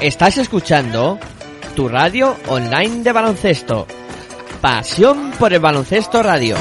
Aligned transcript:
Estás 0.00 0.38
escuchando 0.38 1.18
tu 1.74 1.88
radio 1.88 2.36
online 2.46 3.02
de 3.02 3.10
baloncesto. 3.10 3.84
Pasión 4.60 5.32
por 5.32 5.52
el 5.52 5.58
baloncesto 5.58 6.22
radio. 6.22 6.56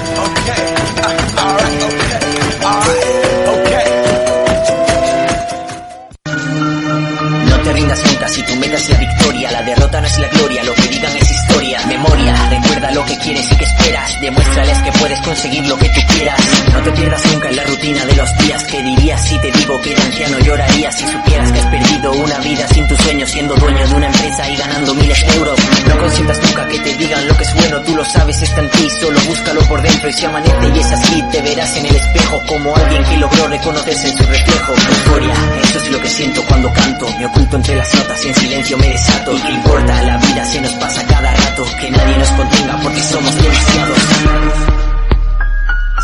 No 7.46 7.60
te 7.60 7.74
rindas 7.74 8.06
nunca 8.06 8.28
si 8.28 8.42
tu 8.42 8.56
meta 8.56 8.76
es 8.76 8.90
la 8.90 8.98
victoria, 8.98 9.52
la 9.52 9.62
derrota 9.62 10.02
no 10.02 10.08
es 10.08 10.18
la 10.18 10.28
gloria, 10.30 10.64
lo 10.64 10.74
que 10.74 10.88
digan 10.88 11.16
es 11.16 11.32
historia. 11.32 11.57
Memoria, 11.86 12.50
recuerda 12.50 12.92
lo 12.92 13.06
que 13.06 13.18
quieres 13.18 13.52
y 13.52 13.56
que 13.56 13.66
esperas, 13.66 14.20
demuéstrales 14.22 14.78
que 14.80 14.92
puedes 14.94 15.20
conseguir 15.22 15.68
lo 15.68 15.78
que 15.78 15.90
tú 15.90 16.02
quieras. 16.16 16.40
No 16.74 16.82
te 16.82 16.92
pierdas 16.92 17.26
nunca 17.32 17.50
en 17.50 17.56
la 17.56 17.64
rutina 17.64 18.06
de 18.06 18.16
los 18.16 18.38
días, 18.38 18.64
que 18.64 18.84
dirías 18.84 19.28
si 19.28 19.40
te 19.40 19.52
digo 19.52 19.80
que 19.82 19.96
de 19.96 20.02
anciano 20.02 20.40
llorarías 20.40 20.96
si 20.96 21.08
supieras 21.08 21.52
que 21.52 21.60
has 21.60 21.66
perdido 21.68 22.12
una 22.14 22.38
vida 22.40 22.68
sin 22.68 22.88
tus 22.88 22.98
sueños, 23.00 23.30
siendo 23.30 23.56
dueño 23.56 23.88
de 23.88 23.94
una 23.96 24.08
empresa 24.08 24.50
y 24.50 24.56
ganando 24.56 24.94
miles 24.96 25.26
de 25.26 25.34
euros. 25.36 25.60
No 25.88 25.98
consientas 26.00 26.40
nunca 26.42 26.68
que 26.68 26.80
te 26.80 26.94
digan 26.96 27.28
lo 27.28 27.38
que 27.38 27.44
es 27.44 27.54
bueno, 27.54 27.82
tú 27.82 27.96
lo 27.96 28.06
sabes, 28.06 28.42
está 28.42 28.62
en 28.62 28.70
ti, 28.70 28.90
solo 28.90 29.20
búscalo 29.28 29.62
por 29.62 29.82
dentro 29.82 30.10
y 30.10 30.14
si 30.14 30.26
amanece 30.26 30.72
y 30.74 30.80
es 30.80 30.92
así, 30.92 31.24
te 31.32 31.42
verás 31.42 31.76
en 31.78 31.86
el 31.86 31.96
espejo 31.96 32.42
como 32.48 32.76
alguien 32.76 33.04
que 33.04 33.18
logró 33.18 33.48
reconocerse 33.48 34.10
en 34.10 34.18
su 34.18 34.24
reflejo. 34.24 34.74
Euforia, 34.74 35.36
eso 35.64 35.78
es 35.80 35.92
lo 35.92 36.02
que 36.02 36.10
siento 36.10 36.42
cuando 36.48 36.72
canto, 36.74 37.08
me 37.18 37.26
oculto 37.26 37.58
entre 37.58 37.76
las 37.76 37.94
notas 37.96 38.26
y 38.26 38.30
en 38.30 38.36
silencio 38.36 38.78
me 38.78 38.90
desato. 38.90 39.34
¿Y 39.34 39.42
qué 39.42 39.52
importa? 39.52 40.04
La 40.04 40.18
vida 40.18 40.46
se 40.46 40.62
nos 40.62 40.74
pasa 40.74 41.06
cada 41.06 41.34
rato, 41.34 41.66
que 41.80 41.92
nadie 41.92 42.18
nos 42.18 42.32
contenga 42.32 42.80
porque 42.82 43.02
somos 43.02 43.36
demasiados. 43.36 44.00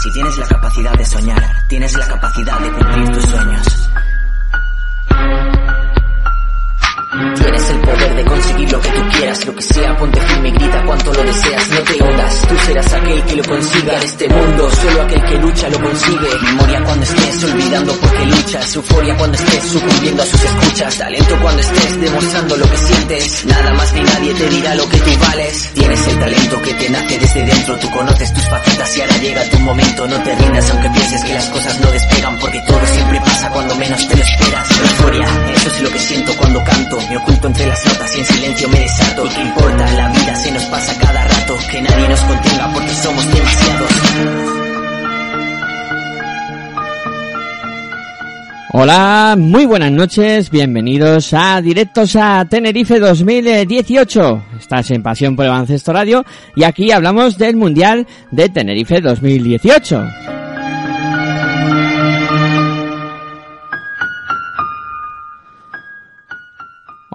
Si 0.03 0.11
tienes 0.11 0.37
la 0.37 0.47
capacidad 0.47 0.93
de 0.93 1.05
soñar, 1.05 1.43
tienes 1.67 1.93
la 1.93 2.07
capacidad 2.07 2.59
de 2.59 2.71
cumplir 2.71 3.11
tus 3.11 3.25
sueños. 3.25 3.89
Tienes 7.13 7.69
el 7.69 7.79
poder 7.81 8.15
de 8.15 8.25
conseguir 8.25 8.71
lo 8.71 8.81
que 8.81 8.89
tú 8.89 9.01
quieras, 9.15 9.45
lo 9.45 9.55
que 9.55 9.61
sea, 9.61 9.97
ponte 9.97 10.19
firme 10.19 10.49
y 10.49 10.51
grita 10.53 10.83
cuanto 10.83 11.13
lo 11.13 11.23
deseas, 11.23 11.69
no 11.69 11.79
te 11.81 12.03
hundas, 12.03 12.47
tú 12.47 12.55
serás 12.65 12.93
aquel 12.93 13.23
que 13.23 13.35
lo 13.35 13.43
consiga 13.43 13.93
en 13.97 14.03
este 14.03 14.29
mundo, 14.29 14.69
solo 14.71 15.01
aquel 15.03 15.23
que 15.25 15.37
lucha 15.37 15.69
lo 15.69 15.79
consigue. 15.79 16.27
Memoria 16.41 16.83
cuando 16.83 17.03
estés 17.03 17.43
olvidando 17.43 17.93
porque 17.93 18.25
luchas, 18.25 18.75
euforia 18.75 19.17
cuando 19.17 19.37
estés 19.37 19.63
sucumbiendo 19.63 20.23
a 20.23 20.25
sus 20.25 20.43
escuchas, 20.43 20.97
talento 20.97 21.39
cuando 21.39 21.61
estés 21.61 22.01
demostrando 22.01 22.57
lo 22.57 22.69
que 22.71 22.77
sientes, 22.77 23.45
nada 23.45 23.73
más 23.73 23.93
ni 23.93 24.01
nadie 24.01 24.33
te 24.33 24.49
dirá 24.49 24.75
lo 24.75 24.89
que 24.89 24.97
tú 24.97 25.11
vales. 25.19 25.71
Tienes 25.75 26.07
el 26.07 26.19
talento 26.19 26.61
que 26.63 26.73
te 26.73 26.89
nace 26.89 27.19
desde 27.19 27.45
dentro, 27.45 27.77
tú 27.77 27.91
conoces 27.91 28.33
tus 28.33 28.43
facetas 28.45 28.97
y 28.97 29.01
ahora 29.01 29.17
llega 29.17 29.49
tu 29.49 29.59
momento, 29.59 30.07
no 30.07 30.23
te 30.23 30.35
rindas 30.35 30.71
aunque 30.71 30.89
pienses 30.89 31.23
que 31.23 31.33
las 31.33 31.49
cosas 31.49 31.79
no 31.79 31.91
despegan, 31.91 32.39
porque 32.39 32.59
todo 32.65 32.85
siempre 32.87 33.19
pasa 33.19 33.49
cuando 33.51 33.75
menos 33.75 34.07
te 34.07 34.17
lo 34.17 34.23
esperas. 34.23 34.79
Euforia, 34.79 35.27
eso 35.53 35.69
es 35.69 35.81
lo 35.81 35.89
que 35.91 35.99
siento 35.99 36.33
cuando 36.37 36.63
canto, 36.63 37.02
me 37.09 37.17
oculto 37.17 37.47
entre 37.47 37.67
las 37.67 37.85
notas 37.85 38.15
y 38.15 38.19
en 38.19 38.25
silencio 38.25 38.69
me 38.69 38.79
desato. 38.79 39.25
¿Y 39.25 39.29
qué 39.29 39.41
importa? 39.41 39.91
La 39.93 40.09
vida 40.09 40.35
se 40.35 40.51
nos 40.51 40.63
pasa 40.65 40.99
cada 40.99 41.23
rato. 41.27 41.57
Que 41.71 41.81
nadie 41.81 42.09
nos 42.09 42.21
contenga 42.21 42.73
porque 42.73 42.93
somos 42.93 43.33
demasiados. 43.33 43.91
Hola, 48.75 49.35
muy 49.37 49.67
buenas 49.67 49.91
noches, 49.91 50.49
bienvenidos 50.49 51.31
a 51.35 51.61
Directos 51.61 52.15
a 52.15 52.43
Tenerife 52.49 52.99
2018. 52.99 54.45
Estás 54.59 54.89
en 54.89 55.03
Pasión 55.03 55.35
por 55.35 55.45
el 55.45 55.51
Baloncesto 55.51 55.93
Radio 55.93 56.25
y 56.55 56.63
aquí 56.63 56.91
hablamos 56.91 57.37
del 57.37 57.55
Mundial 57.55 58.07
de 58.31 58.49
Tenerife 58.49 58.99
2018. 58.99 60.32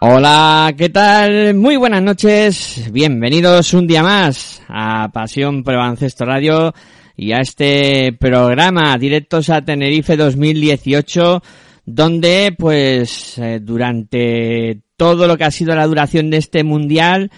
Hola, 0.00 0.72
¿qué 0.78 0.90
tal? 0.90 1.54
Muy 1.54 1.76
buenas 1.76 2.00
noches, 2.00 2.88
bienvenidos 2.92 3.74
un 3.74 3.88
día 3.88 4.04
más 4.04 4.62
a 4.68 5.08
Pasión 5.12 5.64
por 5.64 5.74
el 5.74 5.80
Baloncesto 5.80 6.24
Radio 6.24 6.72
y 7.16 7.32
a 7.32 7.38
este 7.38 8.12
programa 8.12 8.96
Directos 8.96 9.50
a 9.50 9.62
Tenerife 9.62 10.16
2018 10.16 11.42
donde 11.84 12.54
pues 12.56 13.38
eh, 13.38 13.58
durante 13.60 14.82
todo 14.96 15.26
lo 15.26 15.36
que 15.36 15.44
ha 15.44 15.50
sido 15.50 15.74
la 15.74 15.88
duración 15.88 16.30
de 16.30 16.36
este 16.36 16.62
mundial 16.62 17.32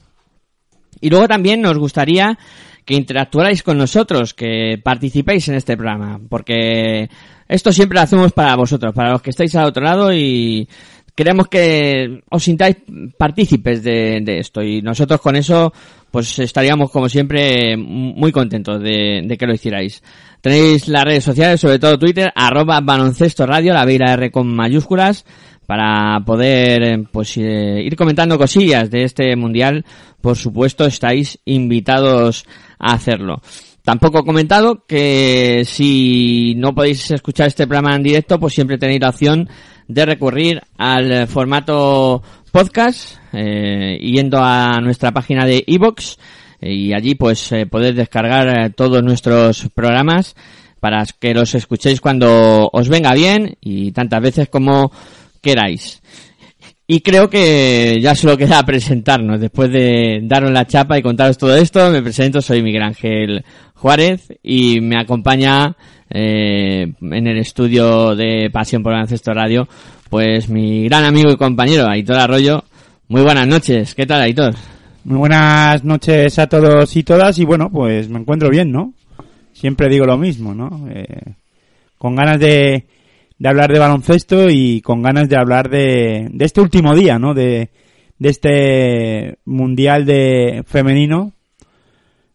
Y 1.02 1.10
luego 1.10 1.28
también 1.28 1.60
nos 1.60 1.78
gustaría 1.78 2.38
que 2.86 2.96
interactuarais 2.96 3.64
con 3.64 3.78
nosotros, 3.78 4.34
que 4.34 4.80
participéis 4.84 5.48
en 5.50 5.56
este 5.56 5.78
programa, 5.78 6.20
porque 6.30 7.10
esto 7.48 7.72
siempre 7.72 7.98
lo 7.98 8.02
hacemos 8.02 8.32
para 8.32 8.56
vosotros, 8.56 8.94
para 8.94 9.12
los 9.12 9.22
que 9.22 9.30
estáis 9.32 9.56
al 9.56 9.66
otro 9.66 9.84
lado 9.84 10.14
y 10.14 10.68
queremos 11.16 11.48
que 11.48 12.22
os 12.30 12.44
sintáis 12.44 12.78
partícipes 13.18 13.84
de, 13.84 14.24
esto 14.40 14.64
y 14.64 14.82
nosotros 14.82 15.22
con 15.22 15.36
eso 15.36 15.74
pues 16.10 16.40
estaríamos 16.40 16.92
como 16.92 17.08
siempre 17.08 17.78
muy 17.78 18.32
contentos 18.32 18.82
de, 18.82 19.36
que 19.38 19.46
lo 19.46 19.54
hicierais. 19.54 20.04
Tenéis 20.42 20.88
las 20.88 21.06
redes 21.06 21.24
sociales, 21.24 21.62
sobre 21.62 21.80
todo 21.80 22.00
Twitter, 22.00 22.32
arroba 22.36 22.82
baloncesto 22.82 23.46
radio, 23.46 23.74
la 23.74 23.86
B 23.86 23.96
R 23.96 24.32
con 24.32 24.48
mayúsculas, 24.54 25.26
para 25.66 26.20
poder 26.26 27.08
pues 27.12 27.38
eh, 27.38 27.82
ir 27.84 27.96
comentando 27.96 28.38
cosillas 28.38 28.90
de 28.90 29.04
este 29.04 29.36
mundial. 29.36 29.86
Por 30.22 30.38
supuesto, 30.38 30.86
estáis 30.86 31.40
invitados 31.46 32.46
a 32.80 32.94
hacerlo. 32.94 33.42
Tampoco 33.84 34.20
he 34.20 34.26
comentado 34.26 34.84
que 34.86 35.64
si 35.66 36.54
no 36.56 36.76
podéis 36.76 37.10
escuchar 37.12 37.48
este 37.48 37.66
programa 37.66 37.96
en 37.96 38.04
directo, 38.04 38.40
pues 38.40 38.54
siempre 38.54 38.78
tenéis 38.78 39.02
la 39.02 39.10
opción 39.10 39.50
de 39.88 40.06
recurrir 40.06 40.62
al 40.78 41.28
formato 41.28 42.22
podcast, 42.52 43.18
eh, 43.34 43.98
yendo 44.02 44.40
a 44.40 44.80
nuestra 44.82 45.12
página 45.12 45.46
de 45.46 45.64
iVoox 45.66 46.18
y 46.62 46.94
allí 46.94 47.16
pues 47.16 47.52
eh, 47.52 47.66
podéis 47.66 47.96
descargar 47.96 48.48
eh, 48.48 48.70
todos 48.70 49.02
nuestros 49.02 49.68
programas 49.74 50.36
para 50.80 51.04
que 51.20 51.34
los 51.34 51.56
escuchéis 51.56 52.02
cuando 52.02 52.70
os 52.72 52.90
venga 52.90 53.14
bien 53.14 53.58
y 53.62 53.92
tantas 53.92 54.22
veces 54.22 54.50
como 54.50 54.92
queráis. 55.42 56.02
Y 56.88 57.00
creo 57.02 57.30
que 57.30 58.00
ya 58.02 58.16
solo 58.16 58.38
queda 58.38 58.64
presentarnos. 58.66 59.40
Después 59.40 59.72
de 59.72 60.20
daros 60.24 60.52
la 60.52 60.68
chapa 60.68 60.98
y 60.98 61.02
contaros 61.02 61.38
todo 61.38 61.56
esto, 61.56 61.90
me 61.90 62.02
presento, 62.02 62.42
soy 62.42 62.62
Miguel 62.62 62.84
Ángel 62.84 63.46
Juárez 63.76 64.28
y 64.44 64.82
me 64.82 65.00
acompaña 65.00 65.76
eh, 66.10 66.94
en 67.00 67.28
el 67.28 67.38
estudio 67.38 68.16
de 68.16 68.50
Pasión 68.52 68.84
por 68.84 68.92
el 68.94 69.00
Ancesto 69.00 69.34
Radio, 69.34 69.68
pues 70.10 70.50
mi 70.50 70.84
gran 70.84 71.06
amigo 71.06 71.32
y 71.32 71.38
compañero, 71.38 71.88
Aitor 71.88 72.18
Arroyo. 72.18 72.64
Muy 73.08 73.22
buenas 73.22 73.48
noches, 73.48 73.96
¿qué 73.96 74.06
tal 74.06 74.22
Aitor? 74.22 74.54
Muy 75.06 75.18
buenas 75.18 75.84
noches 75.86 76.38
a 76.38 76.48
todos 76.48 76.96
y 76.96 77.04
todas 77.04 77.40
y 77.40 77.46
bueno, 77.46 77.70
pues 77.72 78.10
me 78.10 78.20
encuentro 78.20 78.50
bien, 78.50 78.72
¿no? 78.72 78.94
Siempre 79.54 79.88
digo 79.88 80.06
lo 80.06 80.18
mismo, 80.18 80.54
¿no? 80.54 80.88
Eh, 80.90 81.34
con 81.98 82.16
ganas 82.16 82.40
de, 82.40 82.86
de 83.42 83.50
hablar 83.50 83.74
de 83.74 83.80
baloncesto 83.80 84.52
y 84.52 84.82
con 84.82 85.02
ganas 85.02 85.28
de 85.28 85.36
hablar 85.36 85.68
de, 85.68 86.28
de 86.32 86.46
este 86.46 86.62
último 86.62 86.94
día, 86.94 87.18
¿no? 87.18 87.34
De, 87.34 87.72
este 88.20 89.40
mundial 89.46 90.06
de 90.06 90.64
femenino 90.68 91.34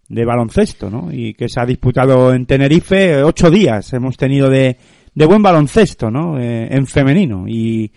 de 0.08 0.24
baloncesto, 0.24 0.90
¿no? 0.90 1.12
Y 1.12 1.34
que 1.34 1.48
se 1.48 1.60
ha 1.60 1.64
disputado 1.64 2.34
en 2.34 2.44
Tenerife 2.44 3.22
ocho 3.22 3.52
días 3.52 3.92
hemos 3.92 4.16
tenido 4.16 4.50
de, 4.50 4.78
de 5.14 5.26
buen 5.26 5.42
baloncesto, 5.42 6.10
¿no? 6.10 6.40
Eh, 6.40 6.66
en 6.72 6.88
femenino 6.88 7.46
y, 7.46 7.92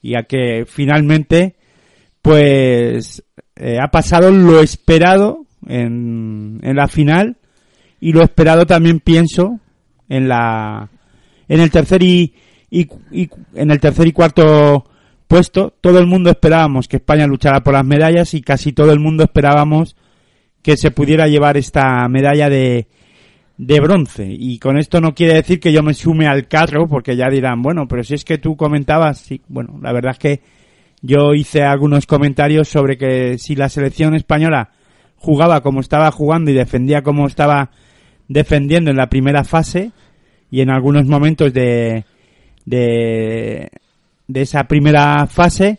y 0.00 0.16
a 0.16 0.22
que 0.22 0.64
finalmente 0.66 1.56
pues 2.22 3.22
eh, 3.54 3.76
ha 3.78 3.88
pasado 3.88 4.30
lo 4.30 4.62
esperado 4.62 5.44
en, 5.68 6.60
en 6.62 6.74
la 6.74 6.88
final 6.88 7.36
y 8.00 8.14
lo 8.14 8.22
esperado 8.22 8.64
también 8.64 9.00
pienso 9.00 9.60
en 10.08 10.28
la 10.28 10.88
en 11.48 11.60
el 11.60 11.70
tercer 11.70 12.02
y, 12.02 12.32
y, 12.70 12.88
y 13.10 13.30
en 13.54 13.70
el 13.70 13.80
tercer 13.80 14.06
y 14.06 14.12
cuarto 14.12 14.84
puesto, 15.26 15.74
todo 15.80 15.98
el 15.98 16.06
mundo 16.06 16.30
esperábamos 16.30 16.88
que 16.88 16.96
España 16.96 17.26
luchara 17.26 17.62
por 17.62 17.74
las 17.74 17.84
medallas 17.84 18.34
y 18.34 18.42
casi 18.42 18.72
todo 18.72 18.92
el 18.92 19.00
mundo 19.00 19.24
esperábamos 19.24 19.96
que 20.62 20.76
se 20.76 20.90
pudiera 20.90 21.28
llevar 21.28 21.56
esta 21.56 22.08
medalla 22.08 22.48
de, 22.48 22.88
de 23.56 23.80
bronce. 23.80 24.26
Y 24.28 24.58
con 24.58 24.78
esto 24.78 25.00
no 25.00 25.14
quiere 25.14 25.34
decir 25.34 25.60
que 25.60 25.72
yo 25.72 25.82
me 25.82 25.94
sume 25.94 26.26
al 26.26 26.48
carro, 26.48 26.88
porque 26.88 27.16
ya 27.16 27.28
dirán, 27.28 27.62
bueno, 27.62 27.86
pero 27.88 28.02
si 28.04 28.14
es 28.14 28.24
que 28.24 28.38
tú 28.38 28.56
comentabas, 28.56 29.18
sí, 29.18 29.40
bueno, 29.48 29.78
la 29.80 29.92
verdad 29.92 30.12
es 30.12 30.18
que 30.18 30.40
yo 31.02 31.34
hice 31.34 31.62
algunos 31.62 32.06
comentarios 32.06 32.68
sobre 32.68 32.96
que 32.96 33.38
si 33.38 33.54
la 33.54 33.68
selección 33.68 34.14
española 34.14 34.70
jugaba 35.16 35.60
como 35.60 35.80
estaba 35.80 36.10
jugando 36.10 36.50
y 36.50 36.54
defendía 36.54 37.02
como 37.02 37.26
estaba 37.26 37.70
defendiendo 38.28 38.90
en 38.90 38.96
la 38.96 39.08
primera 39.08 39.44
fase 39.44 39.92
y 40.50 40.60
en 40.60 40.70
algunos 40.70 41.06
momentos 41.06 41.52
de, 41.52 42.04
de, 42.66 43.70
de 44.28 44.42
esa 44.42 44.64
primera 44.64 45.26
fase, 45.26 45.78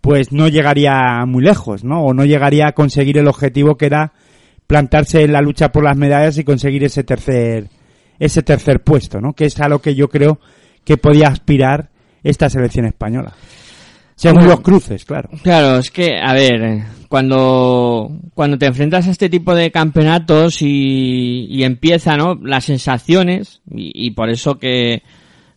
pues 0.00 0.32
no 0.32 0.48
llegaría 0.48 1.24
muy 1.26 1.44
lejos, 1.44 1.84
¿no? 1.84 2.02
O 2.02 2.12
no 2.12 2.24
llegaría 2.24 2.66
a 2.66 2.72
conseguir 2.72 3.18
el 3.18 3.28
objetivo 3.28 3.76
que 3.76 3.86
era 3.86 4.12
plantarse 4.66 5.22
en 5.22 5.32
la 5.32 5.40
lucha 5.40 5.70
por 5.70 5.84
las 5.84 5.96
medallas 5.96 6.38
y 6.38 6.44
conseguir 6.44 6.82
ese 6.82 7.04
tercer, 7.04 7.68
ese 8.18 8.42
tercer 8.42 8.80
puesto, 8.80 9.20
¿no? 9.20 9.34
Que 9.34 9.44
es 9.44 9.60
a 9.60 9.68
lo 9.68 9.80
que 9.80 9.94
yo 9.94 10.08
creo 10.08 10.40
que 10.84 10.96
podía 10.96 11.28
aspirar 11.28 11.90
esta 12.24 12.50
selección 12.50 12.86
española. 12.86 13.34
Según 14.16 14.40
Bueno, 14.40 14.50
los 14.52 14.60
cruces, 14.60 15.04
claro. 15.04 15.30
Claro, 15.42 15.78
es 15.78 15.90
que, 15.90 16.18
a 16.20 16.32
ver, 16.32 16.82
cuando, 17.08 18.10
cuando 18.34 18.56
te 18.58 18.66
enfrentas 18.66 19.06
a 19.06 19.10
este 19.10 19.28
tipo 19.28 19.54
de 19.54 19.70
campeonatos 19.70 20.62
y, 20.62 21.46
y 21.50 21.64
empieza, 21.64 22.16
¿no? 22.16 22.38
Las 22.42 22.64
sensaciones, 22.64 23.62
y, 23.70 24.06
y 24.06 24.10
por 24.12 24.30
eso 24.30 24.58
que, 24.58 25.02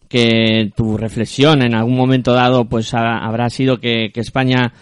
que 0.08 0.72
tu 0.76 0.98
reflexión 0.98 1.62
en 1.62 1.76
algún 1.76 1.96
momento 1.96 2.34
dado, 2.34 2.66
pues 2.66 2.94
ha- 2.94 3.18
habrá 3.26 3.50
sido 3.50 3.78
que, 3.80 4.12
que 4.14 4.22
España, 4.22 4.74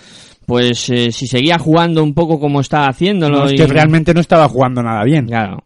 pues 0.45 0.89
eh, 0.89 1.11
si 1.11 1.27
seguía 1.27 1.57
jugando 1.59 2.03
un 2.03 2.13
poco 2.13 2.39
como 2.39 2.61
estaba 2.61 2.87
haciéndolo. 2.87 3.39
No, 3.39 3.45
es 3.45 3.53
y- 3.53 3.55
que 3.57 3.67
realmente 3.67 4.13
no 4.13 4.19
estaba 4.21 4.47
jugando 4.49 4.81
nada 4.83 5.03
bien. 5.03 5.25
Claro. 5.27 5.63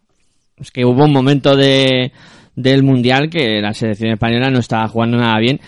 Es 0.58 0.70
que 0.70 0.84
hubo 0.84 1.04
un 1.04 1.12
momento 1.12 1.54
de, 1.56 2.10
del 2.56 2.82
Mundial 2.82 3.30
que 3.30 3.60
la 3.60 3.72
selección 3.74 4.10
española 4.12 4.50
no 4.50 4.58
estaba 4.58 4.88
jugando 4.88 5.16
nada 5.16 5.38
bien. 5.38 5.60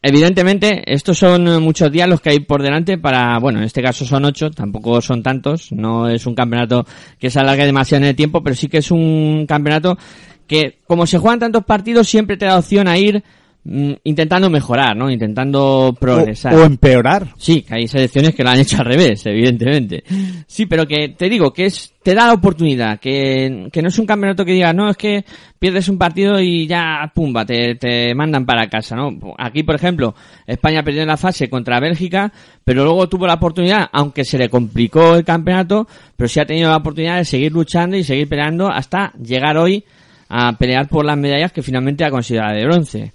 Evidentemente, 0.00 0.82
estos 0.86 1.18
son 1.18 1.62
muchos 1.62 1.92
días 1.92 2.08
los 2.08 2.20
que 2.22 2.30
hay 2.30 2.40
por 2.40 2.62
delante 2.62 2.96
para, 2.96 3.38
bueno, 3.38 3.58
en 3.58 3.66
este 3.66 3.82
caso 3.82 4.06
son 4.06 4.24
ocho, 4.24 4.50
tampoco 4.50 5.02
son 5.02 5.22
tantos, 5.22 5.72
no 5.72 6.08
es 6.08 6.26
un 6.26 6.34
campeonato 6.34 6.86
que 7.18 7.28
se 7.28 7.38
alargue 7.40 7.66
demasiado 7.66 8.02
en 8.04 8.08
el 8.08 8.16
tiempo, 8.16 8.42
pero 8.42 8.56
sí 8.56 8.68
que 8.68 8.78
es 8.78 8.90
un 8.90 9.44
campeonato 9.46 9.98
que, 10.46 10.78
como 10.86 11.06
se 11.06 11.18
juegan 11.18 11.40
tantos 11.40 11.64
partidos, 11.64 12.08
siempre 12.08 12.36
te 12.36 12.46
da 12.46 12.58
opción 12.58 12.88
a 12.88 12.98
ir 12.98 13.22
mm, 13.64 13.92
intentando 14.04 14.50
mejorar, 14.50 14.96
¿no? 14.96 15.10
Intentando 15.10 15.94
progresar. 15.98 16.54
o 16.54 16.64
empeorar. 16.64 17.28
Sí, 17.38 17.62
que 17.62 17.74
hay 17.74 17.88
selecciones 17.88 18.34
que 18.34 18.42
lo 18.42 18.50
han 18.50 18.60
hecho 18.60 18.78
al 18.78 18.86
revés, 18.86 19.24
evidentemente. 19.26 20.04
Sí, 20.46 20.66
pero 20.66 20.86
que 20.86 21.10
te 21.10 21.28
digo 21.28 21.52
que 21.52 21.66
es 21.66 21.94
te 22.04 22.14
da 22.14 22.26
la 22.26 22.34
oportunidad, 22.34 23.00
que, 23.00 23.68
que 23.72 23.80
no 23.80 23.88
es 23.88 23.98
un 23.98 24.04
campeonato 24.04 24.44
que 24.44 24.52
diga, 24.52 24.74
no, 24.74 24.90
es 24.90 24.96
que 24.98 25.24
pierdes 25.58 25.88
un 25.88 25.96
partido 25.96 26.38
y 26.38 26.66
ya, 26.66 27.10
pumba, 27.14 27.46
te, 27.46 27.76
te 27.76 28.14
mandan 28.14 28.44
para 28.44 28.68
casa, 28.68 28.94
¿no? 28.94 29.08
Aquí, 29.38 29.62
por 29.62 29.74
ejemplo, 29.74 30.14
España 30.46 30.82
perdió 30.82 31.00
en 31.00 31.08
la 31.08 31.16
fase 31.16 31.48
contra 31.48 31.80
Bélgica, 31.80 32.30
pero 32.62 32.84
luego 32.84 33.08
tuvo 33.08 33.26
la 33.26 33.34
oportunidad, 33.34 33.88
aunque 33.90 34.24
se 34.24 34.36
le 34.36 34.50
complicó 34.50 35.14
el 35.16 35.24
campeonato, 35.24 35.88
pero 36.14 36.28
sí 36.28 36.40
ha 36.40 36.44
tenido 36.44 36.68
la 36.68 36.76
oportunidad 36.76 37.16
de 37.16 37.24
seguir 37.24 37.52
luchando 37.52 37.96
y 37.96 38.04
seguir 38.04 38.28
peleando 38.28 38.68
hasta 38.68 39.10
llegar 39.14 39.56
hoy 39.56 39.82
a 40.28 40.56
pelear 40.56 40.88
por 40.88 41.04
las 41.04 41.16
medallas 41.16 41.52
que 41.52 41.62
finalmente 41.62 42.04
ha 42.04 42.10
la 42.10 42.52
de 42.52 42.64
bronce. 42.64 43.12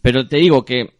Pero 0.00 0.26
te 0.26 0.38
digo 0.38 0.64
que 0.64 0.90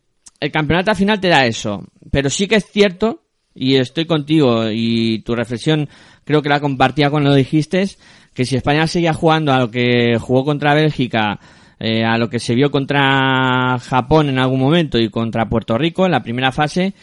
el 0.41 0.51
campeonato 0.51 0.91
al 0.91 0.97
final 0.97 1.21
te 1.21 1.29
da 1.29 1.47
eso. 1.47 1.85
Pero 2.11 2.31
sí 2.31 2.47
que 2.47 2.57
es 2.57 2.67
cierto, 2.67 3.23
y 3.55 3.77
estoy 3.77 4.07
contigo, 4.07 4.71
y 4.71 5.21
tu 5.21 5.35
reflexión 5.35 5.89
creo 6.25 6.43
que 6.43 6.49
la 6.49 6.61
compartía 6.61 7.11
cuando 7.11 7.31
lo 7.31 7.37
dijiste, 7.37 7.87
que 8.35 8.45
si 8.45 8.57
España 8.57 8.87
seguía 8.87 9.13
jugando 9.13 9.53
a 9.53 9.59
lo 9.59 9.71
que 9.71 10.17
jugó 10.19 10.45
contra 10.45 10.75
Bélgica, 10.75 11.39
eh, 11.79 12.05
a 12.05 12.17
lo 12.17 12.29
que 12.31 12.39
se 12.39 12.55
vio 12.55 12.71
contra 12.71 13.79
Japón 13.79 14.29
en 14.29 14.39
algún 14.39 14.61
momento 14.61 14.99
y 14.99 15.11
contra 15.11 15.49
Puerto 15.49 15.77
Rico 15.77 16.07
en 16.07 16.13
la 16.13 16.23
primera 16.23 16.53
fase, 16.53 16.95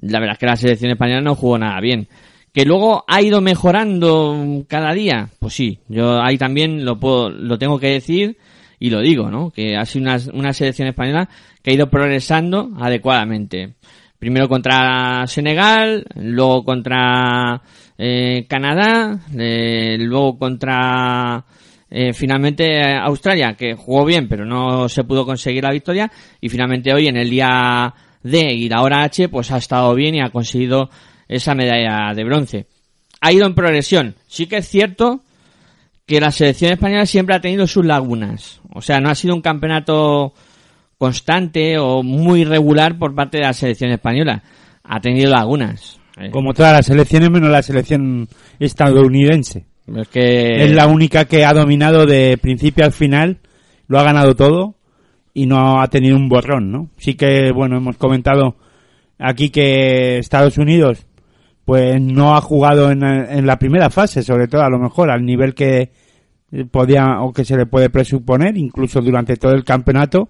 la 0.00 0.20
verdad 0.20 0.34
es 0.34 0.38
que 0.38 0.46
la 0.46 0.56
selección 0.56 0.92
española 0.92 1.20
no 1.20 1.34
jugó 1.34 1.58
nada 1.58 1.80
bien. 1.80 2.08
Que 2.52 2.64
luego 2.64 3.04
ha 3.06 3.22
ido 3.22 3.40
mejorando 3.40 4.64
cada 4.68 4.92
día, 4.92 5.30
pues 5.38 5.54
sí, 5.54 5.78
yo 5.88 6.20
ahí 6.20 6.36
también 6.36 6.84
lo 6.84 6.98
puedo, 6.98 7.30
lo 7.30 7.58
tengo 7.58 7.78
que 7.78 7.88
decir 7.88 8.36
y 8.80 8.90
lo 8.90 9.00
digo, 9.00 9.30
¿no? 9.30 9.50
Que 9.50 9.76
ha 9.76 9.84
sido 9.84 10.02
una, 10.02 10.18
una 10.32 10.52
selección 10.52 10.88
española 10.88 11.28
que 11.62 11.70
ha 11.70 11.74
ido 11.74 11.88
progresando 11.88 12.70
adecuadamente. 12.80 13.74
Primero 14.18 14.48
contra 14.48 15.26
Senegal, 15.26 16.04
luego 16.16 16.64
contra 16.64 17.62
eh, 17.96 18.46
Canadá, 18.48 19.18
eh, 19.38 19.96
luego 19.98 20.38
contra 20.38 21.44
eh, 21.90 22.12
finalmente 22.12 22.82
Australia, 22.82 23.54
que 23.54 23.74
jugó 23.74 24.04
bien, 24.04 24.28
pero 24.28 24.44
no 24.44 24.88
se 24.88 25.04
pudo 25.04 25.24
conseguir 25.24 25.64
la 25.64 25.72
victoria, 25.72 26.10
y 26.40 26.48
finalmente 26.48 26.92
hoy 26.94 27.08
en 27.08 27.16
el 27.16 27.28
día 27.30 27.92
D 28.22 28.52
y 28.52 28.68
la 28.68 28.82
hora 28.82 29.04
H, 29.04 29.28
pues 29.28 29.50
ha 29.52 29.56
estado 29.56 29.94
bien 29.94 30.14
y 30.14 30.20
ha 30.20 30.30
conseguido 30.30 30.90
esa 31.30 31.54
medalla 31.54 32.12
de 32.12 32.24
bronce. 32.24 32.66
Ha 33.20 33.32
ido 33.32 33.46
en 33.46 33.54
progresión. 33.54 34.16
Sí 34.26 34.46
que 34.46 34.58
es 34.58 34.68
cierto 34.68 35.20
que 36.04 36.20
la 36.20 36.32
selección 36.32 36.72
española 36.72 37.06
siempre 37.06 37.36
ha 37.36 37.40
tenido 37.40 37.66
sus 37.66 37.86
lagunas. 37.86 38.60
O 38.74 38.82
sea, 38.82 39.00
no 39.00 39.10
ha 39.10 39.14
sido 39.14 39.34
un 39.34 39.40
campeonato 39.40 40.34
constante 40.98 41.78
o 41.78 42.02
muy 42.02 42.44
regular 42.44 42.98
por 42.98 43.14
parte 43.14 43.38
de 43.38 43.44
la 43.44 43.52
selección 43.52 43.92
española. 43.92 44.42
Ha 44.82 45.00
tenido 45.00 45.30
lagunas. 45.30 46.00
Eh, 46.18 46.30
Como 46.30 46.52
todas 46.52 46.72
las 46.72 46.86
selecciones, 46.86 47.30
menos 47.30 47.50
la 47.50 47.62
selección 47.62 48.28
estadounidense. 48.58 49.66
Es 49.86 50.08
que... 50.08 50.64
Es 50.64 50.72
la 50.72 50.88
única 50.88 51.26
que 51.26 51.44
ha 51.44 51.52
dominado 51.52 52.06
de 52.06 52.38
principio 52.38 52.84
al 52.84 52.92
final, 52.92 53.38
lo 53.86 54.00
ha 54.00 54.02
ganado 54.02 54.34
todo 54.34 54.74
y 55.32 55.46
no 55.46 55.80
ha 55.80 55.86
tenido 55.88 56.16
un 56.16 56.28
borrón, 56.28 56.72
¿no? 56.72 56.90
Sí 56.98 57.14
que, 57.14 57.52
bueno, 57.52 57.76
hemos 57.76 57.96
comentado 57.96 58.56
aquí 59.16 59.50
que 59.50 60.18
Estados 60.18 60.58
Unidos 60.58 61.06
pues 61.70 62.02
no 62.02 62.34
ha 62.34 62.40
jugado 62.40 62.90
en, 62.90 63.04
en 63.04 63.46
la 63.46 63.56
primera 63.56 63.90
fase, 63.90 64.24
sobre 64.24 64.48
todo 64.48 64.62
a 64.62 64.68
lo 64.68 64.80
mejor 64.80 65.08
al 65.08 65.24
nivel 65.24 65.54
que 65.54 65.92
podía 66.72 67.20
o 67.20 67.32
que 67.32 67.44
se 67.44 67.56
le 67.56 67.66
puede 67.66 67.90
presuponer, 67.90 68.56
incluso 68.56 69.00
durante 69.00 69.36
todo 69.36 69.52
el 69.52 69.62
campeonato, 69.62 70.28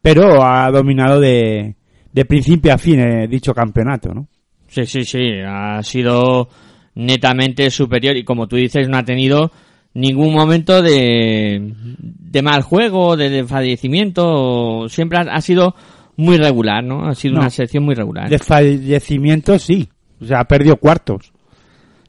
pero 0.00 0.42
ha 0.42 0.70
dominado 0.70 1.20
de, 1.20 1.74
de 2.10 2.24
principio 2.24 2.72
a 2.72 2.78
fin 2.78 2.98
eh, 2.98 3.28
dicho 3.28 3.52
campeonato, 3.52 4.14
¿no? 4.14 4.26
Sí, 4.68 4.86
sí, 4.86 5.04
sí. 5.04 5.32
Ha 5.46 5.82
sido 5.82 6.48
netamente 6.94 7.68
superior 7.68 8.16
y 8.16 8.24
como 8.24 8.46
tú 8.48 8.56
dices, 8.56 8.88
no 8.88 8.96
ha 8.96 9.02
tenido 9.04 9.50
ningún 9.92 10.32
momento 10.32 10.80
de, 10.80 11.74
de 11.98 12.40
mal 12.42 12.62
juego, 12.62 13.18
de 13.18 13.28
desfallecimiento. 13.28 14.88
Siempre 14.88 15.18
ha, 15.18 15.22
ha 15.30 15.42
sido 15.42 15.74
muy 16.16 16.38
regular, 16.38 16.82
¿no? 16.82 17.06
Ha 17.06 17.14
sido 17.14 17.34
No. 17.34 17.40
una 17.40 17.50
selección 17.50 17.84
muy 17.84 17.94
regular. 17.94 18.30
De 18.30 18.38
fallecimiento 18.38 19.58
sí, 19.58 19.90
o 20.20 20.24
sea, 20.24 20.40
ha 20.40 20.44
perdido 20.44 20.76
cuartos. 20.76 21.32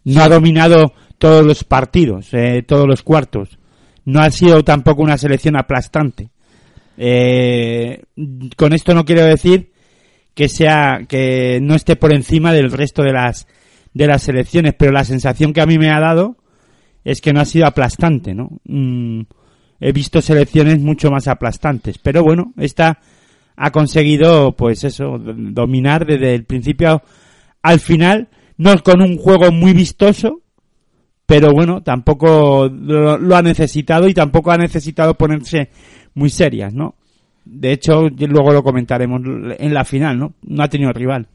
No 0.04 0.22
ha 0.22 0.30
dominado 0.30 0.94
todos 1.18 1.46
los 1.46 1.64
partidos, 1.64 2.34
eh, 2.34 2.64
todos 2.68 2.88
los 2.88 3.04
cuartos. 3.04 3.60
No 4.06 4.22
ha 4.22 4.32
sido 4.32 4.64
tampoco 4.64 5.04
una 5.04 5.18
selección 5.18 5.56
aplastante. 5.56 6.30
Eh, 6.98 8.02
con 8.58 8.74
esto 8.74 8.94
no 8.94 9.06
quiero 9.06 9.24
decir 9.24 9.72
que 10.34 10.50
sea 10.50 11.02
que 11.08 11.60
no 11.62 11.76
esté 11.76 11.96
por 11.96 12.14
encima 12.14 12.54
del 12.54 12.72
resto 12.72 13.04
de 13.04 13.14
las 13.14 13.48
de 13.94 14.08
las 14.08 14.24
selecciones, 14.24 14.74
pero 14.78 14.92
la 14.92 15.04
sensación 15.04 15.54
que 15.54 15.62
a 15.62 15.66
mí 15.66 15.78
me 15.78 15.90
ha 15.90 16.00
dado 16.00 16.38
es 17.04 17.22
que 17.22 17.34
no 17.34 17.42
ha 17.42 17.46
sido 17.46 17.66
aplastante, 17.66 18.34
¿no? 18.34 18.60
Mm, 18.66 19.22
he 19.80 19.92
visto 19.92 20.22
selecciones 20.22 20.80
mucho 20.80 21.10
más 21.10 21.28
aplastantes, 21.28 21.98
pero 21.98 22.24
bueno, 22.24 22.54
esta 22.58 23.00
ha 23.56 23.72
conseguido, 23.72 24.56
pues 24.56 24.84
eso, 24.84 25.18
dominar 25.20 26.06
desde 26.06 26.34
el 26.34 26.46
principio 26.46 27.04
al 27.62 27.80
final, 27.80 28.30
no 28.58 28.78
con 28.84 29.02
un 29.02 29.18
juego 29.18 29.52
muy 29.52 29.74
vistoso, 29.74 30.42
pero 31.26 31.52
bueno, 31.54 31.82
tampoco 31.82 32.68
lo, 32.68 33.18
lo 33.18 33.36
ha 33.36 33.42
necesitado 33.42 34.08
y 34.08 34.14
tampoco 34.14 34.52
ha 34.52 34.58
necesitado 34.58 35.16
ponerse 35.16 35.70
muy 36.14 36.30
serias, 36.30 36.74
¿no? 36.74 36.96
de 37.46 37.72
hecho, 37.72 38.10
luego 38.10 38.52
lo 38.52 38.64
comentaremos 38.64 39.22
en 39.58 39.74
la 39.74 39.84
final, 39.84 40.18
¿no? 40.18 40.34
No 40.44 40.64
ha 40.64 40.70
tenido 40.70 40.92
rival. 40.92 41.28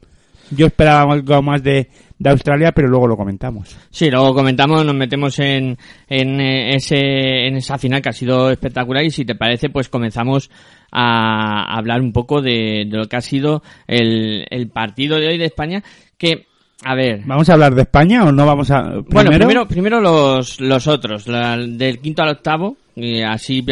Yo 0.49 0.67
esperaba 0.67 1.13
algo 1.13 1.41
más 1.41 1.61
de, 1.61 1.89
de 2.17 2.29
Australia, 2.29 2.71
pero 2.71 2.87
luego 2.87 3.05
lo 3.05 3.17
comentamos. 3.17 3.77
Sí, 3.89 4.09
luego 4.09 4.33
comentamos, 4.33 4.85
nos 4.85 4.95
metemos 4.95 5.37
en, 5.39 5.77
en, 6.07 6.39
eh, 6.39 6.75
ese, 6.75 7.47
en 7.47 7.57
esa 7.57 7.77
final 7.77 8.01
que 8.01 8.09
ha 8.09 8.13
sido 8.13 8.49
espectacular 8.49 9.03
y 9.03 9.11
si 9.11 9.25
te 9.25 9.35
parece, 9.35 9.69
pues 9.69 9.89
comenzamos 9.89 10.49
a 10.89 11.77
hablar 11.77 11.99
un 11.99 12.13
poco 12.13 12.41
de, 12.41 12.85
de 12.89 12.97
lo 12.97 13.07
que 13.07 13.17
ha 13.17 13.21
sido 13.21 13.61
el, 13.87 14.45
el 14.49 14.69
partido 14.69 15.19
de 15.19 15.27
hoy 15.27 15.37
de 15.37 15.45
España, 15.45 15.83
que 16.17 16.47
a 16.83 16.95
ver. 16.95 17.21
¿Vamos 17.25 17.49
a 17.49 17.53
hablar 17.53 17.73
de 17.73 17.81
España 17.81 18.23
o 18.23 18.31
no 18.31 18.45
vamos 18.45 18.69
a...? 18.69 18.83
¿Primero? 18.83 19.05
Bueno, 19.09 19.31
primero, 19.31 19.67
primero 19.67 20.01
los, 20.01 20.61
los 20.61 20.87
otros, 20.87 21.27
la, 21.27 21.57
del 21.57 21.99
quinto 21.99 22.21
al 22.21 22.29
octavo, 22.29 22.77
y 22.95 23.21
así 23.21 23.65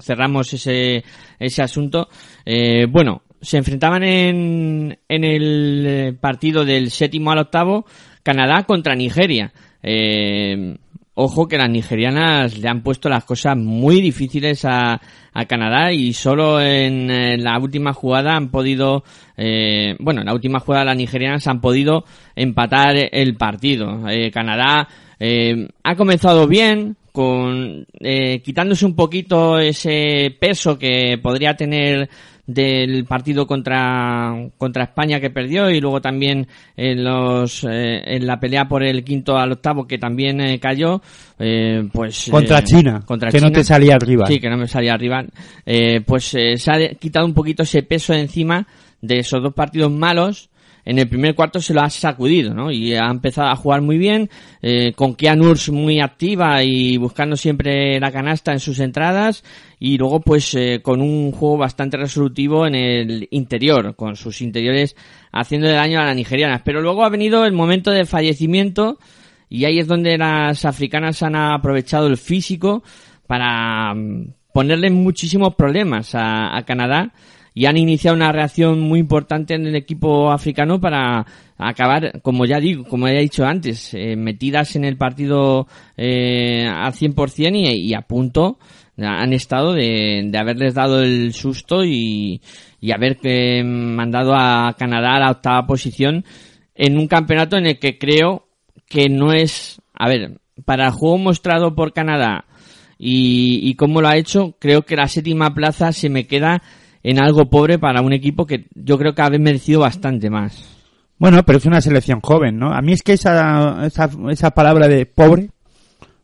cerramos 0.00 0.52
ese, 0.52 1.02
ese 1.38 1.62
asunto. 1.62 2.08
Eh, 2.44 2.86
bueno, 2.88 3.22
se 3.40 3.58
enfrentaban 3.58 4.02
en, 4.04 4.98
en 5.08 5.24
el 5.24 6.16
partido 6.20 6.64
del 6.64 6.90
séptimo 6.90 7.32
al 7.32 7.38
octavo 7.38 7.84
Canadá 8.22 8.62
contra 8.64 8.94
Nigeria. 8.94 9.52
Eh, 9.82 10.76
ojo 11.18 11.48
que 11.48 11.56
las 11.56 11.70
nigerianas 11.70 12.58
le 12.58 12.68
han 12.68 12.82
puesto 12.82 13.08
las 13.08 13.24
cosas 13.24 13.56
muy 13.56 14.02
difíciles 14.02 14.64
a, 14.66 15.00
a 15.32 15.44
Canadá 15.46 15.90
y 15.90 16.12
solo 16.12 16.60
en, 16.60 17.42
la 17.42 17.58
última 17.58 17.94
jugada 17.94 18.36
han 18.36 18.50
podido, 18.50 19.02
eh, 19.36 19.96
bueno, 19.98 20.20
en 20.20 20.26
la 20.26 20.34
última 20.34 20.60
jugada 20.60 20.84
las 20.84 20.96
nigerianas 20.96 21.46
han 21.46 21.62
podido 21.62 22.04
empatar 22.34 22.96
el 23.10 23.34
partido. 23.34 24.06
Eh, 24.10 24.30
Canadá 24.30 24.88
eh, 25.18 25.68
ha 25.82 25.96
comenzado 25.96 26.46
bien, 26.46 26.96
con 27.12 27.86
quitándose 28.44 28.84
un 28.84 28.94
poquito 28.94 29.58
ese 29.58 30.36
peso 30.38 30.78
que 30.78 31.18
podría 31.22 31.56
tener 31.56 32.10
del 32.46 33.04
partido 33.04 33.46
contra, 33.46 34.32
contra 34.56 34.84
España 34.84 35.20
que 35.20 35.30
perdió 35.30 35.68
y 35.68 35.80
luego 35.80 36.00
también 36.00 36.46
en 36.76 37.02
los 37.02 37.64
eh, 37.64 38.02
en 38.04 38.26
la 38.26 38.38
pelea 38.38 38.68
por 38.68 38.84
el 38.84 39.02
quinto 39.02 39.36
al 39.36 39.52
octavo 39.52 39.86
que 39.86 39.98
también 39.98 40.40
eh, 40.40 40.60
cayó 40.60 41.02
eh, 41.38 41.88
pues 41.92 42.28
contra 42.30 42.62
China 42.62 43.02
contra 43.04 43.30
que 43.30 43.40
no 43.40 43.50
te 43.50 43.64
salía 43.64 43.96
arriba 43.96 44.26
sí 44.26 44.38
que 44.38 44.48
no 44.48 44.56
me 44.56 44.68
salía 44.68 44.94
arriba 44.94 45.24
pues 46.06 46.24
se 46.24 46.70
ha 46.70 46.94
quitado 46.94 47.26
un 47.26 47.34
poquito 47.34 47.64
ese 47.64 47.82
peso 47.82 48.12
de 48.12 48.20
encima 48.20 48.66
de 49.00 49.18
esos 49.18 49.42
dos 49.42 49.52
partidos 49.52 49.90
malos 49.90 50.48
en 50.86 51.00
el 51.00 51.08
primer 51.08 51.34
cuarto 51.34 51.60
se 51.60 51.74
lo 51.74 51.82
ha 51.82 51.90
sacudido, 51.90 52.54
¿no? 52.54 52.70
Y 52.70 52.94
ha 52.94 53.10
empezado 53.10 53.48
a 53.48 53.56
jugar 53.56 53.82
muy 53.82 53.98
bien, 53.98 54.30
eh, 54.62 54.92
con 54.94 55.16
Keanu 55.16 55.52
muy 55.72 56.00
activa 56.00 56.62
y 56.62 56.96
buscando 56.96 57.36
siempre 57.36 57.98
la 57.98 58.12
canasta 58.12 58.52
en 58.52 58.60
sus 58.60 58.78
entradas, 58.78 59.42
y 59.80 59.98
luego 59.98 60.20
pues 60.20 60.54
eh, 60.54 60.80
con 60.82 61.02
un 61.02 61.32
juego 61.32 61.58
bastante 61.58 61.96
resolutivo 61.96 62.68
en 62.68 62.76
el 62.76 63.28
interior, 63.32 63.96
con 63.96 64.14
sus 64.14 64.40
interiores 64.40 64.94
haciendo 65.32 65.68
daño 65.68 66.00
a 66.00 66.04
las 66.04 66.14
nigerianas. 66.14 66.62
Pero 66.64 66.80
luego 66.80 67.04
ha 67.04 67.08
venido 67.08 67.44
el 67.44 67.52
momento 67.52 67.90
del 67.90 68.06
fallecimiento, 68.06 68.98
y 69.48 69.64
ahí 69.64 69.80
es 69.80 69.88
donde 69.88 70.16
las 70.16 70.64
africanas 70.64 71.20
han 71.24 71.34
aprovechado 71.34 72.06
el 72.06 72.16
físico 72.16 72.84
para 73.26 73.92
mm, 73.92 74.34
ponerle 74.52 74.90
muchísimos 74.90 75.56
problemas 75.56 76.14
a 76.14 76.62
Canadá 76.64 77.12
y 77.58 77.64
han 77.64 77.78
iniciado 77.78 78.14
una 78.14 78.32
reacción 78.32 78.80
muy 78.80 79.00
importante 79.00 79.54
en 79.54 79.66
el 79.66 79.76
equipo 79.76 80.30
africano 80.30 80.78
para 80.78 81.24
acabar, 81.56 82.20
como 82.20 82.44
ya 82.44 82.60
digo, 82.60 82.84
como 82.84 83.08
ya 83.08 83.14
he 83.14 83.22
dicho 83.22 83.46
antes, 83.46 83.94
eh, 83.94 84.14
metidas 84.14 84.76
en 84.76 84.84
el 84.84 84.98
partido 84.98 85.66
eh, 85.96 86.68
al 86.68 86.92
100% 86.92 87.56
y, 87.56 87.88
y 87.88 87.94
a 87.94 88.02
punto 88.02 88.58
han 88.98 89.32
estado 89.32 89.72
de, 89.72 90.24
de 90.26 90.38
haberles 90.38 90.74
dado 90.74 91.00
el 91.00 91.32
susto 91.32 91.82
y, 91.82 92.42
haber 92.94 93.16
que 93.16 93.64
mandado 93.64 94.34
a 94.34 94.76
Canadá 94.78 95.16
a 95.16 95.20
la 95.20 95.30
octava 95.30 95.66
posición 95.66 96.26
en 96.74 96.98
un 96.98 97.08
campeonato 97.08 97.56
en 97.56 97.66
el 97.66 97.78
que 97.78 97.96
creo 97.96 98.48
que 98.86 99.08
no 99.08 99.32
es, 99.32 99.80
a 99.94 100.08
ver, 100.08 100.40
para 100.66 100.88
el 100.88 100.92
juego 100.92 101.16
mostrado 101.16 101.74
por 101.74 101.94
Canadá 101.94 102.44
y, 102.98 103.66
y 103.66 103.74
cómo 103.76 104.02
lo 104.02 104.08
ha 104.08 104.18
hecho, 104.18 104.56
creo 104.58 104.82
que 104.82 104.94
la 104.96 105.08
séptima 105.08 105.54
plaza 105.54 105.92
se 105.92 106.10
me 106.10 106.26
queda 106.26 106.62
en 107.06 107.22
algo 107.22 107.48
pobre 107.48 107.78
para 107.78 108.02
un 108.02 108.12
equipo 108.12 108.46
que 108.46 108.66
yo 108.74 108.98
creo 108.98 109.14
que 109.14 109.22
ha 109.22 109.30
merecido 109.30 109.78
bastante 109.78 110.28
más. 110.28 110.76
Bueno, 111.18 111.44
pero 111.44 111.58
es 111.58 111.64
una 111.64 111.80
selección 111.80 112.20
joven, 112.20 112.58
¿no? 112.58 112.72
A 112.72 112.82
mí 112.82 112.92
es 112.92 113.04
que 113.04 113.12
esa, 113.12 113.86
esa, 113.86 114.10
esa 114.28 114.50
palabra 114.50 114.88
de 114.88 115.06
pobre, 115.06 115.50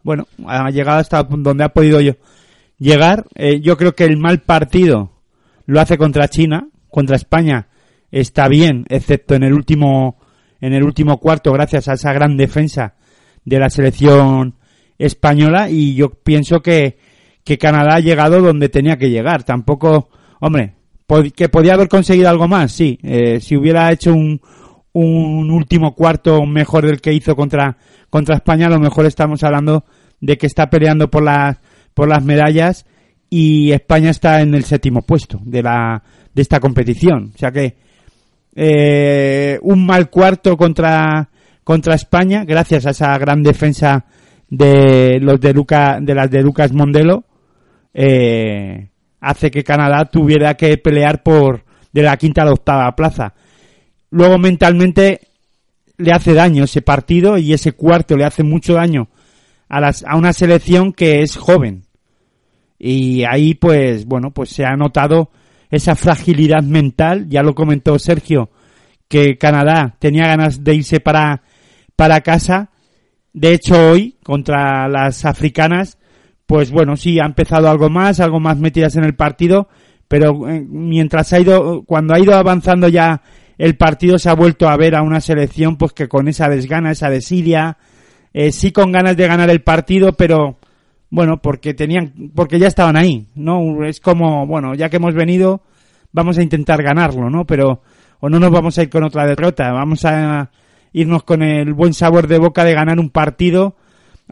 bueno, 0.03 0.27
ha 0.45 0.69
llegado 0.71 0.99
hasta 0.99 1.23
donde 1.23 1.63
ha 1.63 1.69
podido 1.69 2.01
yo 2.01 2.15
llegar. 2.79 3.27
Eh, 3.37 3.61
yo 3.61 3.77
creo 3.77 3.95
que 3.95 4.03
el 4.03 4.17
mal 4.17 4.41
partido 4.41 5.13
lo 5.67 5.81
hace 5.81 5.97
contra 5.97 6.27
China, 6.27 6.67
contra 6.91 7.15
España 7.15 7.69
está 8.11 8.49
bien, 8.49 8.85
excepto 8.89 9.37
en 9.37 9.45
el 9.45 9.53
último 9.53 10.17
en 10.61 10.73
el 10.73 10.83
último 10.83 11.19
cuarto 11.19 11.53
gracias 11.53 11.87
a 11.87 11.93
esa 11.93 12.13
gran 12.13 12.37
defensa 12.37 12.97
de 13.45 13.61
la 13.61 13.71
selección 13.71 14.57
española 14.99 15.71
y 15.71 15.95
yo 15.95 16.11
pienso 16.11 16.61
que, 16.61 16.99
que 17.45 17.57
Canadá 17.57 17.95
ha 17.95 18.01
llegado 18.01 18.41
donde 18.41 18.69
tenía 18.69 18.97
que 18.97 19.11
llegar. 19.11 19.45
Tampoco 19.45 20.11
Hombre, 20.45 20.75
que 21.37 21.49
podía 21.49 21.75
haber 21.75 21.89
conseguido 21.89 22.29
algo 22.29 22.49
más, 22.49 22.73
sí. 22.73 22.99
Eh, 23.05 23.39
si 23.39 23.57
hubiera 23.57 23.93
hecho 23.93 24.13
un, 24.13 24.41
un 24.93 25.53
último 25.53 25.95
cuarto 25.95 26.45
mejor 26.47 26.85
del 26.85 27.01
que 27.01 27.13
hizo 27.13 27.37
contra, 27.37 27.77
contra 28.11 28.35
España, 28.35 28.67
a 28.67 28.71
lo 28.71 28.81
mejor 28.81 29.07
estamos 29.07 29.45
hablando 29.45 29.85
de 30.21 30.37
que 30.37 30.49
está 30.49 30.69
peleando 30.69 31.09
por 31.09 31.23
las, 31.23 31.59
por 31.95 32.09
las 32.09 32.25
medallas 32.25 32.87
y 33.31 33.71
España 33.71 34.11
está 34.11 34.41
en 34.41 34.57
el 34.57 34.65
séptimo 34.65 35.03
puesto 35.03 35.39
de 35.45 35.63
la, 35.63 36.03
de 36.35 36.43
esta 36.43 36.59
competición. 36.59 37.31
O 37.33 37.39
sea 37.39 37.53
que, 37.53 37.77
eh, 38.57 39.61
un 39.63 39.87
mal 39.87 40.11
cuarto 40.11 40.57
contra, 40.57 41.31
contra 41.63 41.95
España, 41.95 42.45
gracias 42.45 42.85
a 42.87 42.91
esa 42.91 43.17
gran 43.17 43.45
defensa 43.45 44.07
de 44.51 45.21
los 45.21 45.41
de 45.41 45.55
Luca, 45.55 46.01
de 46.03 46.17
las 46.17 46.29
de 46.33 46.43
Lucas 46.43 46.73
Mondelo, 46.73 47.27
eh, 47.95 48.89
hace 49.23 49.51
que 49.51 49.65
Canadá 49.65 50.05
tuviera 50.05 50.55
que 50.55 50.77
pelear 50.77 51.23
por 51.23 51.65
de 51.93 52.03
la 52.03 52.17
quinta 52.17 52.43
a 52.43 52.45
la 52.45 52.53
octava 52.53 52.95
plaza. 52.97 53.35
Luego 54.11 54.37
mentalmente 54.37 55.21
le 55.97 56.13
hace 56.13 56.35
daño 56.35 56.65
ese 56.65 56.83
partido 56.83 57.39
y 57.39 57.53
ese 57.53 57.73
cuarto 57.73 58.17
le 58.17 58.25
hace 58.25 58.43
mucho 58.43 58.75
daño 58.75 59.09
a, 59.69 59.81
las, 59.81 60.05
a 60.05 60.17
una 60.17 60.33
selección 60.33 60.93
que 60.93 61.23
es 61.23 61.37
joven. 61.37 61.85
Y 62.79 63.23
ahí 63.25 63.55
pues, 63.55 64.07
bueno, 64.07 64.33
pues 64.33 64.51
se 64.51 64.65
ha 64.65 64.77
notado 64.77 65.31
esa 65.71 65.95
fragilidad 65.95 66.63
mental, 66.65 67.29
ya 67.29 67.43
lo 67.43 67.55
comentó 67.55 67.99
Sergio, 67.99 68.51
que 69.09 69.39
Canadá 69.39 69.95
tenía 70.01 70.27
ganas 70.27 70.65
de 70.65 70.75
irse 70.75 70.99
para, 70.99 71.43
para 71.95 72.23
casa. 72.23 72.71
De 73.33 73.55
hecho, 73.55 73.91
hoy, 73.91 74.17
contra 74.25 74.89
las 74.89 75.25
africanas, 75.25 75.97
pues 76.53 76.71
bueno, 76.71 76.99
sí, 76.99 77.19
ha 77.19 77.25
empezado 77.25 77.71
algo 77.71 77.89
más, 77.89 78.21
algo 78.21 78.39
más 78.39 78.59
metidas 78.59 78.95
en 78.97 79.05
el 79.05 79.15
partido, 79.15 79.69
pero 80.07 80.47
eh, 80.51 80.63
mientras 80.69 81.33
ha 81.33 81.41
ido, 81.41 81.83
cuando 81.87 82.13
ha 82.13 82.19
ido 82.19 82.35
avanzando 82.35 82.89
ya 82.89 83.23
el 83.57 83.79
partido 83.79 84.19
se 84.19 84.29
ha 84.29 84.35
vuelto 84.35 84.69
a 84.69 84.77
ver 84.77 84.95
a 84.95 85.01
una 85.01 85.23
selección 85.23 85.79
pues 85.79 85.95
que 85.95 86.09
con 86.09 86.29
esa 86.29 86.51
desgana, 86.51 86.91
esa 86.91 87.09
desidia, 87.09 87.79
eh, 88.35 88.53
sí 88.53 88.71
con 88.71 88.93
ganas 88.93 89.17
de 89.17 89.27
ganar 89.27 89.49
el 89.49 89.63
partido, 89.63 90.13
pero 90.13 90.59
bueno, 91.09 91.41
porque 91.41 91.73
tenían, 91.73 92.13
porque 92.35 92.59
ya 92.59 92.67
estaban 92.67 92.99
ahí, 92.99 93.29
¿no? 93.35 93.83
Es 93.87 93.99
como, 94.01 94.47
bueno, 94.47 94.75
ya 94.75 94.91
que 94.91 94.97
hemos 94.97 95.15
venido, 95.15 95.63
vamos 96.13 96.37
a 96.37 96.43
intentar 96.43 96.83
ganarlo, 96.83 97.31
¿no? 97.31 97.47
Pero, 97.47 97.81
o 98.21 98.29
no 98.29 98.39
nos 98.39 98.51
vamos 98.51 98.77
a 98.77 98.83
ir 98.83 98.91
con 98.91 99.05
otra 99.05 99.27
derrota, 99.27 99.73
vamos 99.73 100.05
a 100.05 100.51
irnos 100.93 101.23
con 101.23 101.43
el 101.43 101.73
buen 101.73 101.95
sabor 101.95 102.27
de 102.27 102.39
boca 102.39 102.63
de 102.63 102.75
ganar 102.75 103.01
un 103.01 103.09
partido 103.09 103.77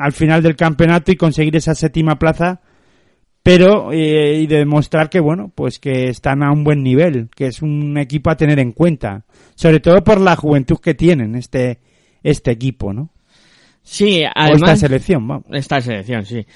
al 0.00 0.12
final 0.12 0.42
del 0.42 0.56
campeonato 0.56 1.12
y 1.12 1.16
conseguir 1.16 1.54
esa 1.56 1.74
séptima 1.74 2.18
plaza, 2.18 2.60
pero 3.42 3.92
eh, 3.92 4.40
y 4.40 4.46
demostrar 4.46 5.10
que 5.10 5.20
bueno, 5.20 5.52
pues 5.54 5.78
que 5.78 6.08
están 6.08 6.42
a 6.42 6.50
un 6.50 6.64
buen 6.64 6.82
nivel, 6.82 7.28
que 7.36 7.46
es 7.46 7.60
un 7.60 7.98
equipo 7.98 8.30
a 8.30 8.36
tener 8.36 8.58
en 8.58 8.72
cuenta, 8.72 9.24
sobre 9.54 9.80
todo 9.80 10.02
por 10.02 10.20
la 10.20 10.36
juventud 10.36 10.78
que 10.78 10.94
tienen 10.94 11.34
este 11.34 11.78
este 12.22 12.50
equipo, 12.50 12.92
¿no? 12.92 13.10
Sí, 13.82 14.22
además, 14.34 14.62
esta 14.62 14.76
selección, 14.76 15.26
vamos. 15.26 15.44
Esta 15.50 15.80
selección, 15.80 16.24
sí. 16.24 16.46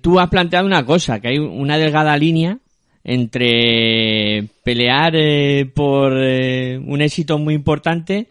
tú 0.00 0.18
has 0.18 0.28
planteado 0.28 0.66
una 0.66 0.84
cosa, 0.84 1.20
que 1.20 1.28
hay 1.28 1.38
una 1.38 1.78
delgada 1.78 2.16
línea 2.16 2.58
entre 3.04 4.48
pelear 4.62 5.14
eh, 5.16 5.66
por 5.74 6.12
eh, 6.16 6.78
un 6.78 7.00
éxito 7.00 7.38
muy 7.38 7.54
importante 7.54 8.28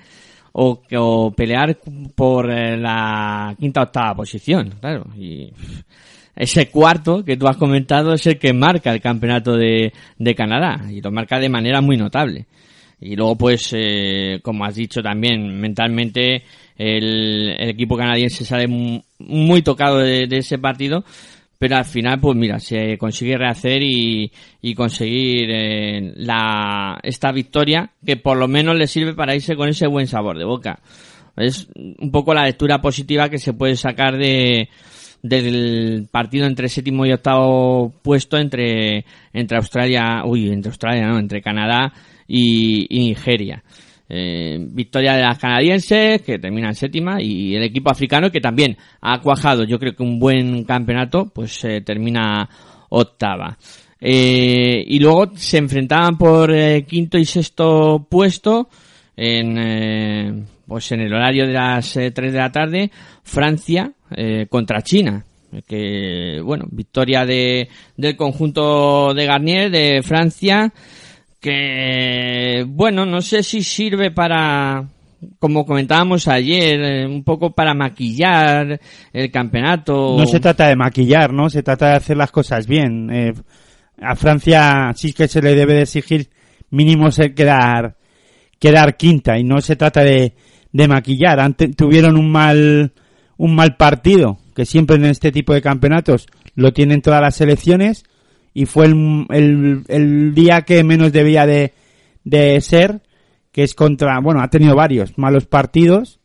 o, 0.54 0.82
o 0.98 1.32
pelear 1.32 1.78
por 2.16 2.52
eh, 2.52 2.78
la 2.78 3.56
quinta 3.60 3.82
o 3.82 3.84
octava 3.84 4.16
posición, 4.16 4.74
claro. 4.80 5.06
Y 5.18 5.52
ese 6.36 6.70
cuarto 6.70 7.24
que 7.24 7.38
tú 7.38 7.48
has 7.48 7.58
comentado 7.58 8.14
es 8.14 8.26
el 8.28 8.38
que 8.38 8.54
marca 8.54 8.92
el 8.94 9.02
campeonato 9.02 9.56
de, 9.56 9.94
de 10.18 10.36
Canadá 10.36 10.90
y 10.90 11.02
lo 11.02 11.12
marca 11.12 11.40
de 11.40 11.50
manera 11.50 11.82
muy 11.82 11.98
notable. 11.98 12.46
Y 13.00 13.16
luego, 13.16 13.36
pues, 13.36 13.74
eh, 13.76 14.40
como 14.44 14.64
has 14.64 14.76
dicho 14.76 15.02
también, 15.02 15.60
mentalmente 15.60 16.44
el, 16.78 17.56
el 17.58 17.70
equipo 17.70 17.98
canadiense 17.98 18.46
sale 18.46 18.68
muy, 18.68 19.62
tocado 19.64 19.98
de, 19.98 20.28
ese 20.32 20.60
partido, 20.60 21.04
pero 21.62 21.76
al 21.76 21.86
final, 21.86 22.20
pues 22.20 22.36
mira, 22.36 22.58
se 22.58 22.98
consigue 22.98 23.38
rehacer 23.38 23.84
y, 23.84 24.32
y 24.64 24.74
conseguir 24.74 25.48
eh, 25.52 26.12
la, 26.16 26.98
esta 27.04 27.32
victoria 27.32 27.92
que 28.04 28.18
por 28.18 28.36
lo 28.36 28.48
menos 28.48 28.76
le 28.76 28.88
sirve 28.88 29.14
para 29.14 29.36
irse 29.36 29.56
con 29.56 29.70
ese 29.70 29.86
buen 29.86 30.08
sabor 30.08 30.40
de 30.40 30.44
boca. 30.44 30.80
Es 31.38 31.68
un 31.76 32.10
poco 32.10 32.34
la 32.34 32.46
lectura 32.46 32.82
positiva 32.82 33.30
que 33.30 33.38
se 33.38 33.54
puede 33.54 33.76
sacar 33.76 34.18
de, 34.18 34.70
del 35.22 36.08
partido 36.10 36.48
entre 36.48 36.68
séptimo 36.68 37.06
y 37.06 37.12
octavo 37.12 37.94
puesto 38.02 38.40
entre, 38.40 39.06
entre 39.32 39.58
Australia, 39.58 40.24
uy, 40.26 40.50
entre 40.50 40.72
Australia, 40.72 41.10
no, 41.10 41.20
entre 41.20 41.44
Canadá 41.44 41.94
y, 42.28 42.88
y 42.90 43.10
Nigeria. 43.10 43.64
Eh, 44.14 44.58
victoria 44.60 45.14
de 45.14 45.22
las 45.22 45.40
canadienses, 45.40 46.22
que 46.22 46.38
termina 46.38 46.68
en 46.68 46.76
séptima, 46.76 47.22
y 47.22 47.56
el 47.56 47.64
equipo 47.64 47.90
africano, 47.90 48.30
que 48.30 48.42
también 48.42 48.76
ha 49.00 49.22
cuajado, 49.22 49.64
yo 49.64 49.80
creo 49.80 49.96
que 49.96 50.04
un 50.04 50.20
buen 50.20 50.66
campeonato, 50.66 51.32
pues 51.34 51.64
eh, 51.64 51.80
termina 51.80 52.50
octava. 52.90 53.58
Eh, 54.04 54.84
y 54.88 55.00
luego 55.00 55.32
se 55.36 55.60
enfrentaban 55.60 56.18
por 56.18 56.52
eh, 56.52 56.84
quinto 56.88 57.20
y 57.20 57.26
sexto 57.26 58.08
puesto 58.10 58.68
en, 59.16 59.58
eh, 59.60 60.44
pues 60.68 60.92
en 60.92 61.02
el 61.02 61.14
horario 61.14 61.46
de 61.46 61.54
las 61.54 61.94
3 61.94 62.14
de 62.14 62.32
la 62.32 62.52
tarde, 62.52 62.92
Francia 63.24 63.92
contra 64.50 64.82
China. 64.82 65.24
Que, 65.68 66.42
bueno, 66.44 66.66
victoria 66.70 67.26
de, 67.26 67.68
del 67.96 68.16
conjunto 68.16 69.14
de 69.14 69.26
Garnier 69.26 69.70
de 69.70 70.02
Francia, 70.02 70.74
que 71.42 72.64
bueno, 72.68 73.06
no 73.06 73.22
sé 73.22 73.42
si 73.42 73.64
sirve 73.64 74.12
para, 74.12 74.88
como 75.40 75.66
comentábamos 75.66 76.28
ayer, 76.28 76.80
eh, 76.80 77.06
un 77.08 77.24
poco 77.24 77.52
para 77.52 77.74
maquillar 77.74 78.80
el 79.12 79.32
campeonato. 79.32 80.16
No 80.18 80.28
se 80.28 80.40
trata 80.40 80.68
de 80.68 80.76
maquillar, 80.76 81.34
¿no? 81.34 81.50
Se 81.50 81.64
trata 81.64 81.90
de 81.90 81.96
hacer 81.96 82.16
las 82.16 82.32
cosas 82.32 82.68
bien. 82.68 83.10
Eh, 83.12 83.34
a 84.00 84.16
Francia 84.16 84.92
sí 84.96 85.14
que 85.14 85.28
se 85.28 85.42
le 85.42 85.56
debe 85.56 85.74
de 85.74 85.82
exigir 85.82 86.30
mínimo 86.70 87.10
ser 87.10 87.34
quedar, 87.34 87.98
quedar 88.60 88.96
quinta 88.96 89.38
y 89.40 89.44
no 89.44 89.62
se 89.62 89.76
trata 89.76 90.04
de, 90.04 90.36
de 90.72 90.88
maquillar. 90.88 91.40
Ante, 91.40 91.70
tuvieron 91.70 92.18
un 92.18 92.32
mal, 92.32 92.94
un 93.38 93.56
mal 93.56 93.78
partido, 93.78 94.38
que 94.56 94.66
siempre 94.66 94.98
en 94.98 95.06
este 95.06 95.32
tipo 95.32 95.56
de 95.56 95.64
campeonatos 95.64 96.28
lo 96.54 96.72
tienen 96.72 97.02
todas 97.02 97.22
las 97.22 97.36
selecciones 97.36 98.04
y 98.54 98.66
fue 98.66 98.86
el, 98.86 99.26
el, 99.30 99.84
el 99.88 100.34
día 100.34 100.62
que 100.62 100.84
menos 100.84 101.12
debía 101.12 101.46
de, 101.46 101.74
de 102.24 102.60
ser, 102.62 103.02
que 103.52 103.64
es 103.64 103.76
contra, 103.76 104.20
bueno, 104.20 104.42
ha 104.42 104.50
tenido 104.50 104.76
varios 104.76 105.18
malos 105.18 105.46
partidos. 105.46 106.20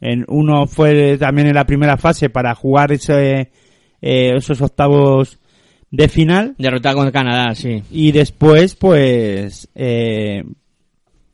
En, 0.00 0.24
uno 0.28 0.66
fue 0.66 1.16
también 1.18 1.48
en 1.48 1.54
la 1.54 1.66
primera 1.66 1.96
fase 1.96 2.28
para 2.28 2.54
jugar 2.54 2.92
ese, 2.92 3.52
eh, 4.00 4.32
esos 4.36 4.60
octavos 4.60 5.38
de 5.90 6.08
final. 6.08 6.54
Derrotar 6.58 6.94
con 6.94 7.10
Canadá, 7.10 7.54
sí. 7.54 7.82
Y 7.90 8.12
después, 8.12 8.74
pues, 8.74 9.68
eh, 9.74 10.42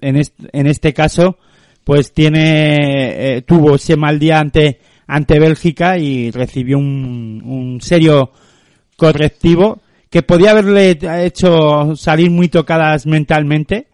en, 0.01 0.17
este, 0.17 0.49
en 0.53 0.67
este 0.67 0.93
caso, 0.93 1.39
pues 1.85 2.13
tiene, 2.13 3.37
eh, 3.37 3.43
tuvo 3.43 3.77
ese 3.77 3.97
mal 3.97 4.19
día 4.19 4.39
ante, 4.39 4.81
ante 5.07 5.39
Bélgica 5.39 5.97
y 5.97 6.31
recibió 6.31 6.79
un, 6.79 7.43
un 7.45 7.81
serio 7.81 8.33
correctivo 8.97 9.81
que 10.11 10.23
podía 10.23 10.53
haberle 10.53 10.99
hecho 11.25 11.95
salir 11.97 12.31
muy 12.31 12.49
tocadas 12.49 13.07
mentalmente 13.07 13.89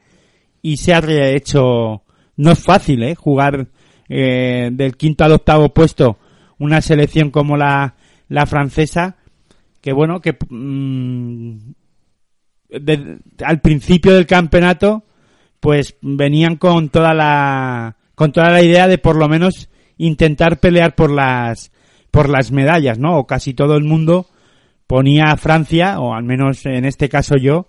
y 0.62 0.76
se 0.76 0.94
ha 0.94 1.00
hecho 1.34 2.02
no 2.36 2.52
es 2.52 2.58
fácil 2.58 3.02
eh 3.02 3.14
jugar 3.14 3.68
eh, 4.08 4.70
del 4.72 4.96
quinto 4.96 5.24
al 5.24 5.32
octavo 5.32 5.70
puesto 5.70 6.18
una 6.58 6.80
selección 6.80 7.30
como 7.30 7.56
la 7.56 7.94
la 8.28 8.46
francesa 8.46 9.16
que 9.80 9.92
bueno 9.92 10.20
que 10.20 10.36
de, 12.70 13.18
al 13.44 13.60
principio 13.60 14.14
del 14.14 14.26
campeonato 14.26 15.04
pues 15.60 15.96
venían 16.00 16.56
con 16.56 16.88
toda 16.90 17.14
la 17.14 17.96
con 18.14 18.32
toda 18.32 18.50
la 18.50 18.62
idea 18.62 18.86
de 18.86 18.98
por 18.98 19.16
lo 19.16 19.28
menos 19.28 19.68
intentar 19.96 20.60
pelear 20.60 20.94
por 20.94 21.10
las 21.10 21.72
por 22.10 22.28
las 22.28 22.52
medallas 22.52 22.98
no 22.98 23.18
o 23.18 23.26
casi 23.26 23.54
todo 23.54 23.76
el 23.76 23.84
mundo 23.84 24.26
ponía 24.86 25.26
a 25.26 25.36
Francia, 25.36 26.00
o 26.00 26.14
al 26.14 26.24
menos 26.24 26.66
en 26.66 26.84
este 26.84 27.08
caso 27.08 27.36
yo, 27.36 27.66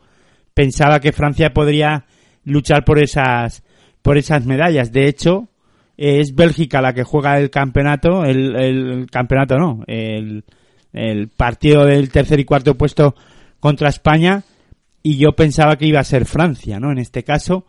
pensaba 0.53 0.99
que 0.99 1.11
Francia 1.11 1.53
podría 1.53 2.05
luchar 2.43 2.83
por 2.85 2.99
esas, 2.99 3.63
por 4.01 4.17
esas 4.17 4.45
medallas. 4.45 4.91
De 4.91 5.07
hecho, 5.07 5.49
es 5.97 6.35
Bélgica 6.35 6.81
la 6.81 6.93
que 6.93 7.03
juega 7.03 7.37
el 7.37 7.49
campeonato, 7.49 8.25
el, 8.25 8.55
el 8.55 9.07
campeonato 9.11 9.57
no, 9.57 9.83
el, 9.87 10.43
el 10.93 11.27
partido 11.29 11.85
del 11.85 12.09
tercer 12.09 12.39
y 12.39 12.45
cuarto 12.45 12.75
puesto 12.75 13.15
contra 13.59 13.89
España, 13.89 14.43
y 15.01 15.17
yo 15.17 15.33
pensaba 15.33 15.77
que 15.77 15.85
iba 15.85 15.99
a 15.99 16.03
ser 16.03 16.25
Francia, 16.25 16.79
¿no? 16.79 16.91
En 16.91 16.97
este 16.97 17.23
caso, 17.23 17.65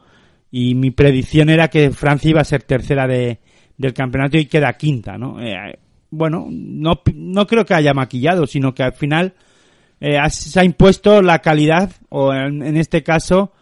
y 0.50 0.74
mi 0.74 0.90
predicción 0.90 1.50
era 1.50 1.68
que 1.68 1.90
Francia 1.90 2.30
iba 2.30 2.40
a 2.40 2.44
ser 2.44 2.62
tercera 2.62 3.06
de, 3.06 3.40
del 3.76 3.92
campeonato 3.92 4.38
y 4.38 4.46
queda 4.46 4.72
quinta, 4.74 5.18
¿no? 5.18 5.40
Eh, 5.40 5.78
bueno, 6.10 6.46
no, 6.50 7.00
no 7.14 7.46
creo 7.46 7.64
que 7.64 7.74
haya 7.74 7.94
maquillado, 7.94 8.46
sino 8.46 8.74
que 8.74 8.82
al 8.82 8.92
final 8.92 9.34
eh, 10.00 10.18
se 10.30 10.60
ha 10.60 10.64
impuesto 10.64 11.22
la 11.22 11.40
calidad, 11.40 11.90
o 12.08 12.32
en, 12.32 12.76
este 12.76 13.02
caso, 13.02 13.52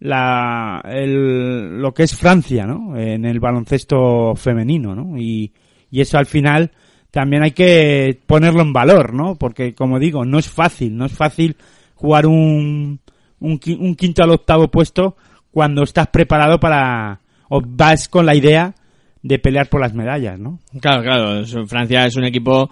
la, 0.00 0.82
el, 0.84 1.80
lo 1.80 1.92
que 1.94 2.04
es 2.04 2.16
Francia, 2.16 2.66
¿no? 2.66 2.96
En 2.96 3.24
el 3.24 3.40
baloncesto 3.40 4.34
femenino, 4.36 4.94
¿no? 4.94 5.18
Y, 5.18 5.52
y 5.90 6.00
eso 6.00 6.18
al 6.18 6.26
final 6.26 6.72
también 7.10 7.42
hay 7.42 7.52
que 7.52 8.20
ponerlo 8.26 8.62
en 8.62 8.72
valor, 8.72 9.14
¿no? 9.14 9.36
Porque, 9.36 9.74
como 9.74 9.98
digo, 9.98 10.24
no 10.24 10.38
es 10.38 10.48
fácil, 10.48 10.96
no 10.96 11.06
es 11.06 11.12
fácil 11.12 11.56
jugar 11.94 12.26
un, 12.26 13.00
un, 13.40 13.60
un 13.80 13.94
quinto 13.94 14.22
al 14.22 14.30
octavo 14.30 14.68
puesto 14.68 15.16
cuando 15.50 15.82
estás 15.82 16.08
preparado 16.08 16.60
para, 16.60 17.20
o 17.48 17.62
vas 17.64 18.08
con 18.08 18.26
la 18.26 18.34
idea 18.34 18.74
de 19.22 19.38
pelear 19.38 19.68
por 19.68 19.80
las 19.80 19.94
medallas, 19.94 20.38
¿no? 20.38 20.58
Claro, 20.80 21.02
claro. 21.02 21.66
Francia 21.66 22.06
es 22.06 22.16
un 22.16 22.24
equipo 22.24 22.70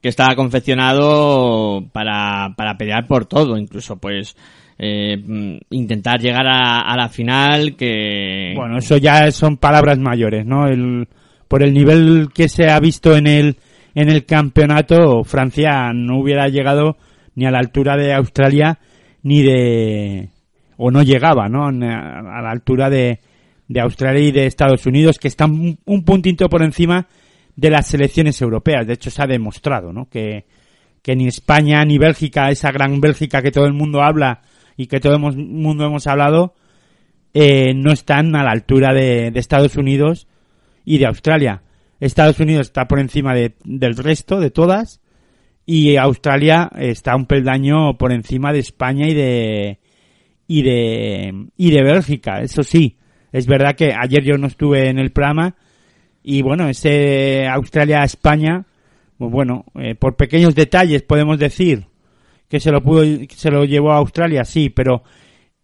que 0.00 0.08
está 0.08 0.34
confeccionado 0.36 1.84
para, 1.92 2.54
para 2.56 2.76
pelear 2.76 3.06
por 3.06 3.26
todo, 3.26 3.58
incluso 3.58 3.96
pues 3.96 4.36
eh, 4.78 5.16
intentar 5.70 6.20
llegar 6.20 6.46
a, 6.46 6.82
a, 6.82 6.96
la 6.96 7.08
final 7.08 7.74
que... 7.76 8.52
Bueno, 8.54 8.78
eso 8.78 8.96
ya 8.96 9.30
son 9.32 9.56
palabras 9.56 9.98
mayores, 9.98 10.46
¿no? 10.46 10.68
El, 10.68 11.08
por 11.48 11.62
el 11.62 11.74
nivel 11.74 12.28
que 12.32 12.48
se 12.48 12.70
ha 12.70 12.78
visto 12.78 13.16
en 13.16 13.26
el, 13.26 13.56
en 13.94 14.08
el 14.08 14.24
campeonato, 14.24 15.24
Francia 15.24 15.92
no 15.92 16.20
hubiera 16.20 16.46
llegado 16.48 16.96
ni 17.34 17.46
a 17.46 17.50
la 17.50 17.58
altura 17.58 17.96
de 17.96 18.14
Australia 18.14 18.78
ni 19.22 19.42
de... 19.42 20.28
o 20.76 20.90
no 20.92 21.02
llegaba, 21.02 21.48
¿no? 21.48 21.66
A 21.66 21.72
la 21.72 22.50
altura 22.50 22.88
de, 22.88 23.18
de 23.68 23.80
Australia 23.80 24.22
y 24.26 24.32
de 24.32 24.46
Estados 24.46 24.86
Unidos, 24.86 25.18
que 25.18 25.28
están 25.28 25.78
un 25.84 26.04
puntito 26.04 26.48
por 26.48 26.62
encima 26.62 27.06
de 27.54 27.70
las 27.70 27.86
selecciones 27.86 28.40
europeas. 28.40 28.86
De 28.86 28.94
hecho, 28.94 29.10
se 29.10 29.22
ha 29.22 29.26
demostrado, 29.26 29.92
¿no? 29.92 30.08
Que, 30.08 30.46
que 31.02 31.14
ni 31.14 31.26
España 31.26 31.84
ni 31.84 31.98
Bélgica, 31.98 32.50
esa 32.50 32.72
gran 32.72 33.00
Bélgica 33.00 33.42
que 33.42 33.50
todo 33.50 33.66
el 33.66 33.74
mundo 33.74 34.02
habla 34.02 34.42
y 34.76 34.86
que 34.86 35.00
todo 35.00 35.14
el 35.14 35.20
mundo 35.20 35.84
hemos 35.84 36.06
hablado, 36.06 36.54
eh, 37.34 37.74
no 37.74 37.92
están 37.92 38.34
a 38.36 38.44
la 38.44 38.52
altura 38.52 38.94
de, 38.94 39.30
de, 39.30 39.40
Estados 39.40 39.76
Unidos 39.76 40.28
y 40.84 40.98
de 40.98 41.06
Australia. 41.06 41.62
Estados 42.00 42.40
Unidos 42.40 42.68
está 42.68 42.86
por 42.86 43.00
encima 43.00 43.34
de, 43.34 43.56
del 43.64 43.96
resto, 43.96 44.40
de 44.40 44.50
todas, 44.50 45.00
y 45.66 45.96
Australia 45.96 46.70
está 46.78 47.16
un 47.16 47.26
peldaño 47.26 47.98
por 47.98 48.12
encima 48.12 48.52
de 48.52 48.60
España 48.60 49.08
y 49.08 49.14
de, 49.14 49.80
y 50.46 50.62
de, 50.62 51.48
y 51.56 51.70
de 51.70 51.82
Bélgica. 51.82 52.40
Eso 52.40 52.62
sí, 52.62 52.96
es 53.38 53.46
verdad 53.46 53.76
que 53.76 53.92
ayer 53.94 54.24
yo 54.24 54.36
no 54.36 54.48
estuve 54.48 54.88
en 54.88 54.98
el 54.98 55.10
programa 55.12 55.54
y 56.22 56.42
bueno, 56.42 56.68
ese 56.68 57.46
Australia-España, 57.46 58.66
pues 59.16 59.30
bueno, 59.30 59.64
eh, 59.76 59.94
por 59.94 60.16
pequeños 60.16 60.54
detalles 60.54 61.02
podemos 61.02 61.38
decir 61.38 61.86
que 62.48 62.60
se 62.60 62.72
lo 62.72 62.82
pudo, 62.82 63.02
se 63.28 63.50
lo 63.50 63.64
llevó 63.64 63.92
a 63.92 63.98
Australia, 63.98 64.44
sí, 64.44 64.70
pero 64.70 65.02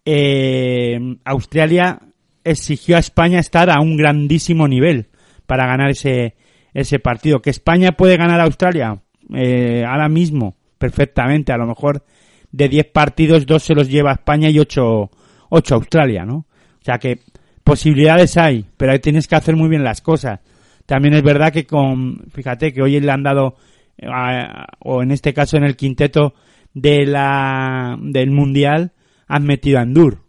eh, 0.05 1.17
Australia 1.25 1.99
exigió 2.45 2.97
a 2.97 3.01
España 3.01 3.41
estar 3.41 3.71
a 3.71 3.81
un 3.81 3.97
grandísimo 3.97 4.69
nivel 4.69 5.09
para 5.47 5.67
ganar 5.67 5.91
ese, 5.91 6.37
ese 6.75 6.99
partido. 6.99 7.43
Que 7.43 7.51
España 7.51 7.93
puede 7.93 8.17
ganar 8.17 8.41
a 8.41 8.45
Australia 8.45 9.03
eh, 9.35 9.85
ahora 9.87 10.09
mismo, 10.09 10.57
perfectamente, 10.79 11.53
a 11.53 11.57
lo 11.57 11.67
mejor 11.67 12.05
de 12.53 12.69
10 12.69 12.87
partidos, 12.93 13.47
dos 13.47 13.65
se 13.65 13.75
los 13.75 13.89
lleva 13.89 14.11
a 14.11 14.15
España 14.15 14.49
y 14.49 14.59
8, 14.59 15.11
8 15.49 15.75
a 15.75 15.79
Australia, 15.79 16.25
¿no? 16.25 16.37
O 16.37 16.85
sea 16.85 16.99
que 16.99 17.21
posibilidades 17.65 18.37
hay, 18.37 18.67
pero 18.77 18.93
ahí 18.93 18.99
tienes 19.01 19.27
que 19.27 19.35
hacer 19.35 19.57
muy 19.57 19.69
bien 19.69 19.83
las 19.83 20.03
cosas. 20.03 20.41
También 20.87 21.15
es 21.15 21.23
verdad 21.23 21.53
que 21.53 21.67
con, 21.67 22.25
fíjate 22.31 22.73
que 22.73 22.83
hoy 22.83 23.01
le 23.01 23.11
han 23.11 23.23
dado, 23.23 23.57
a, 24.03 24.67
o 24.81 25.03
en 25.03 25.11
este 25.11 25.33
caso 25.33 25.57
en 25.57 25.65
el 25.65 25.77
quinteto 25.77 26.35
de 26.75 27.07
la, 27.07 27.97
del 28.01 28.31
mundial, 28.31 28.93
han 29.27 29.45
metido 29.45 29.79
a 29.79 29.83
Endur. 29.83 30.23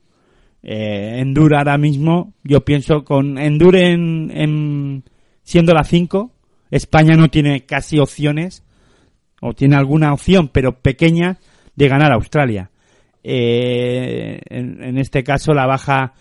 Eh, 0.64 1.20
Endur 1.20 1.56
ahora 1.56 1.78
mismo, 1.78 2.34
yo 2.44 2.64
pienso 2.64 3.04
con 3.04 3.38
Endur 3.38 3.76
en, 3.76 4.32
en 4.34 5.04
siendo 5.44 5.74
la 5.74 5.84
5, 5.84 6.32
España 6.72 7.16
no 7.16 7.28
tiene 7.28 7.66
casi 7.66 8.00
opciones, 8.00 8.64
o 9.42 9.54
tiene 9.54 9.76
alguna 9.76 10.14
opción, 10.14 10.50
pero 10.52 10.80
pequeña, 10.80 11.38
de 11.76 11.90
ganar 11.90 12.14
a 12.14 12.16
Australia. 12.16 12.72
Eh, 13.22 14.40
en 14.50 14.98
este 14.98 15.24
caso, 15.24 15.54
la 15.54 15.66
baja 15.66 16.14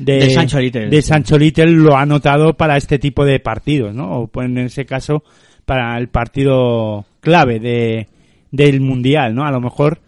de, 0.00 0.14
De 0.14 0.30
Sancho 0.30 0.58
Little. 0.58 0.88
de 0.88 1.02
Sancho 1.02 1.38
Little 1.38 1.70
lo 1.70 1.96
ha 1.96 2.06
notado 2.06 2.54
para 2.54 2.76
este 2.76 2.98
tipo 2.98 3.24
de 3.24 3.38
partidos, 3.38 3.94
¿no? 3.94 4.20
O 4.20 4.26
pues, 4.26 4.46
en 4.46 4.58
ese 4.58 4.86
caso, 4.86 5.22
para 5.64 5.96
el 5.98 6.08
partido 6.08 7.04
clave 7.20 7.60
de, 7.60 8.08
del 8.50 8.80
Mundial, 8.80 9.34
¿no? 9.34 9.44
A 9.44 9.52
lo 9.52 9.60
mejor 9.60 9.98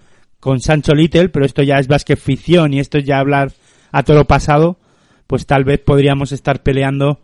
con 0.40 0.60
Sancho 0.60 0.94
Little, 0.94 1.28
pero 1.28 1.44
esto 1.44 1.62
ya 1.62 1.78
es 1.78 1.88
básquet 1.88 2.18
ficción 2.18 2.72
y 2.74 2.80
esto 2.80 2.98
es 2.98 3.04
ya 3.04 3.18
hablar 3.18 3.52
a 3.92 4.02
todo 4.02 4.16
lo 4.16 4.24
pasado, 4.24 4.78
pues 5.26 5.46
tal 5.46 5.64
vez 5.64 5.78
podríamos 5.78 6.32
estar 6.32 6.62
peleando 6.62 7.20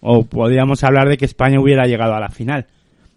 o 0.00 0.24
podríamos 0.24 0.82
hablar 0.82 1.08
de 1.08 1.16
que 1.16 1.24
España 1.24 1.60
hubiera 1.60 1.86
llegado 1.86 2.14
a 2.14 2.20
la 2.20 2.30
final. 2.30 2.66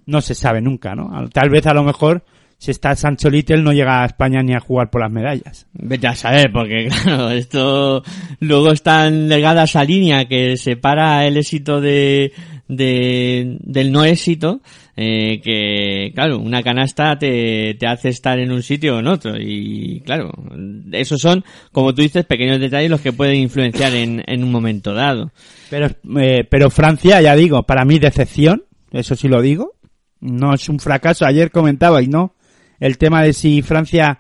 No 0.06 0.22
se 0.22 0.36
sabe 0.36 0.62
nunca, 0.62 0.96
¿no? 0.96 1.30
Tal 1.30 1.50
vez 1.50 1.66
a 1.66 1.74
lo 1.74 1.84
mejor 1.84 2.24
si 2.64 2.72
está 2.72 2.96
Sancho 2.96 3.30
Little 3.30 3.62
no 3.62 3.74
llega 3.74 4.04
a 4.04 4.06
España 4.06 4.42
ni 4.42 4.54
a 4.54 4.62
jugar 4.62 4.90
por 4.90 5.02
las 5.02 5.12
medallas. 5.12 5.68
Vete 5.74 6.08
a 6.08 6.16
saber, 6.16 6.50
porque 6.50 6.88
claro, 7.04 7.30
esto 7.30 8.02
luego 8.40 8.72
están 8.72 9.28
delgada 9.28 9.66
esa 9.66 9.84
línea 9.84 10.30
que 10.30 10.56
separa 10.56 11.28
el 11.28 11.36
éxito 11.36 11.82
de, 11.82 12.32
de 12.70 13.58
del 13.60 13.92
no 13.92 14.06
éxito, 14.06 14.62
eh, 14.96 15.42
que 15.44 16.14
claro, 16.16 16.40
una 16.40 16.64
canasta 16.64 17.18
te, 17.20 17.74
te 17.74 17.86
hace 17.86 18.08
estar 18.08 18.40
en 18.40 18.50
un 18.54 18.64
sitio 18.64 18.96
o 18.96 19.00
en 19.00 19.08
otro 19.08 19.34
y 19.38 20.02
claro, 20.06 20.32
esos 20.94 21.20
son, 21.20 21.44
como 21.74 21.94
tú 21.94 22.02
dices, 22.02 22.24
pequeños 22.24 22.62
detalles 22.62 22.90
los 22.90 23.02
que 23.02 23.12
pueden 23.12 23.36
influenciar 23.36 23.94
en, 23.94 24.24
en 24.26 24.42
un 24.42 24.54
momento 24.54 24.94
dado. 24.94 25.34
Pero, 25.70 25.88
eh, 26.18 26.48
pero 26.50 26.70
Francia, 26.70 27.20
ya 27.20 27.36
digo, 27.36 27.64
para 27.64 27.84
mí 27.84 28.00
decepción, 28.00 28.64
eso 28.94 29.18
sí 29.18 29.28
lo 29.28 29.42
digo. 29.42 29.74
No 30.22 30.54
es 30.54 30.70
un 30.70 30.80
fracaso. 30.80 31.26
Ayer 31.26 31.52
comentaba 31.52 32.02
y 32.02 32.08
no 32.08 32.36
el 32.84 32.98
tema 32.98 33.24
de 33.24 33.32
si 33.32 33.62
Francia 33.62 34.20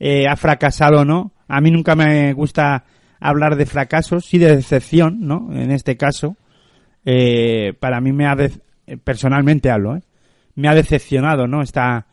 eh, 0.00 0.26
ha 0.26 0.34
fracasado 0.34 1.02
o 1.02 1.04
no. 1.04 1.30
A 1.46 1.60
mí 1.60 1.70
nunca 1.70 1.94
me 1.94 2.32
gusta 2.32 2.84
hablar 3.20 3.54
de 3.54 3.64
fracasos, 3.64 4.24
sí 4.24 4.38
de 4.38 4.56
decepción, 4.56 5.20
¿no? 5.20 5.50
En 5.52 5.70
este 5.70 5.96
caso, 5.96 6.36
eh, 7.04 7.74
para 7.78 8.00
mí 8.00 8.12
me 8.12 8.26
ha 8.26 8.36
personalmente 9.04 9.70
hablo, 9.70 9.94
¿eh? 9.94 10.02
me 10.56 10.68
ha 10.68 10.74
decepcionado, 10.74 11.46
¿no? 11.46 11.62
Esta 11.62 12.08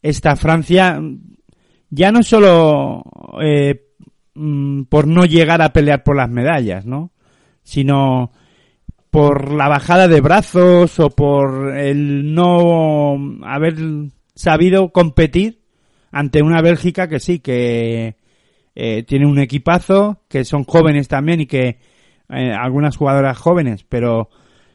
esta 0.00 0.36
Francia 0.36 1.02
ya 1.90 2.12
no 2.12 2.22
solo 2.22 3.02
eh, 3.42 3.82
mm, 4.34 4.82
por 4.82 5.08
no 5.08 5.24
llegar 5.24 5.60
a 5.60 5.72
pelear 5.72 6.04
por 6.04 6.14
las 6.14 6.30
medallas, 6.30 6.86
¿no? 6.86 7.10
Sino 7.64 8.30
por 9.10 9.50
la 9.50 9.66
bajada 9.66 10.06
de 10.06 10.20
brazos 10.20 11.00
o 11.00 11.10
por 11.10 11.76
el 11.76 12.32
no 12.32 13.18
haber 13.42 13.74
sabido 14.36 14.90
competir 14.90 15.58
ante 16.12 16.42
una 16.42 16.62
Bélgica 16.62 17.08
que 17.08 17.18
sí, 17.18 17.40
que 17.40 18.14
eh, 18.76 19.02
tiene 19.02 19.26
un 19.26 19.40
equipazo, 19.40 20.20
que 20.28 20.44
son 20.44 20.62
jóvenes 20.64 21.08
también 21.08 21.40
y 21.40 21.46
que 21.46 21.78
eh, 22.28 22.52
algunas 22.52 22.96
jugadoras 22.96 23.36
jóvenes, 23.38 23.84
pero 23.88 24.28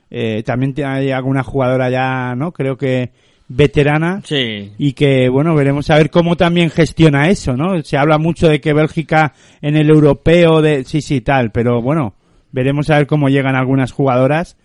eh, 0.09 0.43
también 0.43 0.73
hay 0.85 1.11
alguna 1.11 1.43
jugadora 1.43 1.89
ya, 1.89 2.35
¿no? 2.35 2.51
Creo 2.51 2.77
que 2.77 3.11
veterana 3.47 4.21
Sí. 4.23 4.71
y 4.77 4.93
que 4.93 5.27
bueno 5.27 5.53
veremos 5.55 5.89
a 5.89 5.97
ver 5.97 6.09
cómo 6.09 6.37
también 6.37 6.69
gestiona 6.69 7.27
eso 7.27 7.57
no 7.57 7.83
se 7.83 7.97
habla 7.97 8.17
mucho 8.17 8.47
de 8.47 8.61
que 8.61 8.71
Bélgica 8.71 9.33
en 9.61 9.75
el 9.75 9.89
europeo 9.89 10.61
de 10.61 10.85
sí 10.85 11.01
sí 11.01 11.19
tal 11.19 11.51
pero 11.51 11.81
bueno 11.81 12.13
veremos 12.53 12.89
a 12.89 12.95
ver 12.97 13.07
cómo 13.07 13.27
llegan 13.27 13.57
algunas 13.57 13.91
jugadoras 13.91 14.55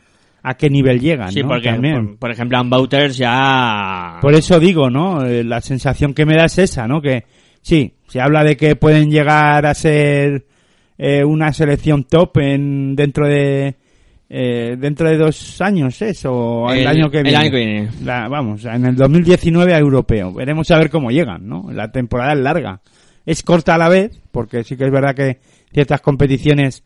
a 0.48 0.54
qué 0.56 0.70
nivel 0.70 1.00
llegan 1.00 1.32
Sí, 1.32 1.42
¿no? 1.42 1.48
porque, 1.48 1.70
También. 1.70 2.06
por, 2.10 2.18
por 2.18 2.30
ejemplo, 2.30 2.60
en 2.60 2.70
Bouters 2.70 3.16
ya... 3.16 4.18
Por 4.20 4.34
eso 4.34 4.60
digo, 4.60 4.88
¿no? 4.90 5.24
Eh, 5.26 5.42
La 5.42 5.60
sensación 5.60 6.14
que 6.14 6.24
me 6.24 6.36
da 6.36 6.44
es 6.44 6.58
esa, 6.58 6.86
¿no? 6.86 7.00
Que 7.02 7.24
sí, 7.62 7.94
se 8.06 8.20
habla 8.20 8.44
de 8.44 8.56
que 8.56 8.76
pueden 8.76 9.10
llegar 9.10 9.66
a 9.66 9.74
ser 9.74 10.46
eh, 10.98 11.24
una 11.24 11.52
selección 11.52 12.04
top 12.04 12.38
en 12.38 12.94
dentro 12.94 13.26
de 13.26 13.74
eh, 14.28 14.76
dentro 14.78 15.08
de 15.08 15.18
dos 15.18 15.60
años, 15.60 16.00
¿es? 16.02 16.24
O 16.26 16.68
el, 16.70 16.80
El- 16.80 16.86
año 16.88 17.10
que 17.10 17.18
el 17.18 17.24
viene. 17.24 17.38
año 17.38 17.50
que 17.50 17.56
viene. 17.56 17.88
La- 18.04 18.28
vamos, 18.28 18.64
en 18.64 18.84
el 18.86 18.96
2019 18.96 19.74
a 19.74 19.78
europeo. 19.78 20.32
Veremos 20.32 20.70
a 20.70 20.78
ver 20.78 20.90
cómo 20.90 21.10
llegan, 21.10 21.46
¿no? 21.48 21.70
La 21.72 21.90
temporada 21.92 22.32
es 22.34 22.38
larga. 22.40 22.80
Es 23.24 23.42
corta 23.42 23.74
a 23.74 23.78
la 23.78 23.88
vez, 23.88 24.20
porque 24.32 24.62
sí 24.64 24.76
que 24.76 24.84
es 24.84 24.90
verdad 24.92 25.14
que 25.14 25.38
ciertas 25.72 26.00
competiciones 26.00 26.84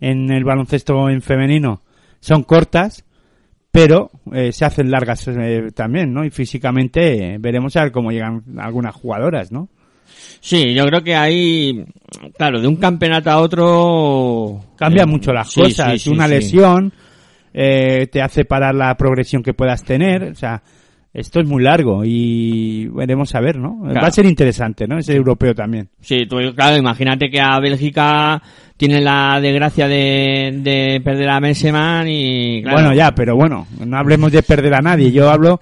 en 0.00 0.30
el 0.32 0.44
baloncesto 0.44 1.08
en 1.08 1.22
femenino 1.22 1.82
son 2.20 2.42
cortas, 2.42 3.04
pero 3.70 4.10
eh, 4.32 4.52
se 4.52 4.64
hacen 4.64 4.90
largas 4.90 5.26
eh, 5.28 5.70
también, 5.74 6.12
¿no? 6.12 6.24
Y 6.24 6.30
físicamente 6.30 7.34
eh, 7.34 7.36
veremos 7.38 7.76
a 7.76 7.82
ver 7.82 7.92
cómo 7.92 8.10
llegan 8.10 8.42
algunas 8.58 8.94
jugadoras, 8.94 9.52
¿no? 9.52 9.68
Sí, 10.40 10.74
yo 10.74 10.86
creo 10.86 11.02
que 11.02 11.14
hay, 11.14 11.84
claro, 12.36 12.60
de 12.60 12.68
un 12.68 12.76
campeonato 12.76 13.30
a 13.30 13.38
otro... 13.38 14.64
Cambia 14.76 15.02
eh, 15.02 15.06
mucho 15.06 15.32
las 15.32 15.50
sí, 15.50 15.60
cosas. 15.60 15.92
sí, 15.92 15.98
sí, 15.98 16.10
Una 16.10 16.28
lesión 16.28 16.92
eh, 17.52 18.06
te 18.12 18.22
hace 18.22 18.44
parar 18.44 18.74
la 18.74 18.94
progresión 18.96 19.42
que 19.42 19.54
puedas 19.54 19.82
tener. 19.82 20.24
O 20.24 20.34
sea, 20.34 20.62
esto 21.16 21.40
es 21.40 21.46
muy 21.46 21.62
largo 21.62 22.02
y 22.04 22.88
veremos 22.88 23.34
a 23.34 23.40
ver, 23.40 23.56
¿no? 23.56 23.80
Va 23.84 24.06
a 24.06 24.10
ser 24.10 24.26
interesante, 24.26 24.86
¿no? 24.86 24.98
Ese 24.98 25.14
europeo 25.16 25.54
también. 25.54 25.88
Sí, 26.00 26.26
tú, 26.26 26.36
claro, 26.54 26.76
imagínate 26.76 27.30
que 27.30 27.40
a 27.40 27.58
Bélgica 27.58 28.42
tiene 28.76 29.00
la 29.00 29.40
desgracia 29.40 29.88
de, 29.88 30.60
de 30.62 31.00
perder 31.02 31.30
a 31.30 31.40
Messeman 31.40 32.06
y... 32.06 32.60
Claro, 32.60 32.76
Bueno, 32.76 32.94
ya, 32.94 33.12
pero 33.14 33.34
bueno, 33.34 33.66
no 33.82 33.96
hablemos 33.96 34.30
de 34.30 34.42
perder 34.42 34.74
a 34.74 34.82
nadie. 34.82 35.10
Yo 35.10 35.30
hablo 35.30 35.58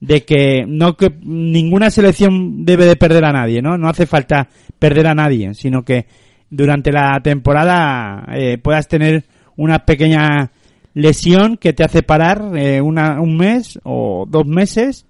de 0.00 0.24
que 0.24 0.64
no 0.66 0.96
que 0.96 1.12
ninguna 1.22 1.90
selección 1.90 2.64
debe 2.64 2.86
de 2.86 2.96
perder 2.96 3.26
a 3.26 3.32
nadie, 3.32 3.62
¿no? 3.62 3.78
No 3.78 3.88
hace 3.88 4.06
falta 4.06 4.48
perder 4.76 5.06
a 5.06 5.14
nadie, 5.14 5.54
sino 5.54 5.84
que 5.84 6.06
durante 6.50 6.90
la 6.90 7.20
temporada 7.22 8.26
eh, 8.34 8.58
puedas 8.58 8.88
tener 8.88 9.22
una 9.56 9.78
pequeña 9.84 10.50
lesión 10.96 11.58
que 11.58 11.74
te 11.74 11.84
hace 11.84 12.02
parar 12.02 12.52
eh, 12.56 12.80
una, 12.80 13.20
un 13.20 13.36
mes 13.36 13.78
o 13.84 14.24
dos 14.26 14.46
meses 14.46 15.04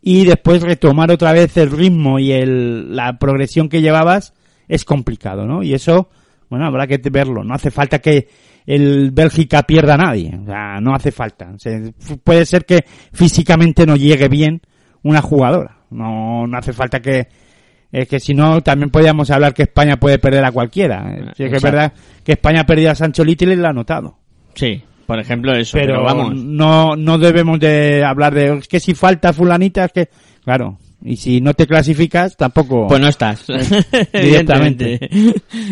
y 0.00 0.24
después 0.24 0.62
retomar 0.62 1.10
otra 1.10 1.32
vez 1.32 1.56
el 1.56 1.72
ritmo 1.72 2.20
y 2.20 2.30
el, 2.30 2.94
la 2.94 3.18
progresión 3.18 3.68
que 3.68 3.82
llevabas 3.82 4.32
es 4.68 4.84
complicado, 4.84 5.44
¿no? 5.44 5.64
Y 5.64 5.74
eso, 5.74 6.08
bueno, 6.48 6.66
habrá 6.66 6.86
que 6.86 6.98
verlo. 7.10 7.42
No 7.42 7.52
hace 7.52 7.72
falta 7.72 7.98
que 7.98 8.28
el 8.64 9.10
Bélgica 9.10 9.64
pierda 9.64 9.94
a 9.94 9.96
nadie. 9.96 10.38
O 10.40 10.46
sea, 10.46 10.80
no 10.80 10.94
hace 10.94 11.10
falta. 11.10 11.50
O 11.52 11.58
sea, 11.58 11.80
puede 12.22 12.46
ser 12.46 12.64
que 12.64 12.84
físicamente 13.12 13.84
no 13.86 13.96
llegue 13.96 14.28
bien 14.28 14.62
una 15.02 15.20
jugadora. 15.20 15.78
No, 15.90 16.46
no 16.46 16.58
hace 16.58 16.72
falta 16.72 17.00
que, 17.02 17.26
es 17.90 18.06
que 18.06 18.20
si 18.20 18.34
no, 18.34 18.60
también 18.60 18.90
podríamos 18.90 19.32
hablar 19.32 19.52
que 19.52 19.64
España 19.64 19.96
puede 19.96 20.20
perder 20.20 20.44
a 20.44 20.52
cualquiera. 20.52 21.12
Eh, 21.12 21.24
que 21.36 21.46
es 21.46 21.52
Exacto. 21.54 21.76
verdad 21.76 21.92
que 22.22 22.32
España 22.32 22.60
ha 22.60 22.66
perdido 22.66 22.92
a 22.92 22.94
Sancho 22.94 23.24
Little 23.24 23.52
y 23.52 23.56
lo 23.56 23.66
ha 23.66 23.72
notado. 23.72 24.18
Sí, 24.54 24.84
por 25.12 25.20
ejemplo 25.20 25.54
eso, 25.54 25.76
Pero, 25.76 25.96
pero, 25.96 26.04
vamos... 26.04 26.42
no, 26.42 26.96
no 26.96 27.18
debemos 27.18 27.60
de 27.60 28.02
hablar 28.02 28.32
de, 28.32 28.56
es 28.56 28.66
que 28.66 28.80
si 28.80 28.94
falta 28.94 29.34
fulanita, 29.34 29.84
es 29.84 29.92
que, 29.92 30.08
claro, 30.42 30.78
y 31.04 31.16
si 31.16 31.42
no 31.42 31.52
te 31.52 31.66
clasificas, 31.66 32.34
tampoco. 32.34 32.86
Pues 32.86 32.98
no 32.98 33.08
estás. 33.08 33.44
Directamente. 34.14 34.98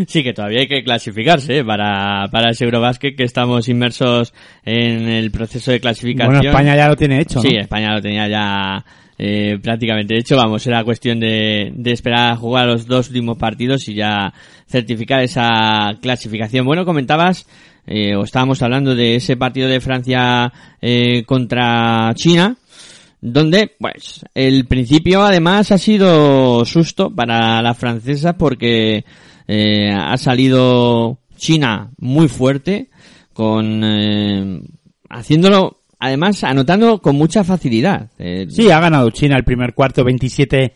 Sí, 0.06 0.22
que 0.22 0.34
todavía 0.34 0.60
hay 0.60 0.68
que 0.68 0.84
clasificarse 0.84 1.60
¿eh? 1.60 1.64
para, 1.64 2.28
para 2.30 2.50
ese 2.50 2.66
Eurobasket 2.66 3.16
que 3.16 3.24
estamos 3.24 3.66
inmersos 3.70 4.34
en 4.62 5.08
el 5.08 5.30
proceso 5.30 5.70
de 5.70 5.80
clasificación. 5.80 6.34
bueno, 6.34 6.50
España 6.50 6.76
ya 6.76 6.88
lo 6.88 6.96
tiene 6.96 7.18
hecho, 7.18 7.36
¿no? 7.36 7.48
Sí, 7.48 7.56
España 7.56 7.94
lo 7.94 8.02
tenía 8.02 8.28
ya 8.28 8.84
eh, 9.16 9.58
prácticamente 9.62 10.18
hecho. 10.18 10.36
Vamos, 10.36 10.66
era 10.66 10.84
cuestión 10.84 11.18
de, 11.18 11.72
de 11.74 11.92
esperar 11.92 12.32
a 12.32 12.36
jugar 12.36 12.66
los 12.66 12.86
dos 12.86 13.08
últimos 13.08 13.38
partidos 13.38 13.88
y 13.88 13.94
ya 13.94 14.34
certificar 14.66 15.22
esa 15.22 15.94
clasificación. 16.02 16.66
Bueno, 16.66 16.84
comentabas, 16.84 17.46
eh, 17.86 18.14
estábamos 18.22 18.62
hablando 18.62 18.94
de 18.94 19.16
ese 19.16 19.36
partido 19.36 19.68
de 19.68 19.80
Francia 19.80 20.52
eh, 20.80 21.24
contra 21.24 22.12
China 22.14 22.56
donde, 23.20 23.72
pues, 23.78 24.24
el 24.34 24.66
principio 24.66 25.22
además 25.22 25.70
ha 25.72 25.78
sido 25.78 26.64
susto 26.64 27.14
para 27.14 27.60
las 27.60 27.76
francesas 27.76 28.34
porque 28.38 29.04
eh, 29.46 29.90
ha 29.92 30.16
salido 30.16 31.18
China 31.36 31.90
muy 31.98 32.28
fuerte, 32.28 32.88
con 33.32 33.82
eh, 33.84 34.60
haciéndolo, 35.08 35.80
además 35.98 36.44
anotando 36.44 37.00
con 37.00 37.16
mucha 37.16 37.44
facilidad. 37.44 38.10
Eh, 38.18 38.46
Sí, 38.48 38.70
ha 38.70 38.80
ganado 38.80 39.10
China 39.10 39.36
el 39.36 39.44
primer 39.44 39.74
cuarto 39.74 40.02
27-19, 40.04 40.72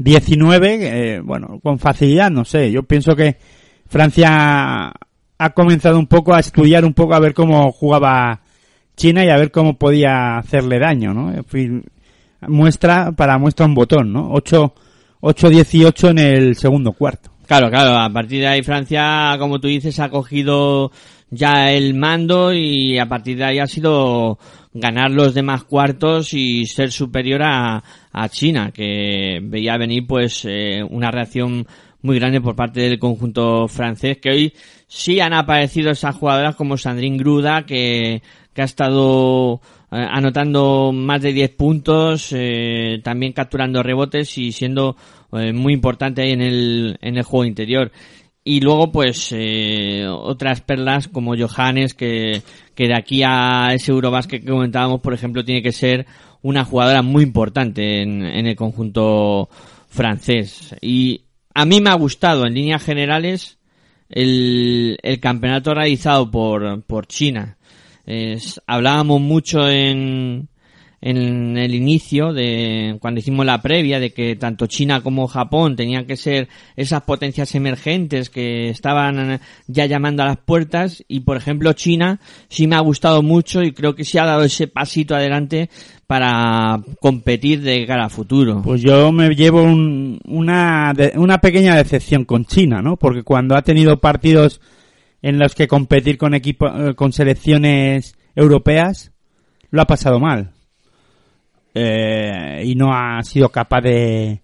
eh, 0.00 1.20
bueno, 1.22 1.60
con 1.62 1.78
facilidad, 1.78 2.30
no 2.30 2.44
sé, 2.44 2.72
yo 2.72 2.82
pienso 2.82 3.14
que 3.14 3.36
Francia 3.86 4.92
ha 5.38 5.50
comenzado 5.50 5.98
un 5.98 6.06
poco 6.06 6.34
a 6.34 6.40
estudiar 6.40 6.84
un 6.84 6.94
poco 6.94 7.14
a 7.14 7.20
ver 7.20 7.34
cómo 7.34 7.72
jugaba 7.72 8.40
China 8.96 9.24
y 9.24 9.30
a 9.30 9.36
ver 9.36 9.50
cómo 9.50 9.74
podía 9.74 10.38
hacerle 10.38 10.78
daño, 10.78 11.12
¿no? 11.12 11.32
Muestra, 12.46 13.12
para 13.12 13.38
muestra 13.38 13.66
un 13.66 13.74
botón, 13.74 14.12
¿no? 14.12 14.30
8, 14.32 14.74
8-18 15.20 16.10
en 16.10 16.18
el 16.18 16.56
segundo 16.56 16.92
cuarto. 16.92 17.30
Claro, 17.46 17.68
claro, 17.70 17.98
a 17.98 18.08
partir 18.10 18.40
de 18.40 18.46
ahí 18.46 18.62
Francia, 18.62 19.36
como 19.38 19.60
tú 19.60 19.68
dices, 19.68 19.98
ha 20.00 20.08
cogido 20.08 20.90
ya 21.30 21.72
el 21.72 21.94
mando 21.94 22.52
y 22.52 22.98
a 22.98 23.06
partir 23.06 23.36
de 23.36 23.44
ahí 23.44 23.58
ha 23.58 23.66
sido 23.66 24.38
ganar 24.72 25.10
los 25.10 25.34
demás 25.34 25.64
cuartos 25.64 26.32
y 26.32 26.66
ser 26.66 26.90
superior 26.90 27.42
a, 27.42 27.82
a 28.12 28.28
China, 28.28 28.70
que 28.72 29.40
veía 29.42 29.76
venir 29.76 30.06
pues 30.06 30.44
eh, 30.48 30.82
una 30.88 31.10
reacción 31.10 31.66
muy 32.04 32.18
grande 32.18 32.42
por 32.42 32.54
parte 32.54 32.82
del 32.82 32.98
conjunto 32.98 33.66
francés, 33.66 34.18
que 34.18 34.28
hoy 34.28 34.52
sí 34.86 35.20
han 35.20 35.32
aparecido 35.32 35.90
esas 35.90 36.14
jugadoras 36.14 36.54
como 36.54 36.76
Sandrine 36.76 37.16
Gruda, 37.16 37.64
que, 37.64 38.22
que 38.52 38.60
ha 38.60 38.66
estado 38.66 39.62
eh, 39.90 40.06
anotando 40.10 40.92
más 40.92 41.22
de 41.22 41.32
10 41.32 41.50
puntos, 41.52 42.28
eh, 42.32 43.00
también 43.02 43.32
capturando 43.32 43.82
rebotes 43.82 44.36
y 44.36 44.52
siendo 44.52 44.96
eh, 45.32 45.54
muy 45.54 45.72
importante 45.72 46.20
ahí 46.20 46.32
en 46.32 46.42
el, 46.42 46.98
en 47.00 47.16
el 47.16 47.22
juego 47.22 47.46
interior. 47.46 47.90
Y 48.44 48.60
luego, 48.60 48.92
pues, 48.92 49.34
eh, 49.34 50.06
otras 50.06 50.60
perlas 50.60 51.08
como 51.08 51.34
Johannes, 51.34 51.94
que, 51.94 52.42
que 52.74 52.86
de 52.86 52.94
aquí 52.94 53.22
a 53.24 53.70
ese 53.72 53.92
Eurobasket 53.92 54.42
que 54.42 54.50
comentábamos, 54.50 55.00
por 55.00 55.14
ejemplo, 55.14 55.42
tiene 55.42 55.62
que 55.62 55.72
ser 55.72 56.04
una 56.42 56.66
jugadora 56.66 57.00
muy 57.00 57.22
importante 57.22 58.02
en, 58.02 58.22
en 58.22 58.46
el 58.46 58.56
conjunto 58.56 59.48
francés. 59.88 60.76
Y 60.82 61.23
a 61.54 61.64
mí 61.64 61.80
me 61.80 61.90
ha 61.90 61.94
gustado, 61.94 62.46
en 62.46 62.54
líneas 62.54 62.82
generales, 62.82 63.58
el, 64.08 64.98
el 65.02 65.20
campeonato 65.20 65.74
realizado 65.74 66.30
por, 66.30 66.82
por 66.82 67.06
China. 67.06 67.56
Es- 68.06 68.60
hablábamos 68.66 69.20
mucho 69.20 69.68
en, 69.70 70.48
en 71.00 71.56
el 71.56 71.74
inicio 71.74 72.32
de 72.32 72.96
cuando 73.00 73.20
hicimos 73.20 73.46
la 73.46 73.62
previa 73.62 73.98
de 74.00 74.12
que 74.12 74.36
tanto 74.36 74.66
China 74.66 75.00
como 75.02 75.26
Japón 75.26 75.74
tenían 75.76 76.06
que 76.06 76.16
ser 76.16 76.48
esas 76.76 77.02
potencias 77.02 77.54
emergentes 77.54 78.28
que 78.30 78.68
estaban 78.68 79.40
ya 79.66 79.86
llamando 79.86 80.22
a 80.22 80.26
las 80.26 80.36
puertas 80.38 81.02
y 81.08 81.20
por 81.20 81.36
ejemplo 81.36 81.72
China 81.72 82.20
sí 82.48 82.66
me 82.66 82.76
ha 82.76 82.80
gustado 82.80 83.22
mucho 83.22 83.62
y 83.62 83.72
creo 83.72 83.94
que 83.94 84.04
sí 84.04 84.18
ha 84.18 84.24
dado 84.26 84.44
ese 84.44 84.66
pasito 84.66 85.14
adelante 85.14 85.70
para 86.06 86.80
competir 87.00 87.62
de 87.62 87.86
cara 87.86 88.06
a 88.06 88.08
futuro. 88.10 88.60
Pues 88.62 88.82
yo 88.82 89.10
me 89.12 89.30
llevo 89.34 89.62
un- 89.62 90.20
una, 90.26 90.92
una 91.16 91.38
pequeña 91.38 91.76
decepción 91.76 92.24
con 92.24 92.44
China, 92.44 92.82
¿no? 92.82 92.96
Porque 92.96 93.22
cuando 93.22 93.56
ha 93.56 93.62
tenido 93.62 93.98
partidos 94.00 94.60
en 95.22 95.38
los 95.38 95.54
que 95.54 95.66
competir 95.68 96.18
con 96.18 96.34
equipo, 96.34 96.66
eh, 96.68 96.94
con 96.94 97.12
selecciones 97.12 98.14
europeas, 98.34 99.12
lo 99.70 99.80
ha 99.82 99.86
pasado 99.86 100.20
mal. 100.20 100.50
Eh, 101.74 102.62
y 102.66 102.74
no 102.76 102.92
ha 102.94 103.20
sido 103.22 103.48
capaz 103.48 103.80
de, 103.80 104.42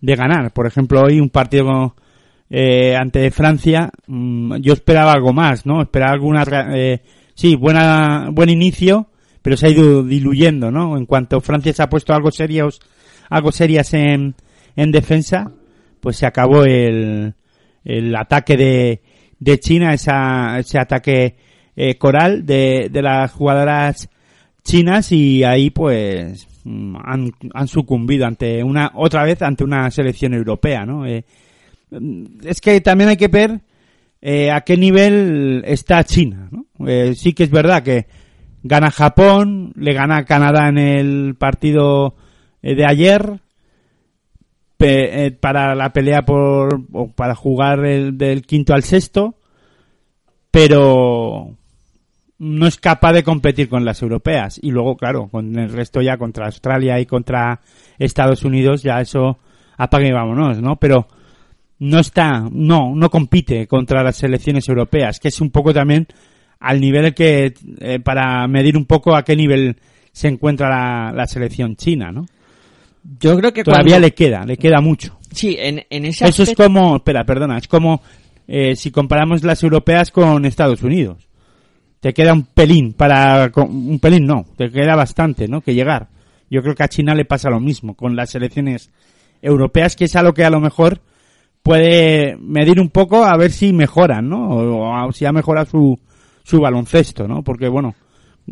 de 0.00 0.16
ganar. 0.16 0.52
Por 0.52 0.66
ejemplo, 0.66 1.02
hoy 1.02 1.18
un 1.18 1.30
partido 1.30 1.96
eh, 2.48 2.94
ante 2.96 3.30
Francia, 3.30 3.90
mm, 4.06 4.56
yo 4.56 4.72
esperaba 4.74 5.12
algo 5.12 5.32
más, 5.32 5.66
¿no? 5.66 5.82
Esperaba 5.82 6.12
alguna, 6.12 6.44
sí, 7.34 7.56
buena, 7.56 8.28
buen 8.30 8.50
inicio, 8.50 9.08
pero 9.42 9.56
se 9.56 9.66
ha 9.66 9.70
ido 9.70 10.02
diluyendo, 10.02 10.70
¿no? 10.70 10.96
En 10.96 11.06
cuanto 11.06 11.40
Francia 11.40 11.72
se 11.72 11.82
ha 11.82 11.88
puesto 11.88 12.12
algo 12.12 12.30
serios, 12.30 12.80
algo 13.28 13.52
serias 13.52 13.94
en, 13.94 14.34
en 14.76 14.90
defensa, 14.90 15.52
pues 16.00 16.16
se 16.16 16.26
acabó 16.26 16.64
el, 16.64 17.34
el 17.84 18.16
ataque 18.16 18.56
de, 18.56 19.02
de 19.38 19.58
China, 19.58 19.94
esa, 19.94 20.58
ese 20.58 20.78
ataque 20.78 21.36
eh, 21.76 21.96
coral 21.96 22.44
de, 22.44 22.88
de 22.90 23.02
las 23.02 23.32
jugadoras 23.32 24.08
chinas 24.62 25.12
y 25.12 25.42
ahí 25.44 25.70
pues 25.70 26.46
mm, 26.64 26.96
han, 27.02 27.32
han 27.54 27.68
sucumbido 27.68 28.26
ante 28.26 28.62
una 28.62 28.92
otra 28.94 29.24
vez 29.24 29.40
ante 29.42 29.64
una 29.64 29.90
selección 29.90 30.34
europea, 30.34 30.84
¿no? 30.84 31.06
Eh, 31.06 31.24
mm, 31.90 32.46
es 32.46 32.60
que 32.60 32.80
también 32.80 33.10
hay 33.10 33.16
que 33.16 33.28
ver 33.28 33.60
eh, 34.20 34.50
a 34.50 34.60
qué 34.60 34.76
nivel 34.76 35.62
está 35.66 36.04
China, 36.04 36.48
¿no? 36.50 36.66
Eh, 36.86 37.14
sí 37.14 37.32
que 37.32 37.44
es 37.44 37.50
verdad 37.50 37.82
que 37.82 38.06
gana 38.62 38.90
Japón, 38.90 39.72
le 39.76 39.92
gana 39.92 40.24
Canadá 40.24 40.68
en 40.68 40.78
el 40.78 41.34
partido 41.36 42.14
eh, 42.62 42.74
de 42.74 42.86
ayer 42.86 43.40
eh, 44.78 45.30
para 45.38 45.74
la 45.74 45.92
pelea 45.92 46.22
por 46.22 46.82
o 46.92 47.08
para 47.08 47.34
jugar 47.34 47.84
el, 47.84 48.16
del 48.16 48.42
quinto 48.46 48.72
al 48.72 48.82
sexto, 48.82 49.34
pero 50.50 51.54
no 52.38 52.66
es 52.66 52.78
capaz 52.78 53.12
de 53.12 53.22
competir 53.22 53.68
con 53.68 53.84
las 53.84 54.00
europeas. 54.00 54.58
Y 54.62 54.70
luego 54.70 54.96
claro 54.96 55.28
con 55.28 55.58
el 55.58 55.70
resto 55.70 56.00
ya 56.00 56.16
contra 56.16 56.46
Australia 56.46 56.98
y 56.98 57.06
contra 57.06 57.60
Estados 57.98 58.42
Unidos 58.44 58.82
ya 58.82 59.00
eso 59.00 59.38
apague 59.76 60.08
y 60.08 60.12
vámonos 60.12 60.60
no 60.60 60.76
pero 60.76 61.08
no 61.78 62.00
está 62.00 62.46
no 62.50 62.94
no 62.94 63.08
compite 63.08 63.66
contra 63.66 64.02
las 64.02 64.16
selecciones 64.16 64.68
europeas 64.68 65.18
que 65.18 65.28
es 65.28 65.40
un 65.40 65.50
poco 65.50 65.72
también 65.72 66.06
al 66.60 66.80
nivel 66.80 67.14
que 67.14 67.54
eh, 67.80 67.98
para 68.00 68.46
medir 68.46 68.76
un 68.76 68.84
poco 68.84 69.16
a 69.16 69.24
qué 69.24 69.34
nivel 69.34 69.76
se 70.12 70.28
encuentra 70.28 70.68
la, 70.68 71.12
la 71.12 71.26
selección 71.26 71.74
china 71.76 72.12
no 72.12 72.26
Yo 73.18 73.36
creo 73.38 73.52
que 73.52 73.64
todavía 73.64 73.92
cuando- 73.94 74.06
le 74.06 74.14
queda 74.14 74.44
le 74.44 74.56
queda 74.56 74.80
mucho. 74.80 75.18
Sí, 75.32 75.56
en, 75.58 75.84
en 75.90 76.04
ese 76.06 76.24
eso 76.26 76.42
es 76.42 76.50
aspecto- 76.50 76.64
como 76.64 76.96
espera 76.96 77.24
perdona 77.24 77.58
es 77.58 77.66
como 77.68 78.02
eh, 78.46 78.74
si 78.76 78.90
comparamos 78.90 79.42
las 79.44 79.62
europeas 79.62 80.10
con 80.10 80.44
Estados 80.44 80.82
Unidos. 80.82 81.28
Te 82.00 82.12
queda 82.14 82.32
un 82.32 82.44
pelín 82.44 82.94
para 82.94 83.50
un 83.56 83.98
pelín 84.00 84.26
no 84.26 84.44
te 84.56 84.70
queda 84.70 84.96
bastante 84.96 85.48
no 85.48 85.60
que 85.60 85.74
llegar. 85.74 86.08
Yo 86.50 86.62
creo 86.62 86.74
que 86.74 86.82
a 86.82 86.88
China 86.88 87.14
le 87.14 87.24
pasa 87.24 87.48
lo 87.48 87.60
mismo 87.60 87.94
con 87.94 88.16
las 88.16 88.30
selecciones 88.30 88.90
europeas 89.40 89.94
que 89.96 90.06
es 90.06 90.16
a 90.16 90.22
lo 90.22 90.34
que 90.34 90.44
a 90.44 90.50
lo 90.50 90.60
mejor 90.60 91.00
puede 91.62 92.36
medir 92.38 92.80
un 92.80 92.88
poco 92.90 93.24
a 93.24 93.36
ver 93.36 93.50
si 93.52 93.72
mejoran 93.72 94.28
no 94.28 94.48
o, 94.48 95.06
o 95.08 95.12
si 95.12 95.24
ha 95.26 95.32
mejorado 95.32 95.66
su 95.70 96.00
su 96.50 96.60
baloncesto 96.60 97.26
no 97.28 97.42
porque 97.42 97.68
bueno 97.68 97.94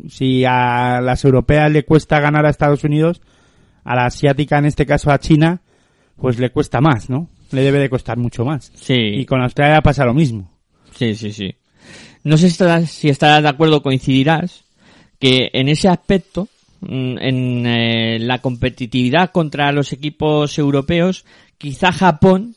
si 0.09 0.45
a 0.45 1.01
las 1.03 1.25
europeas 1.25 1.71
le 1.73 1.85
cuesta 1.85 2.21
ganar 2.21 2.47
a 2.47 2.51
Estados 2.51 2.85
Unidos 2.85 3.21
a 3.85 3.95
la 3.97 4.07
asiática 4.07 4.59
en 4.59 4.67
este 4.67 4.87
caso 4.87 5.11
a 5.11 5.19
China 5.19 5.61
pues 6.17 6.39
le 6.39 6.51
cuesta 6.51 6.81
más 6.81 7.11
no 7.11 7.29
le 7.51 7.63
debe 7.63 7.79
de 7.79 7.91
costar 7.91 8.17
mucho 8.19 8.45
más 8.45 8.71
Sí. 8.75 8.95
y 8.97 9.25
con 9.27 9.43
Australia 9.43 9.81
pasa 9.83 10.05
lo 10.05 10.15
mismo 10.15 10.51
Sí, 10.95 11.15
sí, 11.15 11.33
sí. 11.33 11.55
No 12.25 12.37
sé 12.37 12.49
si 12.49 12.53
estarás, 12.53 12.91
si 12.91 13.09
estarás 13.09 13.43
de 13.43 13.49
acuerdo, 13.49 13.83
coincidirás, 13.83 14.65
que 15.21 15.49
en 15.53 15.69
ese 15.69 15.89
aspecto, 15.89 16.49
mm, 16.81 17.19
en 17.21 17.67
eh, 17.67 18.19
la 18.19 18.39
competitividad 18.41 19.31
contra 19.31 19.71
los 19.71 19.93
equipos 19.93 20.59
europeos, 20.59 21.25
quizá 21.57 21.93
Japón 21.93 22.55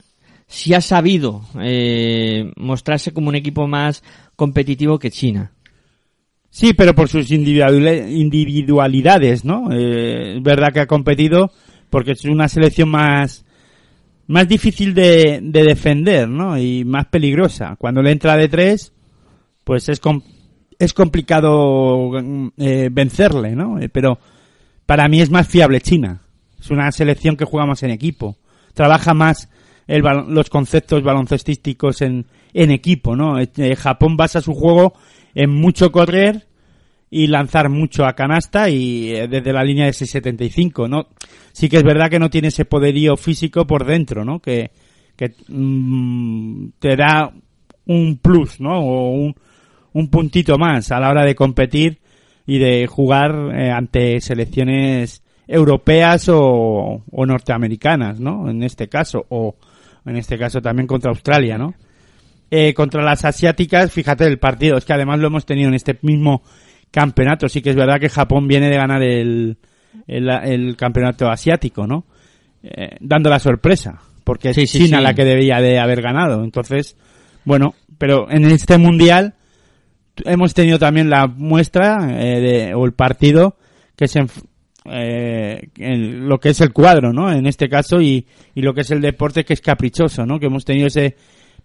sí 0.47 0.73
ha 0.73 0.81
sabido 0.81 1.43
eh, 1.61 2.51
mostrarse 2.55 3.13
como 3.13 3.29
un 3.29 3.35
equipo 3.35 3.67
más 3.67 4.03
competitivo 4.41 4.97
que 4.97 5.11
China. 5.11 5.51
Sí, 6.49 6.73
pero 6.73 6.95
por 6.95 7.07
sus 7.07 7.29
individual- 7.29 8.09
individualidades, 8.09 9.45
¿no? 9.45 9.71
Eh, 9.71 10.37
es 10.37 10.41
verdad 10.41 10.73
que 10.73 10.79
ha 10.79 10.87
competido 10.87 11.51
porque 11.91 12.13
es 12.13 12.25
una 12.25 12.47
selección 12.47 12.89
más 12.89 13.45
más 14.25 14.47
difícil 14.47 14.95
de, 14.95 15.41
de 15.43 15.63
defender, 15.63 16.27
¿no? 16.27 16.57
Y 16.57 16.83
más 16.85 17.05
peligrosa. 17.05 17.75
Cuando 17.77 18.01
le 18.01 18.11
entra 18.11 18.35
de 18.35 18.47
tres, 18.47 18.93
pues 19.63 19.89
es 19.89 20.01
es 20.79 20.93
complicado 20.95 22.11
eh, 22.57 22.89
vencerle, 22.91 23.55
¿no? 23.55 23.79
Eh, 23.79 23.89
pero 23.89 24.17
para 24.87 25.07
mí 25.07 25.21
es 25.21 25.29
más 25.29 25.47
fiable 25.47 25.81
China. 25.81 26.21
Es 26.59 26.71
una 26.71 26.91
selección 26.91 27.37
que 27.37 27.45
juega 27.45 27.67
más 27.67 27.83
en 27.83 27.91
equipo. 27.91 28.37
Trabaja 28.73 29.13
más 29.13 29.49
el 29.85 30.01
los 30.29 30.49
conceptos 30.49 31.03
baloncestísticos 31.03 32.01
en, 32.01 32.25
en 32.53 32.71
equipo, 32.71 33.15
¿no? 33.15 33.39
Eh, 33.39 33.75
Japón 33.75 34.17
basa 34.17 34.41
su 34.41 34.53
juego 34.53 34.93
en 35.33 35.49
mucho 35.49 35.91
correr 35.91 36.47
y 37.09 37.27
lanzar 37.27 37.69
mucho 37.69 38.05
a 38.05 38.13
canasta 38.13 38.69
y 38.69 39.11
eh, 39.11 39.27
desde 39.27 39.53
la 39.53 39.63
línea 39.63 39.85
de 39.85 39.91
6.75, 39.91 40.89
¿no? 40.89 41.07
Sí 41.51 41.69
que 41.69 41.77
es 41.77 41.83
verdad 41.83 42.09
que 42.09 42.19
no 42.19 42.29
tiene 42.29 42.47
ese 42.47 42.65
poderío 42.65 43.17
físico 43.17 43.67
por 43.67 43.85
dentro, 43.85 44.23
¿no? 44.23 44.39
Que, 44.39 44.71
que 45.15 45.33
mm, 45.49 46.69
te 46.79 46.95
da 46.95 47.31
un 47.85 48.17
plus, 48.17 48.61
¿no? 48.61 48.79
O 48.79 49.11
un, 49.11 49.35
un 49.93 50.09
puntito 50.09 50.57
más 50.57 50.91
a 50.91 50.99
la 50.99 51.09
hora 51.09 51.25
de 51.25 51.35
competir 51.35 51.99
y 52.45 52.59
de 52.59 52.87
jugar 52.87 53.51
eh, 53.53 53.69
ante 53.71 54.21
selecciones 54.21 55.21
europeas 55.47 56.29
o, 56.29 57.03
o 57.11 57.25
norteamericanas, 57.25 58.21
¿no? 58.21 58.49
En 58.49 58.63
este 58.63 58.87
caso, 58.87 59.25
o 59.27 59.55
en 60.05 60.15
este 60.15 60.37
caso 60.37 60.61
también 60.61 60.87
contra 60.87 61.11
Australia, 61.11 61.57
¿no? 61.57 61.73
Eh, 62.53 62.73
contra 62.73 63.01
las 63.01 63.23
asiáticas, 63.23 63.93
fíjate 63.93 64.25
el 64.25 64.37
partido, 64.37 64.77
es 64.77 64.83
que 64.83 64.91
además 64.91 65.19
lo 65.19 65.27
hemos 65.27 65.45
tenido 65.45 65.69
en 65.69 65.73
este 65.73 65.97
mismo 66.01 66.43
campeonato, 66.91 67.47
sí 67.47 67.61
que 67.61 67.69
es 67.69 67.77
verdad 67.77 67.97
que 67.97 68.09
Japón 68.09 68.45
viene 68.45 68.69
de 68.69 68.75
ganar 68.75 69.01
el, 69.01 69.57
el, 70.05 70.29
el 70.29 70.75
campeonato 70.75 71.29
asiático, 71.29 71.87
¿no? 71.87 72.05
Eh, 72.61 72.97
dando 72.99 73.29
la 73.29 73.39
sorpresa, 73.39 74.01
porque 74.25 74.49
es 74.49 74.55
Sí, 74.57 74.67
sí, 74.67 74.79
China 74.79 74.97
sí. 74.97 75.03
la 75.03 75.13
que 75.13 75.23
debía 75.23 75.61
de 75.61 75.79
haber 75.79 76.01
ganado, 76.01 76.43
entonces, 76.43 76.97
bueno, 77.45 77.73
pero 77.97 78.29
en 78.29 78.43
este 78.45 78.77
mundial 78.77 79.35
hemos 80.25 80.53
tenido 80.53 80.77
también 80.77 81.09
la 81.09 81.27
muestra 81.27 82.09
eh, 82.19 82.41
de, 82.41 82.73
o 82.75 82.85
el 82.85 82.91
partido 82.91 83.55
que 83.95 84.09
se 84.09 84.25
eh, 84.91 85.69
en 85.77 86.27
lo 86.27 86.39
que 86.39 86.49
es 86.49 86.59
el 86.59 86.73
cuadro, 86.73 87.13
¿no? 87.13 87.31
En 87.31 87.45
este 87.45 87.69
caso 87.69 88.01
y, 88.01 88.25
y 88.55 88.61
lo 88.61 88.73
que 88.73 88.81
es 88.81 88.91
el 88.91 88.99
deporte 88.99 89.45
que 89.45 89.53
es 89.53 89.61
caprichoso, 89.61 90.25
¿no? 90.25 90.39
Que 90.39 90.47
hemos 90.47 90.65
tenido 90.65 90.87
ese 90.87 91.15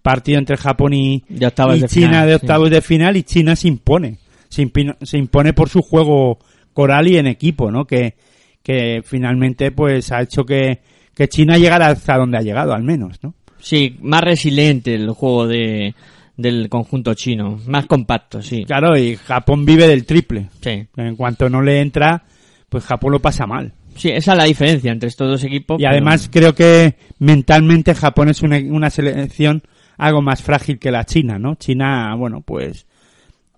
partido 0.07 0.38
entre 0.38 0.57
Japón 0.57 0.92
y, 0.92 1.25
de 1.29 1.51
China 1.51 1.88
final, 1.88 2.27
de 2.29 2.33
sí. 2.35 2.40
octavos 2.40 2.71
de 2.71 2.81
final 2.81 3.16
y 3.16 3.25
China 3.25 3.57
se 3.57 3.66
impone, 3.66 4.19
se 4.49 4.62
impone, 4.62 4.95
se 5.03 5.19
impone 5.19 5.53
por 5.53 5.69
su 5.69 5.83
juego 5.83 6.38
coral 6.73 7.09
y 7.09 7.16
en 7.16 7.27
equipo, 7.27 7.73
¿no? 7.73 7.87
Que, 7.87 8.14
que 8.62 9.03
finalmente 9.05 9.73
pues 9.73 10.12
ha 10.12 10.23
hecho 10.23 10.45
que, 10.45 10.79
que 11.12 11.27
China 11.27 11.59
llegara 11.59 11.88
hasta 11.88 12.19
donde 12.19 12.38
ha 12.38 12.42
llegado, 12.42 12.73
al 12.73 12.85
menos, 12.85 13.19
¿no? 13.21 13.35
Sí, 13.59 13.97
más 14.01 14.21
resiliente 14.21 14.95
el 14.95 15.11
juego 15.11 15.49
de, 15.49 15.97
del 16.37 16.69
conjunto 16.69 17.14
chino, 17.14 17.59
más 17.66 17.87
compacto, 17.87 18.40
sí. 18.40 18.64
Claro, 18.64 18.97
y 18.97 19.16
Japón 19.16 19.66
vive 19.66 19.88
del 19.88 20.07
triple. 20.07 20.51
Sí. 20.61 20.87
En 20.97 21.16
cuanto 21.16 21.51
no 21.51 21.62
le 21.62 21.81
entra, 21.81 22.23
pues 22.69 22.85
Japón 22.85 23.11
lo 23.11 23.19
pasa 23.19 23.45
mal. 23.49 23.73
Sí, 23.97 24.11
esa 24.11 24.33
es 24.33 24.38
la 24.38 24.45
diferencia 24.45 24.92
entre 24.92 25.09
estos 25.09 25.29
dos 25.29 25.42
equipos. 25.42 25.81
Y 25.81 25.83
pero- 25.83 25.90
además 25.90 26.29
creo 26.31 26.55
que 26.55 26.95
mentalmente 27.19 27.92
Japón 27.92 28.29
es 28.29 28.42
una, 28.42 28.59
una 28.59 28.88
selección 28.88 29.62
algo 29.97 30.23
más 30.23 30.43
frágil 30.43 30.79
que 30.79 30.91
la 30.91 31.05
China, 31.05 31.39
¿no? 31.39 31.55
China, 31.55 32.15
bueno, 32.17 32.41
pues 32.41 32.87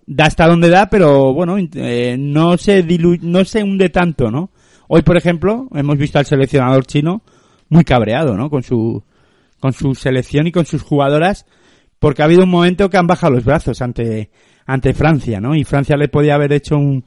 da 0.05 0.25
hasta 0.25 0.47
donde 0.47 0.69
da, 0.69 0.89
pero 0.89 1.33
bueno, 1.33 1.57
eh, 1.57 2.15
no 2.17 2.57
se 2.57 2.81
dilu 2.81 3.17
no 3.21 3.45
se 3.45 3.63
hunde 3.63 3.89
tanto, 3.89 4.31
¿no? 4.31 4.49
Hoy, 4.87 5.03
por 5.03 5.17
ejemplo, 5.17 5.67
hemos 5.73 5.97
visto 5.97 6.17
al 6.17 6.25
seleccionador 6.25 6.85
chino 6.85 7.21
muy 7.69 7.83
cabreado, 7.83 8.35
¿no? 8.35 8.49
Con 8.49 8.63
su 8.63 9.03
con 9.59 9.73
su 9.73 9.93
selección 9.93 10.47
y 10.47 10.51
con 10.51 10.65
sus 10.65 10.81
jugadoras, 10.81 11.45
porque 11.99 12.21
ha 12.21 12.25
habido 12.25 12.43
un 12.43 12.49
momento 12.49 12.89
que 12.89 12.97
han 12.97 13.07
bajado 13.07 13.33
los 13.33 13.45
brazos 13.45 13.81
ante 13.81 14.31
ante 14.65 14.93
Francia, 14.93 15.39
¿no? 15.39 15.55
Y 15.55 15.63
Francia 15.63 15.95
le 15.95 16.07
podía 16.07 16.35
haber 16.35 16.53
hecho 16.53 16.77
un 16.77 17.03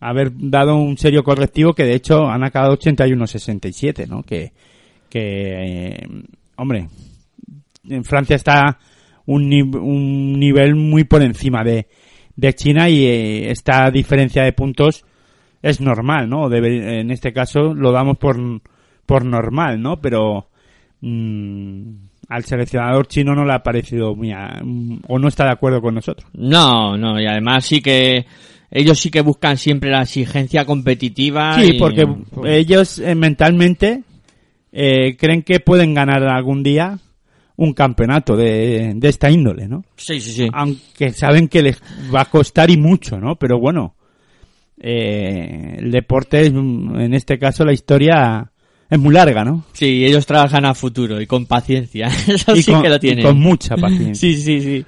haber 0.00 0.32
dado 0.34 0.76
un 0.76 0.96
serio 0.96 1.22
correctivo 1.22 1.74
que 1.74 1.84
de 1.84 1.94
hecho 1.94 2.26
han 2.26 2.42
acabado 2.42 2.78
81-67, 2.78 4.08
¿no? 4.08 4.22
Que, 4.22 4.52
que 5.10 5.88
eh, 5.92 6.08
hombre, 6.56 6.88
en 7.88 8.04
Francia 8.04 8.36
está 8.36 8.78
un, 9.26 9.52
un 9.76 10.32
nivel 10.38 10.74
muy 10.74 11.04
por 11.04 11.22
encima 11.22 11.62
de, 11.64 11.86
de 12.36 12.54
China 12.54 12.88
y 12.88 13.04
eh, 13.04 13.50
esta 13.50 13.90
diferencia 13.90 14.42
de 14.42 14.52
puntos 14.52 15.04
es 15.62 15.80
normal, 15.80 16.28
¿no? 16.28 16.48
Debe- 16.48 17.00
en 17.00 17.10
este 17.10 17.32
caso 17.32 17.74
lo 17.74 17.92
damos 17.92 18.16
por, 18.18 18.36
por 19.06 19.24
normal, 19.24 19.80
¿no? 19.80 20.00
Pero 20.00 20.48
mm, 21.00 21.82
al 22.28 22.44
seleccionador 22.44 23.06
chino 23.08 23.34
no 23.34 23.44
le 23.44 23.52
ha 23.54 23.62
parecido 23.62 24.14
muy 24.14 24.32
a- 24.32 24.60
o 25.08 25.18
no 25.18 25.28
está 25.28 25.44
de 25.44 25.52
acuerdo 25.52 25.80
con 25.80 25.94
nosotros. 25.94 26.28
No, 26.34 26.96
no, 26.96 27.20
y 27.20 27.26
además 27.26 27.64
sí 27.64 27.80
que 27.82 28.24
ellos 28.70 28.98
sí 29.00 29.10
que 29.10 29.20
buscan 29.20 29.56
siempre 29.56 29.90
la 29.90 30.02
exigencia 30.02 30.64
competitiva. 30.64 31.60
Sí, 31.60 31.72
y- 31.74 31.78
porque 31.78 32.06
ellos 32.46 32.98
eh, 33.00 33.14
mentalmente 33.14 34.02
eh, 34.72 35.16
creen 35.16 35.42
que 35.42 35.58
pueden 35.60 35.92
ganar 35.94 36.22
algún 36.24 36.62
día 36.62 36.98
un 37.60 37.74
campeonato 37.74 38.36
de, 38.36 38.94
de 38.96 39.08
esta 39.10 39.30
índole, 39.30 39.68
¿no? 39.68 39.84
Sí, 39.94 40.18
sí, 40.18 40.32
sí. 40.32 40.48
Aunque 40.50 41.12
saben 41.12 41.46
que 41.46 41.60
les 41.62 41.80
va 42.12 42.22
a 42.22 42.30
costar 42.30 42.70
y 42.70 42.78
mucho, 42.78 43.20
¿no? 43.20 43.36
Pero 43.36 43.60
bueno, 43.60 43.94
eh, 44.80 45.76
el 45.78 45.90
deporte, 45.90 46.40
es, 46.40 46.48
en 46.48 47.12
este 47.12 47.38
caso 47.38 47.66
la 47.66 47.74
historia 47.74 48.50
es 48.88 48.98
muy 48.98 49.12
larga, 49.12 49.44
¿no? 49.44 49.66
Sí, 49.74 50.06
ellos 50.06 50.24
trabajan 50.24 50.64
a 50.64 50.72
futuro 50.72 51.20
y 51.20 51.26
con 51.26 51.44
paciencia. 51.44 52.06
Eso 52.26 52.56
y 52.56 52.62
sí 52.62 52.72
con, 52.72 52.82
que 52.82 52.88
lo 52.88 52.96
y 52.96 53.00
tienen. 53.00 53.26
con 53.26 53.38
mucha 53.38 53.76
paciencia. 53.76 54.14
Sí, 54.14 54.40
sí, 54.40 54.60
sí. 54.62 54.84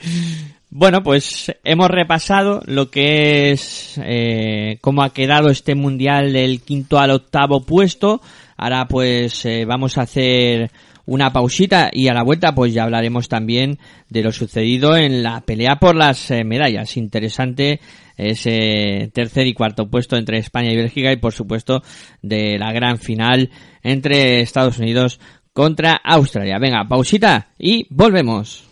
Bueno, 0.70 1.02
pues 1.02 1.52
hemos 1.64 1.90
repasado 1.90 2.62
lo 2.64 2.90
que 2.90 3.50
es 3.50 4.00
eh, 4.02 4.78
cómo 4.80 5.02
ha 5.02 5.12
quedado 5.12 5.50
este 5.50 5.74
mundial 5.74 6.32
del 6.32 6.62
quinto 6.62 6.98
al 6.98 7.10
octavo 7.10 7.64
puesto. 7.66 8.22
Ahora 8.56 8.88
pues 8.88 9.44
eh, 9.44 9.66
vamos 9.66 9.98
a 9.98 10.02
hacer 10.02 10.70
una 11.06 11.32
pausita 11.32 11.90
y 11.92 12.08
a 12.08 12.14
la 12.14 12.22
vuelta 12.22 12.54
pues 12.54 12.72
ya 12.72 12.84
hablaremos 12.84 13.28
también 13.28 13.78
de 14.08 14.22
lo 14.22 14.32
sucedido 14.32 14.96
en 14.96 15.22
la 15.22 15.40
pelea 15.40 15.76
por 15.76 15.96
las 15.96 16.30
eh, 16.30 16.44
medallas. 16.44 16.96
Interesante 16.96 17.80
ese 18.16 19.10
tercer 19.12 19.46
y 19.46 19.54
cuarto 19.54 19.90
puesto 19.90 20.16
entre 20.16 20.38
España 20.38 20.72
y 20.72 20.76
Bélgica 20.76 21.12
y 21.12 21.16
por 21.16 21.32
supuesto 21.32 21.82
de 22.22 22.58
la 22.58 22.72
gran 22.72 22.98
final 22.98 23.50
entre 23.82 24.40
Estados 24.40 24.78
Unidos 24.78 25.20
contra 25.52 26.00
Australia. 26.02 26.58
Venga, 26.58 26.86
pausita 26.88 27.48
y 27.58 27.86
volvemos. 27.90 28.64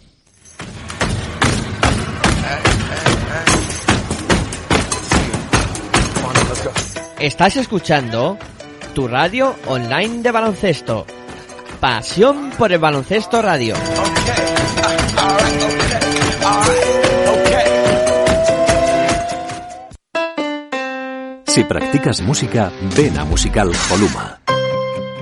Estás 7.20 7.56
escuchando 7.58 8.38
tu 8.94 9.06
radio 9.06 9.54
online 9.66 10.22
de 10.22 10.30
baloncesto. 10.30 11.04
Pasión 11.80 12.50
por 12.58 12.72
el 12.72 12.78
baloncesto 12.78 13.40
radio. 13.40 13.74
Si 21.46 21.64
practicas 21.64 22.20
música, 22.20 22.70
ven 22.94 23.18
a 23.18 23.24
Musical 23.24 23.72
Holuma. 23.90 24.49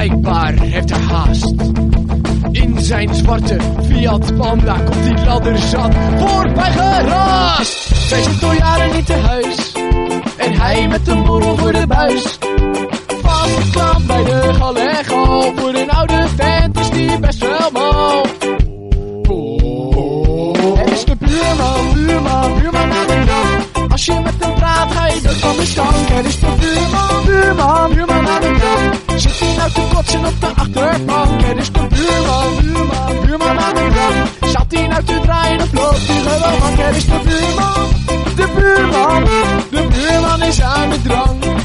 Blijkbaar 0.00 0.52
heeft 0.52 0.90
hij 0.90 1.00
haast. 1.00 1.54
In 2.50 2.78
zijn 2.78 3.14
zwarte 3.14 3.56
Fiat 3.86 4.36
Panda 4.36 4.74
komt 4.74 5.04
die 5.04 5.24
ladder 5.24 5.58
zat 5.58 5.94
voorbij 6.16 6.70
geraast. 6.70 7.96
Zij 8.08 8.22
zit 8.22 8.42
al 8.42 8.52
jaren 8.52 8.96
niet 8.96 9.06
te 9.06 9.12
huis. 9.12 9.72
En 10.36 10.52
hij 10.52 10.88
met 10.88 11.08
een 11.08 11.24
borrel 11.24 11.56
voor 11.56 11.72
de 11.72 11.86
buis. 11.86 12.38
Vastgeklapt 13.22 14.06
bij 14.06 14.24
de 14.24 14.54
galego. 14.54 15.52
Voor 15.56 15.74
een 15.74 15.90
oude 15.90 16.28
vent 16.36 16.78
is 16.78 16.90
die 16.90 17.18
best 17.18 17.38
wel 17.38 17.70
mal. 17.72 18.26
Er 20.76 20.92
is 20.92 21.04
de 21.04 21.16
buurman, 21.18 21.92
buurman, 21.94 22.59
met 24.08 24.34
hem 24.38 24.54
praat, 24.54 24.92
ga 24.92 25.06
je 25.06 25.20
dood 25.20 25.34
van 25.34 25.56
de 25.56 25.66
stank. 25.66 26.08
Er 26.08 26.24
is 26.24 26.40
de 26.40 26.46
buurman, 26.60 27.24
buurman, 27.24 27.94
buurman 27.94 28.28
aan 28.28 28.40
de 28.40 28.54
drank. 28.58 29.20
Zit 29.20 29.38
hij 29.38 29.56
nou 29.56 29.70
te 29.70 29.82
kotsen 29.94 30.24
op 30.24 30.40
de 30.40 30.46
achterbank? 30.46 31.42
Er 31.42 31.58
is 31.58 31.72
de 31.72 31.86
buurman, 31.88 32.54
buurman, 32.60 33.26
buurman 33.26 33.58
aan 33.60 33.74
de 33.74 33.88
drank. 33.92 34.52
Zat 34.52 34.66
hij 34.68 34.86
nou 34.86 35.04
te 35.04 35.20
draaien 35.22 35.60
of 35.60 35.72
loopt 35.72 36.06
hij 36.06 36.20
gewoon? 36.20 36.78
Er 36.78 36.96
is 36.96 37.04
de 37.04 37.20
buurman, 37.24 37.88
de 38.36 38.46
buurman, 38.54 39.24
de 39.70 39.88
buurman 39.92 40.42
is 40.42 40.62
aan 40.62 40.90
de 40.90 41.02
drank. 41.02 41.59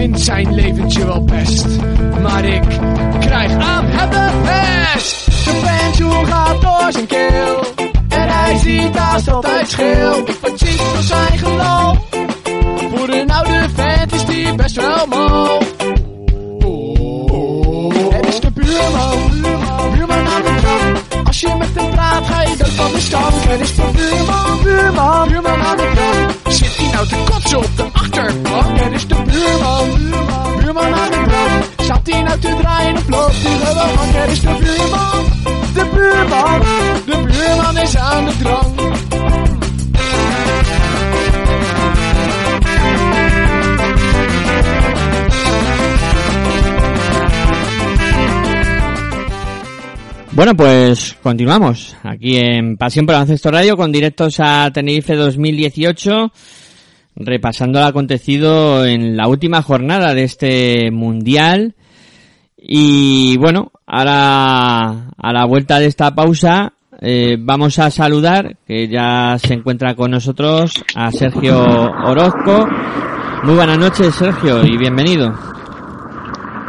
Vindt 0.00 0.20
zijn 0.20 0.54
leventje 0.54 1.06
wel 1.06 1.24
best. 1.24 1.66
Maar 2.22 2.44
ik 2.44 2.62
krijg 3.20 3.52
aan 3.52 3.84
hem 3.84 4.10
de 4.10 4.30
pest. 4.42 5.24
De 5.44 5.60
pensioen 5.62 6.26
gaat 6.26 6.60
door 6.62 6.92
zijn 6.92 7.06
keel. 7.06 7.64
En 8.08 8.28
hij 8.28 8.56
ziet 8.56 8.96
haast 8.96 9.28
altijd. 9.28 9.72
Ik 9.72 10.38
word 10.40 10.58
ziek 10.58 10.80
van 10.80 11.02
zijn 11.02 11.38
geloof. 11.38 11.98
Voor 12.94 13.08
een 13.08 13.30
oude 13.30 13.68
vent 13.74 14.12
is 14.12 14.24
die 14.24 14.54
best 14.54 14.76
wel 14.76 15.06
mal. 15.06 15.58
Het 18.10 18.26
is 18.26 18.40
de 18.40 18.50
buurman, 18.50 19.19
hem 21.74 21.90
praat, 21.90 22.26
ga 22.26 22.42
je 22.42 22.56
dood 22.56 22.68
van 22.68 22.92
de 22.92 23.00
stank. 23.00 23.44
Het 23.48 23.60
is 23.60 23.74
de 23.74 23.90
buurman, 23.92 24.62
buurman, 24.62 25.28
buurman 25.28 25.62
aan 25.62 25.76
de 25.76 25.90
drank. 25.94 26.54
Zit 26.54 26.76
hij 26.76 26.90
nou 26.92 27.06
te 27.06 27.16
kotsen 27.30 27.58
op 27.58 27.76
de 27.76 27.86
achterbank? 27.92 28.78
Het 28.80 28.92
is 28.92 29.06
de 29.06 29.14
buurman, 29.14 29.94
buurman, 29.94 30.56
buurman 30.56 30.94
aan 30.94 31.10
de 31.10 31.22
drank. 31.28 31.64
Zat 31.76 32.00
hij 32.04 32.22
nou 32.22 32.38
te 32.38 32.56
draaien 32.60 32.96
of 32.96 33.08
loopt 33.08 33.42
hij 33.42 33.56
gewoon? 33.66 34.08
Het 34.08 34.30
is 34.30 34.40
de 34.40 34.54
buurman, 34.60 35.24
de 35.74 35.88
buurman, 35.94 36.60
de 37.06 37.16
buurman 37.26 37.76
is 37.78 37.96
aan 37.96 38.24
de 38.24 38.36
drank. 38.42 38.99
Bueno, 50.40 50.56
pues 50.56 51.18
continuamos 51.22 51.94
aquí 52.02 52.38
en 52.38 52.78
Pasión 52.78 53.04
por 53.04 53.12
Baloncesto 53.12 53.50
Radio 53.50 53.76
con 53.76 53.92
directos 53.92 54.40
a 54.40 54.70
Tenerife 54.72 55.14
2018, 55.14 56.32
repasando 57.16 57.78
lo 57.78 57.84
acontecido 57.84 58.86
en 58.86 59.18
la 59.18 59.28
última 59.28 59.60
jornada 59.60 60.14
de 60.14 60.22
este 60.22 60.90
mundial. 60.90 61.74
Y 62.56 63.36
bueno, 63.36 63.70
ahora 63.86 65.10
a 65.14 65.32
la 65.34 65.44
vuelta 65.44 65.78
de 65.78 65.88
esta 65.88 66.14
pausa 66.14 66.72
eh, 67.02 67.36
vamos 67.38 67.78
a 67.78 67.90
saludar, 67.90 68.56
que 68.66 68.88
ya 68.88 69.36
se 69.38 69.52
encuentra 69.52 69.94
con 69.94 70.10
nosotros, 70.10 70.72
a 70.94 71.12
Sergio 71.12 71.62
Orozco. 71.62 72.66
Muy 73.44 73.56
buenas 73.56 73.76
noches, 73.76 74.14
Sergio, 74.14 74.64
y 74.64 74.78
bienvenido. 74.78 75.34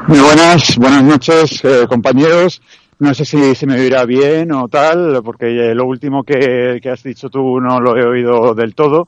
Muy 0.08 0.20
buenas, 0.20 0.76
buenas 0.78 1.04
noches, 1.06 1.64
eh, 1.64 1.86
compañeros. 1.88 2.62
No 3.02 3.16
sé 3.16 3.26
si 3.26 3.56
se 3.56 3.66
me 3.66 3.80
oirá 3.80 4.06
bien 4.06 4.52
o 4.52 4.68
tal, 4.68 5.24
porque 5.24 5.74
lo 5.74 5.86
último 5.88 6.24
que, 6.24 6.78
que 6.80 6.90
has 6.92 7.02
dicho 7.02 7.32
tú 7.32 7.60
no 7.60 7.80
lo 7.80 7.98
he 7.98 8.06
oído 8.06 8.54
del 8.54 8.76
todo. 8.76 9.08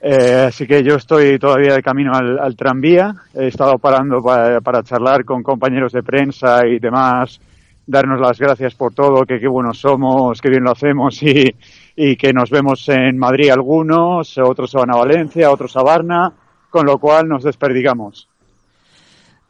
Eh, 0.00 0.44
así 0.46 0.68
que 0.68 0.84
yo 0.84 0.94
estoy 0.94 1.36
todavía 1.36 1.74
de 1.74 1.82
camino 1.82 2.12
al, 2.14 2.54
tranvía. 2.54 3.12
He 3.34 3.48
estado 3.48 3.76
parando 3.78 4.22
para, 4.22 4.60
para, 4.60 4.84
charlar 4.84 5.24
con 5.24 5.42
compañeros 5.42 5.94
de 5.94 6.04
prensa 6.04 6.64
y 6.64 6.78
demás, 6.78 7.40
darnos 7.84 8.20
las 8.20 8.38
gracias 8.38 8.76
por 8.76 8.94
todo, 8.94 9.26
que 9.26 9.40
qué 9.40 9.48
buenos 9.48 9.80
somos, 9.80 10.40
qué 10.40 10.48
bien 10.48 10.62
lo 10.62 10.70
hacemos 10.70 11.20
y, 11.24 11.52
y 11.96 12.14
que 12.14 12.32
nos 12.32 12.50
vemos 12.50 12.88
en 12.88 13.18
Madrid 13.18 13.50
algunos, 13.50 14.38
otros 14.38 14.70
se 14.70 14.78
van 14.78 14.94
a 14.94 14.96
Valencia, 14.96 15.50
otros 15.50 15.76
a 15.76 15.82
Varna, 15.82 16.32
con 16.70 16.86
lo 16.86 16.98
cual 16.98 17.26
nos 17.26 17.42
desperdigamos. 17.42 18.28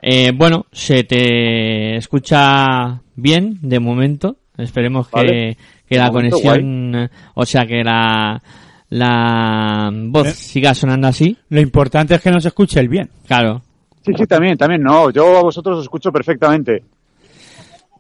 Eh, 0.00 0.32
bueno, 0.34 0.66
se 0.72 1.04
te 1.04 1.96
escucha 1.96 3.00
bien 3.14 3.58
de 3.62 3.80
momento. 3.80 4.36
Esperemos 4.56 5.08
que, 5.08 5.16
Vale. 5.16 5.56
que 5.88 5.96
la 5.98 6.10
conexión, 6.10 7.10
o 7.34 7.46
sea, 7.46 7.66
que 7.66 7.82
la, 7.84 8.42
la 8.90 9.90
voz 9.92 10.28
Eh. 10.28 10.32
siga 10.32 10.74
sonando 10.74 11.08
así. 11.08 11.36
Lo 11.50 11.60
importante 11.60 12.14
es 12.14 12.20
que 12.22 12.30
nos 12.30 12.44
escuche 12.44 12.80
el 12.80 12.88
bien. 12.88 13.10
Claro. 13.26 13.62
Sí, 14.04 14.12
sí, 14.16 14.26
también, 14.26 14.56
también, 14.56 14.82
no, 14.82 15.10
yo 15.10 15.36
a 15.38 15.42
vosotros 15.42 15.78
os 15.78 15.84
escucho 15.84 16.12
perfectamente. 16.12 16.84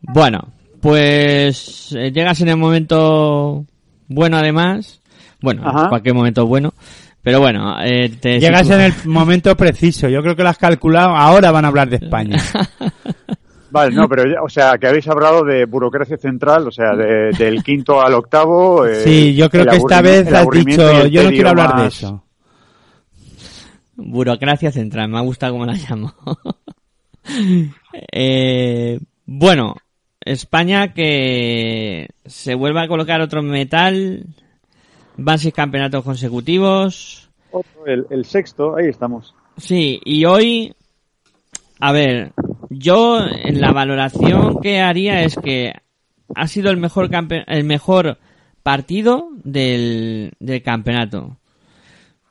Bueno, 0.02 0.48
pues 0.80 1.92
eh, 1.98 2.12
llegas 2.12 2.40
en 2.40 2.48
el 2.48 2.56
momento 2.56 3.64
bueno 4.08 4.36
además. 4.36 5.00
Bueno, 5.42 5.62
Ajá. 5.66 5.88
cualquier 5.88 6.14
momento 6.14 6.46
bueno. 6.46 6.72
Pero 7.26 7.40
bueno, 7.40 7.74
eh, 7.82 8.08
te 8.20 8.38
Llegas 8.38 8.70
en 8.70 8.82
el 8.82 8.92
momento 9.06 9.56
preciso. 9.56 10.08
Yo 10.08 10.22
creo 10.22 10.36
que 10.36 10.44
lo 10.44 10.48
has 10.48 10.58
calculado. 10.58 11.08
Ahora 11.16 11.50
van 11.50 11.64
a 11.64 11.68
hablar 11.68 11.88
de 11.90 11.96
España. 11.96 12.40
Vale, 13.72 13.92
no, 13.96 14.08
pero, 14.08 14.22
ya- 14.32 14.40
o 14.44 14.48
sea, 14.48 14.78
que 14.78 14.86
habéis 14.86 15.08
hablado 15.08 15.42
de 15.42 15.64
burocracia 15.64 16.16
central, 16.18 16.68
o 16.68 16.70
sea, 16.70 16.92
de- 16.94 17.32
del 17.36 17.64
quinto 17.64 18.00
al 18.00 18.14
octavo. 18.14 18.86
eh, 18.86 19.02
Sí, 19.02 19.34
yo 19.34 19.50
creo 19.50 19.66
que 19.66 19.74
esta 19.74 20.00
vez 20.02 20.32
has 20.32 20.48
dicho, 20.50 21.08
yo 21.08 21.24
no 21.24 21.30
quiero 21.30 21.48
hablar 21.48 21.80
de 21.80 21.88
eso. 21.88 22.22
Burocracia 23.96 24.70
central, 24.70 25.08
me 25.08 25.18
ha 25.18 25.22
gustado 25.22 25.54
cómo 25.54 25.66
la 25.66 25.72
llamo. 25.74 26.14
eh, 28.12 29.00
bueno, 29.24 29.74
España 30.20 30.94
que 30.94 32.06
se 32.24 32.54
vuelve 32.54 32.84
a 32.84 32.88
colocar 32.88 33.20
otro 33.20 33.42
metal, 33.42 34.26
van 35.16 35.38
seis 35.38 35.54
campeonatos 35.54 36.04
consecutivos. 36.04 37.28
Otro, 37.50 37.86
El, 37.86 38.06
el 38.10 38.24
sexto, 38.24 38.76
ahí 38.76 38.88
estamos. 38.88 39.34
Sí, 39.56 40.00
y 40.04 40.24
hoy, 40.26 40.74
a 41.80 41.92
ver, 41.92 42.32
yo 42.70 43.20
en 43.26 43.60
la 43.60 43.72
valoración 43.72 44.60
que 44.60 44.80
haría 44.80 45.22
es 45.22 45.36
que 45.36 45.72
ha 46.34 46.46
sido 46.48 46.70
el 46.70 46.76
mejor 46.76 47.08
campe- 47.08 47.44
el 47.46 47.64
mejor 47.64 48.18
partido 48.62 49.28
del, 49.44 50.32
del 50.40 50.62
campeonato. 50.62 51.36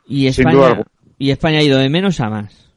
Y 0.08 0.28
España, 0.28 0.84
y 1.18 1.32
España 1.32 1.60
ha 1.60 1.64
ido 1.64 1.80
de 1.80 1.90
menos 1.90 2.20
a 2.20 2.30
más. 2.30 2.72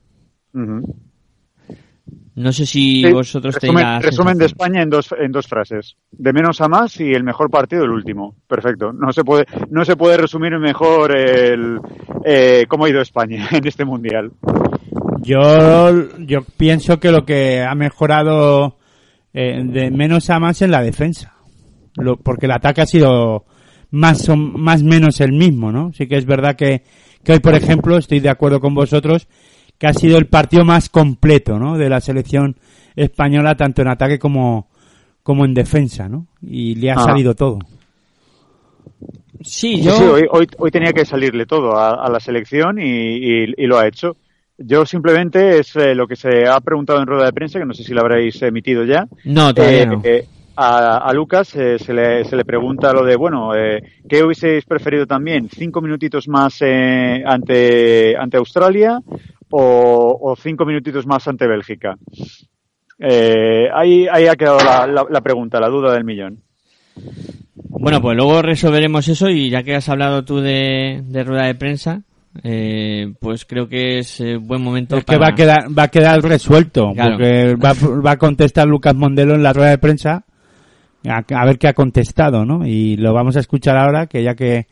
No 2.38 2.52
sé 2.52 2.66
si 2.66 3.02
Sí, 3.04 3.12
vosotros 3.12 3.56
tenéis 3.58 3.74
resumen, 3.78 3.84
la 3.94 4.00
resumen 4.00 4.38
de. 4.38 4.46
España 4.46 4.82
en 4.82 4.90
dos, 4.90 5.08
en 5.18 5.32
dos 5.32 5.46
frases. 5.46 5.96
De 6.12 6.32
menos 6.32 6.60
a 6.60 6.68
más 6.68 7.00
y 7.00 7.12
el 7.12 7.24
mejor 7.24 7.50
partido 7.50 7.84
el 7.84 7.90
último. 7.90 8.36
Perfecto. 8.46 8.92
No 8.92 9.12
se 9.12 9.24
puede, 9.24 9.44
no 9.70 9.84
se 9.84 9.96
puede 9.96 10.16
resumir 10.18 10.56
mejor 10.58 11.16
el, 11.16 11.78
eh, 12.24 12.64
cómo 12.68 12.84
ha 12.84 12.90
ido 12.90 13.00
España 13.00 13.48
en 13.52 13.66
este 13.66 13.84
mundial. 13.84 14.30
Yo, 15.22 16.08
yo 16.18 16.40
pienso 16.56 17.00
que 17.00 17.10
lo 17.10 17.24
que 17.24 17.62
ha 17.62 17.74
mejorado 17.74 18.78
eh, 19.34 19.62
de 19.64 19.90
menos 19.90 20.30
a 20.30 20.38
más 20.38 20.62
en 20.62 20.70
la 20.70 20.82
defensa. 20.82 21.34
Lo- 21.96 22.16
porque 22.16 22.46
el 22.46 22.52
ataque 22.52 22.82
ha 22.82 22.86
sido 22.86 23.44
más 23.90 24.28
o 24.28 24.36
más 24.36 24.82
menos 24.82 25.20
el 25.20 25.32
mismo, 25.32 25.72
¿no? 25.72 25.92
Sí 25.92 26.06
que 26.06 26.16
es 26.16 26.26
verdad 26.26 26.54
que, 26.56 26.82
que 27.24 27.32
hoy, 27.32 27.40
por 27.40 27.54
ejemplo, 27.54 27.96
estoy 27.98 28.20
de 28.20 28.30
acuerdo 28.30 28.60
con 28.60 28.74
vosotros, 28.74 29.26
que 29.78 29.86
ha 29.86 29.94
sido 29.94 30.18
el 30.18 30.26
partido 30.26 30.64
más 30.64 30.88
completo, 30.88 31.58
¿no? 31.58 31.78
De 31.78 31.88
la 31.88 32.00
selección 32.00 32.56
española, 32.96 33.56
tanto 33.56 33.82
en 33.82 33.88
ataque 33.88 34.18
como, 34.18 34.66
como 35.22 35.44
en 35.44 35.54
defensa, 35.54 36.08
¿no? 36.08 36.26
Y 36.42 36.74
le 36.74 36.90
ha 36.90 36.94
Ah. 36.94 37.04
salido 37.04 37.34
todo. 37.34 37.58
Sí, 39.42 39.76
Sí, 39.76 39.82
yo... 39.82 39.92
sí, 39.92 40.02
hoy, 40.04 40.24
hoy, 40.30 40.46
hoy 40.58 40.70
tenía 40.70 40.92
que 40.92 41.04
salirle 41.04 41.46
todo 41.46 41.76
a, 41.76 42.04
a 42.04 42.10
la 42.10 42.18
selección 42.20 42.78
y, 42.80 42.82
y- 42.84 43.54
y 43.56 43.66
lo 43.66 43.78
ha 43.78 43.86
hecho. 43.86 44.16
Yo 44.58 44.84
simplemente 44.84 45.60
es 45.60 45.76
eh, 45.76 45.94
lo 45.94 46.08
que 46.08 46.16
se 46.16 46.46
ha 46.48 46.60
preguntado 46.60 47.00
en 47.00 47.06
rueda 47.06 47.26
de 47.26 47.32
prensa, 47.32 47.60
que 47.60 47.64
no 47.64 47.74
sé 47.74 47.84
si 47.84 47.94
lo 47.94 48.00
habréis 48.00 48.42
emitido 48.42 48.84
ya. 48.84 49.06
No, 49.24 49.54
todavía 49.54 49.82
Eh, 49.82 49.86
no. 49.86 50.00
eh, 50.02 50.26
a, 50.56 50.96
a 50.98 51.12
Lucas 51.12 51.54
eh, 51.54 51.78
se, 51.78 51.94
le, 51.94 52.24
se 52.24 52.34
le 52.34 52.44
pregunta 52.44 52.92
lo 52.92 53.04
de, 53.04 53.14
bueno, 53.14 53.54
eh, 53.54 53.80
¿qué 54.08 54.24
hubieseis 54.24 54.64
preferido 54.64 55.06
también? 55.06 55.48
¿Cinco 55.48 55.80
minutitos 55.80 56.26
más 56.26 56.56
eh, 56.62 57.22
ante, 57.24 58.16
ante 58.16 58.36
Australia 58.38 58.98
o, 59.50 60.18
o 60.20 60.36
cinco 60.36 60.64
minutitos 60.64 61.06
más 61.06 61.26
ante 61.28 61.46
Bélgica? 61.46 61.96
Eh, 62.98 63.68
ahí, 63.74 64.06
ahí 64.10 64.26
ha 64.26 64.34
quedado 64.36 64.58
la, 64.58 64.86
la- 64.86 65.06
la 65.08 65.20
pregunta, 65.20 65.60
la 65.60 65.68
duda 65.68 65.92
del 65.92 66.04
millón. 66.04 66.40
Bueno, 67.70 68.00
pues 68.00 68.16
luego 68.16 68.42
resolveremos 68.42 69.06
eso 69.08 69.28
y 69.28 69.50
ya 69.50 69.62
que 69.62 69.76
has 69.76 69.88
hablado 69.88 70.24
tú 70.24 70.40
de, 70.40 71.02
de 71.04 71.24
rueda 71.24 71.46
de 71.46 71.54
prensa, 71.54 72.02
eh, 72.42 73.12
pues 73.20 73.44
creo 73.44 73.68
que 73.68 73.98
es 73.98 74.20
eh, 74.20 74.36
buen 74.36 74.62
momento 74.62 74.96
Es 74.96 75.04
que 75.04 75.16
va 75.16 75.28
a 75.28 75.34
quedar, 75.34 75.66
va 75.76 75.84
a 75.84 75.88
quedar 75.88 76.20
resuelto, 76.22 76.92
Claro. 76.92 77.12
porque 77.16 77.54
va, 77.54 77.72
va 78.04 78.10
a 78.12 78.16
contestar 78.18 78.66
Lucas 78.66 78.94
Mondelo 78.96 79.34
en 79.34 79.42
la 79.44 79.52
rueda 79.52 79.70
de 79.70 79.78
prensa 79.78 80.24
a, 81.08 81.22
a 81.34 81.44
ver 81.46 81.58
qué 81.58 81.68
ha 81.68 81.72
contestado, 81.74 82.44
¿no? 82.44 82.66
Y 82.66 82.96
lo 82.96 83.14
vamos 83.14 83.36
a 83.36 83.40
escuchar 83.40 83.76
ahora, 83.76 84.06
que 84.08 84.24
ya 84.24 84.34
que 84.34 84.66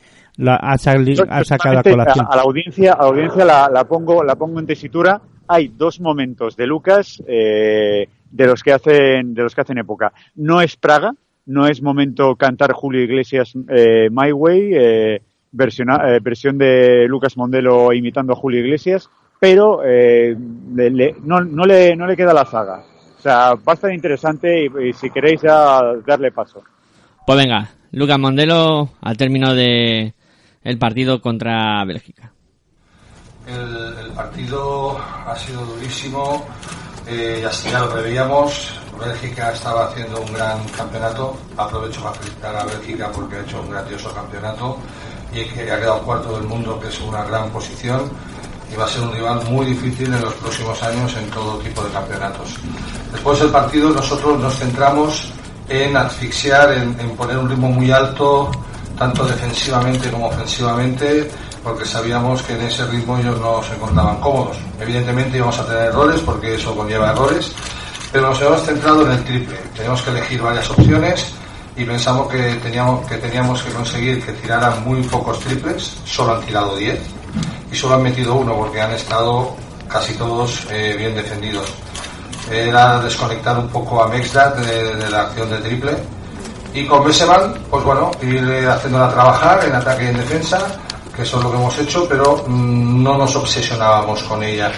ha, 0.49 0.76
sali- 0.78 1.14
Yo, 1.14 1.24
ha 1.28 1.45
sacado 1.45 1.78
a 1.78 1.82
colación. 1.82 2.26
a, 2.28 2.32
a 2.32 2.37
la 2.37 2.43
audiencia, 2.43 2.93
a 2.93 3.03
la 3.03 3.09
audiencia 3.09 3.45
la, 3.45 3.70
la 3.72 3.84
pongo, 3.84 4.22
la 4.24 4.34
pongo 4.37 4.61
en 4.61 4.66
tesitura. 4.66 5.20
Hay 5.49 5.68
dos 5.68 6.01
momentos 6.01 6.57
de 6.57 6.66
Lucas 6.66 7.22
eh, 7.26 8.09
de 8.30 8.47
los 8.47 8.62
que 8.62 8.72
hacen, 8.72 9.32
de 9.34 9.43
los 9.43 9.55
que 9.55 9.61
hacen 9.61 9.78
época. 9.78 10.12
No 10.34 10.61
es 10.61 10.76
Praga, 10.76 11.12
no 11.47 11.66
es 11.66 11.80
momento 11.82 12.34
cantar 12.37 12.72
Julio 12.72 13.03
Iglesias 13.03 13.53
eh, 13.68 14.09
My 14.11 14.32
Way, 14.32 14.70
eh, 14.74 15.22
versiona- 15.53 16.14
eh, 16.16 16.18
versión 16.20 16.59
de 16.59 17.07
Lucas 17.09 17.37
Mondelo 17.37 17.93
imitando 17.93 18.32
a 18.32 18.37
Julio 18.37 18.61
Iglesias, 18.61 19.09
pero 19.39 19.82
eh, 19.84 20.37
le- 20.74 20.91
le- 20.91 21.14
no, 21.22 21.41
no, 21.41 21.64
le, 21.64 21.95
no 21.95 22.07
le 22.07 22.16
queda 22.16 22.34
la 22.34 22.45
zaga. 22.45 22.82
O 23.16 23.20
sea, 23.20 23.55
va 23.55 23.72
a 23.72 23.74
estar 23.74 23.93
interesante 23.93 24.64
y, 24.64 24.89
y 24.89 24.93
si 24.93 25.09
queréis 25.11 25.41
ya 25.43 25.80
darle 26.07 26.32
paso. 26.32 26.62
Pues 27.26 27.39
venga, 27.39 27.70
Lucas 27.93 28.18
Mondelo 28.18 28.91
al 29.01 29.16
término 29.16 29.55
de 29.55 30.12
el 30.66 30.78
partido 30.78 31.20
contra 31.22 31.84
Bélgica. 31.84 32.32
El, 33.46 33.96
el 34.04 34.10
partido 34.10 34.98
ha 34.98 35.36
sido 35.36 35.64
durísimo, 35.64 36.44
eh, 37.06 37.38
ya, 37.40 37.70
ya 37.70 37.78
lo 37.78 37.92
preveíamos. 37.92 38.74
Bélgica 38.98 39.52
estaba 39.52 39.86
haciendo 39.86 40.20
un 40.20 40.32
gran 40.32 40.58
campeonato. 40.70 41.36
Aprovecho 41.56 42.02
para 42.02 42.14
felicitar 42.14 42.56
a 42.56 42.64
Bélgica 42.64 43.12
porque 43.12 43.36
ha 43.36 43.40
hecho 43.42 43.60
un 43.60 43.70
grandioso 43.70 44.12
campeonato 44.12 44.78
y 45.32 45.44
que 45.44 45.70
ha 45.70 45.78
quedado 45.78 46.02
cuarto 46.02 46.32
del 46.32 46.48
mundo, 46.48 46.80
que 46.80 46.88
es 46.88 47.00
una 47.00 47.22
gran 47.24 47.48
posición. 47.50 48.10
Y 48.72 48.74
va 48.74 48.86
a 48.86 48.88
ser 48.88 49.02
un 49.02 49.12
rival 49.12 49.44
muy 49.48 49.66
difícil 49.66 50.12
en 50.12 50.20
los 50.20 50.34
próximos 50.34 50.82
años 50.82 51.14
en 51.16 51.30
todo 51.30 51.58
tipo 51.58 51.84
de 51.84 51.90
campeonatos. 51.90 52.56
Después 53.12 53.38
del 53.38 53.50
partido, 53.50 53.90
nosotros 53.90 54.40
nos 54.40 54.58
centramos 54.58 55.30
en 55.68 55.96
asfixiar, 55.96 56.72
en, 56.72 56.98
en 56.98 57.10
poner 57.16 57.38
un 57.38 57.48
ritmo 57.48 57.68
muy 57.68 57.92
alto, 57.92 58.50
tanto 58.99 59.24
defensivamente 59.26 60.11
como 60.11 60.28
ofensivamente, 60.28 61.30
porque 61.62 61.84
sabíamos 61.84 62.42
que 62.42 62.55
en 62.55 62.62
ese 62.62 62.86
ritmo 62.86 63.18
ellos 63.18 63.40
no 63.40 63.62
se 63.62 63.74
encontraban 63.74 64.20
cómodos. 64.20 64.57
Evidentemente 64.80 65.36
íbamos 65.36 65.59
a 65.59 65.66
tener 65.66 65.82
errores, 65.86 66.20
porque 66.20 66.55
eso 66.55 66.74
conlleva 66.74 67.11
errores, 67.11 67.53
pero 68.12 68.28
nos 68.28 68.40
hemos 68.40 68.62
centrado 68.62 69.07
en 69.07 69.12
el 69.12 69.24
triple. 69.24 69.57
Tenemos 69.74 70.03
que 70.03 70.11
elegir 70.11 70.40
varias 70.40 70.70
opciones 70.70 71.32
y 71.76 71.84
pensamos 71.84 72.28
que 72.28 72.55
teníamos 72.62 73.07
que, 73.07 73.16
teníamos 73.16 73.62
que 73.62 73.72
conseguir 73.72 74.24
que 74.24 74.32
tiraran 74.32 74.82
muy 74.84 75.03
pocos 75.03 75.38
triples, 75.40 75.97
solo 76.05 76.36
han 76.36 76.42
tirado 76.42 76.76
10 76.76 76.99
y 77.70 77.76
solo 77.76 77.97
han 77.97 78.03
metido 78.03 78.34
uno 78.34 78.55
porque 78.57 78.80
han 78.80 78.92
estado 78.92 79.55
casi 79.88 80.14
todos 80.14 80.66
eh, 80.70 80.94
bien 80.97 81.14
defendidos. 81.14 81.66
era 82.51 83.01
desconectar 83.01 83.59
un 83.59 83.68
poco 83.68 84.03
a 84.03 84.09
Mexdat 84.09 84.57
de, 84.59 84.94
de 84.94 85.11
la 85.11 85.22
acción 85.22 85.51
de 85.51 85.59
triple. 85.59 85.92
Y 86.77 86.85
con 86.85 87.03
Beseman, 87.03 87.55
pues 87.70 87.83
bueno, 87.85 88.11
ir 88.20 88.47
eh, 88.51 88.68
haciéndola 88.68 89.09
trabajar 89.09 89.64
en 89.64 89.74
ataque 89.74 90.05
y 90.05 90.09
en 90.09 90.18
defensa, 90.18 90.59
que 91.14 91.22
eso 91.22 91.39
es 91.39 91.45
lo 91.45 91.51
que 91.51 91.57
hemos 91.57 91.79
hecho, 91.79 92.07
pero 92.07 92.45
mm, 92.47 93.03
no 93.03 93.16
nos 93.16 93.35
obsesionábamos 93.35 94.22
con 94.24 94.43
ella. 94.43 94.70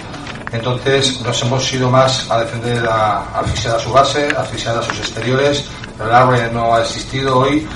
Entonces 0.49 1.19
nos 1.19 1.41
hemos 1.43 1.73
ido 1.73 1.91
más 1.91 2.25
a 2.31 2.39
defender 2.39 2.87
a, 2.87 3.17
a 3.17 3.39
asfixiar 3.41 3.75
a 3.75 3.79
su 3.79 3.91
base, 3.91 4.29
a 4.33 4.43
asfixiar 4.43 4.77
a 4.77 4.81
sus 4.81 4.97
exteriores. 4.97 5.65
El 6.01 6.09
arbre 6.09 6.49
no 6.53 6.73
ha 6.73 6.79
existido 6.79 7.37
hoy 7.37 7.67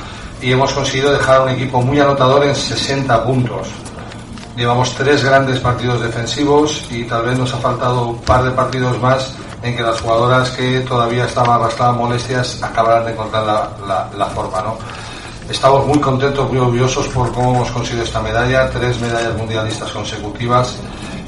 y 0.41 0.53
hemos 0.53 0.71
conseguido 0.71 1.11
dejar 1.11 1.41
un 1.41 1.49
equipo 1.49 1.81
muy 1.81 1.99
anotador 1.99 2.45
en 2.45 2.55
60 2.55 3.25
puntos. 3.25 3.67
Llevamos 4.55 4.93
tres 4.93 5.21
grandes 5.21 5.59
partidos 5.59 6.01
defensivos 6.01 6.85
y 6.89 7.03
tal 7.03 7.25
vez 7.25 7.37
nos 7.37 7.53
ha 7.53 7.57
faltado 7.57 8.07
un 8.07 8.21
par 8.21 8.45
de 8.45 8.51
partidos 8.51 8.97
más 9.01 9.33
en 9.63 9.75
que 9.75 9.81
las 9.81 9.99
jugadoras 10.01 10.49
que 10.51 10.81
todavía 10.81 11.25
estaban 11.25 11.59
arrastradas 11.61 11.95
molestias 11.95 12.61
acabarán 12.61 13.05
de 13.05 13.11
encontrar 13.13 13.43
la, 13.45 13.69
la- 13.87 14.09
la 14.17 14.25
forma. 14.27 14.61
¿no? 14.61 14.77
Estamos 15.49 15.85
muy 15.87 15.99
contentos, 15.99 16.49
muy 16.49 16.59
orgullosos 16.59 17.07
por 17.07 17.31
cómo 17.33 17.55
hemos 17.55 17.71
conseguido 17.71 18.03
esta 18.03 18.21
medalla, 18.21 18.69
tres 18.69 18.99
medallas 18.99 19.35
mundialistas 19.37 19.89
consecutivas. 19.91 20.75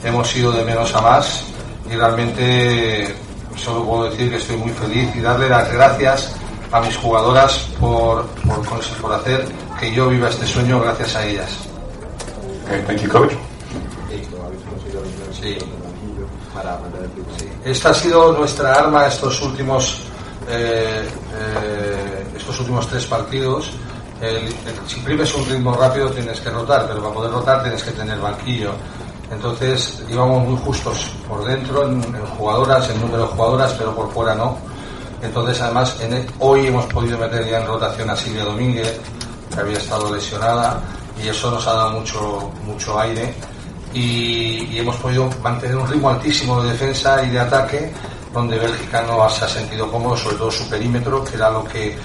Hemos 0.03 0.35
ido 0.35 0.51
de 0.51 0.63
menos 0.63 0.93
a 0.95 1.01
más 1.01 1.43
y 1.89 1.95
realmente 1.95 3.15
solo 3.55 3.83
puedo 3.85 4.03
decir 4.09 4.29
que 4.29 4.37
estoy 4.37 4.57
muy 4.57 4.71
feliz 4.71 5.15
y 5.15 5.21
darle 5.21 5.47
las 5.49 5.71
gracias 5.71 6.33
a 6.71 6.81
mis 6.81 6.95
jugadoras 6.97 7.57
por, 7.79 8.25
por, 8.47 8.61
por 9.01 9.13
hacer 9.13 9.45
que 9.79 9.93
yo 9.93 10.09
viva 10.09 10.29
este 10.29 10.45
sueño 10.45 10.81
gracias 10.81 11.15
a 11.15 11.25
ellas. 11.25 11.49
Okay, 12.65 12.81
thank 12.87 13.01
you, 13.01 13.09
coach. 13.09 13.31
Sí. 15.41 15.57
Esta 17.65 17.89
ha 17.89 17.93
sido 17.93 18.31
nuestra 18.33 18.73
arma 18.73 19.07
estos 19.07 19.41
últimos 19.41 20.01
eh, 20.47 21.09
eh, 21.33 22.25
estos 22.37 22.59
últimos 22.59 22.87
tres 22.87 23.05
partidos. 23.07 23.71
El- 24.21 24.37
el- 24.47 24.53
si 24.87 24.99
imprimes 24.99 25.33
un 25.33 25.45
ritmo 25.49 25.73
rápido 25.75 26.09
tienes 26.11 26.39
que 26.39 26.49
rotar, 26.51 26.87
pero 26.87 27.01
para 27.01 27.13
poder 27.13 27.31
rotar 27.31 27.63
tienes 27.63 27.83
que 27.83 27.91
tener 27.91 28.19
banquillo. 28.19 28.71
Entonces 29.31 30.03
íbamos 30.09 30.47
muy 30.47 30.57
justos 30.63 31.07
por 31.27 31.43
dentro 31.43 31.83
en, 31.87 32.03
en 32.03 32.25
jugadoras, 32.37 32.87
en 32.91 33.01
número 33.01 33.23
de 33.23 33.29
jugadoras, 33.29 33.73
pero 33.73 33.95
por 33.95 34.11
fuera 34.11 34.35
no. 34.35 34.57
Entonces 35.23 35.59
además 35.61 35.95
en 36.01 36.13
el- 36.13 36.27
hoy 36.39 36.67
hemos 36.67 36.85
podido 36.85 37.17
meter 37.17 37.49
ya 37.49 37.59
en 37.61 37.65
rotación 37.67 38.07
a 38.11 38.15
Silvia 38.15 38.43
Domínguez, 38.45 38.99
que 39.51 39.59
había 39.59 39.77
estado 39.79 40.13
lesionada, 40.13 40.79
y 41.19 41.27
eso 41.29 41.49
nos 41.49 41.65
ha 41.65 41.73
dado 41.73 41.91
mucho, 41.91 42.51
mucho 42.63 42.99
aire 42.99 43.33
y, 43.95 44.67
y 44.71 44.79
hemos 44.79 44.95
podido 44.97 45.29
mantener 45.41 45.77
un 45.77 45.87
ritmo 45.87 46.09
altísimo 46.09 46.61
de 46.61 46.73
defensa 46.73 47.23
y 47.23 47.29
de 47.29 47.39
ataque 47.39 47.91
donde 48.33 48.59
Bélgica 48.59 49.01
no 49.03 49.29
se 49.29 49.45
ha 49.45 49.47
sentido 49.47 49.89
cómodo, 49.89 50.17
sobre 50.17 50.35
todo 50.35 50.51
su 50.51 50.69
perímetro, 50.69 51.23
que 51.23 51.35
era 51.35 51.49
lo 51.49 51.63
que 51.63 51.95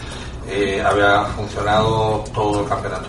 eh, 0.49 0.80
había 0.80 1.24
funcionado 1.24 2.24
todo 2.32 2.62
el 2.62 2.68
campeonato. 2.68 3.09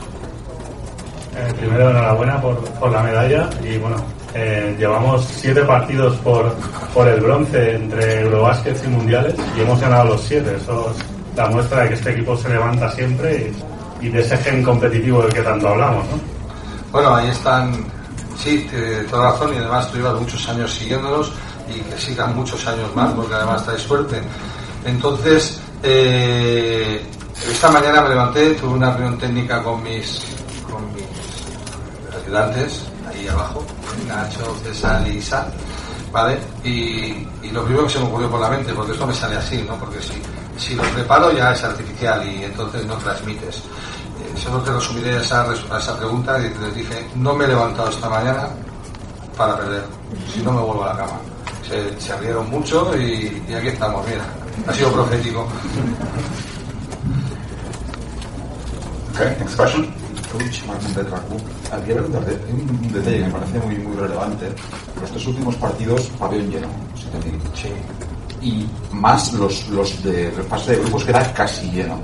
Eh, 1.36 1.54
primero, 1.58 1.92
enhorabuena 1.92 2.42
por, 2.42 2.60
por 2.72 2.92
la 2.92 3.04
medalla 3.04 3.50
y 3.64 3.78
bueno, 3.78 3.98
eh, 4.34 4.76
llevamos 4.78 5.24
siete 5.38 5.62
partidos 5.62 6.18
por, 6.18 6.52
por 6.94 7.08
el 7.08 7.22
bronce 7.22 7.76
entre 7.76 8.22
Eurobásquet 8.22 8.84
y 8.84 8.88
Mundiales 8.88 9.36
y 9.56 9.62
hemos 9.62 9.80
ganado 9.80 10.06
los 10.06 10.22
siete. 10.22 10.56
Eso 10.56 10.92
es 10.92 11.38
la 11.38 11.48
muestra 11.48 11.84
de 11.84 11.90
que 11.90 11.94
este 11.94 12.12
equipo 12.12 12.36
se 12.36 12.50
levanta 12.50 12.92
siempre 12.92 13.54
y, 14.02 14.08
y 14.08 14.10
de 14.10 14.22
ese 14.22 14.36
gen 14.38 14.64
competitivo 14.64 15.22
del 15.22 15.34
que 15.34 15.42
tanto 15.42 15.70
hablamos. 15.70 16.04
¿no? 16.06 16.20
Bueno, 16.92 17.16
ahí 17.16 17.30
están, 17.30 17.86
sí, 18.42 18.68
tiene 18.70 19.04
toda 19.04 19.32
razón 19.32 19.54
y 19.54 19.58
además 19.58 19.90
tú 19.92 19.98
llevas 19.98 20.20
muchos 20.20 20.48
años 20.50 20.74
siguiéndolos 20.74 21.32
y 21.70 21.80
que 21.80 21.98
sigan 21.98 22.36
muchos 22.36 22.66
años 22.68 22.94
más 22.96 23.14
porque 23.14 23.34
además 23.34 23.64
traes 23.66 23.82
suerte. 23.82 24.22
Entonces, 24.86 25.60
eh, 25.84 27.06
esta 27.50 27.70
mañana 27.70 28.02
me 28.02 28.10
levanté, 28.10 28.52
tuve 28.56 28.74
una 28.74 28.92
reunión 28.92 29.18
técnica 29.18 29.62
con 29.64 29.82
mis, 29.84 30.22
ayudantes 32.24 32.84
ahí 33.10 33.28
abajo, 33.28 33.64
Nacho, 34.08 34.56
César 34.64 35.06
y 35.08 35.18
Isa, 35.18 35.48
¿vale? 36.12 36.40
Y, 36.64 37.28
y 37.44 37.52
lo 37.52 37.64
primero 37.64 37.86
que 37.86 37.94
se 37.94 38.00
me 38.00 38.06
ocurrió 38.06 38.30
por 38.30 38.40
la 38.40 38.50
mente, 38.50 38.74
porque 38.74 38.94
esto 38.94 39.08
me 39.08 39.14
sale 39.14 39.36
así, 39.36 39.64
¿no? 39.68 39.76
Porque 39.76 40.00
si, 40.02 40.14
si 40.58 40.76
lo 40.76 40.84
preparo 40.84 41.32
ya 41.32 41.52
es 41.52 41.64
artificial 41.64 42.26
y 42.28 42.44
entonces 42.44 42.86
no 42.86 42.96
transmites. 42.96 43.64
Eh, 44.42 44.44
solo 44.44 44.60
te 44.64 44.72
resumiré 44.72 45.18
esa, 45.18 45.46
esa 45.54 45.98
pregunta 45.98 46.40
y 46.40 46.50
les 46.60 46.76
dije, 46.76 47.08
no 47.16 47.34
me 47.34 47.46
he 47.46 47.48
levantado 47.50 47.90
esta 47.90 48.10
mañana 48.10 48.50
para 49.38 49.58
perder, 49.58 49.84
si 50.34 50.42
no 50.42 50.52
me 50.52 50.62
vuelvo 50.62 50.84
a 50.84 50.94
la 50.94 50.98
cama. 50.98 51.20
Se, 51.68 52.00
se 52.02 52.18
rieron 52.18 52.50
mucho 52.50 52.92
y, 52.98 53.44
y 53.48 53.54
aquí 53.54 53.68
estamos, 53.68 54.06
mira, 54.08 54.24
ha 54.68 54.74
sido 54.74 54.92
profético. 54.92 55.48
Okay, 59.14 59.36
next 59.40 59.58
question. 59.58 59.94
Coach 60.32 60.62
Petracu, 60.96 61.38
hay 61.72 61.92
un, 61.92 62.12
detalle 62.94 63.18
que 63.18 63.26
me 63.26 63.32
parece 63.32 63.60
muy, 63.60 63.76
muy 63.76 63.98
relevante. 63.98 64.48
Los 65.02 65.12
tres 65.12 65.28
últimos 65.28 65.56
partidos, 65.58 66.10
pabellón 66.18 66.50
lleno, 66.50 66.68
7.000. 66.96 67.54
Sí. 67.54 67.70
Y 68.42 68.68
más 68.94 69.34
los, 69.34 69.68
los 69.68 70.02
de 70.04 70.32
fase 70.50 70.72
de 70.72 70.80
grupos 70.80 71.04
que 71.04 71.10
era 71.12 71.34
casi 71.34 71.70
lleno. 71.70 72.00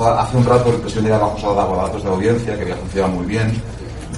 Hace 0.00 0.36
un 0.36 0.44
rato 0.44 0.70
el 0.70 0.76
presidente 0.76 1.10
se 1.10 1.46
ha 1.46 1.52
dado 1.52 1.76
datos 1.76 2.02
de 2.02 2.08
audiencia 2.08 2.56
que 2.56 2.62
había 2.62 2.76
funcionado 2.76 3.12
muy 3.14 3.26
bien. 3.26 3.62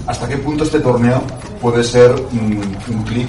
¿Hasta 0.07 0.29
qué 0.29 0.37
punto 0.39 0.65
este 0.65 0.81
torneo 0.81 1.23
puede 1.61 1.83
ser 1.83 2.11
un, 2.13 2.77
un 2.89 3.03
clic, 3.05 3.29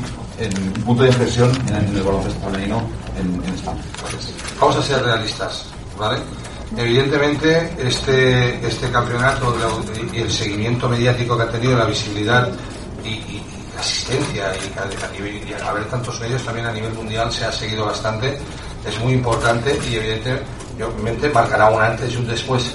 un 0.78 0.84
punto 0.84 1.04
de 1.04 1.10
inflexión 1.10 1.52
en, 1.70 1.96
el 1.96 2.04
baloncesto 2.04 2.39
femenino 2.50 2.82
en, 3.20 3.43
en 3.48 3.54
España? 3.54 3.82
Vamos 4.60 4.76
a 4.78 4.82
ser 4.84 5.04
realistas, 5.04 5.66
¿vale? 5.98 6.20
Evidentemente, 6.78 7.72
este, 7.78 8.66
este 8.68 8.89
campeonato 8.91 9.56
y 10.14 10.20
el 10.20 10.32
seguimiento 10.32 10.89
mediático 10.89 11.38
que 11.38 11.43
ha 11.43 11.50
tenido, 11.50 11.78
la 11.78 11.86
visibilidad 11.86 12.50
y, 13.04 13.10
y- 13.10 13.43
la 13.76 13.82
asistencia 13.82 14.54
y 14.56 14.80
a, 14.80 14.84
a 14.84 15.12
nivel- 15.12 15.50
y 15.50 15.54
a 15.54 15.70
haber 15.70 15.84
tantos 15.89 16.18
medios 16.22 16.41
también 16.43 16.66
a 16.66 16.72
nivel 16.72 16.93
mundial 16.93 17.30
se 17.30 17.43
ha 17.43 17.52
seguido 17.52 17.86
bastante, 17.86 18.38
es 18.88 19.00
muy 19.04 19.12
importante 19.12 19.78
y 19.91 19.96
evidentemente 19.96 20.46
marcará 21.34 21.69
un 21.69 21.82
antes 21.82 22.13
y 22.13 22.17
un 22.17 22.28
después. 22.28 22.73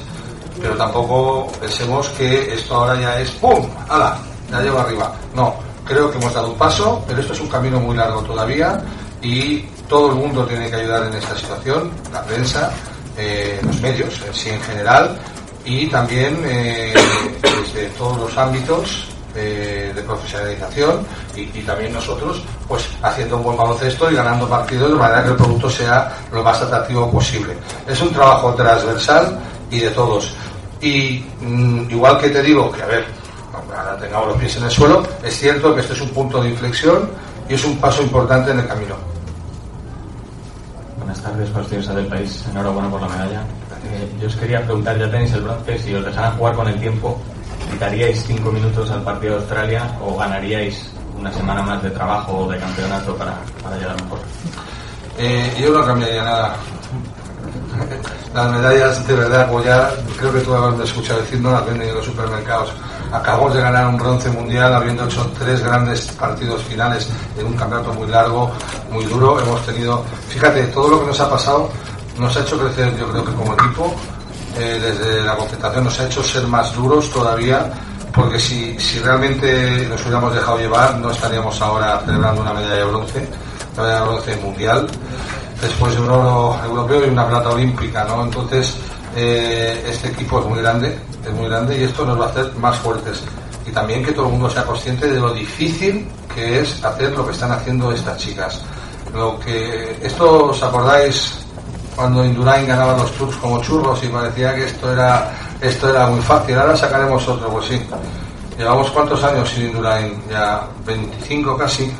Pero 0.60 0.76
tampoco 0.76 1.50
pensemos 1.60 2.08
que 2.10 2.54
esto 2.54 2.74
ahora 2.74 3.00
ya 3.00 3.20
es 3.20 3.30
¡pum! 3.32 3.66
¡Hala! 3.88 4.18
Ya 4.50 4.60
llevo 4.60 4.80
arriba. 4.80 5.12
No, 5.34 5.54
creo 5.84 6.10
que 6.10 6.18
hemos 6.18 6.34
dado 6.34 6.48
un 6.48 6.58
paso, 6.58 7.02
pero 7.06 7.20
esto 7.20 7.32
es 7.32 7.40
un 7.40 7.48
camino 7.48 7.80
muy 7.80 7.96
largo 7.96 8.20
todavía 8.22 8.82
y 9.22 9.60
todo 9.88 10.10
el 10.10 10.16
mundo 10.16 10.44
tiene 10.46 10.68
que 10.70 10.76
ayudar 10.76 11.06
en 11.06 11.14
esta 11.14 11.36
situación, 11.36 11.90
la 12.12 12.22
prensa, 12.22 12.70
eh, 13.16 13.60
los 13.62 13.80
medios 13.80 14.20
en 14.26 14.34
sí 14.34 14.50
en 14.50 14.60
general 14.62 15.18
y 15.64 15.86
también 15.88 16.40
eh, 16.46 16.94
desde 17.42 17.88
todos 17.90 18.18
los 18.18 18.38
ámbitos 18.38 19.08
eh, 19.42 19.92
de 19.94 20.02
profesionalización 20.02 21.00
y, 21.34 21.46
también 21.62 21.94
nosotros 21.94 22.42
pues 22.68 22.86
haciendo 23.02 23.38
un 23.38 23.44
buen 23.44 23.56
baloncesto 23.56 24.10
y 24.10 24.14
ganando 24.14 24.46
partidos 24.46 24.90
de 24.90 24.96
manera 24.96 25.22
que 25.22 25.30
el 25.30 25.36
producto 25.36 25.70
sea 25.70 26.12
lo 26.30 26.42
más 26.42 26.60
atractivo 26.60 27.10
posible. 27.10 27.54
Es 27.88 28.00
un 28.02 28.12
trabajo 28.12 28.52
transversal 28.54 29.38
y 29.70 29.80
de 29.80 29.90
todos. 29.90 30.34
Y 30.80 31.24
mm, 31.40 31.90
igual 31.90 32.18
que 32.18 32.28
te 32.28 32.42
digo 32.42 32.70
que, 32.70 32.82
a 32.82 32.86
ver, 32.86 33.06
ahora 33.54 33.96
tengamos 33.98 34.28
los 34.28 34.36
pies 34.36 34.56
en 34.56 34.64
el 34.64 34.70
suelo, 34.70 35.02
es 35.22 35.34
cierto 35.38 35.74
que 35.74 35.80
este 35.80 35.94
es 35.94 36.00
un 36.02 36.10
punto 36.10 36.42
de 36.42 36.50
inflexión 36.50 37.10
y 37.48 37.54
es 37.54 37.64
un 37.64 37.78
paso 37.78 38.02
importante 38.02 38.50
en 38.50 38.60
el 38.60 38.68
camino. 38.68 38.96
Buenas 40.98 41.22
tardes, 41.22 41.48
Constitución 41.50 41.96
del 41.96 42.06
País. 42.06 42.44
Enhorabuena 42.50 42.90
por 42.90 43.00
la 43.00 43.08
medalla. 43.08 43.40
Eh, 43.40 44.12
yo 44.20 44.28
os 44.28 44.36
quería 44.36 44.62
preguntar, 44.62 44.98
ya 44.98 45.10
tenéis 45.10 45.32
el 45.32 45.40
bronce, 45.40 45.78
si 45.78 45.94
os 45.94 46.04
dejaran 46.04 46.36
jugar 46.36 46.54
con 46.54 46.68
el 46.68 46.78
tiempo, 46.78 47.18
¿quitaríais 47.70 48.24
cinco 48.26 48.50
minutos 48.50 48.90
al 48.90 49.02
partido 49.02 49.34
de 49.34 49.40
Australia 49.40 49.98
o 50.00 50.16
ganaríais 50.16 50.90
una 51.18 51.32
semana 51.32 51.62
más 51.62 51.82
de 51.82 51.90
trabajo 51.90 52.38
o 52.38 52.50
de 52.50 52.58
campeonato 52.58 53.14
para, 53.16 53.34
para 53.62 53.76
llegar 53.76 54.02
mejor? 54.02 54.18
Eh, 55.18 55.54
yo 55.60 55.70
no 55.70 55.84
cambiaría 55.84 56.22
nada. 56.22 56.56
Las 58.34 58.52
medallas, 58.52 59.06
de 59.06 59.14
verdad, 59.14 59.50
pues 59.50 59.64
ya 59.64 59.90
creo 60.18 60.32
que 60.32 60.40
tú 60.40 60.52
me 60.52 60.84
escuchado 60.84 61.20
decir, 61.20 61.40
no 61.40 61.50
las 61.50 61.66
venden 61.66 61.88
en 61.88 61.94
los 61.96 62.04
supermercados. 62.04 62.70
Acabamos 63.10 63.52
de 63.54 63.60
ganar 63.60 63.88
un 63.88 63.98
bronce 63.98 64.30
mundial 64.30 64.72
habiendo 64.72 65.04
hecho 65.04 65.28
tres 65.36 65.60
grandes 65.64 66.06
partidos 66.12 66.62
finales 66.62 67.08
en 67.36 67.46
un 67.46 67.54
campeonato 67.54 67.92
muy 67.92 68.06
largo, 68.06 68.52
muy 68.92 69.04
duro. 69.06 69.40
Hemos 69.40 69.66
tenido, 69.66 70.04
fíjate, 70.28 70.62
todo 70.68 70.90
lo 70.90 71.00
que 71.00 71.06
nos 71.06 71.18
ha 71.18 71.28
pasado 71.28 71.68
nos 72.20 72.36
ha 72.36 72.40
hecho 72.40 72.58
crecer, 72.58 72.96
yo 72.96 73.08
creo 73.08 73.24
que 73.24 73.32
como 73.32 73.54
equipo, 73.54 73.94
eh, 74.58 74.78
desde 74.80 75.22
la 75.22 75.36
concentración 75.36 75.84
nos 75.84 76.00
ha 76.00 76.06
hecho 76.06 76.22
ser 76.22 76.46
más 76.46 76.74
duros 76.74 77.10
todavía, 77.10 77.70
porque 78.12 78.38
si, 78.38 78.78
si 78.78 78.98
realmente 78.98 79.86
nos 79.88 80.00
hubiéramos 80.02 80.34
dejado 80.34 80.58
llevar, 80.58 80.98
no 80.98 81.10
estaríamos 81.10 81.60
ahora 81.60 82.00
celebrando 82.04 82.42
una 82.42 82.52
medalla 82.52 82.74
de 82.74 82.84
bronce, 82.84 83.28
una 83.74 83.82
medalla 83.82 84.00
de 84.00 84.08
bronce 84.08 84.36
mundial, 84.36 84.86
después 85.60 85.94
de 85.94 86.00
un 86.00 86.10
oro 86.10 86.58
europeo 86.64 87.06
y 87.06 87.10
una 87.10 87.28
plata 87.28 87.50
olímpica, 87.50 88.04
¿no? 88.04 88.24
Entonces, 88.24 88.74
eh, 89.16 89.84
este 89.88 90.08
equipo 90.08 90.40
es 90.40 90.46
muy 90.46 90.60
grande, 90.60 90.98
es 91.24 91.32
muy 91.32 91.48
grande 91.48 91.78
y 91.78 91.84
esto 91.84 92.04
nos 92.04 92.20
va 92.20 92.26
a 92.26 92.28
hacer 92.28 92.52
más 92.56 92.76
fuertes. 92.76 93.22
Y 93.66 93.70
también 93.70 94.04
que 94.04 94.12
todo 94.12 94.26
el 94.26 94.32
mundo 94.32 94.50
sea 94.50 94.64
consciente 94.64 95.08
de 95.08 95.20
lo 95.20 95.32
difícil 95.32 96.08
que 96.34 96.60
es 96.60 96.82
hacer 96.84 97.12
lo 97.12 97.26
que 97.26 97.32
están 97.32 97.52
haciendo 97.52 97.92
estas 97.92 98.18
chicas. 98.18 98.60
Lo 99.14 99.38
que 99.40 99.96
esto 100.02 100.46
os 100.46 100.62
acordáis 100.62 101.34
cuando 101.96 102.24
Indurain 102.24 102.66
ganaba 102.66 102.96
los 102.96 103.12
tours 103.12 103.36
como 103.36 103.60
churros 103.60 104.02
y 104.04 104.08
parecía 104.08 104.54
que 104.54 104.64
esto 104.66 104.92
era 104.92 105.30
esto 105.60 105.90
era 105.90 106.06
muy 106.06 106.20
fácil. 106.20 106.58
Ahora 106.58 106.76
sacaremos 106.76 107.26
otro, 107.28 107.48
pues 107.50 107.66
sí. 107.66 107.80
Llevamos 108.56 108.90
cuántos 108.90 109.22
años 109.24 109.48
sin 109.48 109.66
Indurain, 109.66 110.22
ya 110.30 110.66
25 110.86 111.56
casi. 111.56 111.92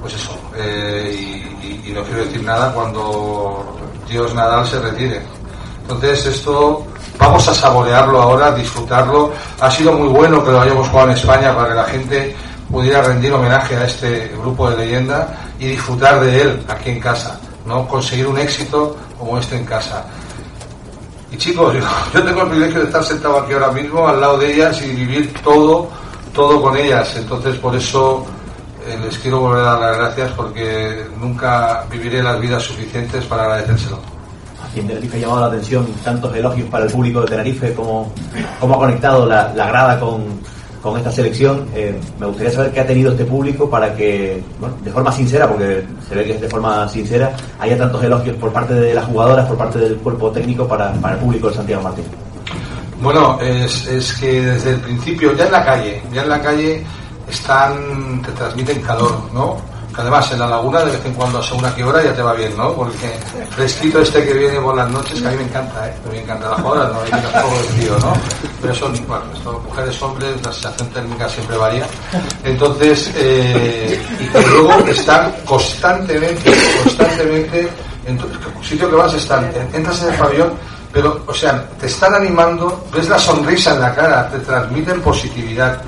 Pues 0.00 0.14
eso. 0.14 0.38
eh, 0.56 1.42
y 1.86 1.90
no 1.90 2.02
quiero 2.02 2.24
decir 2.24 2.42
nada 2.42 2.72
cuando 2.72 3.64
Dios 4.08 4.34
Nadal 4.34 4.66
se 4.66 4.78
retire. 4.80 5.20
Entonces 5.82 6.26
esto 6.26 6.84
vamos 7.18 7.46
a 7.48 7.54
saborearlo 7.54 8.20
ahora, 8.20 8.52
disfrutarlo. 8.52 9.32
Ha 9.60 9.70
sido 9.70 9.92
muy 9.92 10.08
bueno 10.08 10.44
que 10.44 10.50
lo 10.50 10.60
hayamos 10.60 10.88
jugado 10.88 11.10
en 11.10 11.16
España 11.16 11.54
para 11.54 11.68
que 11.68 11.74
la 11.74 11.84
gente 11.84 12.36
pudiera 12.70 13.02
rendir 13.02 13.32
homenaje 13.32 13.76
a 13.76 13.84
este 13.84 14.32
grupo 14.40 14.70
de 14.70 14.78
leyenda 14.78 15.28
y 15.58 15.68
disfrutar 15.68 16.20
de 16.20 16.40
él 16.40 16.64
aquí 16.68 16.90
en 16.90 17.00
casa, 17.00 17.38
no 17.66 17.86
conseguir 17.88 18.26
un 18.26 18.38
éxito 18.38 18.96
como 19.18 19.38
este 19.38 19.56
en 19.56 19.64
casa. 19.64 20.04
Y 21.30 21.36
chicos, 21.36 21.74
yo, 22.14 22.22
tengo 22.22 22.42
el 22.42 22.48
privilegio 22.48 22.80
de 22.80 22.86
estar 22.86 23.02
sentado 23.02 23.40
aquí 23.40 23.52
ahora 23.52 23.72
mismo 23.72 24.06
al 24.06 24.20
lado 24.20 24.38
de 24.38 24.54
ellas 24.54 24.80
y 24.82 24.90
vivir 24.90 25.32
todo, 25.42 25.88
todo 26.32 26.62
con 26.62 26.76
ellas. 26.76 27.14
Entonces 27.16 27.56
por 27.56 27.74
eso 27.74 28.24
eh, 28.86 28.98
les 29.02 29.18
quiero 29.18 29.40
volver 29.40 29.62
a 29.62 29.72
dar 29.72 29.80
las 29.80 29.96
gracias 29.98 30.32
porque 30.32 31.06
nunca 31.18 31.84
viviré 31.90 32.22
las 32.22 32.40
vidas 32.40 32.62
suficientes 32.62 33.24
para 33.24 33.44
agradecérselo. 33.44 33.98
Aquí 34.64 34.80
en 34.80 34.88
Tenerife 34.88 35.16
ha 35.16 35.20
llamado 35.20 35.40
la 35.40 35.46
atención 35.46 35.86
tantos 36.04 36.34
elogios 36.34 36.68
para 36.68 36.84
el 36.84 36.90
público 36.90 37.20
de 37.22 37.28
Tenerife, 37.28 37.74
como, 37.74 38.12
ha 38.60 38.66
conectado 38.66 39.26
la 39.26 39.52
grada 39.52 40.00
con, 40.00 40.40
con 40.84 40.98
esta 40.98 41.10
selección. 41.10 41.66
Eh, 41.74 41.98
me 42.20 42.26
gustaría 42.26 42.52
saber 42.52 42.70
qué 42.70 42.80
ha 42.80 42.86
tenido 42.86 43.12
este 43.12 43.24
público 43.24 43.70
para 43.70 43.96
que, 43.96 44.42
bueno, 44.60 44.76
de 44.84 44.90
forma 44.90 45.10
sincera, 45.10 45.48
porque 45.48 45.82
se 46.06 46.14
ve 46.14 46.24
que 46.26 46.32
es 46.32 46.40
de 46.42 46.48
forma 46.50 46.86
sincera, 46.90 47.34
haya 47.58 47.78
tantos 47.78 48.04
elogios 48.04 48.36
por 48.36 48.52
parte 48.52 48.74
de 48.74 48.92
las 48.92 49.06
jugadoras, 49.06 49.46
por 49.46 49.56
parte 49.56 49.78
del 49.78 49.96
cuerpo 49.96 50.30
técnico 50.30 50.68
para, 50.68 50.92
el 50.92 51.16
público 51.16 51.48
de 51.48 51.54
Santiago 51.54 51.82
Martín. 51.82 52.04
Bueno, 53.00 53.38
es, 53.40 53.86
es 53.86 54.12
que 54.12 54.42
desde 54.42 54.72
el 54.72 54.80
principio, 54.80 55.34
ya 55.34 55.46
en 55.46 55.52
la 55.52 55.64
calle, 55.64 56.02
ya 56.12 56.22
en 56.22 56.28
la 56.28 56.42
calle 56.42 56.84
están, 57.30 58.20
te 58.20 58.32
transmiten 58.32 58.82
calor, 58.82 59.22
¿no? 59.32 59.56
Que 59.94 60.00
además 60.00 60.30
en 60.32 60.40
la 60.40 60.48
laguna 60.48 60.80
de 60.80 60.92
vez 60.92 61.04
en 61.04 61.14
cuando 61.14 61.38
a 61.38 61.42
según 61.42 61.64
a 61.64 61.74
qué 61.74 61.84
hora 61.84 62.02
ya 62.02 62.14
te 62.14 62.22
va 62.22 62.32
bien, 62.32 62.56
¿no? 62.56 62.72
Porque 62.72 63.18
fresquito 63.50 64.00
este 64.00 64.24
que 64.24 64.32
viene 64.32 64.60
por 64.60 64.74
las 64.74 64.90
noches, 64.90 65.20
que 65.20 65.28
a 65.28 65.30
mí 65.30 65.36
me 65.36 65.44
encanta, 65.44 65.88
¿eh? 65.88 65.94
Me 66.10 66.20
encanta 66.20 66.50
la 66.50 66.56
jugadora, 66.56 66.88
no 66.88 67.00
hay 67.00 67.10
que 67.10 67.26
un 67.26 67.42
poco 67.42 67.56
de 67.56 67.64
frío, 67.64 67.98
¿no? 68.00 68.12
Pero 68.60 68.74
son, 68.74 69.06
bueno, 69.06 69.24
esto, 69.34 69.62
mujeres, 69.64 70.02
hombres, 70.02 70.42
la 70.42 70.52
sensación 70.52 70.88
térmica 70.90 71.28
siempre 71.28 71.56
varía. 71.56 71.86
Entonces, 72.42 73.12
eh, 73.14 74.02
y 74.18 74.26
que 74.26 74.42
luego 74.48 74.78
están 74.88 75.32
constantemente, 75.44 76.52
constantemente, 76.82 77.68
en 78.06 78.18
tu 78.18 78.26
el 78.26 78.64
sitio 78.64 78.90
que 78.90 78.96
vas 78.96 79.14
están, 79.14 79.50
entras 79.72 80.02
en 80.02 80.12
el 80.12 80.18
pabellón, 80.18 80.52
pero, 80.92 81.22
o 81.26 81.34
sea, 81.34 81.68
te 81.78 81.86
están 81.86 82.14
animando, 82.14 82.84
ves 82.92 83.08
la 83.08 83.18
sonrisa 83.18 83.74
en 83.74 83.80
la 83.80 83.94
cara, 83.94 84.28
te 84.30 84.38
transmiten 84.38 85.00
positividad 85.00 85.80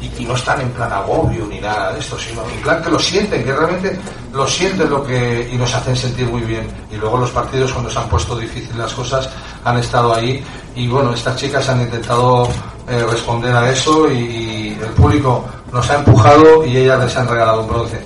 y, 0.00 0.24
no 0.24 0.34
están 0.34 0.60
en 0.60 0.70
plan 0.70 0.92
agobio 0.92 1.46
ni 1.46 1.60
nada 1.60 1.92
de 1.92 2.00
esto, 2.00 2.18
sino 2.18 2.42
en 2.42 2.60
plan 2.62 2.82
que 2.82 2.90
lo 2.90 2.98
sienten, 2.98 3.44
que 3.44 3.52
realmente 3.52 3.98
lo 4.32 4.46
sienten 4.46 4.90
lo 4.90 5.04
que 5.04 5.48
y 5.50 5.56
nos 5.56 5.74
hacen 5.74 5.96
sentir 5.96 6.26
muy 6.26 6.42
bien. 6.42 6.66
Y 6.90 6.96
luego 6.96 7.18
los 7.18 7.30
partidos 7.30 7.72
cuando 7.72 7.90
se 7.90 7.98
han 7.98 8.08
puesto 8.08 8.36
difíciles 8.36 8.76
las 8.76 8.92
cosas 8.92 9.28
han 9.64 9.78
estado 9.78 10.14
ahí 10.14 10.44
y 10.74 10.86
bueno, 10.88 11.12
estas 11.12 11.36
chicas 11.36 11.68
han 11.68 11.80
intentado 11.80 12.48
eh, 12.88 13.04
responder 13.10 13.54
a 13.54 13.70
eso 13.70 14.10
y, 14.10 14.76
el 14.80 14.90
público 14.90 15.44
nos 15.72 15.90
ha 15.90 15.96
empujado 15.96 16.64
y 16.64 16.76
ellas 16.76 17.02
les 17.02 17.16
han 17.16 17.26
regalado 17.26 17.62
un 17.62 17.68
bronce. 17.68 18.00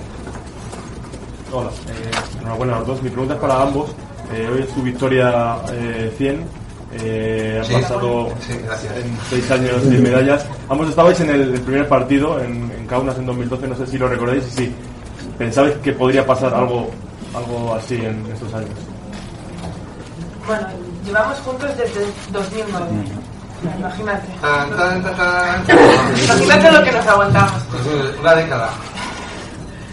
Hola, 1.51 1.69
eh, 1.69 2.11
enhorabuena 2.39 2.75
a 2.75 2.79
los 2.79 2.87
dos. 2.87 3.03
Mi 3.03 3.09
pregunta 3.09 3.35
es 3.35 3.39
para 3.39 3.61
ambos. 3.61 3.91
Eh, 4.33 4.49
hoy 4.51 4.61
es 4.61 4.69
su 4.71 4.81
victoria 4.81 5.57
eh, 5.71 6.11
100. 6.17 6.62
Eh, 7.01 7.57
han 7.59 7.65
Sí. 7.65 7.73
pasado 7.73 8.29
Sí, 8.45 8.53
en 8.53 9.17
seis 9.29 9.51
años 9.51 9.89
10 9.89 10.01
medallas. 10.01 10.45
Ambos 10.69 10.89
estabais 10.89 11.19
en 11.21 11.29
el, 11.29 11.59
primer 11.61 11.87
partido 11.87 12.39
en, 12.39 12.71
en 12.77 12.87
Kaunas 12.87 13.17
en 13.17 13.25
2012, 13.25 13.67
no 13.67 13.75
sé 13.75 13.87
si 13.87 13.97
lo 13.97 14.07
recordáis 14.07 14.43
y 14.47 14.51
si 14.51 14.75
pensabais 15.37 15.75
que 15.77 15.91
podría 15.93 16.25
pasar 16.25 16.53
algo, 16.53 16.89
algo 17.35 17.73
así 17.75 17.95
en 17.95 18.25
estos 18.31 18.53
años. 18.53 18.69
Bueno, 20.45 20.67
llevamos 21.05 21.39
juntos 21.39 21.69
desde 21.77 22.05
2009. 22.31 22.85
Imagínate. 23.79 24.27
Tan, 24.41 24.69
tan, 24.75 25.01
tan, 25.03 25.15
tan. 25.15 25.63
Imagínate 26.25 26.71
lo 26.71 26.83
que 26.83 26.91
nos 26.91 27.07
aguantamos. 27.07 27.61
Pues, 27.71 27.85
eh, 27.87 28.15
Una 28.19 28.35
década. 28.35 28.69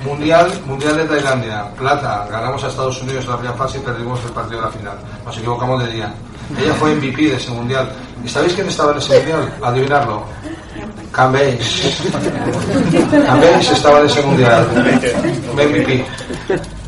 Mundial, 0.04 0.50
Mundial 0.66 0.96
de 0.96 1.04
Tailandia, 1.04 1.70
plata, 1.78 2.26
ganamos 2.30 2.64
a 2.64 2.68
Estados 2.68 3.00
Unidos 3.02 3.24
en 3.26 3.30
la 3.32 3.36
primera 3.36 3.56
fase 3.58 3.78
y 3.78 3.80
perdimos 3.82 4.18
el 4.24 4.30
partido 4.32 4.60
de 4.60 4.66
la 4.66 4.72
final. 4.72 4.94
Nos 5.26 5.36
equivocamos 5.36 5.84
de 5.84 5.92
día. 5.92 6.14
Ella 6.58 6.74
fue 6.74 6.94
MVP 6.94 7.22
de 7.22 7.36
ese 7.36 7.50
mundial. 7.50 7.90
¿Y 8.24 8.28
sabéis 8.28 8.54
quién 8.54 8.68
estaba 8.68 8.92
en 8.92 8.98
ese 8.98 9.16
mundial? 9.18 9.54
Adivinarlo. 9.62 10.24
Cambage. 11.12 11.58
Cambage 13.26 13.72
estaba 13.72 14.00
en 14.00 14.06
ese 14.06 14.22
mundial. 14.22 14.66
MVP. 15.54 16.04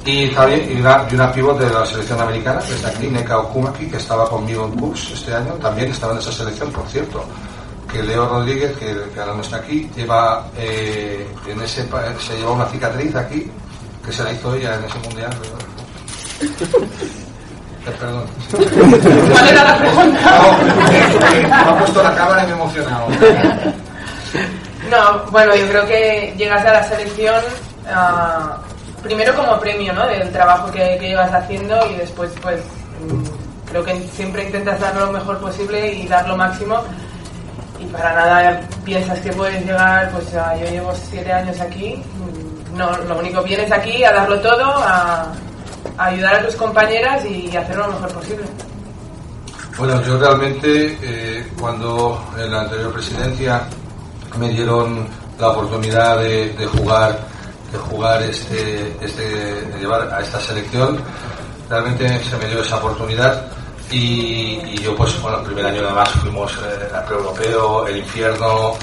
Y, 0.05 0.29
también, 0.31 0.69
y, 0.77 0.81
una, 0.81 1.07
y 1.11 1.15
una 1.15 1.33
pivot 1.33 1.59
de 1.59 1.71
la 1.71 1.87
selección 1.87 2.21
americana, 2.21 2.61
que 2.61 2.75
está 2.75 2.89
aquí, 2.89 3.07
Neka 3.07 3.39
Okumaki, 3.39 3.87
que 3.87 3.99
estaba 3.99 4.29
conmigo 4.29 4.65
en 4.67 4.79
Cooks 4.79 5.13
este 5.13 5.33
año, 5.33 5.53
también 5.55 5.91
estaba 5.91 6.13
en 6.15 6.19
esa 6.19 6.33
selección, 6.33 6.73
por 6.73 6.87
cierto 6.89 7.25
que 7.93 8.03
Leo 8.03 8.27
Rodríguez, 8.27 8.73
que, 8.79 9.21
ahora 9.21 9.35
no 9.35 9.43
está 9.43 9.57
aquí, 9.57 9.89
lleva 9.95 10.49
eh, 10.57 11.27
en 11.47 11.61
ese 11.61 11.87
se 12.19 12.39
lleva 12.39 12.53
una 12.53 12.67
cicatriz 12.67 13.15
aquí 13.15 13.51
que 14.05 14.13
se 14.13 14.25
la 14.25 14.33
hizo 14.33 14.55
ella 14.55 14.77
en 14.77 14.85
ese 14.85 14.99
mundial. 14.99 15.31
Perdón. 17.91 18.25
¿Cuál 19.33 19.49
era 19.49 19.65
la 19.65 19.77
pregunta? 19.79 20.21
No, 20.39 21.49
me 21.49 21.55
ha 21.55 21.79
puesto 21.79 22.03
la 22.03 22.15
cámara 22.15 22.43
y 22.43 22.47
me 22.47 22.53
he 22.53 22.55
emocionado. 22.55 23.07
No, 24.91 25.23
bueno, 25.31 25.55
yo 25.55 25.69
creo 25.69 25.87
que 25.87 26.35
llegas 26.37 26.65
a 26.67 26.73
la 26.73 26.85
selección 26.85 27.35
ah, 27.89 28.59
primero 29.03 29.35
como 29.35 29.59
premio, 29.59 29.93
¿no? 29.93 30.07
Del 30.07 30.31
trabajo 30.33 30.71
que, 30.71 30.97
que 31.01 31.09
llevas 31.09 31.33
haciendo 31.33 31.87
y 31.91 31.95
después, 31.97 32.31
pues, 32.43 32.61
mm, 33.09 33.69
creo 33.71 33.85
que 33.85 33.97
siempre 34.15 34.45
intentas 34.45 34.81
dar 34.81 34.95
lo 34.97 35.11
mejor 35.13 35.39
posible 35.39 35.93
y 35.93 36.07
dar 36.09 36.29
lo 36.29 36.37
máximo. 36.37 36.83
Y 37.81 37.85
para 37.87 38.15
nada 38.15 38.61
piensas 38.85 39.19
que 39.21 39.33
puedes 39.33 39.65
llegar, 39.65 40.11
pues 40.11 40.31
yo 40.33 40.71
llevo 40.71 40.93
siete 41.11 41.33
años 41.33 41.59
aquí. 41.61 41.97
mm, 41.97 42.77
No, 42.77 42.97
lo 43.09 43.19
único 43.19 43.43
vienes 43.43 43.71
aquí 43.73 44.05
a 44.05 44.13
darlo 44.13 44.39
todo, 44.41 44.65
a 44.79 45.27
ayudar 45.99 46.37
a 46.37 46.47
tus 46.47 46.57
compañeras 46.57 47.25
y 47.25 47.57
hacerlo 47.57 47.87
lo 47.87 47.93
mejor 47.95 48.13
posible. 48.13 48.45
Bueno, 49.79 50.03
yo 50.03 50.19
realmente 50.19 50.99
eh, 51.03 51.47
cuando 51.59 52.23
en 52.39 52.51
la 52.51 52.63
anterior 52.63 52.93
presidencia 52.93 53.63
me 54.39 54.51
dieron 54.51 55.09
la 55.39 55.49
oportunidad 55.49 56.19
de, 56.19 56.67
jugar 56.67 57.19
de 57.71 57.79
jugar 57.79 58.23
este, 58.23 58.97
este 59.01 59.23
de 59.23 59.79
llevar 59.81 60.13
a 60.13 60.21
esta 60.21 60.39
selección 60.41 60.99
realmente 61.69 62.23
se 62.23 62.37
me 62.37 62.47
dio 62.47 62.61
esa 62.61 62.77
oportunidad 62.77 63.47
y, 63.91 64.77
yo 64.83 64.95
pues 64.95 65.21
bueno 65.21 65.39
el 65.39 65.45
primer 65.47 65.67
año 65.67 65.83
además 65.85 66.11
fuimos 66.11 66.53
eh, 66.53 66.89
pre-europeo 67.07 67.87
el 67.87 67.99
infierno 67.99 68.75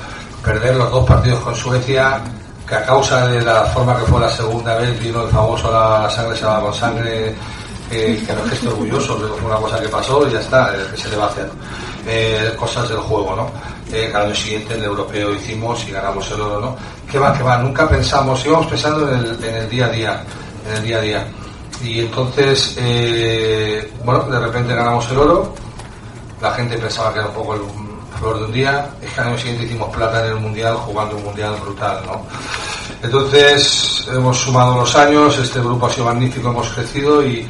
perder 0.43 0.75
los 0.75 0.91
dos 0.91 1.05
partidos 1.05 1.39
con 1.41 1.55
Suecia 1.55 2.21
que 2.69 2.75
a 2.75 2.85
causa 2.85 3.27
de 3.27 3.41
la 3.41 3.65
forma 3.65 3.97
que 3.97 4.05
fue 4.05 4.21
la 4.21 4.29
segunda 4.29 4.75
vez 4.75 4.99
vino 4.99 5.23
el 5.23 5.29
famoso 5.29 5.71
la, 5.71 6.07
sangre 6.09 6.37
se 6.37 6.45
va 6.45 6.61
con 6.61 6.73
sangre 6.73 7.35
que, 7.89 8.23
que 8.25 8.33
no 8.33 8.43
es 8.43 8.49
que 8.49 8.55
esté 8.55 8.67
orgulloso, 8.67 9.17
pero 9.17 9.35
fue 9.35 9.49
una 9.49 9.59
cosa 9.59 9.79
que 9.79 9.89
pasó 9.89 10.27
y 10.27 10.31
ya 10.31 10.39
está, 10.39 10.75
eh, 10.75 10.87
que 10.91 10.97
se 10.97 11.09
le 11.09 11.17
va 11.17 11.25
a 11.25 11.29
hacer. 11.29 11.49
Eh, 12.05 12.53
cosas 12.55 12.87
del 12.87 12.99
juego, 12.99 13.35
¿no? 13.35 13.51
Eh, 13.91 14.11
al 14.13 14.27
año 14.27 14.35
siguiente 14.35 14.75
en 14.75 14.81
el 14.81 14.85
europeo 14.85 15.33
hicimos 15.33 15.83
y 15.87 15.91
ganamos 15.91 16.29
el 16.29 16.41
oro, 16.41 16.61
¿no? 16.61 16.77
¿Qué 17.09 17.17
va, 17.17 17.35
qué 17.35 17.41
va? 17.41 17.57
Nunca 17.57 17.89
pensamos, 17.89 18.45
íbamos 18.45 18.67
pensando 18.67 19.11
en 19.11 19.19
el, 19.19 19.43
en 19.43 19.55
el 19.55 19.69
día 19.69 19.87
a 19.87 19.89
día, 19.89 20.23
en 20.69 20.77
el 20.77 20.83
día 20.83 20.97
a 20.97 21.01
día. 21.01 21.27
Y 21.83 21.99
entonces, 22.01 22.75
eh, 22.77 23.91
bueno, 24.05 24.23
de 24.25 24.39
repente 24.39 24.75
ganamos 24.75 25.09
el 25.09 25.17
oro, 25.17 25.53
la 26.41 26.51
gente 26.51 26.77
pensaba 26.77 27.11
que 27.11 27.19
era 27.19 27.27
un 27.29 27.33
poco 27.33 27.55
el 27.55 27.61
flor 28.19 28.39
de 28.39 28.45
un 28.45 28.51
día, 28.51 28.89
es 29.01 29.11
que 29.13 29.21
al 29.21 29.27
año 29.29 29.37
siguiente 29.37 29.65
hicimos 29.65 29.95
plata 29.95 30.25
en 30.25 30.31
el 30.33 30.39
mundial 30.39 30.75
jugando 30.75 31.15
un 31.15 31.23
mundial 31.23 31.55
brutal, 31.63 32.01
¿no? 32.05 32.21
Entonces 33.01 34.05
hemos 34.13 34.37
sumado 34.37 34.75
los 34.77 34.95
años, 34.95 35.37
este 35.37 35.59
grupo 35.59 35.87
ha 35.87 35.89
sido 35.91 36.05
magnífico, 36.05 36.49
hemos 36.49 36.67
crecido 36.69 37.23
y, 37.25 37.47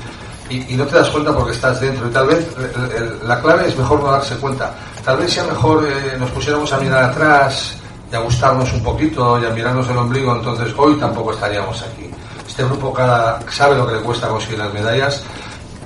y, 0.49 0.73
y 0.73 0.75
no 0.75 0.85
te 0.85 0.95
das 0.97 1.09
cuenta 1.09 1.33
porque 1.33 1.51
estás 1.53 1.79
dentro. 1.81 2.07
Y 2.07 2.11
tal 2.11 2.27
vez 2.27 2.47
el- 2.57 2.91
el- 2.91 3.27
la 3.27 3.41
clave 3.41 3.67
es 3.67 3.77
mejor 3.77 3.99
no 4.01 4.11
darse 4.11 4.35
cuenta. 4.35 4.73
Tal 5.03 5.17
vez 5.17 5.33
sea 5.33 5.43
mejor 5.45 5.85
eh, 5.87 6.15
nos 6.19 6.29
pusiéramos 6.31 6.71
a 6.71 6.77
mirar 6.77 7.03
atrás 7.05 7.73
y 8.11 8.15
a 8.15 8.19
gustarnos 8.19 8.71
un 8.73 8.83
poquito 8.83 9.39
y 9.41 9.45
a 9.45 9.49
mirarnos 9.49 9.87
el 9.89 9.97
ombligo, 9.97 10.35
entonces 10.35 10.73
hoy 10.77 10.95
tampoco 10.95 11.33
estaríamos 11.33 11.81
aquí. 11.81 12.09
Este 12.47 12.63
grupo 12.63 12.93
cada, 12.93 13.39
sabe 13.51 13.75
lo 13.75 13.87
que 13.87 13.93
le 13.93 13.99
cuesta 14.01 14.27
conseguir 14.27 14.59
las 14.59 14.73
medallas. 14.73 15.23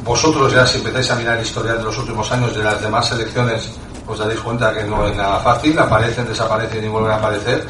Vosotros 0.04 0.52
ya 0.52 0.66
si 0.68 0.78
empezáis 0.80 1.12
a 1.12 1.16
mirar 1.16 1.38
el 1.38 1.44
historial 1.46 1.78
de 1.78 1.84
los 1.84 1.98
últimos 1.98 2.30
años 2.32 2.54
de 2.56 2.64
las 2.64 2.82
demás 2.82 3.08
selecciones, 3.08 3.70
os 4.08 4.20
daréis 4.20 4.40
cuenta 4.42 4.74
que 4.74 4.84
no 4.84 5.08
es 5.08 5.16
nada 5.16 5.40
fácil, 5.40 5.78
aparecen, 5.80 6.28
desaparecen 6.28 6.84
y 6.84 6.88
vuelven 6.88 7.12
a 7.12 7.16
aparecer 7.16 7.68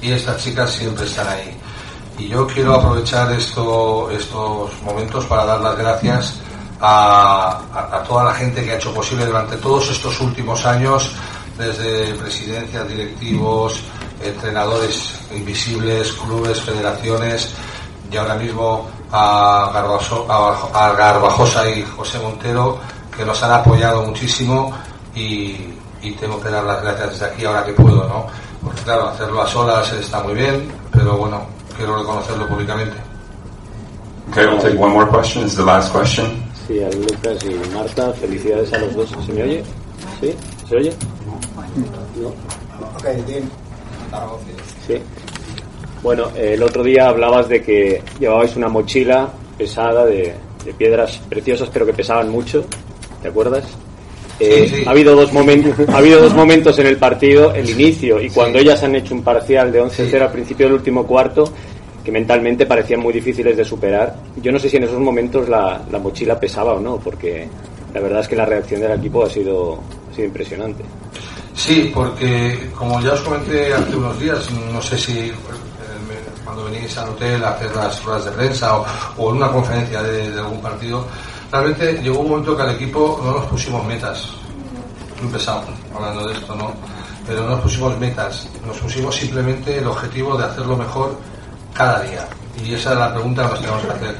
y 0.00 0.12
estas 0.12 0.36
chicas 0.38 0.70
siempre 0.70 1.06
están 1.06 1.28
ahí. 1.28 1.56
Y 2.18 2.28
yo 2.28 2.46
quiero 2.46 2.74
aprovechar 2.74 3.32
esto, 3.32 4.10
estos 4.10 4.70
momentos 4.82 5.24
para 5.26 5.44
dar 5.46 5.60
las 5.60 5.76
gracias 5.76 6.34
a, 6.80 8.02
toda 8.06 8.24
la 8.24 8.34
gente 8.34 8.64
que 8.64 8.72
ha 8.72 8.76
hecho 8.76 8.92
posible 8.92 9.24
durante 9.26 9.56
todos 9.56 9.90
estos 9.90 10.20
últimos 10.20 10.66
años, 10.66 11.12
desde 11.56 12.14
presidencias, 12.14 12.88
directivos, 12.88 13.80
entrenadores 14.22 15.20
invisibles, 15.34 16.12
clubes, 16.12 16.60
federaciones, 16.60 17.54
y 18.10 18.16
ahora 18.16 18.34
mismo 18.34 18.90
a 19.10 19.70
Garbajosa 20.96 21.68
y 21.70 21.82
José 21.84 22.18
Montero, 22.18 22.78
que 23.16 23.24
nos 23.24 23.42
han 23.42 23.52
apoyado 23.52 24.02
muchísimo 24.02 24.72
y, 25.14 25.56
y 26.02 26.12
tengo 26.18 26.40
que 26.40 26.48
dar 26.48 26.64
las 26.64 26.82
gracias 26.82 27.10
desde 27.12 27.26
aquí 27.26 27.44
ahora 27.44 27.64
que 27.64 27.72
puedo, 27.72 28.06
¿no? 28.08 28.26
Porque 28.62 28.80
claro, 28.82 29.08
hacerlo 29.08 29.42
a 29.42 29.46
solas 29.46 29.92
está 29.92 30.22
muy 30.22 30.34
bien, 30.34 30.70
pero 30.92 31.16
bueno, 31.16 31.46
quiero 31.76 31.98
reconocerlo 31.98 32.46
públicamente. 32.48 32.96
Okay, 34.30 34.46
we'll 34.46 34.60
take 34.60 34.78
one 34.78 34.92
more 34.92 35.06
question. 35.06 35.42
This 35.42 35.52
is 35.52 35.58
the 35.58 35.64
last 35.64 35.92
question. 35.92 36.26
Sí, 36.66 36.82
a 36.82 36.88
Lucas 36.90 37.44
y 37.44 37.74
Marta, 37.74 38.12
felicidades 38.12 38.72
a 38.72 38.78
los 38.78 38.94
dos. 38.94 39.10
¿Se 39.26 39.32
me 39.32 39.42
oye? 39.42 39.64
¿Sí? 40.20 40.34
¿Se 40.68 40.76
oye? 40.76 40.92
No. 42.16 42.38
Sí. 44.86 44.94
Bueno, 46.02 46.30
el 46.36 46.62
otro 46.62 46.82
día 46.82 47.08
hablabas 47.08 47.48
de 47.48 47.62
que 47.62 48.02
llevabais 48.18 48.56
una 48.56 48.68
mochila 48.68 49.28
pesada 49.58 50.04
de, 50.04 50.34
de 50.64 50.72
piedras 50.74 51.20
preciosas, 51.28 51.68
pero 51.72 51.84
que 51.84 51.92
pesaban 51.92 52.28
mucho. 52.30 52.64
¿Te 53.20 53.28
acuerdas? 53.28 53.64
Eh, 54.42 54.68
Sí, 54.68 54.76
sí. 54.76 54.82
Ha 54.86 54.90
habido 54.90 55.14
dos 55.14 55.32
momentos, 55.32 55.74
ha 55.88 55.96
habido 55.98 56.20
dos 56.20 56.34
momentos 56.34 56.78
en 56.78 56.86
el 56.86 56.96
partido, 56.96 57.54
el 57.54 57.68
inicio 57.70 58.20
y 58.20 58.28
cuando 58.30 58.58
ellas 58.58 58.82
han 58.82 58.94
hecho 58.96 59.14
un 59.14 59.22
parcial 59.22 59.70
de 59.72 59.82
11-0 59.82 60.20
al 60.22 60.32
principio 60.32 60.66
del 60.66 60.74
último 60.74 61.06
cuarto, 61.06 61.44
que 62.04 62.10
mentalmente 62.10 62.66
parecían 62.66 63.00
muy 63.00 63.12
difíciles 63.12 63.56
de 63.56 63.64
superar. 63.64 64.16
Yo 64.42 64.50
no 64.50 64.58
sé 64.58 64.68
si 64.68 64.76
en 64.76 64.84
esos 64.84 64.98
momentos 64.98 65.48
la, 65.48 65.80
la 65.90 65.98
mochila 65.98 66.38
pesaba 66.40 66.74
o 66.74 66.80
no, 66.80 66.96
porque 66.98 67.46
la 67.94 68.00
verdad 68.00 68.20
es 68.20 68.28
que 68.28 68.36
la 68.36 68.44
reacción 68.46 68.80
del 68.80 68.92
equipo 68.98 69.24
ha 69.24 69.30
sido, 69.30 69.78
ha 70.10 70.14
sido 70.14 70.26
impresionante. 70.26 70.82
Sí, 71.54 71.92
porque 71.94 72.70
como 72.76 73.00
ya 73.00 73.12
os 73.12 73.20
comenté 73.20 73.72
hace 73.72 73.94
unos 73.94 74.18
días, 74.18 74.48
no 74.72 74.80
sé 74.82 74.98
si 74.98 75.12
eh, 75.18 75.32
cuando 76.44 76.64
venís 76.64 76.96
al 76.98 77.10
hotel 77.10 77.44
a 77.44 77.50
hacer 77.50 77.74
las 77.76 78.02
ruedas 78.02 78.24
de 78.24 78.30
prensa 78.32 78.78
o, 78.78 78.86
o 79.18 79.30
en 79.30 79.36
una 79.36 79.52
conferencia 79.52 80.02
de, 80.02 80.30
de 80.30 80.40
algún 80.40 80.60
partido, 80.60 81.06
realmente 81.52 82.00
llegó 82.02 82.20
un 82.20 82.30
momento 82.30 82.56
que 82.56 82.62
al 82.62 82.70
equipo 82.70 83.20
no 83.22 83.32
nos 83.32 83.44
pusimos 83.44 83.84
metas. 83.84 84.26
Empezamos 85.20 85.66
hablando 85.94 86.26
de 86.26 86.34
esto, 86.34 86.56
¿no? 86.56 86.72
Pero 87.26 87.42
no 87.42 87.50
nos 87.50 87.60
pusimos 87.60 87.96
metas, 87.98 88.48
nos 88.66 88.78
pusimos 88.78 89.14
simplemente 89.14 89.78
el 89.78 89.86
objetivo 89.86 90.36
de 90.36 90.46
hacerlo 90.46 90.76
mejor 90.76 91.16
cada 91.74 92.00
día. 92.00 92.26
Y 92.64 92.74
esa 92.74 92.94
es 92.94 92.98
la 92.98 93.12
pregunta 93.12 93.42
que 93.42 93.48
nos 93.50 93.60
tenemos 93.60 93.82
que 93.84 93.90
hacer. 93.90 94.16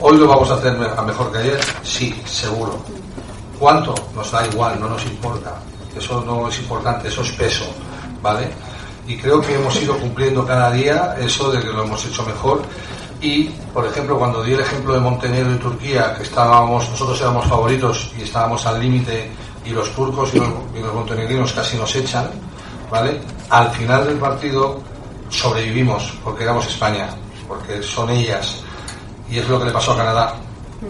¿Hoy 0.00 0.16
lo 0.18 0.28
vamos 0.28 0.50
a 0.50 0.54
hacer 0.54 0.76
a 0.96 1.02
mejor 1.02 1.32
que 1.32 1.38
ayer? 1.38 1.60
Sí, 1.82 2.22
seguro. 2.24 2.78
¿Cuánto? 3.58 3.94
Nos 4.14 4.30
da 4.30 4.46
igual, 4.46 4.78
no 4.78 4.88
nos 4.88 5.04
importa. 5.06 5.54
Eso 5.96 6.22
no 6.24 6.48
es 6.48 6.58
importante, 6.60 7.08
eso 7.08 7.22
es 7.22 7.32
peso, 7.32 7.64
¿vale? 8.22 8.48
Y 9.08 9.16
creo 9.16 9.40
que 9.40 9.54
hemos 9.54 9.74
ido 9.82 9.98
cumpliendo 9.98 10.46
cada 10.46 10.70
día 10.70 11.16
eso 11.18 11.50
de 11.50 11.60
que 11.60 11.68
lo 11.68 11.82
hemos 11.82 12.04
hecho 12.04 12.22
mejor. 12.24 12.62
Y, 13.20 13.44
por 13.74 13.86
ejemplo, 13.86 14.18
cuando 14.18 14.42
di 14.42 14.52
el 14.52 14.60
ejemplo 14.60 14.94
de 14.94 15.00
Montenegro 15.00 15.52
y 15.54 15.58
Turquía, 15.58 16.14
que 16.14 16.22
estábamos, 16.22 16.88
nosotros 16.90 17.20
éramos 17.20 17.46
favoritos 17.46 18.12
y 18.16 18.22
estábamos 18.22 18.64
al 18.66 18.80
límite, 18.80 19.30
y 19.64 19.70
los 19.70 19.90
turcos 19.94 20.32
y 20.34 20.38
los, 20.38 20.48
y 20.74 20.80
los 20.80 20.94
montenegrinos 20.94 21.52
casi 21.52 21.76
nos 21.76 21.94
echan, 21.94 22.30
¿vale? 22.90 23.20
Al 23.50 23.70
final 23.70 24.06
del 24.06 24.16
partido 24.16 24.80
sobrevivimos, 25.30 26.14
porque 26.24 26.44
éramos 26.44 26.66
España, 26.66 27.08
porque 27.46 27.82
son 27.82 28.10
ellas. 28.10 28.62
Y 29.30 29.38
es 29.38 29.48
lo 29.48 29.58
que 29.58 29.66
le 29.66 29.72
pasó 29.72 29.92
a 29.92 29.96
Canadá, 29.96 30.34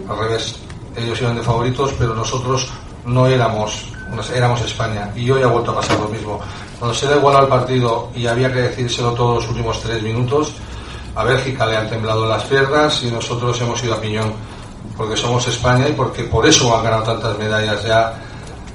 al 0.07 0.17
revés. 0.17 0.55
Ellos 0.95 1.21
iban 1.21 1.35
de 1.35 1.41
favoritos, 1.41 1.93
pero 1.97 2.13
nosotros 2.13 2.69
no 3.05 3.27
éramos, 3.27 3.85
éramos 4.33 4.61
España. 4.61 5.11
Y 5.15 5.29
hoy 5.29 5.43
ha 5.43 5.47
vuelto 5.47 5.71
a 5.71 5.75
pasar 5.75 5.99
lo 5.99 6.07
mismo. 6.07 6.39
Cuando 6.77 6.95
se 6.95 7.07
da 7.07 7.17
igual 7.17 7.35
al 7.35 7.47
partido 7.47 8.09
y 8.15 8.27
había 8.27 8.51
que 8.51 8.61
decírselo 8.61 9.11
todos 9.11 9.43
los 9.43 9.49
últimos 9.49 9.81
tres 9.81 10.01
minutos, 10.01 10.53
a 11.15 11.23
Bélgica 11.23 11.65
le 11.65 11.77
han 11.77 11.89
temblado 11.89 12.27
las 12.27 12.43
piernas 12.43 13.03
y 13.03 13.11
nosotros 13.11 13.59
hemos 13.61 13.83
ido 13.83 13.95
a 13.95 14.01
piñón. 14.01 14.33
Porque 14.95 15.15
somos 15.17 15.47
España 15.47 15.87
y 15.87 15.93
porque 15.93 16.23
por 16.25 16.45
eso 16.45 16.75
han 16.75 16.83
ganado 16.83 17.03
tantas 17.03 17.37
medallas 17.37 17.83
ya. 17.83 18.13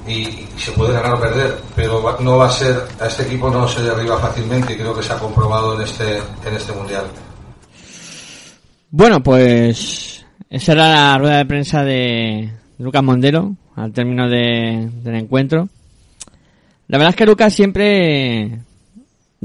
Y, 0.07 0.45
se 0.57 0.71
puede 0.71 0.93
ganar 0.93 1.15
o 1.15 1.19
perder, 1.19 1.57
pero 1.75 2.15
no 2.21 2.37
va 2.37 2.45
a 2.47 2.51
ser, 2.51 2.81
a 3.01 3.07
este 3.07 3.23
equipo 3.23 3.49
no 3.49 3.67
se 3.67 3.81
derriba 3.83 4.17
fácilmente 4.19 4.73
y 4.73 4.77
creo 4.77 4.95
que 4.95 5.03
se 5.03 5.11
ha 5.13 5.17
comprobado 5.17 5.75
en 5.75 5.81
este, 5.81 6.17
en 6.17 6.55
este 6.55 6.71
mundial. 6.71 7.03
Bueno, 8.91 9.21
pues 9.21 10.25
esa 10.49 10.71
era 10.71 10.89
la 10.89 11.17
rueda 11.17 11.37
de 11.37 11.45
prensa 11.45 11.83
de 11.83 12.51
Lucas 12.77 13.03
Mondero 13.03 13.55
al 13.75 13.91
término 13.91 14.29
de- 14.29 14.89
del 15.03 15.15
encuentro. 15.15 15.67
La 16.87 16.97
verdad 16.97 17.09
es 17.09 17.15
que 17.17 17.25
Lucas 17.25 17.53
siempre 17.53 18.59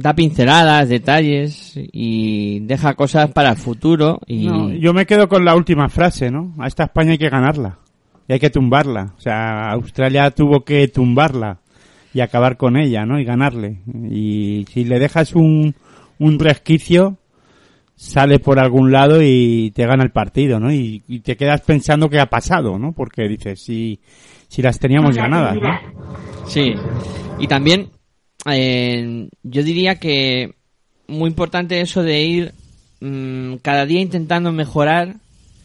da 0.01 0.15
pinceladas, 0.15 0.89
detalles 0.89 1.75
y 1.77 2.61
deja 2.61 2.95
cosas 2.95 3.31
para 3.33 3.51
el 3.51 3.57
futuro 3.57 4.21
y 4.27 4.47
No, 4.47 4.71
yo 4.71 4.93
me 4.95 5.07
quedo 5.07 5.29
con 5.29 5.45
la 5.45 5.55
última 5.55 5.89
frase, 5.89 6.31
¿no? 6.31 6.55
A 6.59 6.67
esta 6.67 6.85
España 6.85 7.13
hay 7.13 7.19
que 7.19 7.29
ganarla. 7.29 7.79
Y 8.29 8.33
hay 8.33 8.39
que 8.39 8.51
tumbarla. 8.51 9.15
O 9.17 9.21
sea, 9.21 9.71
Australia 9.73 10.31
tuvo 10.31 10.65
que 10.65 10.89
tumbarla 10.89 11.59
y 12.15 12.21
acabar 12.21 12.57
con 12.57 12.77
ella, 12.77 13.05
¿no? 13.05 13.19
Y 13.21 13.25
ganarle. 13.25 13.81
Y 14.11 14.67
si 14.73 14.85
le 14.85 14.99
dejas 14.99 15.35
un, 15.35 15.75
un 16.19 16.39
resquicio, 16.39 17.19
sale 17.97 18.39
por 18.39 18.59
algún 18.59 18.93
lado 18.93 19.21
y 19.23 19.73
te 19.75 19.85
gana 19.87 20.03
el 20.03 20.11
partido, 20.11 20.59
¿no? 20.59 20.73
Y, 20.73 21.03
y 21.07 21.21
te 21.21 21.37
quedas 21.37 21.61
pensando 21.61 22.09
qué 22.09 22.19
ha 22.19 22.31
pasado, 22.31 22.79
¿no? 22.79 22.93
Porque 22.93 23.29
dices, 23.29 23.63
si, 23.63 24.01
si 24.49 24.63
las 24.63 24.79
teníamos 24.79 25.17
ganadas, 25.17 25.57
¿no? 25.57 25.69
Sí, 26.47 26.73
y 27.39 27.47
también 27.47 27.91
eh, 28.47 29.29
yo 29.43 29.63
diría 29.63 29.97
que 29.97 30.55
muy 31.07 31.29
importante 31.29 31.81
eso 31.81 32.03
de 32.03 32.23
ir 32.23 32.53
mm, 33.01 33.57
cada 33.57 33.87
día 33.87 34.01
intentando 34.01 34.53
mejorar. 34.53 35.17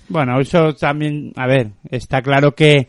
Bueno, 0.07 0.39
eso 0.39 0.73
también, 0.75 1.33
a 1.35 1.47
ver, 1.47 1.71
está 1.89 2.21
claro 2.21 2.53
que, 2.53 2.87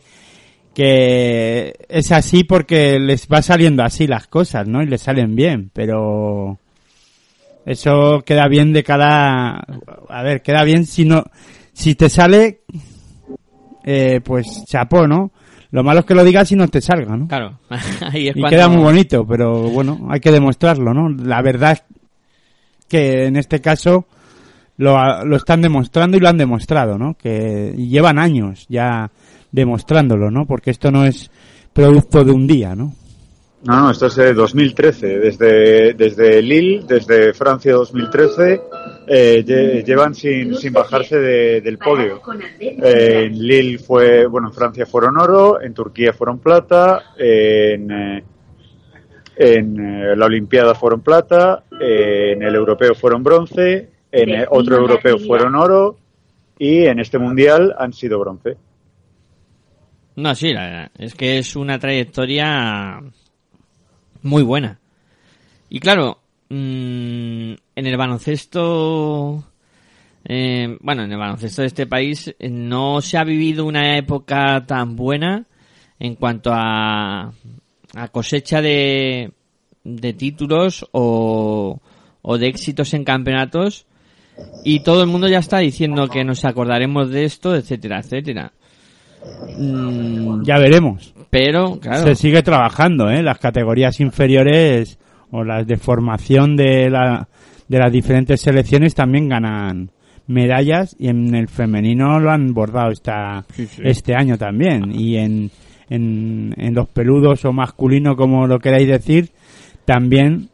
que 0.73 1.73
es 1.89 2.11
así 2.11 2.43
porque 2.43 2.99
les 2.99 3.27
va 3.27 3.41
saliendo 3.41 3.83
así 3.83 4.07
las 4.07 4.27
cosas, 4.27 4.67
¿no? 4.67 4.83
Y 4.83 4.87
les 4.87 5.01
salen 5.01 5.35
bien, 5.35 5.71
pero 5.73 6.59
eso 7.65 8.23
queda 8.25 8.47
bien 8.47 8.73
de 8.73 8.83
cada, 8.83 9.65
a 10.09 10.23
ver, 10.23 10.41
queda 10.41 10.63
bien 10.63 10.85
si 10.85 11.05
no, 11.05 11.23
si 11.73 11.95
te 11.95 12.09
sale, 12.09 12.61
eh, 13.83 14.21
pues 14.23 14.63
chapó, 14.65 15.07
¿no? 15.07 15.31
Lo 15.71 15.83
malo 15.83 15.99
es 16.01 16.05
que 16.05 16.15
lo 16.15 16.23
digas 16.23 16.51
y 16.51 16.55
no 16.55 16.67
te 16.67 16.79
salga, 16.81 17.15
¿no? 17.17 17.27
Claro, 17.27 17.59
ahí 18.11 18.29
es 18.29 18.35
y 18.35 18.39
cuando- 18.39 18.49
queda 18.49 18.67
muy 18.69 18.83
bonito, 18.83 19.25
pero 19.27 19.63
bueno, 19.63 20.07
hay 20.09 20.19
que 20.19 20.31
demostrarlo, 20.31 20.93
¿no? 20.93 21.09
La 21.09 21.41
verdad 21.41 21.73
es 21.73 21.83
que 22.87 23.25
en 23.25 23.35
este 23.35 23.59
caso 23.59 24.05
lo, 24.77 25.25
lo 25.25 25.35
están 25.35 25.61
demostrando 25.61 26.15
y 26.17 26.19
lo 26.21 26.29
han 26.29 26.37
demostrado, 26.37 26.97
¿no? 26.97 27.15
Que 27.15 27.73
y 27.75 27.89
llevan 27.89 28.17
años 28.19 28.65
ya 28.69 29.09
demostrándolo, 29.51 30.31
¿no? 30.31 30.45
Porque 30.45 30.71
esto 30.71 30.91
no 30.91 31.05
es 31.05 31.29
producto 31.73 32.23
de 32.23 32.31
un 32.31 32.47
día, 32.47 32.75
¿no? 32.75 32.93
No, 33.63 33.81
no, 33.81 33.91
esto 33.91 34.05
es 34.05 34.15
de 34.15 34.33
2013. 34.33 35.17
Desde, 35.19 35.93
desde 35.95 36.41
Lille, 36.41 36.83
desde 36.87 37.33
Francia 37.33 37.73
2013, 37.73 38.61
eh, 39.07 39.43
lle- 39.45 39.83
llevan 39.85 40.13
sin, 40.13 40.55
sin 40.55 40.73
bajarse 40.73 41.17
de- 41.17 41.61
del 41.61 41.77
podio. 41.77 42.21
Eh, 42.59 43.23
en 43.27 43.39
Lille 43.39 43.77
fue, 43.79 44.25
bueno, 44.27 44.47
en 44.49 44.53
Francia 44.53 44.85
fueron 44.85 45.17
oro, 45.17 45.61
en 45.61 45.73
Turquía 45.73 46.13
fueron 46.13 46.39
plata, 46.39 47.13
en, 47.17 47.89
eh, 47.91 48.23
en 49.37 49.79
eh, 49.79 50.15
la 50.15 50.25
Olimpiada 50.25 50.75
fueron 50.75 51.01
plata, 51.01 51.63
eh, 51.79 52.33
en 52.33 52.43
el 52.43 52.55
Europeo 52.55 52.93
fueron 52.95 53.23
bronce, 53.23 53.89
en 54.11 54.29
eh, 54.29 54.45
otro 54.49 54.77
Europeo 54.77 55.17
fueron 55.19 55.55
oro 55.55 55.97
y 56.59 56.85
en 56.85 56.99
este 56.99 57.17
Mundial 57.19 57.75
han 57.77 57.93
sido 57.93 58.19
bronce. 58.19 58.57
No, 60.15 60.33
sí, 60.33 60.51
la 60.51 60.63
verdad, 60.65 60.91
es 60.97 61.13
que 61.13 61.37
es 61.37 61.55
una 61.55 61.77
trayectoria 61.77 62.99
muy 64.23 64.41
buena. 64.41 64.79
Y 65.69 65.79
claro, 65.79 66.17
mm, 66.49 67.51
en 67.75 67.85
el 67.85 67.97
baloncesto, 67.97 69.43
eh, 70.25 70.77
bueno, 70.81 71.03
en 71.03 71.11
el 71.11 71.17
baloncesto 71.17 71.61
de 71.61 71.67
este 71.67 71.87
país 71.87 72.33
eh, 72.39 72.49
no 72.49 73.01
se 73.01 73.17
ha 73.17 73.23
vivido 73.23 73.65
una 73.65 73.97
época 73.97 74.65
tan 74.65 74.95
buena 74.95 75.45
en 75.99 76.15
cuanto 76.15 76.51
a, 76.53 77.31
a 77.95 78.07
cosecha 78.11 78.61
de, 78.61 79.31
de 79.83 80.13
títulos 80.13 80.85
o, 80.91 81.79
o 82.21 82.37
de 82.37 82.47
éxitos 82.47 82.93
en 82.93 83.03
campeonatos 83.03 83.85
y 84.63 84.81
todo 84.81 85.01
el 85.01 85.07
mundo 85.07 85.27
ya 85.27 85.39
está 85.39 85.59
diciendo 85.59 86.07
que 86.09 86.23
nos 86.23 86.45
acordaremos 86.45 87.09
de 87.09 87.23
esto, 87.25 87.55
etcétera, 87.55 87.99
etcétera. 87.99 88.51
Mm, 89.57 90.43
Ya 90.43 90.57
veremos. 90.59 91.13
Pero, 91.29 91.79
claro. 91.79 92.03
Se 92.03 92.15
sigue 92.15 92.43
trabajando, 92.43 93.09
¿eh? 93.09 93.23
Las 93.23 93.39
categorías 93.39 93.99
inferiores 93.99 94.99
o 95.31 95.43
las 95.43 95.65
de 95.67 95.77
formación 95.77 96.55
de 96.55 96.89
la, 96.89 97.27
de 97.67 97.77
las 97.79 97.91
diferentes 97.91 98.41
selecciones 98.41 98.95
también 98.95 99.27
ganan 99.29 99.89
medallas 100.27 100.95
y 100.99 101.07
en 101.07 101.33
el 101.35 101.47
femenino 101.47 102.19
lo 102.19 102.31
han 102.31 102.53
bordado 102.53 102.91
esta, 102.91 103.45
Sí, 103.53 103.65
sí. 103.67 103.81
este 103.85 104.13
año 104.15 104.37
también 104.37 104.91
y 104.93 105.17
en, 105.17 105.49
en, 105.89 106.53
en 106.57 106.73
los 106.73 106.87
peludos 106.89 107.45
o 107.45 107.53
masculino 107.53 108.15
como 108.15 108.45
lo 108.47 108.59
queráis 108.59 108.87
decir 108.87 109.29
también 109.85 110.49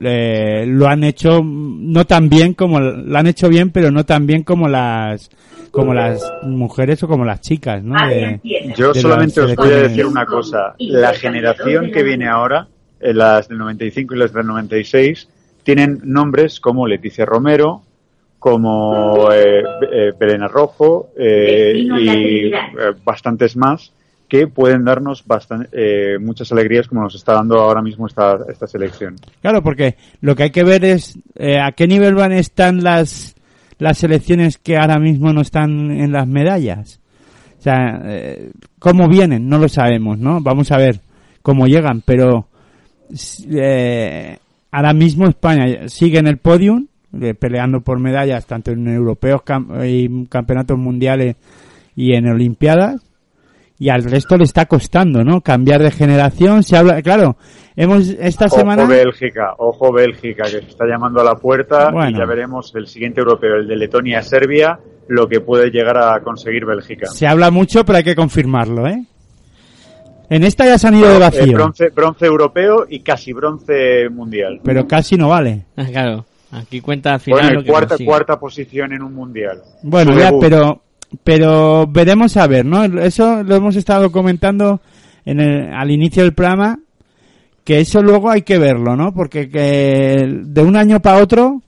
eh, 0.00 0.64
lo 0.66 0.88
han 0.88 1.04
hecho 1.04 1.42
no 1.44 2.04
tan 2.06 2.28
bien 2.28 2.54
como 2.54 2.80
lo 2.80 3.18
han 3.18 3.26
hecho 3.26 3.48
bien 3.48 3.70
pero 3.70 3.90
no 3.90 4.04
tan 4.04 4.26
bien 4.26 4.42
como 4.42 4.66
las 4.66 5.30
como 5.70 5.94
las 5.94 6.20
mujeres 6.42 7.02
o 7.02 7.08
como 7.08 7.24
las 7.24 7.40
chicas 7.40 7.82
¿no? 7.84 7.94
De- 8.08 8.40
Yo 8.76 8.92
de 8.92 9.00
solamente 9.00 9.40
os 9.40 9.54
voy 9.54 9.68
a 9.72 9.76
decir 9.82 10.04
una 10.06 10.24
cosa. 10.26 10.74
La 10.78 11.12
generación 11.14 11.90
que 11.92 12.02
viene 12.02 12.28
ahora, 12.28 12.66
eh, 13.02 13.12
las 13.12 13.48
del 13.48 13.58
95 13.58 14.14
y 14.14 14.18
las 14.18 14.32
del 14.32 14.46
96, 14.46 15.28
tienen 15.62 16.00
nombres 16.04 16.60
como 16.60 16.86
Leticia 16.86 17.24
Romero, 17.26 17.82
como 18.38 19.30
eh, 19.32 19.62
eh, 19.92 20.12
Belén 20.18 20.42
Arrojo 20.42 21.10
eh, 21.16 21.72
y 21.76 22.46
eh, 22.48 22.52
bastantes 23.04 23.56
más 23.56 23.92
que 24.28 24.46
pueden 24.48 24.84
darnos 24.84 25.24
bastan- 25.26 25.68
eh, 25.72 26.16
muchas 26.18 26.50
alegrías 26.50 26.88
como 26.88 27.02
nos 27.02 27.14
está 27.14 27.34
dando 27.34 27.60
ahora 27.60 27.82
mismo 27.82 28.06
esta, 28.06 28.38
esta 28.50 28.66
selección. 28.66 29.14
Claro, 29.42 29.62
porque 29.62 29.96
lo 30.22 30.34
que 30.34 30.44
hay 30.44 30.50
que 30.50 30.64
ver 30.64 30.84
es 30.84 31.18
eh, 31.36 31.60
a 31.60 31.72
qué 31.72 31.86
nivel 31.86 32.14
van 32.14 32.32
están 32.32 32.82
las 32.82 33.34
las 33.78 33.98
selecciones 33.98 34.58
que 34.58 34.76
ahora 34.76 34.98
mismo 34.98 35.32
no 35.32 35.40
están 35.40 35.90
en 35.90 36.12
las 36.12 36.26
medallas. 36.26 37.00
O 37.58 37.62
sea, 37.62 38.00
eh, 38.06 38.50
cómo 38.78 39.08
vienen, 39.08 39.48
no 39.48 39.58
lo 39.58 39.68
sabemos, 39.68 40.18
¿no? 40.18 40.40
Vamos 40.40 40.72
a 40.72 40.78
ver 40.78 41.00
cómo 41.42 41.66
llegan, 41.66 42.00
pero 42.04 42.46
eh, 43.50 44.38
ahora 44.70 44.92
mismo 44.92 45.26
España 45.26 45.88
sigue 45.88 46.18
en 46.18 46.26
el 46.26 46.38
podium, 46.38 46.86
eh, 47.20 47.34
peleando 47.34 47.80
por 47.80 47.98
medallas 47.98 48.46
tanto 48.46 48.70
en 48.70 48.88
europeos 48.88 49.42
cam- 49.42 49.86
y 49.86 50.26
campeonatos 50.28 50.78
mundiales 50.78 51.36
y 51.94 52.14
en 52.14 52.26
olimpiadas 52.28 53.02
y 53.78 53.88
al 53.88 54.04
resto 54.04 54.36
le 54.36 54.44
está 54.44 54.66
costando, 54.66 55.24
¿no? 55.24 55.40
Cambiar 55.40 55.82
de 55.82 55.90
generación, 55.90 56.62
se 56.62 56.76
habla, 56.76 57.02
claro, 57.02 57.36
hemos 57.74 58.08
esta 58.10 58.48
semana 58.48 58.82
Ojo 58.84 58.92
Bélgica, 58.92 59.54
ojo 59.58 59.92
Bélgica, 59.92 60.44
que 60.44 60.50
se 60.62 60.68
está 60.68 60.86
llamando 60.86 61.20
a 61.20 61.24
la 61.24 61.34
puerta 61.34 61.90
Bueno. 61.90 62.10
y 62.10 62.18
ya 62.18 62.24
veremos 62.24 62.72
el 62.76 62.86
siguiente 62.86 63.20
europeo, 63.20 63.56
el 63.56 63.66
de 63.66 63.76
Letonia-Serbia, 63.76 64.78
lo 65.08 65.26
que 65.28 65.40
puede 65.40 65.70
llegar 65.70 65.98
a 65.98 66.20
conseguir 66.22 66.64
Bélgica. 66.64 67.06
se 67.08 67.26
habla 67.26 67.50
mucho, 67.50 67.84
pero 67.84 67.98
hay 67.98 68.04
que 68.04 68.14
confirmarlo, 68.14 68.86
¿eh? 68.86 69.04
En 70.34 70.44
esta 70.44 70.64
ya 70.64 70.78
se 70.78 70.88
han 70.88 70.94
ido 70.96 71.08
de 71.10 71.16
Eh, 71.16 71.18
vacío, 71.18 71.52
bronce, 71.52 71.88
bronce 71.90 72.26
europeo 72.26 72.86
y 72.88 73.00
casi 73.00 73.32
bronce 73.32 74.08
mundial. 74.10 74.60
pero 74.64 74.86
casi 74.86 75.16
no 75.16 75.28
vale. 75.28 75.66
Ah, 75.76 75.84
Claro, 75.90 76.24
aquí 76.52 76.80
cuenta 76.80 77.14
al 77.14 77.20
final 77.20 77.40
Bueno, 77.40 77.54
lo 77.56 77.62
que 77.64 77.70
cuarta, 77.70 77.88
consigue. 77.88 78.08
cuarta 78.08 78.40
posición 78.40 78.92
en 78.92 79.02
un 79.02 79.14
mundial. 79.14 79.60
Bueno, 79.82 80.12
Su 80.12 80.18
ya, 80.18 80.24
debut. 80.26 80.40
pero 80.40 80.82
pero 81.22 81.86
veremos 81.86 82.36
a 82.38 82.46
ver, 82.46 82.64
¿no? 82.64 82.82
Eso 82.84 83.42
lo 83.42 83.54
hemos 83.56 83.76
estado 83.76 84.10
comentando 84.10 84.80
en 85.26 85.40
el, 85.40 85.70
al 85.74 85.90
inicio 85.90 86.22
del 86.22 86.32
programa, 86.32 86.78
que 87.64 87.80
eso 87.80 88.00
luego 88.02 88.30
hay 88.30 88.40
que 88.40 88.56
verlo, 88.58 88.96
¿no? 88.96 89.12
Porque 89.12 89.50
que 89.50 90.26
de 90.44 90.62
un 90.62 90.76
año 90.76 91.00
para 91.00 91.18
otro 91.22 91.60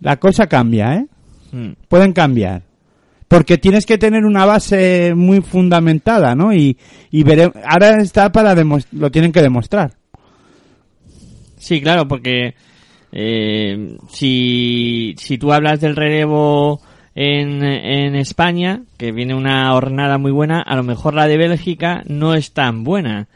la 0.00 0.18
cosa 0.18 0.46
cambia, 0.46 0.94
¿eh? 0.96 1.06
Mm. 1.52 1.72
Pueden 1.88 2.12
cambiar. 2.12 2.60
Porque 3.28 3.58
tienes 3.58 3.86
que 3.86 3.98
tener 3.98 4.24
una 4.24 4.44
base 4.46 5.14
muy 5.16 5.40
fundamentada, 5.40 6.34
¿no? 6.34 6.52
Y, 6.52 6.78
y 7.10 7.24
vere- 7.24 7.52
ahora 7.66 8.00
está 8.00 8.30
para 8.30 8.54
lo 8.92 9.10
tienen 9.10 9.32
que 9.32 9.42
demostrar. 9.42 9.94
Sí, 11.58 11.80
claro, 11.80 12.06
porque 12.06 12.54
eh, 13.12 13.96
si, 14.10 15.14
si 15.18 15.38
tú 15.38 15.52
hablas 15.52 15.80
del 15.80 15.96
relevo 15.96 16.80
en, 17.14 17.64
en 17.64 18.14
España, 18.14 18.82
que 18.96 19.10
viene 19.10 19.34
una 19.34 19.74
hornada 19.74 20.18
muy 20.18 20.30
buena, 20.30 20.60
a 20.60 20.76
lo 20.76 20.84
mejor 20.84 21.14
la 21.14 21.26
de 21.26 21.36
Bélgica 21.36 22.02
no 22.06 22.34
es 22.34 22.52
tan 22.52 22.84
buena. 22.84 23.26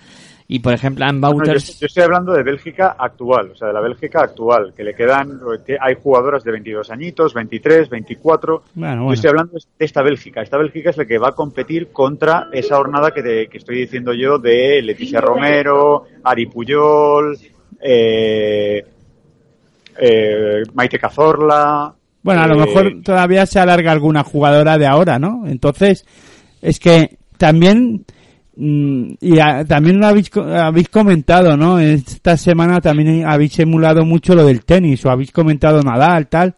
Y 0.53 0.59
por 0.59 0.73
ejemplo, 0.75 1.05
Anne 1.05 1.21
No, 1.21 1.33
yo, 1.45 1.53
yo 1.53 1.87
estoy 1.87 2.03
hablando 2.03 2.33
de 2.33 2.43
Bélgica 2.43 2.97
actual, 2.99 3.53
o 3.53 3.55
sea, 3.55 3.69
de 3.69 3.75
la 3.75 3.81
Bélgica 3.81 4.23
actual, 4.23 4.73
que 4.77 4.83
le 4.83 4.95
quedan, 4.95 5.39
que 5.65 5.77
hay 5.81 5.95
jugadoras 6.03 6.43
de 6.43 6.51
22 6.51 6.91
añitos, 6.91 7.33
23, 7.35 7.89
24. 7.89 8.63
Bueno, 8.75 8.95
Yo 8.95 8.99
bueno. 9.03 9.13
estoy 9.15 9.29
hablando 9.31 9.53
de 9.53 9.85
esta 9.85 10.03
Bélgica. 10.03 10.43
Esta 10.43 10.59
Bélgica 10.59 10.91
es 10.91 10.97
la 10.97 11.05
que 11.05 11.19
va 11.19 11.29
a 11.29 11.33
competir 11.37 11.93
contra 11.93 12.49
esa 12.53 12.81
hornada 12.81 13.13
que, 13.13 13.23
de- 13.23 13.47
que 13.47 13.59
estoy 13.59 13.77
diciendo 13.79 14.13
yo 14.13 14.39
de 14.39 14.83
Leticia 14.83 15.21
Romero, 15.21 16.03
Ari 16.25 16.47
Puyol, 16.47 17.39
eh, 17.81 18.85
eh, 20.01 20.63
Maite 20.75 20.99
Cazorla. 20.99 21.95
Bueno, 22.23 22.43
a 22.43 22.47
lo 22.49 22.55
eh, 22.55 22.67
mejor 22.67 22.93
todavía 23.05 23.47
se 23.47 23.61
alarga 23.61 23.93
alguna 23.93 24.25
jugadora 24.25 24.79
de 24.79 24.87
ahora, 24.87 25.19
¿no? 25.19 25.47
Entonces, 25.47 26.05
es 26.61 26.81
que 26.81 27.19
también, 27.39 28.05
y 28.63 29.39
a- 29.39 29.65
también 29.65 29.99
lo 29.99 30.07
habéis, 30.07 30.31
habéis 30.37 30.89
comentado, 30.91 31.57
¿no? 31.57 31.79
Esta 31.79 32.37
semana 32.37 32.81
también 32.81 33.25
habéis 33.27 33.59
emulado 33.59 34.05
mucho 34.05 34.35
lo 34.35 34.45
del 34.45 34.65
tenis, 34.65 35.05
o 35.07 35.11
habéis 35.11 35.33
comentado 35.33 35.83
Nadal, 35.83 36.29
tal. 36.29 36.55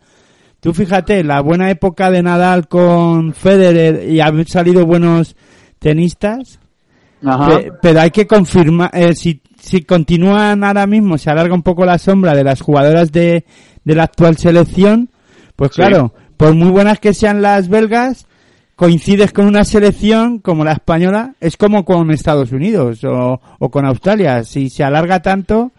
Tú 0.60 0.72
fíjate, 0.74 1.22
la 1.24 1.40
buena 1.40 1.70
época 1.70 2.10
de 2.10 2.22
Nadal 2.22 2.68
con 2.68 3.32
Federer 3.34 4.08
y 4.10 4.20
han 4.20 4.46
salido 4.46 4.84
buenos 4.86 5.36
tenistas, 5.78 6.58
Ajá. 7.24 7.60
Pero 7.80 8.00
hay 8.00 8.10
que 8.10 8.26
confirmar, 8.26 8.90
eh, 8.94 9.14
si, 9.14 9.40
si 9.60 9.82
continúan 9.82 10.64
ahora 10.64 10.88
mismo, 10.88 11.18
se 11.18 11.30
alarga 11.30 11.54
un 11.54 11.62
poco 11.62 11.84
la 11.84 11.98
sombra 11.98 12.34
de 12.34 12.42
las 12.42 12.60
jugadoras 12.60 13.12
de, 13.12 13.44
de 13.84 13.94
la 13.94 14.02
actual 14.04 14.36
selección, 14.38 15.08
pues 15.54 15.70
Sí. 15.72 15.82
claro, 15.82 16.12
por 16.36 16.52
muy 16.54 16.70
buenas 16.70 16.98
que 16.98 17.14
sean 17.14 17.40
las 17.40 17.68
belgas, 17.68 18.26
coincides 18.82 19.32
con 19.32 19.46
una 19.46 19.62
selección 19.62 20.40
como 20.40 20.64
la 20.64 20.72
española, 20.72 21.36
es 21.38 21.56
como 21.56 21.84
con 21.84 22.10
Estados 22.10 22.50
Unidos 22.50 23.04
o, 23.04 23.40
o 23.60 23.70
con 23.70 23.86
Australia. 23.86 24.42
Si 24.42 24.70
se 24.70 24.82
alarga 24.82 25.22
tanto, 25.22 25.70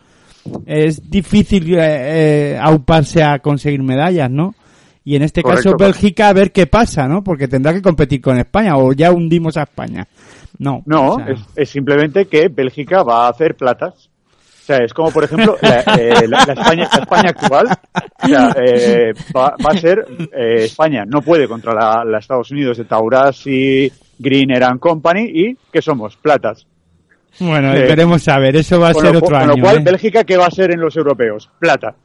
es 0.65 1.09
difícil 1.09 1.75
eh, 1.75 1.79
eh, 1.81 2.57
auparse 2.61 3.21
a 3.21 3.39
conseguir 3.39 3.83
medallas, 3.83 4.31
¿no? 4.31 4.55
Y 5.03 5.17
en 5.17 5.23
este 5.23 5.43
caso. 5.43 5.75
Bélgica 5.77 6.29
a 6.29 6.33
ver 6.33 6.53
qué 6.53 6.65
pasa, 6.65 7.09
¿no? 7.09 7.25
Porque 7.25 7.49
tendrá 7.49 7.73
que 7.73 7.81
competir 7.81 8.21
con 8.21 8.37
España 8.37 8.77
o 8.77 8.93
ya 8.93 9.11
hundimos 9.11 9.57
a 9.57 9.63
España. 9.63 10.07
No. 10.57 10.81
No, 10.85 11.15
o 11.15 11.17
sea, 11.17 11.27
es, 11.27 11.41
es 11.57 11.69
simplemente 11.69 12.27
que 12.27 12.47
Bélgica 12.47 13.03
va 13.03 13.25
a 13.25 13.31
hacer 13.31 13.57
platas. 13.57 14.09
O 14.63 14.65
sea, 14.65 14.77
es 14.77 14.93
como, 14.93 15.11
por 15.11 15.25
ejemplo, 15.25 15.57
la, 15.61 15.79
eh, 15.97 16.25
la- 16.27 16.45
la 16.45 16.53
España, 16.53 16.87
la 16.93 16.99
España 17.01 17.29
actual. 17.31 17.67
O 18.23 18.27
sea, 18.27 18.55
eh, 18.65 19.11
va, 19.35 19.55
va 19.65 19.71
a 19.71 19.77
ser 19.77 20.05
eh, 20.31 20.63
España. 20.63 21.03
No 21.05 21.21
puede 21.21 21.49
contra 21.49 21.73
la, 21.73 22.05
la 22.05 22.19
Estados 22.19 22.49
Unidos 22.51 22.77
de 22.77 22.85
Taurasi, 22.85 23.91
Greener 24.19 24.63
and 24.63 24.79
Company. 24.79 25.29
¿Y 25.33 25.57
qué 25.71 25.81
somos? 25.81 26.15
Platas. 26.15 26.65
Bueno, 27.39 27.73
Eh, 27.73 27.81
veremos 27.87 28.25
a 28.29 28.39
ver, 28.39 28.55
eso 28.55 28.79
va 28.79 28.89
a 28.89 28.93
ser 28.93 29.03
lo, 29.03 29.09
otro 29.17 29.21
cu- 29.21 29.25
con 29.27 29.35
año. 29.35 29.47
lo 29.55 29.61
cual. 29.61 29.79
Bélgica, 29.81 30.23
¿qué 30.23 30.37
va 30.37 30.45
a 30.45 30.51
ser 30.51 30.71
en 30.71 30.79
los 30.79 30.95
europeos? 30.95 31.49
Plata. 31.59 31.95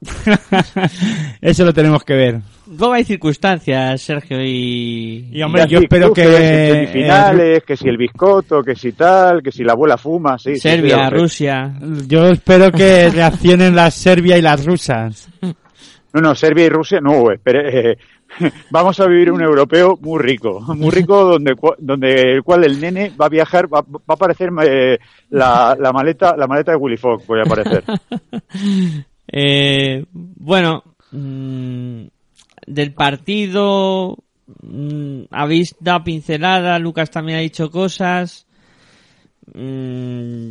Eso 1.40 1.64
lo 1.64 1.72
tenemos 1.72 2.04
que 2.04 2.14
ver. 2.14 2.40
Luego 2.76 2.92
hay 2.92 3.04
circunstancias, 3.04 4.02
Sergio, 4.02 4.42
y... 4.42 5.28
Y, 5.32 5.42
hombre, 5.42 5.62
Ya 5.62 5.68
yo 5.68 5.78
espero 5.78 6.12
que, 6.12 6.24
semifinales, 6.24 7.64
que 7.64 7.76
si 7.76 7.88
el 7.88 7.96
biscotto, 7.96 8.62
que 8.62 8.74
si 8.74 8.92
tal, 8.92 9.42
que 9.42 9.50
si 9.50 9.64
la 9.64 9.72
abuela 9.72 9.96
fuma, 9.96 10.38
sí. 10.38 10.50
sí, 10.50 10.56
sí, 10.56 10.68
Serbia. 10.68 11.08
Rusia... 11.08 11.72
Yo 12.06 12.28
espero 12.28 12.70
que 12.70 13.08
reaccionen 13.14 13.74
las 13.74 13.94
Serbia 13.94 14.36
y 14.36 14.42
las 14.42 14.66
rusas. 14.66 15.28
No, 16.12 16.20
no, 16.20 16.34
Serbia 16.34 16.66
y 16.66 16.68
Rusia, 16.68 17.00
no, 17.00 17.30
espere, 17.30 17.92
eh, 17.92 17.98
vamos 18.70 18.98
a 19.00 19.06
vivir 19.06 19.32
un 19.32 19.42
europeo 19.42 19.98
muy 20.00 20.20
rico, 20.20 20.60
muy 20.74 20.90
rico 20.90 21.24
donde, 21.24 21.54
donde 21.78 22.34
el 22.34 22.42
cual 22.42 22.64
el 22.64 22.80
nene 22.80 23.12
va 23.20 23.26
a 23.26 23.30
viajar, 23.30 23.72
va, 23.72 23.80
va 23.82 24.00
a 24.08 24.12
aparecer 24.12 24.50
eh, 24.64 24.98
la, 25.30 25.76
la 25.78 25.92
maleta, 25.92 26.36
la 26.36 26.46
maleta 26.46 26.72
de 26.72 26.78
Willy 26.78 26.96
Fogg, 26.96 27.24
voy 27.26 27.40
a 27.40 27.42
aparecer. 27.42 27.84
Eh, 29.30 30.06
bueno, 30.10 30.82
mm, 31.10 32.06
del 32.68 32.92
partido 32.92 34.16
mm, 34.62 35.22
habéis 35.30 35.74
dado 35.80 36.04
pincelada, 36.04 36.78
Lucas 36.78 37.10
también 37.10 37.38
ha 37.38 37.42
dicho 37.42 37.70
cosas. 37.70 38.46
Mm, 39.54 40.50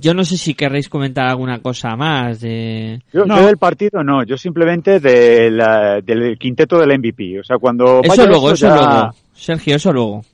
yo 0.00 0.14
no 0.14 0.24
sé 0.24 0.36
si 0.36 0.54
querréis 0.54 0.88
comentar 0.88 1.26
alguna 1.26 1.60
cosa 1.60 1.94
más 1.96 2.40
de... 2.40 3.00
Yo, 3.12 3.24
No. 3.26 3.36
yo 3.38 3.46
del 3.46 3.58
partido 3.58 4.02
no, 4.02 4.24
yo 4.24 4.36
simplemente 4.36 5.00
de 5.00 5.50
la- 5.50 6.00
del 6.00 6.38
quinteto 6.38 6.78
del 6.78 6.98
MVP, 6.98 7.40
o 7.40 7.44
sea, 7.44 7.58
cuando 7.58 8.00
Eso 8.02 8.08
vaya 8.08 8.26
luego, 8.26 8.50
eso 8.52 8.68
ya- 8.68 8.74
luego. 8.76 9.10
Sergio, 9.34 9.76
eso 9.76 9.92
luego. 9.92 10.24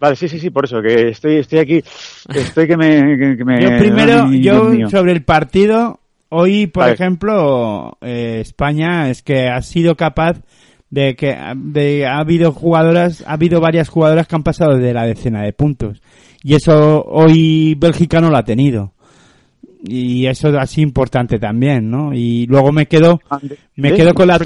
Vale, 0.00 0.16
sí, 0.16 0.28
sí, 0.28 0.38
sí, 0.38 0.50
por 0.50 0.64
eso, 0.64 0.82
que 0.82 1.08
estoy, 1.10 1.36
estoy 1.36 1.60
aquí, 1.60 1.82
que 2.30 2.40
estoy 2.40 2.66
que 2.66 2.76
me... 2.76 3.16
que- 3.36 3.44
me- 3.44 3.62
Yo 3.62 3.78
primero, 3.78 4.30
yo 4.32 4.64
mío. 4.64 4.90
sobre 4.90 5.12
el 5.12 5.22
partido, 5.22 6.00
hoy, 6.34 6.66
por 6.66 6.82
Vale. 6.82 6.94
ejemplo, 6.94 7.96
eh, 8.00 8.38
España 8.40 9.10
es 9.10 9.22
que 9.22 9.48
ha 9.48 9.60
sido 9.62 9.96
capaz 9.96 10.40
de 10.90 11.16
que 11.16 11.36
de, 11.56 12.06
ha 12.06 12.18
habido 12.18 12.52
jugadoras, 12.52 13.24
ha 13.26 13.32
habido 13.32 13.60
varias 13.60 13.88
jugadoras 13.88 14.26
que 14.26 14.36
han 14.36 14.42
pasado 14.44 14.76
de 14.76 14.92
la 14.94 15.06
decena 15.06 15.42
de 15.42 15.52
puntos. 15.52 16.00
Y 16.42 16.54
eso 16.54 17.02
hoy 17.04 17.74
Bélgica 17.76 18.20
no 18.20 18.30
lo 18.30 18.36
ha 18.36 18.44
tenido. 18.44 18.92
y 19.86 20.26
eso 20.26 20.48
ha 20.58 20.66
sido 20.66 20.86
importante 20.88 21.38
también, 21.38 21.90
¿no? 21.90 22.14
Y 22.14 22.46
luego 22.46 22.72
me 22.72 22.86
quedo, 22.86 23.20
me 23.76 23.92
quedo 23.92 24.14
con 24.14 24.28
la, 24.28 24.38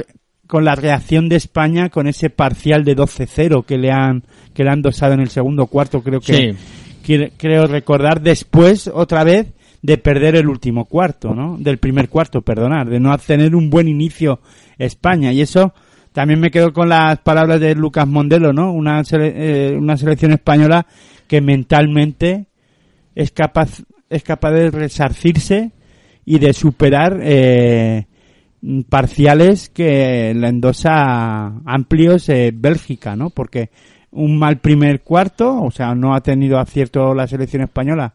con 0.48 0.64
la 0.64 0.74
reacción 0.74 1.28
de 1.28 1.36
España 1.36 1.90
con 1.90 2.08
ese 2.08 2.28
parcial 2.30 2.82
de 2.84 2.96
12-0 2.96 3.64
que 3.64 3.78
le 3.78 3.92
han, 3.92 4.24
que 4.52 4.64
le 4.64 4.70
han 4.70 4.82
dosado 4.82 5.12
en 5.14 5.20
el 5.20 5.28
segundo 5.28 5.66
cuarto, 5.66 6.02
creo 6.02 6.20
que, 6.20 6.32
Sí. 6.32 6.56
quiere- 7.04 7.32
creo 7.36 7.66
recordar 7.68 8.20
después 8.20 8.90
otra 8.92 9.22
vez 9.22 9.52
de 9.82 9.98
perder 9.98 10.36
el 10.36 10.48
último 10.48 10.86
cuarto, 10.86 11.34
¿no? 11.34 11.56
Del 11.58 11.78
primer 11.78 12.08
cuarto, 12.08 12.42
perdonar, 12.42 12.88
de 12.88 12.98
no 13.00 13.16
tener 13.18 13.54
un 13.54 13.70
buen 13.70 13.88
inicio 13.88 14.40
España 14.78 15.32
y 15.32 15.40
eso 15.40 15.72
también 16.12 16.40
me 16.40 16.50
quedo 16.50 16.72
con 16.72 16.88
las 16.88 17.18
palabras 17.20 17.60
de 17.60 17.74
Lucas 17.74 18.08
Mondelo, 18.08 18.52
¿no? 18.52 18.72
Una, 18.72 19.00
sele- 19.04 19.32
eh, 19.36 19.76
una 19.78 19.96
selección 19.96 20.32
española 20.32 20.86
que 21.28 21.40
mentalmente 21.40 22.46
es 23.14 23.30
capaz 23.30 23.82
es 24.10 24.22
capaz 24.22 24.52
de 24.52 24.70
resarcirse 24.70 25.70
y 26.24 26.38
de 26.38 26.52
superar 26.54 27.20
eh, 27.22 28.06
parciales 28.88 29.68
que 29.68 30.32
la 30.34 30.48
endosa 30.48 31.46
amplios 31.66 32.28
eh, 32.28 32.52
Bélgica, 32.54 33.16
¿no? 33.16 33.30
Porque 33.30 33.70
un 34.10 34.38
mal 34.38 34.58
primer 34.58 35.02
cuarto, 35.02 35.62
o 35.62 35.70
sea, 35.70 35.94
no 35.94 36.14
ha 36.14 36.22
tenido 36.22 36.58
acierto 36.58 37.14
la 37.14 37.26
selección 37.26 37.62
española. 37.62 38.14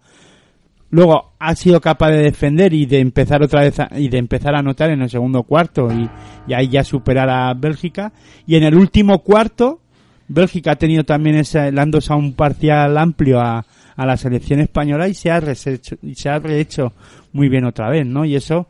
Luego 0.93 1.33
ha 1.39 1.55
sido 1.55 1.81
capaz 1.81 2.11
de 2.11 2.21
defender 2.21 2.71
y 2.71 2.85
de 2.85 2.99
empezar 2.99 3.41
otra 3.41 3.61
vez 3.61 3.79
a, 3.79 3.89
y 3.97 4.09
de 4.09 4.19
empezar 4.19 4.53
a 4.53 4.59
anotar 4.59 4.91
en 4.91 5.01
el 5.01 5.09
segundo 5.09 5.41
cuarto 5.41 5.89
y, 5.91 6.07
ahí 6.53 6.67
ya 6.67 6.83
superar 6.83 7.31
a 7.31 7.51
Bélgica. 7.55 8.13
Y 8.45 8.57
en 8.57 8.63
el 8.63 8.75
último 8.75 9.23
cuarto, 9.23 9.81
Bélgica 10.27 10.73
ha 10.73 10.75
tenido 10.75 11.03
también 11.03 11.37
ese, 11.37 11.71
le 11.71 11.81
han 11.81 11.89
dosado 11.89 12.19
un 12.19 12.33
parcial 12.33 12.95
amplio 12.99 13.39
a, 13.41 13.65
a 13.95 14.05
la 14.05 14.17
selección 14.17 14.59
española 14.59 15.07
y 15.07 15.15
se 15.15 15.31
ha 15.31 15.39
rehecho, 15.39 15.95
y 16.03 16.13
se 16.13 16.29
ha 16.29 16.37
rehecho 16.37 16.93
muy 17.31 17.49
bien 17.49 17.65
otra 17.65 17.89
vez, 17.89 18.05
¿no? 18.05 18.23
Y 18.23 18.35
eso 18.35 18.67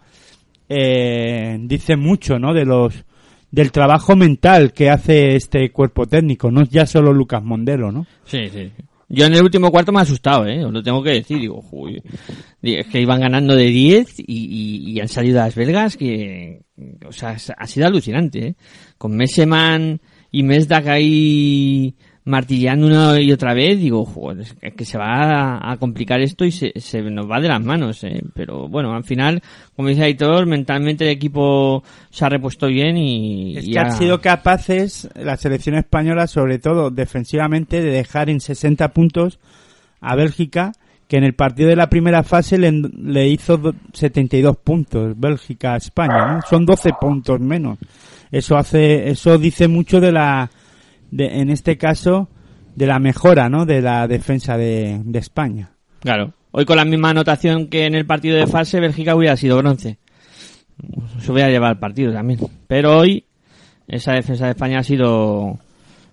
eh, 0.70 1.58
dice 1.60 1.98
mucho, 1.98 2.40
¿no? 2.40 2.54
De 2.54 2.64
los 2.64 3.04
del 3.52 3.74
trabajo 3.74 4.16
mental 4.16 4.72
que 4.72 4.90
hace 4.90 5.36
este 5.36 5.72
cuerpo 5.74 6.08
técnico, 6.08 6.50
no 6.52 6.64
ya 6.64 6.86
solo 6.86 7.12
Lucas 7.12 7.44
Mondelo, 7.44 7.92
¿no? 7.92 8.08
Sí, 8.24 8.48
sí. 8.50 8.72
Yo 9.14 9.28
en 9.28 9.34
el 9.36 9.44
último 9.44 9.70
cuarto 9.70 9.92
me 9.92 10.00
he 10.00 10.02
asustado, 10.02 10.48
¿eh? 10.48 10.66
Os 10.66 10.74
lo 10.74 10.82
tengo 10.82 11.04
que 11.04 11.12
decir. 11.12 11.40
Digo, 11.40 11.64
"Uy". 11.72 12.02
Es 12.64 12.88
que 12.88 13.00
iban 13.00 13.22
ganando 13.22 13.56
de 13.56 13.66
10 13.66 14.16
y, 14.18 15.00
han 15.00 15.08
salido 15.08 15.38
las 15.38 15.54
belgas 15.54 15.98
que... 15.98 16.64
O 17.08 17.12
sea, 17.12 17.38
ha 17.58 17.68
sido 17.68 17.86
alucinante, 17.86 18.48
¿eh? 18.48 18.56
Con 18.98 19.16
Meseman 19.16 20.02
y 20.32 20.42
Mesdak 20.42 20.88
ahí 20.88 21.96
martilleando 22.26 22.88
una 22.88 23.20
y 23.20 23.32
otra 23.34 23.54
vez, 23.54 23.80
digo, 23.80 24.06
joder, 24.06 24.46
es 24.62 24.74
que- 24.74 24.86
se 24.86 24.98
va 24.98 25.58
a, 25.58 25.72
a 25.72 25.78
complicar 25.78 26.22
esto 26.22 26.46
y 26.46 26.52
se, 26.52 26.72
se 26.80 27.02
nos 27.02 27.30
va 27.30 27.42
de 27.42 27.50
las 27.50 27.62
manos, 27.62 28.04
¿eh? 28.04 28.22
Pero 28.34 28.68
bueno, 28.70 28.94
al 28.96 29.04
final, 29.04 29.42
como 29.76 29.90
dice 29.90 30.04
Aitor, 30.04 30.46
mentalmente 30.46 31.04
el 31.04 31.12
equipo 31.12 31.84
se 32.10 32.24
ha 32.26 32.30
repuesto 32.30 32.68
bien 32.68 32.96
y... 32.98 33.58
Es 33.58 33.68
y 33.68 33.72
que 33.74 33.80
ha- 33.80 33.84
han 33.84 33.92
sido 33.98 34.22
capaces, 34.22 35.10
la 35.16 35.36
selección 35.38 35.76
española, 35.76 36.28
sobre 36.28 36.60
todo 36.60 36.90
defensivamente, 36.92 37.82
de 37.82 37.92
dejar 37.92 38.30
en 38.30 38.40
60 38.40 38.88
puntos 38.94 39.40
a 40.00 40.16
Bélgica, 40.16 40.72
que 41.10 41.18
en 41.18 41.26
el 41.26 41.34
partido 41.34 41.68
de 41.70 41.76
la 41.76 41.90
primera 41.90 42.24
fase 42.24 42.58
le, 42.58 42.72
le 42.72 43.28
hizo 43.28 43.58
do- 43.58 43.76
72 43.94 44.56
puntos 44.58 45.14
Bélgica 45.20 45.74
a 45.74 45.78
España, 45.78 46.26
¿no? 46.26 46.42
Son 46.50 46.66
12 46.66 46.92
puntos 47.00 47.40
menos. 47.42 47.78
Eso 48.32 48.56
hace, 48.58 49.10
eso 49.10 49.38
dice 49.38 49.68
mucho 49.68 50.00
de 50.00 50.12
la, 50.12 50.50
de, 51.16 51.42
en 51.42 51.50
este 51.50 51.78
caso, 51.78 52.30
de 52.76 52.88
la 52.88 53.00
mejora, 53.00 53.50
¿no? 53.50 53.66
De 53.66 53.82
la 53.82 54.08
defensa 54.08 54.58
de, 54.58 55.00
de 55.04 55.20
España. 55.20 55.72
Claro. 56.00 56.34
Hoy 56.52 56.66
con 56.66 56.78
la 56.78 56.86
misma 56.86 57.10
anotación 57.10 57.68
que 57.68 57.86
en 57.86 57.96
el 57.96 58.06
partido 58.06 58.38
de 58.38 58.48
fase, 58.48 58.80
Bélgica 58.80 59.16
hubiera 59.16 59.38
sido 59.38 59.58
bronce. 59.58 59.98
Se 61.20 61.32
hubiera 61.32 61.50
llevado 61.50 61.74
el 61.74 61.80
partido 61.80 62.12
también. 62.12 62.40
Pero 62.68 62.98
hoy, 62.98 63.26
esa 63.88 64.14
defensa 64.14 64.46
de 64.46 64.52
España 64.52 64.80
ha 64.80 64.84
sido 64.84 65.60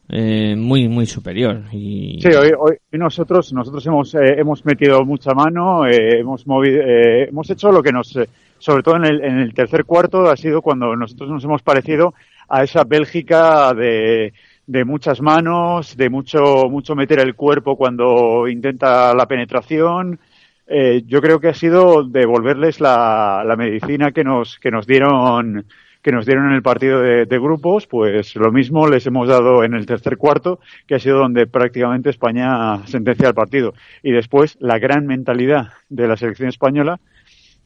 eh, 0.09 0.55
muy, 0.57 0.89
muy 0.89 1.07
superior. 1.07 1.63
Y... 1.73 2.21
Sí, 2.21 2.29
hoy, 2.29 2.53
hoy 2.59 2.77
nosotros 2.93 3.53
nosotros 3.53 3.87
hemos 3.87 4.15
eh, 4.15 4.35
hemos 4.39 4.65
metido 4.65 5.05
mucha 5.05 5.33
mano, 5.33 5.87
eh, 5.87 6.21
hemos 6.21 6.47
movido, 6.47 6.81
eh, 6.83 7.29
hemos 7.29 7.49
hecho 7.51 7.71
lo 7.73 7.83
que 7.83 7.93
nos, 7.93 8.17
eh, 8.17 8.29
sobre 8.59 8.83
todo 8.83 8.97
en 8.97 9.05
el, 9.07 9.25
en 9.25 9.39
el 9.39 9.55
tercer 9.55 9.85
cuarto, 9.85 10.31
ha 10.31 10.37
sido 10.37 10.63
cuando 10.63 10.95
nosotros 10.95 11.31
nos 11.31 11.45
hemos 11.45 11.63
parecido 11.63 12.15
a 12.49 12.65
esa 12.65 12.85
Bélgica 12.85 13.73
de, 13.75 14.33
de 14.71 14.85
muchas 14.85 15.21
manos, 15.21 15.97
de 15.97 16.09
mucho 16.09 16.69
mucho 16.71 16.95
meter 16.95 17.19
el 17.19 17.35
cuerpo 17.35 17.77
cuando 17.77 18.47
intenta 18.47 19.13
la 19.15 19.27
penetración. 19.27 20.21
Eh, 20.69 21.03
yo 21.07 21.21
creo 21.21 21.41
que 21.41 21.49
ha 21.49 21.55
sido 21.55 22.05
devolverles 22.05 22.79
la, 22.79 23.43
la 23.45 23.57
medicina 23.57 24.13
que 24.13 24.23
nos 24.23 24.61
que 24.61 24.71
nos 24.71 24.87
dieron 24.87 25.67
que 26.03 26.13
nos 26.13 26.25
dieron 26.25 26.47
en 26.47 26.53
el 26.53 26.63
partido 26.63 27.01
de, 27.01 27.27
de 27.27 27.39
grupos, 27.41 27.89
pues 27.89 28.37
lo 28.37 28.53
mismo 28.53 28.87
les 28.87 29.05
hemos 29.07 29.27
dado 29.27 29.65
en 29.65 29.75
el 29.75 29.87
tercer 29.87 30.17
cuarto, 30.17 30.61
que 30.87 30.95
ha 30.95 31.01
sido 31.01 31.19
donde 31.19 31.49
prácticamente 31.49 32.09
España 32.09 32.87
sentencia 32.87 33.27
el 33.27 33.35
partido. 33.35 33.75
Y 34.05 34.13
después 34.13 34.57
la 34.61 34.79
gran 34.79 35.05
mentalidad 35.05 35.73
de 35.89 36.07
la 36.07 36.17
selección 36.17 36.49
española, 36.49 37.01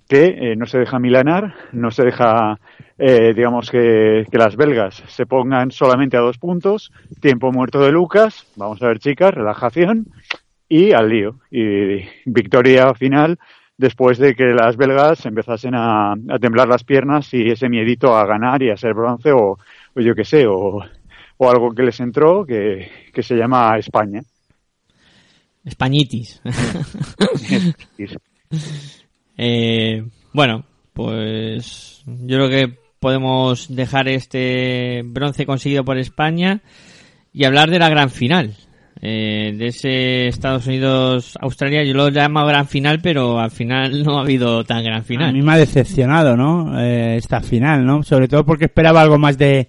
que 0.09 0.27
eh, 0.27 0.57
no 0.57 0.67
se 0.67 0.79
deja 0.79 0.99
milanar, 0.99 1.55
no 1.73 1.91
se 1.91 2.05
deja, 2.05 2.59
eh, 2.99 3.33
digamos, 3.35 3.71
que, 3.71 4.27
que 4.31 4.39
las 4.39 4.57
belgas 4.57 5.03
se 5.07 5.27
pongan 5.27 5.71
solamente 5.71 6.17
a 6.17 6.21
dos 6.21 6.39
puntos, 6.39 6.93
tiempo 7.21 7.53
muerto 7.53 7.81
de 7.81 7.93
Lucas, 7.93 8.47
vamos 8.57 8.83
a 8.83 8.89
ver 8.89 8.99
chicas, 8.99 9.35
relajación 9.35 10.07
y 10.69 10.93
al 10.93 11.09
lío. 11.09 11.37
Y 11.51 12.07
victoria 12.27 12.93
final 12.95 13.39
después 13.77 14.19
de 14.19 14.35
que 14.35 14.55
las 14.55 14.77
belgas 14.77 15.27
empezasen 15.27 15.75
a, 15.75 16.13
a 16.13 16.39
temblar 16.41 16.69
las 16.69 16.85
piernas 16.85 17.33
y 17.33 17.51
ese 17.51 17.69
miedito 17.69 18.17
a 18.17 18.27
ganar 18.27 18.63
y 18.63 18.71
a 18.71 18.77
ser 18.77 18.95
bronce 18.95 19.33
o, 19.33 19.59
o 19.95 20.01
yo 20.01 20.15
qué 20.15 20.25
sé, 20.25 20.47
o, 20.47 20.81
o 21.37 21.51
algo 21.51 21.75
que 21.75 21.83
les 21.83 21.99
entró 22.01 22.45
que, 22.45 22.91
que 23.13 23.23
se 23.23 23.37
llama 23.37 23.77
España. 23.79 24.21
Españitis. 25.65 26.43
Eh, 29.37 30.05
bueno, 30.33 30.65
pues 30.93 32.03
yo 32.07 32.37
creo 32.37 32.49
que 32.49 32.79
podemos 33.01 33.67
dejar 33.75 34.09
este 34.09 35.03
bronce 35.05 35.45
conseguido 35.47 35.85
por 35.85 35.99
España 35.99 36.61
y 37.33 37.45
hablar 37.45 37.71
de 37.71 37.79
la 37.79 37.89
gran 37.89 38.11
final. 38.11 38.55
Eh, 39.07 39.53
de 39.59 39.67
ese 39.67 40.29
Estados 40.29 40.67
Unidos-Australia, 40.67 41.85
yo 41.85 41.93
lo 41.93 42.09
llamo 42.09 42.47
gran 42.47 42.67
final, 42.67 43.01
pero 43.03 43.39
al 43.39 43.51
final 43.51 44.03
no 44.05 44.19
ha 44.19 44.23
habido 44.23 44.65
tan 44.65 44.83
gran 44.83 45.01
A 45.01 45.05
final. 45.05 45.33
mí 45.35 45.43
me 45.43 45.53
ha 45.53 45.57
decepcionado, 45.59 46.37
¿no? 46.37 46.81
Eh, 46.81 47.17
esta 47.17 47.41
final, 47.41 47.85
¿no? 47.85 48.03
Sobre 48.03 48.29
todo 48.29 48.45
porque 48.47 48.65
esperaba 48.67 49.03
algo 49.03 49.19
más 49.19 49.37
de, 49.37 49.69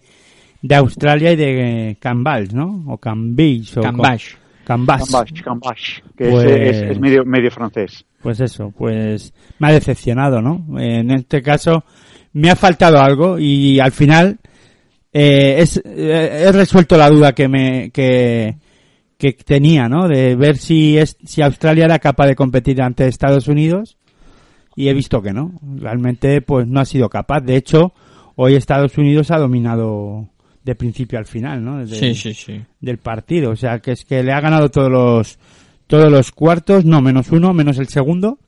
de 0.61 0.75
Australia 0.75 1.33
y 1.33 1.35
de 1.35 1.89
eh, 1.91 1.95
Canvals, 1.99 2.53
¿no? 2.53 2.85
O 2.87 2.97
Cambish. 2.97 3.77
O 3.77 3.81
Cambash. 3.81 4.35
Cambas. 4.63 5.03
Cambash, 5.11 5.41
Cambash, 5.41 5.99
que 6.17 6.23
es- 6.27 6.31
Pues- 6.31 6.45
es, 6.51 6.81
es 6.91 6.99
medio, 6.99 7.25
medio 7.25 7.51
francés. 7.51 8.05
Pues 8.25 8.39
eso, 8.41 8.73
pues 8.75 9.33
me 9.59 9.67
ha 9.67 9.71
decepcionado, 9.71 10.41
¿no? 10.41 10.79
En 10.79 11.11
este 11.11 11.41
caso 11.43 11.83
me 12.33 12.49
ha 12.49 12.55
faltado 12.55 12.99
algo 12.99 13.37
y 13.39 13.79
al 13.79 13.91
final 13.91 14.39
eh, 15.13 15.57
es, 15.59 15.77
eh, 15.85 16.43
he 16.47 16.51
resuelto 16.51 16.97
la 16.97 17.09
duda 17.09 17.33
que 17.33 17.47
me 17.47 17.91
que, 17.91 18.55
que 19.17 19.33
tenía, 19.33 19.87
¿no? 19.87 20.07
De 20.07 20.35
ver 20.35 20.57
si 20.57 20.97
es, 20.97 21.17
si 21.23 21.41
Australia 21.41 21.85
era 21.85 21.99
capaz 21.99 22.25
de 22.27 22.35
competir 22.35 22.81
ante 22.81 23.07
Estados 23.07 23.47
Unidos 23.47 23.97
y 24.75 24.87
he 24.89 24.93
visto 24.93 25.21
que 25.21 25.31
no. 25.31 25.51
Realmente 25.77 26.41
pues 26.41 26.65
no 26.67 26.79
ha 26.79 26.85
sido 26.85 27.07
capaz. 27.09 27.41
De 27.41 27.55
hecho, 27.55 27.93
hoy 28.35 28.55
Estados 28.55 28.97
Unidos 28.97 29.29
ha 29.31 29.37
dominado 29.37 30.27
de 30.63 30.73
principio 30.73 31.19
al 31.19 31.25
final, 31.27 31.63
¿no? 31.63 31.77
Desde- 31.77 31.95
Sí, 31.99 32.15
sí, 32.15 32.33
sí. 32.33 32.61
Del 32.81 32.97
partido. 32.97 33.51
O 33.51 33.55
sea, 33.55 33.77
que 33.79 33.91
es 33.91 34.03
que 34.03 34.23
le 34.23 34.33
ha 34.33 34.41
ganado 34.41 34.69
todos 34.71 34.89
los, 34.91 35.37
todos 35.87 36.11
los 36.11 36.31
cuartos, 36.31 36.85
no, 36.85 37.01
menos 37.01 37.31
uno, 37.31 37.53
menos 37.53 37.77
el 37.77 37.87
segundo, 37.87 38.39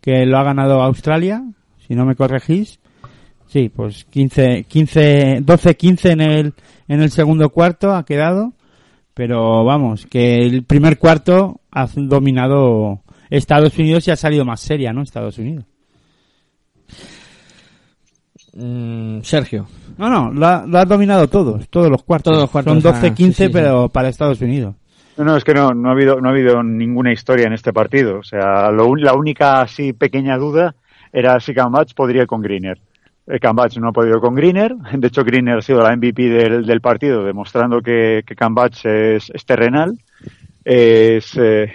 que 0.00 0.24
lo 0.26 0.38
ha 0.38 0.44
ganado 0.44 0.82
Australia, 0.82 1.44
si 1.86 1.94
no 1.94 2.04
me 2.04 2.16
corregís. 2.16 2.80
Sí, 3.48 3.68
pues 3.68 4.04
15, 4.04 4.64
15, 4.64 5.40
12, 5.42 5.76
15 5.76 6.10
en 6.12 6.20
el, 6.20 6.54
en 6.86 7.02
el 7.02 7.10
segundo 7.10 7.50
cuarto 7.50 7.94
ha 7.94 8.04
quedado. 8.04 8.52
Pero 9.12 9.64
vamos, 9.64 10.06
que 10.06 10.36
el 10.36 10.62
primer 10.64 10.98
cuarto 10.98 11.60
ha 11.70 11.88
dominado 11.94 13.02
Estados 13.28 13.76
Unidos 13.76 14.06
y 14.06 14.12
ha 14.12 14.16
salido 14.16 14.44
más 14.44 14.60
seria, 14.60 14.92
¿no? 14.92 15.02
Estados 15.02 15.36
Unidos. 15.38 15.64
Mm, 18.54 19.20
Sergio. 19.22 19.66
No, 19.98 20.08
no, 20.08 20.32
lo 20.32 20.46
ha, 20.46 20.66
lo 20.66 20.84
dominado 20.86 21.28
todos, 21.28 21.68
todos 21.68 21.90
los 21.90 22.02
cuartos. 22.02 22.32
Todos 22.32 22.42
los 22.42 22.50
cuartos, 22.50 22.72
Son 22.72 22.82
12, 22.82 23.06
ah, 23.06 23.14
15, 23.14 23.16
sí, 23.16 23.32
sí, 23.32 23.46
sí. 23.46 23.52
pero 23.52 23.88
para 23.88 24.08
Estados 24.08 24.40
Unidos. 24.40 24.74
No, 25.24 25.36
es 25.36 25.44
que 25.44 25.52
no, 25.52 25.74
no 25.74 25.90
ha 25.90 25.92
habido, 25.92 26.18
no 26.18 26.28
ha 26.28 26.32
habido 26.32 26.62
ninguna 26.62 27.12
historia 27.12 27.46
en 27.46 27.52
este 27.52 27.74
partido. 27.74 28.20
O 28.20 28.22
sea, 28.22 28.70
lo 28.70 28.96
la 28.96 29.12
única 29.12 29.60
así 29.60 29.92
pequeña 29.92 30.38
duda 30.38 30.74
era 31.12 31.38
si 31.40 31.52
Cambach 31.52 31.92
podría 31.94 32.22
ir 32.22 32.26
con 32.26 32.40
Greener. 32.40 32.80
Eh, 33.26 33.38
Cambach 33.38 33.76
no 33.76 33.88
ha 33.88 33.92
podido 33.92 34.18
con 34.18 34.34
Greener. 34.34 34.74
De 34.94 35.08
hecho, 35.08 35.22
Greener 35.22 35.58
ha 35.58 35.62
sido 35.62 35.82
la 35.82 35.94
MVP 35.94 36.22
del, 36.22 36.64
del 36.64 36.80
partido, 36.80 37.22
demostrando 37.22 37.82
que, 37.82 38.22
que 38.26 38.34
Cambach 38.34 38.86
es, 38.86 39.30
es 39.34 39.44
terrenal. 39.44 39.98
Es, 40.64 41.36
eh, 41.36 41.74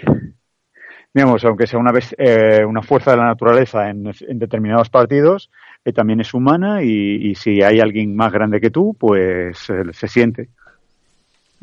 digamos, 1.14 1.44
aunque 1.44 1.68
sea 1.68 1.78
una, 1.78 1.92
eh, 2.18 2.64
una 2.66 2.82
fuerza 2.82 3.12
de 3.12 3.16
la 3.18 3.26
naturaleza 3.26 3.88
en, 3.88 4.12
en 4.28 4.38
determinados 4.40 4.90
partidos, 4.90 5.50
eh, 5.84 5.92
también 5.92 6.20
es 6.20 6.34
humana 6.34 6.82
y, 6.82 7.30
y, 7.30 7.34
si 7.36 7.62
hay 7.62 7.78
alguien 7.78 8.16
más 8.16 8.32
grande 8.32 8.60
que 8.60 8.70
tú, 8.70 8.96
pues 8.98 9.70
eh, 9.70 9.84
se 9.92 10.08
siente. 10.08 10.48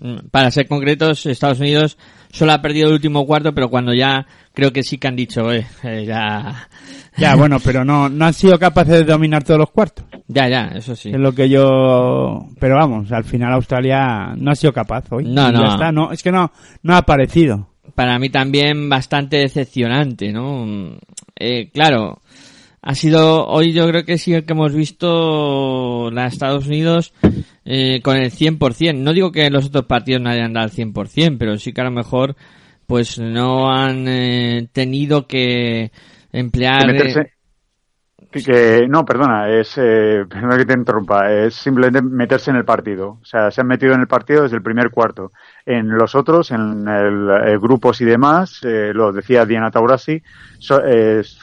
Mm, 0.04 0.28
Para 0.32 0.52
ser 0.52 0.68
concretos, 0.68 1.26
Estados 1.26 1.60
Unidos 1.62 1.98
solo 2.30 2.52
ha 2.52 2.62
perdido 2.62 2.88
el 2.90 2.94
último 2.96 3.26
cuarto, 3.26 3.54
pero 3.56 3.70
cuando 3.70 3.94
ya 3.94 4.28
creo 4.54 4.74
que 4.74 4.84
sí 4.84 4.98
que 4.98 5.08
han 5.08 5.16
dicho, 5.16 5.52
eh, 5.52 5.66
eh, 5.84 6.04
ya... 6.06 6.68
Ya, 7.16 7.36
bueno, 7.36 7.60
pero 7.64 7.86
no, 7.86 8.10
no 8.10 8.26
han 8.26 8.34
sido 8.34 8.58
capaces 8.58 8.94
de 8.98 9.04
dominar 9.04 9.44
todos 9.44 9.60
los 9.60 9.70
cuartos. 9.70 10.04
Ya, 10.28 10.50
ya, 10.50 10.72
eso 10.74 10.96
sí. 10.96 11.10
Es 11.12 11.20
lo 11.20 11.32
que 11.32 11.48
yo... 11.48 12.48
Pero 12.60 12.76
vamos, 12.76 13.12
al 13.12 13.24
final 13.24 13.54
Australia 13.54 14.34
no 14.36 14.50
ha 14.50 14.56
sido 14.56 14.74
capaz 14.74 15.06
hoy. 15.12 15.26
No, 15.26 15.52
no. 15.52 15.62
Ya 15.62 15.74
está, 15.76 15.92
no, 15.92 16.12
es 16.12 16.24
que 16.24 16.32
no, 16.32 16.52
no 16.82 16.96
ha 16.96 16.98
aparecido. 16.98 17.70
para 17.94 18.18
mí 18.18 18.30
también 18.30 18.90
bastante 18.90 19.38
decepcionante, 19.38 20.32
¿no? 20.34 20.98
Eh, 21.40 21.70
claro, 21.72 22.20
ha 22.86 22.96
sido, 22.96 23.48
hoy 23.48 23.72
yo 23.72 23.88
creo 23.88 24.04
que 24.04 24.18
sí 24.18 24.32
que 24.32 24.54
hemos 24.54 24.74
visto 24.74 26.12
la 26.12 26.28
Estados 26.28 26.68
Unidos 26.68 27.14
eh, 27.64 28.02
con 28.02 28.18
el 28.18 28.30
100%. 28.30 28.96
No 28.98 29.14
digo 29.14 29.32
que 29.32 29.50
los 29.50 29.68
otros 29.68 29.86
partidos 29.86 30.22
no 30.22 30.30
hayan 30.30 30.52
dado 30.52 30.68
el 30.68 30.74
100%, 30.74 31.38
pero 31.40 31.58
sí 31.58 31.72
que 31.72 31.80
a 31.82 31.86
lo 31.86 31.92
mejor 31.92 32.36
pues 32.86 33.18
no 33.20 33.72
han 33.72 34.06
eh, 34.10 34.68
tenido 34.74 35.28
que 35.28 35.92
emplear... 36.34 36.86
Que 36.86 36.94
meterse- 36.94 37.26
eh, 37.28 37.32
que- 38.42 38.88
no, 38.88 39.04
perdona, 39.06 39.50
es, 39.50 39.74
eh, 39.78 40.24
perdona 40.30 40.58
que 40.58 40.66
te 40.66 40.74
interrumpa, 40.74 41.32
es 41.32 41.54
simplemente 41.56 42.02
meterse 42.02 42.52
en 42.52 42.58
el 42.58 42.66
partido. 42.66 43.20
O 43.22 43.26
sea, 43.26 43.52
se 43.52 43.62
han 43.62 43.68
metido 43.68 43.94
en 43.94 44.02
el 44.02 44.08
partido 44.08 44.44
desde 44.44 44.56
el 44.58 44.64
primer 44.64 44.90
cuarto. 44.90 45.32
En 45.66 45.90
los 45.90 46.16
otros, 46.16 46.52
en 46.52 46.88
el, 46.88 47.30
eh, 47.46 47.58
grupos 47.60 48.02
y 48.02 48.06
demás, 48.06 48.60
eh, 48.64 48.92
lo 48.94 49.12
decía 49.12 49.46
Diana 49.46 49.70
Taurasi, 49.72 50.22
so- 50.60 50.82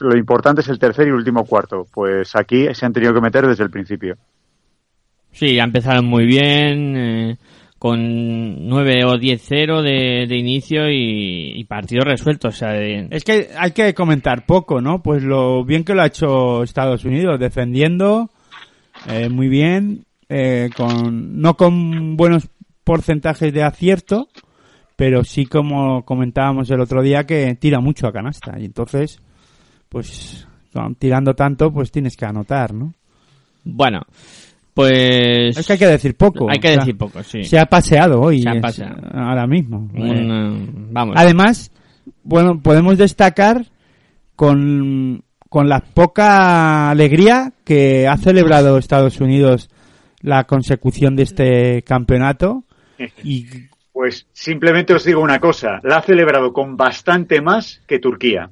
lo 0.00 0.16
importante 0.16 0.62
es 0.62 0.68
el 0.68 0.78
tercer 0.78 1.08
y 1.08 1.12
último 1.12 1.44
cuarto. 1.44 1.86
Pues 1.92 2.34
aquí 2.36 2.66
se 2.74 2.86
han 2.86 2.92
tenido 2.92 3.14
que 3.14 3.20
meter 3.20 3.46
desde 3.46 3.64
el 3.64 3.70
principio. 3.70 4.16
Sí, 5.32 5.58
ha 5.60 5.64
empezado 5.64 6.02
muy 6.02 6.26
bien, 6.26 6.96
eh, 6.96 7.36
con 7.80 8.68
9 8.68 9.04
o 9.06 9.14
10-0 9.16 9.80
de, 9.82 10.26
de 10.28 10.36
inicio 10.36 10.88
y, 10.90 11.52
y 11.58 11.64
partido 11.64 12.04
resuelto. 12.04 12.48
O 12.48 12.52
sea, 12.52 12.72
de- 12.72 13.08
Es 13.10 13.24
que 13.24 13.48
hay 13.58 13.70
que 13.72 13.94
comentar 13.94 14.44
poco, 14.44 14.82
¿no? 14.82 15.02
Pues 15.02 15.22
lo 15.24 15.64
bien 15.64 15.82
que 15.82 15.94
lo 15.94 16.02
ha 16.02 16.06
hecho 16.06 16.62
Estados 16.62 17.04
Unidos, 17.06 17.40
defendiendo 17.40 18.28
eh, 19.08 19.30
muy 19.30 19.48
bien, 19.48 20.04
eh, 20.28 20.68
con 20.76 21.40
no 21.40 21.56
con 21.56 22.18
buenos 22.18 22.48
porcentajes 22.84 23.50
de 23.52 23.62
acierto, 23.62 24.28
pero 24.94 25.24
sí 25.24 25.46
como 25.46 26.04
comentábamos 26.04 26.70
el 26.70 26.80
otro 26.80 27.00
día 27.02 27.24
que 27.24 27.54
tira 27.54 27.80
mucho 27.80 28.06
a 28.06 28.12
canasta 28.12 28.58
y 28.60 28.66
entonces, 28.66 29.22
pues 29.88 30.46
tirando 30.98 31.34
tanto, 31.34 31.72
pues 31.72 31.90
tienes 31.90 32.14
que 32.14 32.26
anotar, 32.26 32.74
¿no? 32.74 32.92
Bueno, 33.64 34.02
pues... 34.74 35.56
Es 35.56 35.66
que 35.66 35.72
hay 35.74 35.78
que 35.78 35.86
decir 35.86 36.16
poco. 36.16 36.50
Hay 36.50 36.58
que 36.58 36.68
o 36.68 36.70
sea, 36.72 36.80
decir 36.80 36.96
poco, 36.98 37.22
sí. 37.22 37.44
Se 37.44 37.58
ha 37.58 37.66
paseado 37.66 38.20
hoy. 38.20 38.42
Se 38.42 38.48
ha 38.48 38.52
es- 38.54 38.62
paseado. 38.62 38.96
Ahora 39.12 39.46
mismo. 39.46 39.88
Un, 39.94 40.08
eh, 40.08 40.70
vamos. 40.90 41.14
Además, 41.18 41.72
bueno, 42.22 42.60
podemos 42.62 42.96
destacar 42.98 43.66
con, 44.36 45.22
con 45.48 45.68
la 45.68 45.80
poca 45.80 46.90
alegría 46.90 47.52
que 47.64 48.06
ha 48.08 48.16
celebrado 48.16 48.78
Estados 48.78 49.20
Unidos 49.20 49.68
la 50.20 50.44
consecución 50.44 51.16
de 51.16 51.22
este 51.24 51.82
campeonato. 51.82 52.64
Y 53.24 53.46
Pues 53.92 54.26
simplemente 54.32 54.94
os 54.94 55.04
digo 55.04 55.20
una 55.22 55.40
cosa, 55.40 55.80
la 55.82 55.96
ha 55.96 56.02
celebrado 56.02 56.52
con 56.52 56.76
bastante 56.76 57.40
más 57.40 57.80
que 57.86 57.98
Turquía. 57.98 58.50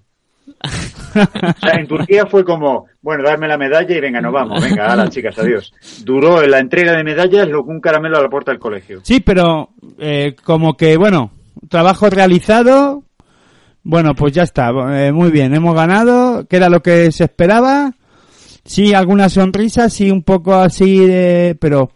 En 1.72 1.86
Turquía 1.86 2.26
fue 2.26 2.44
como, 2.44 2.86
bueno, 3.02 3.24
darme 3.24 3.48
la 3.48 3.56
medalla 3.58 3.96
y 3.96 4.00
venga, 4.00 4.20
nos 4.20 4.32
vamos, 4.32 4.62
venga, 4.62 4.92
a 4.92 4.96
las 4.96 5.10
chicas, 5.10 5.38
adiós. 5.38 5.72
Duró 6.04 6.46
la 6.46 6.58
entrega 6.58 6.96
de 6.96 7.04
medallas 7.04 7.48
lo 7.48 7.64
que 7.64 7.70
un 7.70 7.80
caramelo 7.80 8.18
a 8.18 8.22
la 8.22 8.28
puerta 8.28 8.50
del 8.50 8.60
colegio. 8.60 9.00
sí, 9.02 9.20
pero 9.20 9.70
eh, 9.98 10.34
como 10.44 10.76
que, 10.76 10.96
bueno, 10.96 11.30
trabajo 11.68 12.10
realizado. 12.10 13.02
Bueno, 13.82 14.14
pues 14.14 14.34
ya 14.34 14.42
está. 14.42 14.70
eh, 14.92 15.12
muy 15.12 15.30
bien, 15.30 15.54
hemos 15.54 15.74
ganado. 15.74 16.46
que 16.46 16.56
era 16.56 16.68
lo 16.68 16.80
que 16.80 17.10
se 17.10 17.24
esperaba? 17.24 17.92
Sí, 18.64 18.92
alguna 18.92 19.30
sonrisa, 19.30 19.88
sí, 19.88 20.10
un 20.10 20.22
poco 20.22 20.54
así, 20.54 20.98
de, 21.06 21.56
pero 21.58 21.90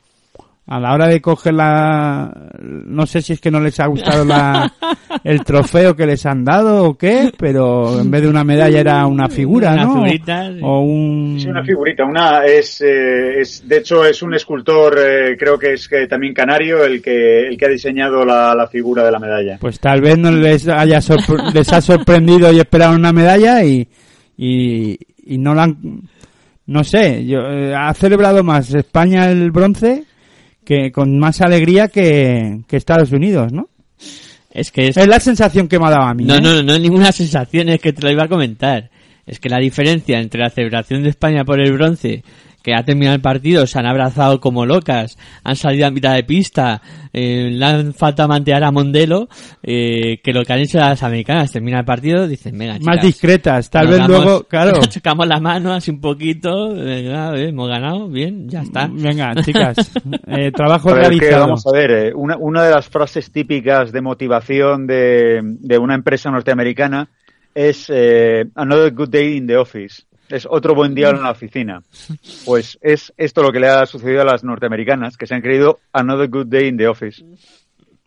a 0.64 0.78
la 0.78 0.94
hora 0.94 1.08
de 1.08 1.20
coger 1.20 1.54
la, 1.54 2.32
no 2.62 3.04
sé 3.04 3.20
si 3.20 3.32
es 3.32 3.40
que 3.40 3.50
no 3.50 3.58
les 3.60 3.80
ha 3.80 3.86
gustado 3.86 4.24
la, 4.24 4.72
el 5.24 5.42
trofeo 5.44 5.96
que 5.96 6.06
les 6.06 6.24
han 6.24 6.44
dado 6.44 6.84
o 6.84 6.96
qué, 6.96 7.32
pero 7.36 8.00
en 8.00 8.10
vez 8.12 8.22
de 8.22 8.28
una 8.28 8.44
medalla 8.44 8.78
era 8.78 9.06
una 9.06 9.28
figura, 9.28 9.72
Una 9.72 9.84
¿no? 9.84 9.92
figurita, 9.94 10.52
sí. 10.52 10.60
O 10.62 10.80
un, 10.82 11.34
Es 11.36 11.46
una 11.46 11.64
figurita, 11.64 12.04
una 12.04 12.44
es, 12.46 12.80
eh, 12.80 13.40
es 13.40 13.66
de 13.68 13.78
hecho 13.78 14.04
es 14.04 14.22
un 14.22 14.34
escultor, 14.34 14.96
eh, 14.98 15.36
creo 15.36 15.58
que 15.58 15.72
es 15.72 15.88
que 15.88 16.06
también 16.06 16.32
canario 16.32 16.84
el 16.84 17.02
que 17.02 17.48
el 17.48 17.58
que 17.58 17.66
ha 17.66 17.70
diseñado 17.70 18.24
la, 18.24 18.54
la 18.54 18.68
figura 18.68 19.04
de 19.04 19.10
la 19.10 19.18
medalla. 19.18 19.58
pues 19.60 19.80
tal 19.80 20.00
vez 20.00 20.16
no 20.16 20.30
les 20.30 20.68
haya 20.68 20.98
sorpre- 21.00 21.52
les 21.54 21.72
ha 21.72 21.80
sorprendido 21.80 22.52
y 22.52 22.60
esperaron 22.60 22.96
una 23.00 23.12
medalla 23.12 23.64
y, 23.64 23.88
y, 24.36 24.96
y 25.24 25.38
no 25.38 25.54
la 25.54 25.64
han, 25.64 26.02
no 26.66 26.84
sé, 26.84 27.26
yo, 27.26 27.40
eh, 27.40 27.74
ha 27.74 27.92
celebrado 27.94 28.44
más 28.44 28.72
España 28.72 29.28
el 29.28 29.50
bronce 29.50 30.04
que 30.64 30.92
con 30.92 31.18
más 31.18 31.40
alegría 31.40 31.88
que, 31.88 32.60
que 32.66 32.76
Estados 32.76 33.12
Unidos, 33.12 33.52
¿no? 33.52 33.68
Es 34.50 34.70
que 34.70 34.88
es... 34.88 34.96
Es 34.96 35.08
la 35.08 35.20
sensación 35.20 35.68
que 35.68 35.78
me 35.78 35.86
ha 35.86 35.90
dado 35.90 36.04
a 36.04 36.14
mí. 36.14 36.24
No, 36.24 36.36
¿eh? 36.36 36.40
no, 36.40 36.62
no 36.62 36.74
es 36.74 36.80
ninguna 36.80 37.12
sensación, 37.12 37.68
es 37.68 37.80
que 37.80 37.92
te 37.92 38.02
lo 38.02 38.10
iba 38.10 38.24
a 38.24 38.28
comentar. 38.28 38.90
Es 39.26 39.38
que 39.38 39.48
la 39.48 39.58
diferencia 39.58 40.20
entre 40.20 40.40
la 40.40 40.50
celebración 40.50 41.02
de 41.02 41.10
España 41.10 41.44
por 41.44 41.60
el 41.60 41.72
bronce, 41.72 42.22
que 42.62 42.74
ha 42.74 42.84
terminado 42.84 43.14
el 43.16 43.20
partido, 43.22 43.66
se 43.66 43.78
han 43.78 43.86
abrazado 43.86 44.40
como 44.40 44.64
locas, 44.66 45.18
han 45.44 45.56
salido 45.56 45.86
a 45.86 45.90
mitad 45.90 46.14
de 46.14 46.24
pista, 46.24 46.80
eh, 47.12 47.50
le 47.52 47.64
han 47.64 47.94
faltado 47.94 48.28
mantear 48.28 48.62
a 48.64 48.70
Mondelo, 48.70 49.28
eh, 49.62 50.18
que 50.22 50.32
lo 50.32 50.44
que 50.44 50.52
han 50.52 50.60
hecho 50.60 50.78
las 50.78 51.02
americanas, 51.02 51.52
termina 51.52 51.80
el 51.80 51.84
partido, 51.84 52.26
dicen, 52.28 52.56
venga, 52.56 52.74
Más 52.74 52.96
chicas, 52.96 53.02
discretas, 53.02 53.70
tal 53.70 53.88
vez 53.88 53.98
damos- 53.98 54.08
luego, 54.24 54.42
claro. 54.44 54.72
nos 54.76 54.88
chocamos 54.88 55.26
la 55.26 55.40
mano 55.40 55.72
así 55.72 55.90
un 55.90 56.00
poquito, 56.00 56.74
venga, 56.74 57.36
eh, 57.36 57.48
hemos 57.48 57.68
ganado, 57.68 58.08
bien, 58.08 58.48
ya 58.48 58.62
está. 58.62 58.88
Venga, 58.90 59.34
chicas, 59.44 59.90
eh, 60.26 60.50
trabajo 60.52 60.88
que 60.90 60.94
realizado. 61.00 61.40
vamos 61.46 61.66
a 61.66 61.72
ver, 61.72 61.90
eh, 61.90 62.12
una, 62.14 62.36
una 62.36 62.62
de 62.64 62.70
las 62.74 62.88
frases 62.88 63.30
típicas 63.30 63.92
de 63.92 64.00
motivación 64.00 64.86
de, 64.86 65.40
de 65.42 65.78
una 65.78 65.94
empresa 65.94 66.30
norteamericana 66.30 67.08
es 67.54 67.86
eh, 67.92 68.44
Another 68.54 68.92
good 68.94 69.10
day 69.10 69.36
in 69.36 69.46
the 69.46 69.56
office. 69.56 70.04
Es 70.32 70.46
otro 70.48 70.74
buen 70.74 70.94
día 70.94 71.10
en 71.10 71.22
la 71.22 71.32
oficina. 71.32 71.82
Pues 72.46 72.78
es 72.80 73.12
esto 73.18 73.42
lo 73.42 73.52
que 73.52 73.60
le 73.60 73.68
ha 73.68 73.84
sucedido 73.84 74.22
a 74.22 74.24
las 74.24 74.42
norteamericanas, 74.42 75.18
que 75.18 75.26
se 75.26 75.34
han 75.34 75.42
creído 75.42 75.80
Another 75.92 76.30
good 76.30 76.46
day 76.46 76.68
in 76.68 76.78
the 76.78 76.88
office. 76.88 77.22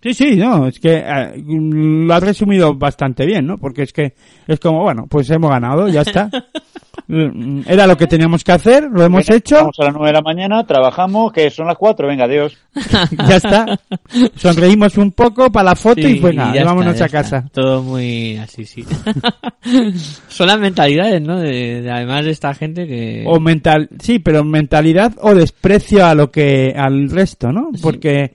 Sí, 0.01 0.13
sí, 0.15 0.35
no, 0.35 0.65
es 0.65 0.79
que 0.79 1.03
eh, 1.05 1.33
lo 1.37 2.11
has 2.11 2.23
resumido 2.23 2.73
bastante 2.73 3.27
bien, 3.27 3.45
¿no? 3.45 3.59
Porque 3.59 3.83
es 3.83 3.93
que 3.93 4.15
es 4.47 4.59
como, 4.59 4.81
bueno, 4.81 5.05
pues 5.07 5.29
hemos 5.29 5.51
ganado, 5.51 5.87
ya 5.87 6.01
está. 6.01 6.29
Mm, 7.07 7.61
Era 7.67 7.85
lo 7.85 7.95
que 7.97 8.07
teníamos 8.07 8.43
que 8.43 8.51
hacer, 8.51 8.83
lo 8.91 9.03
hemos 9.03 9.25
Venga, 9.27 9.37
hecho, 9.37 9.55
Vamos 9.57 9.79
a 9.79 9.83
las 9.85 9.93
nueve 9.93 10.07
de 10.07 10.13
la 10.13 10.21
mañana, 10.21 10.63
trabajamos, 10.65 11.31
que 11.31 11.49
son 11.51 11.67
las 11.67 11.77
cuatro, 11.77 12.07
venga, 12.07 12.25
adiós. 12.25 12.57
ya 13.29 13.35
está. 13.35 13.79
Sonreímos 14.35 14.97
un 14.97 15.11
poco 15.11 15.51
para 15.51 15.65
la 15.69 15.75
foto 15.75 16.01
Sí, 16.01 16.17
y 16.17 16.19
venga, 16.19 16.53
ya 16.53 16.63
vámonos 16.63 16.93
está, 16.93 17.05
ya 17.07 17.19
a 17.19 17.21
casa. 17.23 17.37
está. 17.45 17.49
Todo 17.61 17.83
muy 17.83 18.37
así, 18.37 18.65
sí. 18.65 18.83
Son 20.27 20.47
las 20.47 20.59
mentalidades, 20.59 21.21
¿no? 21.21 21.39
De, 21.39 21.81
de- 21.81 21.91
además 21.91 22.25
de 22.25 22.31
esta 22.31 22.53
gente 22.53 22.87
que... 22.87 23.23
O 23.27 23.39
mental, 23.39 23.89
sí, 23.99 24.19
pero 24.19 24.43
mentalidad 24.43 25.13
o 25.21 25.33
desprecio 25.33 26.05
a 26.05 26.15
lo 26.15 26.31
que, 26.31 26.73
al 26.75 27.09
resto, 27.09 27.51
¿no? 27.51 27.69
Porque 27.81 28.33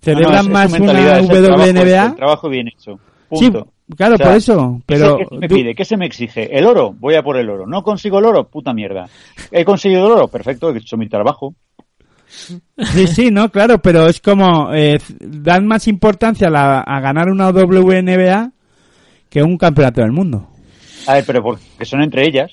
celebran 0.00 0.36
No, 0.36 0.42
no, 0.44 0.48
más 0.50 0.72
una 0.78 0.92
el 1.18 1.26
trabajo, 1.26 1.62
WNBA. 1.72 2.06
el 2.06 2.14
trabajo 2.16 2.48
bien 2.48 2.68
hecho. 2.68 2.98
Sí, 3.32 3.50
Punto. 3.50 3.68
Claro, 3.96 4.14
O 4.14 4.18
sea, 4.18 4.26
por 4.26 4.36
eso, 4.36 4.76
¿qué 4.78 4.82
pero 4.86 5.16
se- 5.16 5.16
¿Qué 5.18 5.24
se 5.28 5.38
me 5.38 5.48
tú- 5.48 5.54
pide? 5.54 5.74
¿Qué 5.74 5.84
se 5.84 5.96
me 5.96 6.06
exige? 6.06 6.56
¿El 6.58 6.66
oro? 6.66 6.92
Voy 6.98 7.14
a 7.14 7.22
por 7.22 7.36
el 7.36 7.48
oro. 7.50 7.66
¿No 7.66 7.82
consigo 7.82 8.18
el 8.18 8.24
oro? 8.26 8.48
Puta 8.48 8.72
mierda. 8.72 9.08
¿He 9.50 9.64
conseguido 9.64 10.06
el 10.06 10.12
oro? 10.12 10.28
Perfecto, 10.28 10.70
he 10.70 10.78
hecho 10.78 10.96
mi 10.96 11.08
trabajo. 11.08 11.54
Sí, 12.28 13.06
sí, 13.08 13.30
no, 13.30 13.50
claro, 13.50 13.78
pero 13.82 14.06
es 14.06 14.20
como 14.20 14.72
eh, 14.72 14.98
dan 15.18 15.66
más 15.66 15.88
importancia 15.88 16.46
a, 16.46 16.50
la- 16.50 16.80
a 16.80 17.00
ganar 17.00 17.28
una 17.28 17.50
WNBA 17.50 18.52
que 19.28 19.42
un 19.42 19.58
campeonato 19.58 20.00
del 20.00 20.12
mundo. 20.12 20.46
A 21.06 21.14
ver, 21.14 21.24
pero 21.26 21.42
porque 21.42 21.84
son 21.84 22.02
entre 22.02 22.24
ellas. 22.26 22.50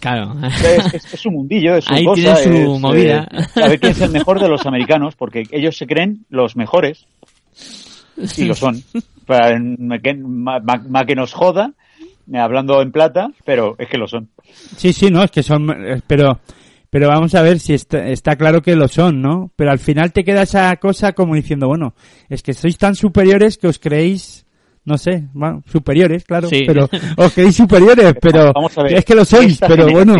Claro. 0.00 0.34
Es, 0.46 0.94
es- 0.94 1.14
es 1.14 1.20
su 1.20 1.30
mundillo, 1.30 1.76
es 1.76 1.84
su 1.84 1.92
Ahí 1.94 2.04
cosa. 2.04 2.34
tienen 2.36 2.66
su 2.66 2.74
es, 2.74 2.80
movida. 2.80 3.28
eh, 3.30 3.62
a 3.62 3.68
ver 3.68 3.78
quién 3.80 3.92
es 3.92 4.00
el 4.00 4.10
mejor 4.10 4.40
de 4.40 4.48
los 4.48 4.66
americanos, 4.66 5.14
porque 5.14 5.44
ellos 5.52 5.76
se 5.76 5.86
creen 5.86 6.24
los 6.30 6.56
mejores. 6.56 7.06
Y 8.36 8.44
lo 8.46 8.54
son. 8.54 8.82
Para- 9.38 9.58
que- 10.02 10.14
ma- 10.14 10.58
ma- 10.60 10.84
ma 10.88 11.04
que 11.04 11.14
nos 11.14 11.32
joda, 11.32 11.72
eh, 12.32 12.38
hablando 12.38 12.82
en 12.82 12.90
plata, 12.92 13.28
pero 13.44 13.76
es 13.78 13.88
que 13.88 13.96
lo 13.98 14.08
son. 14.08 14.28
Sí, 14.76 14.92
sí, 14.92 15.10
no, 15.10 15.22
es 15.22 15.30
que 15.30 15.42
son, 15.42 15.70
eh, 15.70 16.00
pero, 16.06 16.40
pero 16.90 17.08
vamos 17.08 17.34
a 17.36 17.42
ver 17.42 17.60
si 17.60 17.74
está, 17.74 18.06
está 18.08 18.34
claro 18.36 18.60
que 18.62 18.74
lo 18.74 18.88
son, 18.88 19.22
¿no? 19.22 19.50
Pero 19.56 19.70
al 19.70 19.78
final 19.78 20.12
te 20.12 20.24
queda 20.24 20.42
esa 20.42 20.74
cosa 20.76 21.12
como 21.12 21.34
diciendo, 21.36 21.68
bueno, 21.68 21.94
es 22.28 22.42
que 22.42 22.52
sois 22.52 22.76
tan 22.76 22.94
superiores 22.96 23.56
que 23.58 23.68
os 23.68 23.78
creéis 23.78 24.44
no 24.82 24.96
sé, 24.96 25.24
bueno, 25.34 25.62
superiores, 25.66 26.24
claro, 26.24 26.48
Sí. 26.48 26.64
pero 26.66 26.88
os 27.16 27.32
creéis 27.34 27.54
superiores, 27.54 28.14
pero 28.20 28.50
Vamos 28.54 28.76
a 28.78 28.82
ver, 28.82 28.94
es 28.94 29.04
que 29.04 29.14
lo 29.14 29.24
sois, 29.24 29.60
pero 29.60 29.86
bueno. 29.88 30.14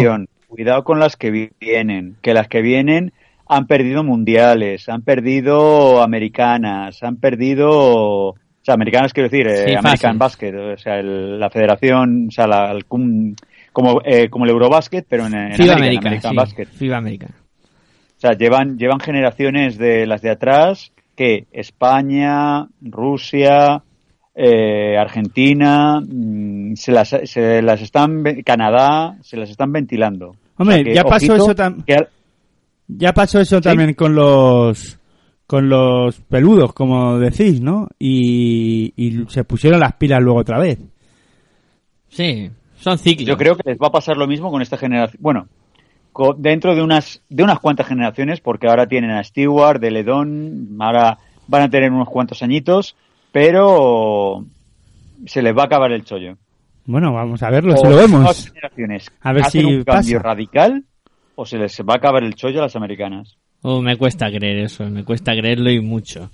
Cuidado 0.47 0.85
con 0.85 1.01
las 1.01 1.17
que 1.17 1.31
vi- 1.31 1.51
vienen, 1.59 2.17
que 2.23 2.35
las 2.35 2.47
que 2.47 2.61
vienen 2.61 3.13
han 3.49 3.67
perdido 3.67 4.05
mundiales, 4.05 4.89
han 4.89 5.03
perdido 5.03 6.03
americanas, 6.03 7.03
han 7.03 7.17
perdido, 7.17 8.35
o 8.61 8.65
sea, 8.65 8.75
americanas 8.75 9.13
quiero 9.13 9.29
decir, 9.29 9.47
eh, 9.47 9.69
Sí, 9.69 9.75
American. 9.75 10.19
Basket, 10.19 10.55
o 10.55 10.77
sea, 10.79 10.99
el- 10.99 11.39
la 11.41 11.49
federación, 11.51 12.27
o 12.29 12.31
sea, 12.31 12.47
la, 12.47 12.71
el 12.73 12.85
como, 12.85 14.01
eh, 14.05 14.29
como 14.29 14.45
el 14.45 14.51
Eurobasket, 14.51 15.07
pero 15.09 15.27
en, 15.27 15.35
en 15.35 15.53
FIBA 15.55 15.75
American 15.75 16.21
sí, 16.21 16.37
Basket. 16.37 16.67
FIBA 16.67 16.97
América. 16.97 17.27
O 17.29 18.21
sea, 18.21 18.33
llevan, 18.33 18.77
llevan 18.77 19.01
generaciones 19.01 19.79
de 19.79 20.07
las 20.07 20.21
de 20.21 20.31
atrás 20.31 20.93
que 21.17 21.47
España, 21.53 22.67
Rusia, 22.83 23.83
eh, 24.35 24.97
Argentina, 24.99 26.01
mm, 26.01 26.75
se 26.75 26.93
las, 26.93 27.09
se 27.25 27.63
las 27.63 27.81
están, 27.81 28.23
Canadá, 28.45 29.17
se 29.23 29.37
las 29.37 29.49
están 29.51 29.73
ventilando. 29.73 30.37
Hombre, 30.57 30.75
O 30.75 30.79
sea 30.79 30.85
que, 30.85 30.95
ya 30.95 31.03
pasó 31.05 31.17
ojito, 31.33 31.35
eso 31.37 31.55
tam- 31.55 31.85
que 31.85 31.95
al- 31.95 32.09
Ya 32.89 33.13
pasó 33.15 33.41
eso 33.41 33.61
también 33.61 33.95
con 33.95 34.15
los 34.15 34.99
con 35.51 35.69
los 35.69 36.21
peludos, 36.21 36.73
como 36.73 37.19
decís, 37.19 37.61
¿no? 37.61 37.89
Y, 37.99 38.93
y 38.97 39.25
se 39.31 39.43
pusieron 39.43 39.81
las 39.81 39.95
pilas 39.95 40.23
luego 40.23 40.39
otra 40.39 40.61
vez. 40.61 40.79
Sí, 42.09 42.49
son 42.79 42.99
ciclos. 42.99 43.27
Yo 43.29 43.37
creo 43.37 43.57
que 43.57 43.69
les 43.69 43.77
va 43.77 43.89
a 43.89 43.93
pasar 43.93 44.17
lo 44.17 44.29
mismo 44.29 44.49
con 44.53 44.63
esta 44.63 44.77
generación. 44.77 45.21
Bueno, 45.21 45.49
co- 46.13 46.35
dentro 46.39 46.77
de 46.77 46.83
unas 46.83 47.21
de 47.29 47.43
unas 47.43 47.59
cuantas 47.59 47.89
generaciones, 47.89 48.41
porque 48.41 48.69
ahora 48.69 48.87
tienen 48.87 49.11
a 49.11 49.25
Stewart, 49.25 49.81
de 49.81 49.91
Ledón, 49.91 50.77
ahora 50.79 51.19
van 51.49 51.63
a 51.63 51.69
tener 51.69 51.91
unos 51.91 52.09
cuantos 52.09 52.45
añitos, 52.45 52.95
pero 53.33 54.45
se 55.27 55.43
les 55.43 55.53
va 55.57 55.63
a 55.63 55.67
acabar 55.67 55.91
el 55.91 56.05
chollo. 56.05 56.37
Bueno, 56.87 57.13
vamos 57.13 57.43
a 57.43 57.51
verlo, 57.51 57.77
si 57.77 57.87
O 57.87 57.91
lo 57.91 57.97
las 57.97 58.07
vemos. 58.09 58.47
generaciones 58.53 59.11
A 59.21 59.33
ver 59.33 59.43
hacen 59.47 59.61
si 59.63 59.67
un 59.67 59.83
cambio 59.83 60.19
pasa. 60.19 60.29
radical 60.29 60.85
o 61.35 61.45
se 61.45 61.59
les 61.59 61.77
va 61.81 61.95
a 61.95 61.97
acabar 61.97 62.23
el 62.23 62.37
chollo 62.37 62.61
a 62.61 62.63
las 62.63 62.77
americanas. 62.77 63.37
Oh, 63.63 63.83
me 63.83 63.97
cuesta 63.97 64.31
creer 64.31 64.59
eso, 64.65 64.89
me 64.89 65.05
cuesta 65.05 65.33
creerlo 65.33 65.71
y 65.71 65.81
mucho. 65.81 66.31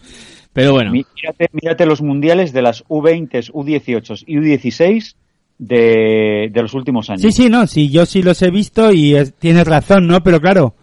Pero 0.52 0.72
bueno, 0.72 0.90
Mírate, 0.92 1.48
mírate 1.52 1.84
los 1.86 2.00
mundiales 2.00 2.52
de 2.52 2.62
las 2.62 2.84
U20, 2.84 3.50
U18 3.52 4.24
y 4.26 4.36
U16 4.36 5.14
de, 5.58 6.48
de 6.52 6.62
los 6.62 6.72
últimos 6.74 7.10
años. 7.10 7.22
Sí, 7.22 7.32
sí, 7.32 7.50
no, 7.50 7.66
sí, 7.66 7.90
yo 7.90 8.06
sí 8.06 8.22
los 8.22 8.40
he 8.42 8.50
visto 8.50 8.92
y 8.92 9.14
es- 9.16 9.34
tienes 9.34 9.66
razón, 9.66 10.06
¿no? 10.06 10.22
Pero 10.22 10.40
claro, 10.40 10.74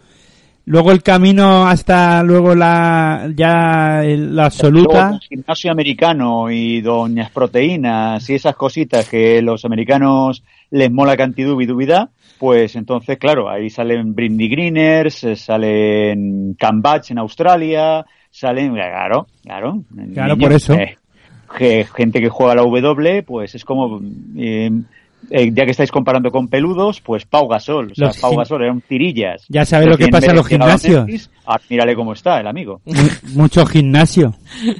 luego 0.66 0.92
el 0.92 1.02
camino 1.02 1.66
hasta 1.66 2.22
luego 2.22 2.54
la 2.54 3.30
ya 3.34 4.02
el- 4.04 4.28
la 4.34 4.42
Luego, 4.42 4.42
absoluta. 4.46 5.18
gimnasio 5.28 5.70
americano 5.72 6.50
y 6.50 6.80
doñas 6.80 7.30
proteínas 7.30 8.28
y 8.30 8.34
esas 8.34 8.56
cositas 8.56 9.08
que 9.08 9.42
los 9.42 9.64
americanos 9.64 10.42
les 10.70 10.90
mola 10.90 11.16
cantidubi 11.16 11.66
dubida, 11.66 12.08
pues 12.38 12.76
entonces, 12.76 13.18
claro, 13.18 13.48
ahí 13.48 13.70
salen 13.70 14.14
Brindy 14.14 14.48
Greeners, 14.48 15.24
eh, 15.24 15.36
salen 15.36 16.54
Cambach 16.58 17.10
en 17.10 17.18
Australia, 17.18 18.04
salen, 18.30 18.74
claro, 18.74 19.26
claro. 19.42 19.82
Claro, 20.12 20.36
por 20.36 20.52
eso. 20.52 20.74
eh, 20.74 20.96
que 21.56 21.86
gente 21.94 22.20
que 22.20 22.28
juega 22.28 22.56
la 22.56 22.62
W, 22.62 23.22
pues 23.22 23.54
es 23.54 23.64
como, 23.64 24.00
eh, 24.36 24.70
eh, 25.30 25.50
ya 25.52 25.64
que 25.64 25.70
estáis 25.70 25.90
comparando 25.90 26.30
con 26.30 26.48
peludos, 26.48 27.00
pues 27.00 27.24
Pau 27.24 27.48
Gasol. 27.48 27.92
O 27.92 27.94
sea, 27.94 28.08
Los 28.08 28.18
Pau 28.18 28.36
Gasol 28.36 28.62
eran 28.62 28.80
tirillas. 28.80 29.44
Ya 29.48 29.64
sabes 29.64 29.88
lo 29.88 29.96
que 29.96 30.08
pasa 30.08 30.30
en 30.30 30.36
los 30.36 30.46
gimnasios. 30.46 31.30
Mírale 31.70 31.94
cómo 31.94 32.12
está 32.12 32.40
el 32.40 32.46
amigo. 32.46 32.80
Mu- 32.84 32.94
mucho 33.34 33.64
gimnasio. 33.66 34.34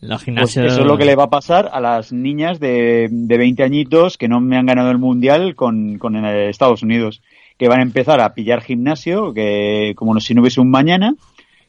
los 0.00 0.24
Pues 0.24 0.56
eso 0.56 0.80
es 0.80 0.86
lo 0.86 0.96
que 0.96 1.04
le 1.04 1.14
va 1.14 1.24
a 1.24 1.30
pasar 1.30 1.68
a 1.72 1.80
las 1.80 2.12
niñas 2.12 2.58
de, 2.58 3.08
de 3.10 3.38
20 3.38 3.62
añitos 3.62 4.16
que 4.16 4.28
no 4.28 4.40
me 4.40 4.56
han 4.56 4.64
ganado 4.66 4.90
el 4.90 4.98
mundial 4.98 5.54
con, 5.54 5.98
con 5.98 6.16
Estados 6.24 6.82
Unidos. 6.82 7.20
Que 7.58 7.68
van 7.68 7.80
a 7.80 7.82
empezar 7.82 8.20
a 8.22 8.32
pillar 8.32 8.62
gimnasio, 8.62 9.34
que 9.34 9.92
como 9.94 10.18
si 10.20 10.32
no 10.34 10.40
hubiese 10.40 10.62
un 10.62 10.70
mañana, 10.70 11.14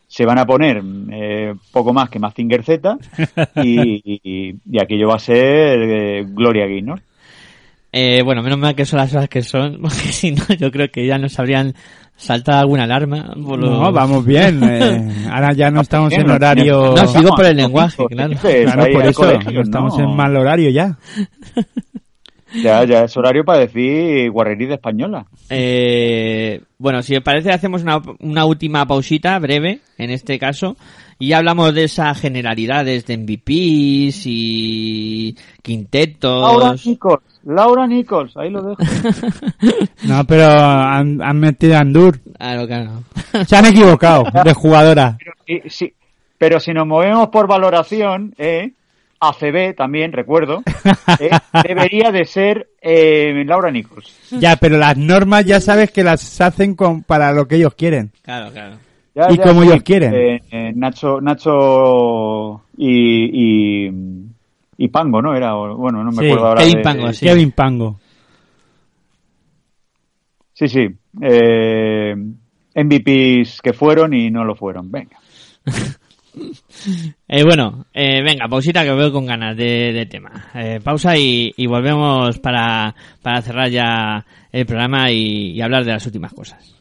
se 0.08 0.26
van 0.26 0.38
a 0.40 0.46
poner 0.46 0.82
eh, 1.12 1.54
poco 1.74 1.92
más 1.94 2.10
que 2.10 2.20
Mazinger 2.20 2.64
Z 2.64 2.98
y, 3.62 4.02
y, 4.06 4.56
y 4.70 4.80
aquello 4.82 5.10
va 5.10 5.16
a 5.16 5.20
ser 5.20 5.82
eh, 5.82 6.26
Gloria 6.30 6.66
Gaynor. 6.66 7.02
Eh, 7.94 8.22
bueno, 8.24 8.42
menos 8.42 8.58
mal 8.60 8.74
que 8.76 8.86
son 8.86 9.00
las 9.00 9.14
horas 9.14 9.28
que 9.30 9.42
son, 9.42 9.78
porque 9.82 9.96
si 9.96 10.32
no, 10.32 10.44
yo 10.58 10.72
creo 10.72 10.90
que 10.90 11.06
ya 11.06 11.18
nos 11.18 11.38
habrían 11.40 11.74
saltado 12.16 12.60
alguna 12.60 12.84
alarma. 12.84 13.34
por 13.44 13.60
los- 13.60 13.70
No, 13.70 13.92
vamos 13.92 14.26
bien. 14.26 14.62
eh, 14.64 15.12
ahora 15.32 15.54
ya 15.54 15.70
no 15.72 15.82
estamos 15.82 16.14
en 16.14 16.30
horario. 16.30 16.94
No, 16.96 17.08
sigo 17.08 17.36
por 17.36 17.46
el 17.46 17.58
lenguaje, 17.58 18.06
claro. 18.10 18.34
pues, 18.42 18.64
Claro, 18.72 18.94
por 18.94 19.06
eso 19.06 19.40
no 19.52 19.62
estamos 19.62 20.00
en 20.00 20.16
mal 20.16 20.36
horario 20.36 20.70
ya. 20.70 20.98
Ya, 22.54 22.84
ya 22.84 23.06
es 23.06 23.16
horario 23.16 23.46
para 23.46 23.60
decir 23.60 24.30
guarrería 24.30 24.74
española. 24.74 25.26
Eh, 25.50 26.62
bueno, 26.78 27.02
si 27.02 27.16
os 27.16 27.24
parece, 27.24 27.50
hacemos 27.50 27.82
una, 27.82 28.02
una 28.20 28.44
última 28.44 28.86
pausita 28.86 29.40
breve, 29.40 29.80
en 29.98 30.10
este 30.10 30.38
caso, 30.38 30.76
y 31.22 31.34
hablamos 31.34 31.74
de 31.76 31.84
esas 31.84 32.20
generalidades 32.20 33.06
de 33.06 33.18
MVPs 33.18 34.24
y 34.26 35.36
Laura 35.36 35.60
quintetos. 35.62 36.86
Nichols, 36.86 37.24
Laura 37.44 37.88
Nichols, 37.88 38.36
ahí 38.38 38.50
lo 38.50 38.62
dejo. 38.64 38.82
No, 40.04 40.26
pero 40.26 40.50
han, 40.50 41.22
han 41.22 41.40
metido 41.40 41.76
a 41.78 41.82
Andur. 41.82 42.20
Claro, 42.38 42.68
claro. 42.68 43.04
Se 43.48 43.56
han 43.56 43.68
equivocado 43.68 44.24
de 44.44 44.54
jugadora. 44.54 45.18
Sí, 45.46 45.62
sí. 45.70 45.94
Pero 46.40 46.60
si 46.60 46.74
nos 46.74 46.88
movemos 46.88 47.30
por 47.30 47.48
valoración, 47.48 48.34
eh, 48.40 48.72
ACB 49.20 49.76
también, 49.76 50.12
recuerdo, 50.12 50.64
eh, 51.20 51.30
debería 51.64 52.12
de 52.12 52.26
ser 52.26 52.70
eh, 52.82 53.44
Laura 53.46 53.70
Nichols. 53.70 54.32
Ya, 54.32 54.56
pero 54.56 54.80
las 54.80 54.98
normas 54.98 55.46
ya 55.46 55.62
sabes 55.62 55.92
que 55.92 56.04
las 56.04 56.42
hacen 56.42 56.74
con, 56.74 57.04
para 57.04 57.32
lo 57.32 57.48
que 57.48 57.58
ellos 57.58 57.76
quieren. 57.76 58.12
Claro, 58.24 58.52
claro. 58.52 58.78
Ya, 59.14 59.32
Y 59.32 59.38
ya, 59.38 59.44
como 59.44 59.62
sí, 59.64 59.68
ellos 59.70 59.84
quieren. 59.84 60.14
eh, 60.16 60.42
eh, 60.52 60.72
Nacho, 60.76 61.20
Nacho 61.20 62.62
y, 62.78 63.88
y, 63.88 63.92
y 64.78 64.88
Pango, 64.88 65.22
¿no? 65.22 65.36
Era, 65.36 65.56
o- 65.58 65.76
bueno, 65.76 66.04
no 66.04 66.12
me 66.12 66.20
Sí, 66.20 66.26
acuerdo 66.28 66.48
ahora. 66.48 66.62
Kevin 66.62 66.78
de- 66.78 66.84
Pango, 66.84 67.14
sí. 67.14 67.26
Kevin 67.26 67.52
Pango. 67.52 68.00
Sí, 70.54 70.68
sí. 70.68 70.88
Eh, 71.22 72.16
MVPs 72.76 73.62
que 73.62 73.74
fueron 73.74 74.14
y 74.14 74.30
no 74.32 74.44
lo 74.46 74.56
fueron. 74.56 74.90
Venga. 74.92 75.18
Eh, 77.28 77.44
bueno, 77.44 77.88
eh, 77.94 78.22
venga, 78.24 78.48
pausita 78.48 78.86
que 78.86 78.94
veo 78.94 79.12
con 79.12 79.26
ganas 79.26 79.56
de, 79.58 79.92
de 79.92 80.06
tema. 80.06 80.46
Eh, 80.56 80.80
pausa 80.82 81.18
y, 81.18 81.54
y 81.58 81.68
volvemos 81.68 82.40
para, 82.40 82.96
para 83.22 83.42
cerrar 83.42 83.70
ya 83.70 84.26
el 84.50 84.66
programa 84.66 85.12
y, 85.12 85.52
y 85.52 85.62
hablar 85.62 85.84
de 85.84 85.92
las 85.92 86.06
últimas 86.06 86.34
cosas. 86.34 86.81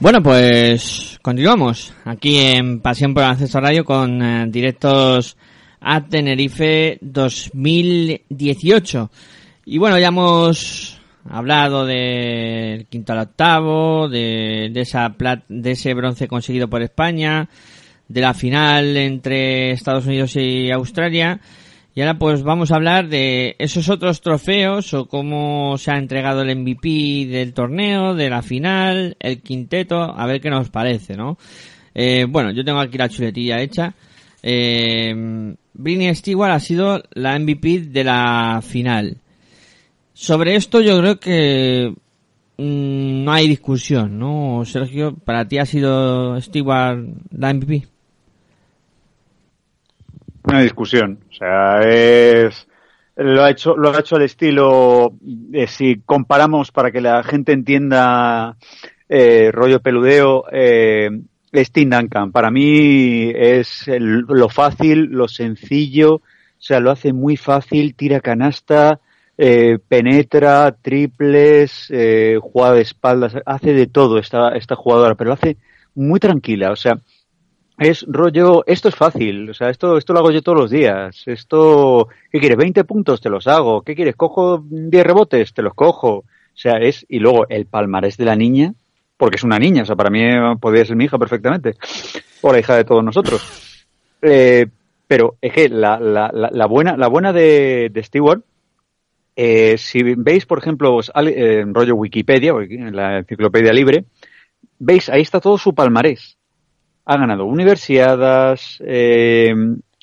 Bueno, 0.00 0.22
pues 0.22 1.18
continuamos 1.22 1.94
aquí 2.04 2.38
en 2.38 2.80
Pasión 2.80 3.14
por 3.14 3.22
el 3.22 3.28
Baloncesto 3.28 3.60
Radio 3.60 3.84
con 3.84 4.20
eh, 4.20 4.46
directos 4.48 5.36
a 5.80 6.04
Tenerife 6.04 6.98
2018. 7.00 9.10
Y 9.66 9.78
bueno, 9.78 9.96
ya 9.98 10.08
hemos 10.08 11.00
hablado 11.30 11.86
del 11.86 12.86
quinto 12.86 13.12
al 13.12 13.20
octavo, 13.20 14.08
de, 14.08 14.72
esa 14.74 15.14
de 15.48 15.70
ese 15.70 15.94
bronce 15.94 16.26
conseguido 16.26 16.68
por 16.68 16.82
España, 16.82 17.48
de 18.08 18.20
la 18.20 18.34
final 18.34 18.96
entre 18.96 19.70
Estados 19.70 20.06
Unidos 20.06 20.34
y 20.36 20.72
Australia. 20.72 21.40
Y 21.94 22.00
ahora 22.00 22.18
pues 22.18 22.42
vamos 22.42 22.70
a 22.70 22.76
hablar 22.76 23.08
de 23.08 23.54
esos 23.58 23.90
otros 23.90 24.22
trofeos 24.22 24.94
o 24.94 25.06
cómo 25.06 25.76
se 25.76 25.90
ha 25.90 25.98
entregado 25.98 26.40
el 26.40 26.56
MVP 26.56 27.26
del 27.26 27.52
torneo, 27.52 28.14
de 28.14 28.30
la 28.30 28.40
final, 28.40 29.16
el 29.20 29.42
quinteto, 29.42 30.00
a 30.02 30.26
ver 30.26 30.40
qué 30.40 30.48
nos 30.48 30.70
parece, 30.70 31.16
¿no? 31.16 31.36
Eh, 31.94 32.26
bueno, 32.26 32.50
yo 32.50 32.64
tengo 32.64 32.80
aquí 32.80 32.96
la 32.96 33.10
chuletilla 33.10 33.60
hecha. 33.60 33.94
Eh, 34.42 35.54
Britney 35.74 36.14
Stewart 36.14 36.52
ha 36.52 36.60
sido 36.60 37.02
la 37.12 37.38
MVP 37.38 37.80
de 37.80 38.04
la 38.04 38.62
final. 38.66 39.18
Sobre 40.14 40.56
esto 40.56 40.80
yo 40.80 40.98
creo 40.98 41.20
que 41.20 41.94
mm, 42.56 43.24
no 43.24 43.32
hay 43.32 43.48
discusión, 43.48 44.18
¿no? 44.18 44.64
Sergio, 44.64 45.14
para 45.14 45.46
ti 45.46 45.58
ha 45.58 45.66
sido 45.66 46.40
Stewart 46.40 47.06
la 47.30 47.52
MVP. 47.52 47.91
Una 50.44 50.60
discusión. 50.60 51.20
O 51.30 51.34
sea, 51.34 51.80
es 51.80 52.66
lo 53.16 53.42
ha 53.42 53.50
hecho 53.50 53.76
lo 53.76 53.90
ha 53.90 54.00
hecho 54.00 54.16
al 54.16 54.22
estilo 54.22 55.12
eh, 55.52 55.66
si 55.66 56.00
comparamos 56.04 56.70
para 56.70 56.90
que 56.90 57.00
la 57.00 57.22
gente 57.22 57.52
entienda 57.52 58.56
eh, 59.08 59.50
rollo 59.52 59.80
peludeo 59.80 60.44
eh, 60.50 61.10
Steve 61.54 61.94
Duncan 61.94 62.32
para 62.32 62.50
mí 62.50 63.30
es 63.34 63.84
lo 63.98 64.48
fácil 64.48 65.10
lo 65.10 65.28
sencillo 65.28 66.14
o 66.14 66.22
sea 66.58 66.80
lo 66.80 66.90
hace 66.90 67.12
muy 67.12 67.36
fácil 67.36 67.94
tira 67.94 68.20
canasta 68.20 69.00
penetra 69.88 70.74
triples 70.80 71.88
juega 72.40 72.72
de 72.72 72.80
espaldas 72.80 73.34
hace 73.44 73.74
de 73.74 73.86
todo 73.88 74.18
esta 74.18 74.54
esta 74.56 74.76
jugadora 74.76 75.14
pero 75.14 75.28
lo 75.28 75.34
hace 75.34 75.58
muy 75.94 76.20
tranquila 76.20 76.70
o 76.70 76.76
sea 76.76 76.98
es 77.82 78.04
rollo, 78.08 78.64
esto 78.66 78.88
es 78.88 78.94
fácil, 78.94 79.50
o 79.50 79.54
sea, 79.54 79.70
esto, 79.70 79.96
esto 79.98 80.12
lo 80.12 80.20
hago 80.20 80.30
yo 80.30 80.42
todos 80.42 80.58
los 80.58 80.70
días. 80.70 81.22
Esto, 81.26 82.08
¿qué 82.30 82.38
quieres? 82.38 82.56
20 82.58 82.84
puntos, 82.84 83.20
te 83.20 83.28
los 83.28 83.46
hago. 83.46 83.82
¿Qué 83.82 83.94
quieres? 83.94 84.16
Cojo 84.16 84.64
10 84.68 85.04
rebotes, 85.04 85.52
te 85.52 85.62
los 85.62 85.74
cojo. 85.74 86.18
O 86.18 86.24
sea, 86.54 86.76
es, 86.78 87.04
y 87.08 87.18
luego 87.18 87.46
el 87.48 87.66
palmarés 87.66 88.16
de 88.16 88.24
la 88.24 88.36
niña, 88.36 88.74
porque 89.16 89.36
es 89.36 89.44
una 89.44 89.58
niña, 89.58 89.82
o 89.82 89.86
sea, 89.86 89.96
para 89.96 90.10
mí 90.10 90.20
podría 90.60 90.84
ser 90.84 90.96
mi 90.96 91.04
hija 91.04 91.18
perfectamente, 91.18 91.74
o 92.40 92.52
la 92.52 92.60
hija 92.60 92.76
de 92.76 92.84
todos 92.84 93.02
nosotros. 93.02 93.86
Eh, 94.20 94.66
pero 95.06 95.36
es 95.40 95.52
que 95.52 95.68
la, 95.68 95.98
la, 95.98 96.30
la, 96.32 96.50
la 96.52 96.66
buena, 96.66 96.96
la 96.96 97.08
buena 97.08 97.32
de, 97.32 97.90
de 97.92 98.02
Stewart, 98.02 98.42
eh, 99.34 99.76
si 99.78 100.02
veis, 100.02 100.46
por 100.46 100.58
ejemplo, 100.58 101.00
eh, 101.00 101.60
en 101.60 101.74
rollo 101.74 101.96
Wikipedia, 101.96 102.52
en 102.68 102.94
la 102.94 103.18
enciclopedia 103.18 103.72
libre, 103.72 104.04
veis, 104.78 105.08
ahí 105.08 105.22
está 105.22 105.40
todo 105.40 105.58
su 105.58 105.74
palmarés 105.74 106.38
ha 107.04 107.16
ganado 107.16 107.44
universidades, 107.44 108.82
eh, 108.86 109.54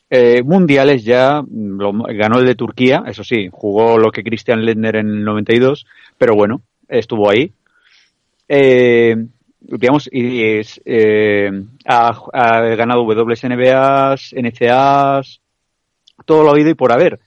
eh, 0.09 0.41
mundiales 0.43 1.03
ya, 1.03 1.43
ganó 1.47 2.39
el 2.39 2.45
de 2.45 2.55
Turquía, 2.55 3.03
eso 3.05 3.23
sí, 3.23 3.47
jugó 3.51 3.97
lo 3.97 4.11
que 4.11 4.23
Christian 4.23 4.65
Lendner 4.65 4.95
en 4.95 5.07
el 5.09 5.23
92, 5.23 5.85
pero 6.17 6.34
bueno, 6.35 6.61
estuvo 6.88 7.30
ahí. 7.30 7.53
Eh, 8.47 9.15
digamos, 9.61 10.09
y 10.11 10.43
es, 10.43 10.81
eh, 10.84 11.51
ha, 11.85 12.19
ha 12.34 12.61
ganado 12.76 13.03
WNBAs, 13.03 14.34
NCAs, 14.34 15.41
todo 16.26 16.43
lo 16.43 16.49
habido 16.49 16.71
y 16.71 16.73
por 16.73 16.91
haber. 16.91 17.19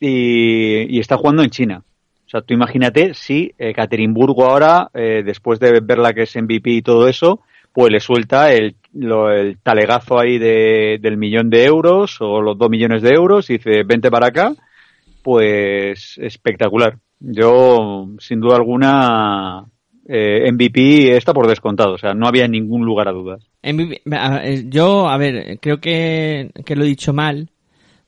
Y, 0.00 0.98
está 0.98 1.18
jugando 1.18 1.42
en 1.42 1.50
China. 1.50 1.82
O 2.26 2.28
sea, 2.28 2.40
tú 2.40 2.54
imagínate 2.54 3.12
si 3.14 3.52
eh, 3.58 3.72
Caterinburgo 3.74 4.46
ahora, 4.46 4.90
después 4.92 5.60
de 5.60 5.80
verla 5.80 6.12
que 6.12 6.22
es 6.22 6.34
MVP 6.34 6.70
y 6.70 6.82
todo 6.82 7.06
eso, 7.08 7.40
pues 7.72 7.92
le 7.92 8.00
suelta 8.00 8.52
el, 8.52 8.74
lo- 8.98 9.30
el 9.30 9.58
talegazo 9.58 10.18
ahí 10.18 10.38
de, 10.38 10.98
del 11.00 11.16
millón 11.16 11.50
de 11.50 11.64
euros 11.64 12.16
o 12.20 12.40
los 12.40 12.56
dos 12.58 12.70
millones 12.70 13.02
de 13.02 13.10
euros 13.10 13.48
y 13.50 13.54
dice, 13.54 13.82
vente 13.84 14.10
para 14.10 14.28
acá, 14.28 14.54
pues 15.22 16.18
espectacular. 16.18 16.98
Yo, 17.18 18.08
sin 18.18 18.40
duda 18.40 18.56
alguna, 18.56 19.64
eh, 20.06 20.50
MVP 20.52 21.16
está 21.16 21.32
por 21.32 21.48
descontado, 21.48 21.94
o 21.94 21.98
sea, 21.98 22.12
no 22.14 22.26
había 22.28 22.46
ningún 22.46 22.84
lugar 22.84 23.08
a 23.08 23.12
dudas. 23.12 23.48
MVP, 23.62 24.02
eh, 24.10 24.64
yo, 24.68 25.08
a 25.08 25.16
ver, 25.16 25.58
creo 25.60 25.78
que, 25.80 26.50
que 26.64 26.76
lo 26.76 26.84
he 26.84 26.88
dicho 26.88 27.12
mal, 27.12 27.48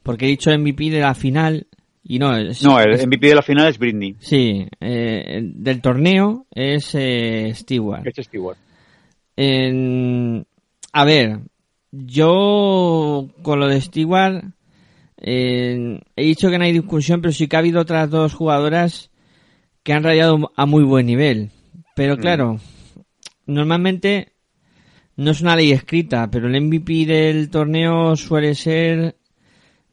porque 0.02 0.26
he 0.26 0.28
dicho 0.28 0.50
MVP 0.56 0.90
de 0.90 1.00
la 1.00 1.14
final 1.14 1.66
y 2.04 2.18
no 2.18 2.36
es... 2.36 2.62
No, 2.62 2.78
el 2.80 3.06
MVP 3.06 3.28
de 3.28 3.34
la 3.34 3.42
final 3.42 3.68
es 3.68 3.78
Britney. 3.78 4.14
Sí, 4.20 4.66
eh, 4.80 5.40
del 5.42 5.80
torneo 5.80 6.46
es 6.54 6.94
eh, 6.94 7.50
Stewart. 7.54 8.06
Es 8.06 8.24
Stewart. 8.26 8.58
En- 9.36 10.44
a 10.92 11.04
ver, 11.04 11.40
yo 11.90 13.28
con 13.42 13.60
lo 13.60 13.66
de 13.68 13.80
Stewart 13.80 14.44
eh, 15.16 16.00
he 16.16 16.22
dicho 16.24 16.50
que 16.50 16.58
no 16.58 16.64
hay 16.64 16.72
discusión, 16.72 17.20
pero 17.20 17.32
sí 17.32 17.48
que 17.48 17.56
ha 17.56 17.60
habido 17.60 17.80
otras 17.80 18.08
dos 18.10 18.34
jugadoras 18.34 19.10
que 19.82 19.92
han 19.92 20.04
rayado 20.04 20.52
a 20.56 20.66
muy 20.66 20.84
buen 20.84 21.06
nivel. 21.06 21.50
Pero 21.94 22.16
Mm. 22.16 22.20
claro, 22.20 22.60
normalmente 23.46 24.32
no 25.16 25.30
es 25.32 25.40
una 25.40 25.56
ley 25.56 25.72
escrita, 25.72 26.30
pero 26.30 26.46
el 26.48 26.60
MVP 26.60 27.06
del 27.06 27.50
torneo 27.50 28.14
suele 28.16 28.54
ser 28.54 29.16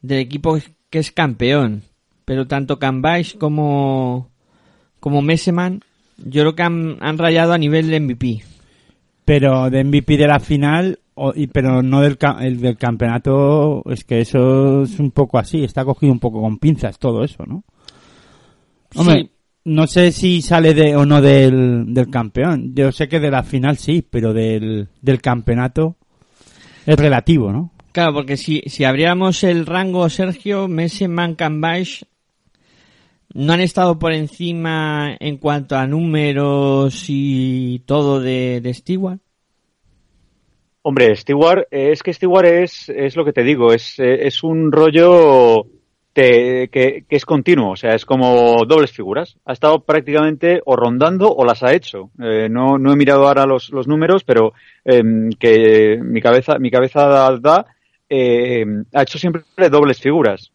del 0.02 0.18
equipo 0.20 0.58
que 0.90 0.98
es 0.98 1.10
campeón. 1.10 1.82
Pero 2.24 2.46
tanto 2.46 2.78
Cambage 2.78 3.38
como, 3.38 4.30
como 5.00 5.22
Messeman, 5.22 5.80
yo 6.18 6.42
creo 6.42 6.54
que 6.54 6.62
han, 6.62 6.96
han 7.00 7.18
rayado 7.18 7.52
a 7.52 7.58
nivel 7.58 7.88
de 7.88 8.00
MVP. 8.00 8.42
Pero 9.26 9.68
de 9.68 9.84
MVP 9.84 10.16
de 10.16 10.26
la 10.26 10.40
final, 10.40 11.00
o- 11.14 11.32
y, 11.36 11.48
pero 11.48 11.82
no 11.82 12.00
del, 12.00 12.16
el 12.40 12.60
del 12.60 12.78
campeonato, 12.78 13.82
es 13.90 14.04
que 14.04 14.20
eso 14.20 14.84
es 14.84 14.98
un 14.98 15.10
poco 15.10 15.36
así, 15.38 15.62
está 15.64 15.84
cogido 15.84 16.12
un 16.12 16.20
poco 16.20 16.40
con 16.40 16.56
pinzas 16.58 16.98
todo 16.98 17.22
eso, 17.24 17.44
¿no? 17.46 17.62
Hombre, 18.94 19.22
Sí. 19.24 19.30
no 19.64 19.86
sé 19.86 20.12
si 20.12 20.40
sale 20.40 20.72
de 20.72 20.96
o 20.96 21.04
no 21.04 21.20
del, 21.20 21.92
del 21.92 22.08
campeón. 22.08 22.72
Yo 22.74 22.92
sé 22.92 23.08
que 23.08 23.20
de 23.20 23.30
la 23.30 23.42
final 23.42 23.76
sí, 23.76 24.06
pero 24.08 24.32
del, 24.32 24.88
del 25.02 25.20
campeonato 25.20 25.96
es 26.86 26.96
relativo, 26.96 27.52
¿no? 27.52 27.72
Claro, 27.92 28.12
porque 28.14 28.36
si, 28.36 28.62
si 28.66 28.84
abriéramos 28.84 29.42
el 29.42 29.66
rango, 29.66 30.08
Sergio, 30.08 30.68
Messeman, 30.68 31.34
Cambage 31.34 32.04
no 33.34 33.52
han 33.52 33.60
estado 33.60 33.98
por 33.98 34.12
encima 34.12 35.16
en 35.20 35.36
cuanto 35.38 35.76
a 35.76 35.86
números 35.86 37.04
y 37.08 37.80
todo 37.86 38.20
de, 38.20 38.60
de. 38.60 38.74
Hombre, 40.82 41.16
Stewart, 41.16 41.66
eh, 41.70 41.90
es 41.92 42.02
que 42.02 42.12
Stewart 42.12 42.46
es, 42.46 42.88
es 42.88 43.16
lo 43.16 43.24
que 43.24 43.32
te 43.32 43.42
digo, 43.42 43.72
es, 43.72 43.98
eh, 43.98 44.26
es 44.26 44.44
un 44.44 44.70
rollo 44.70 45.64
te- 46.12 46.68
que, 46.68 47.04
que 47.08 47.16
es 47.16 47.24
continuo, 47.24 47.72
o 47.72 47.76
sea, 47.76 47.94
es 47.94 48.04
como 48.06 48.64
dobles 48.66 48.92
figuras. 48.92 49.36
Ha 49.44 49.52
estado 49.52 49.80
prácticamente 49.84 50.62
o 50.64 50.76
rondando 50.76 51.28
o 51.34 51.44
las 51.44 51.64
ha 51.64 51.74
hecho. 51.74 52.10
Eh, 52.22 52.48
no, 52.48 52.78
no 52.78 52.92
he 52.92 52.96
mirado 52.96 53.26
ahora 53.26 53.46
los, 53.46 53.70
los 53.70 53.88
números, 53.88 54.22
pero 54.22 54.52
em, 54.84 55.30
que 55.30 55.98
mi 56.00 56.20
cabeza, 56.20 56.58
mi 56.60 56.70
cabeza 56.70 57.06
da, 57.40 57.66
eh, 58.08 58.64
ha 58.94 59.02
hecho 59.02 59.18
siempre 59.18 59.42
dobles 59.68 60.00
figuras. 60.00 60.52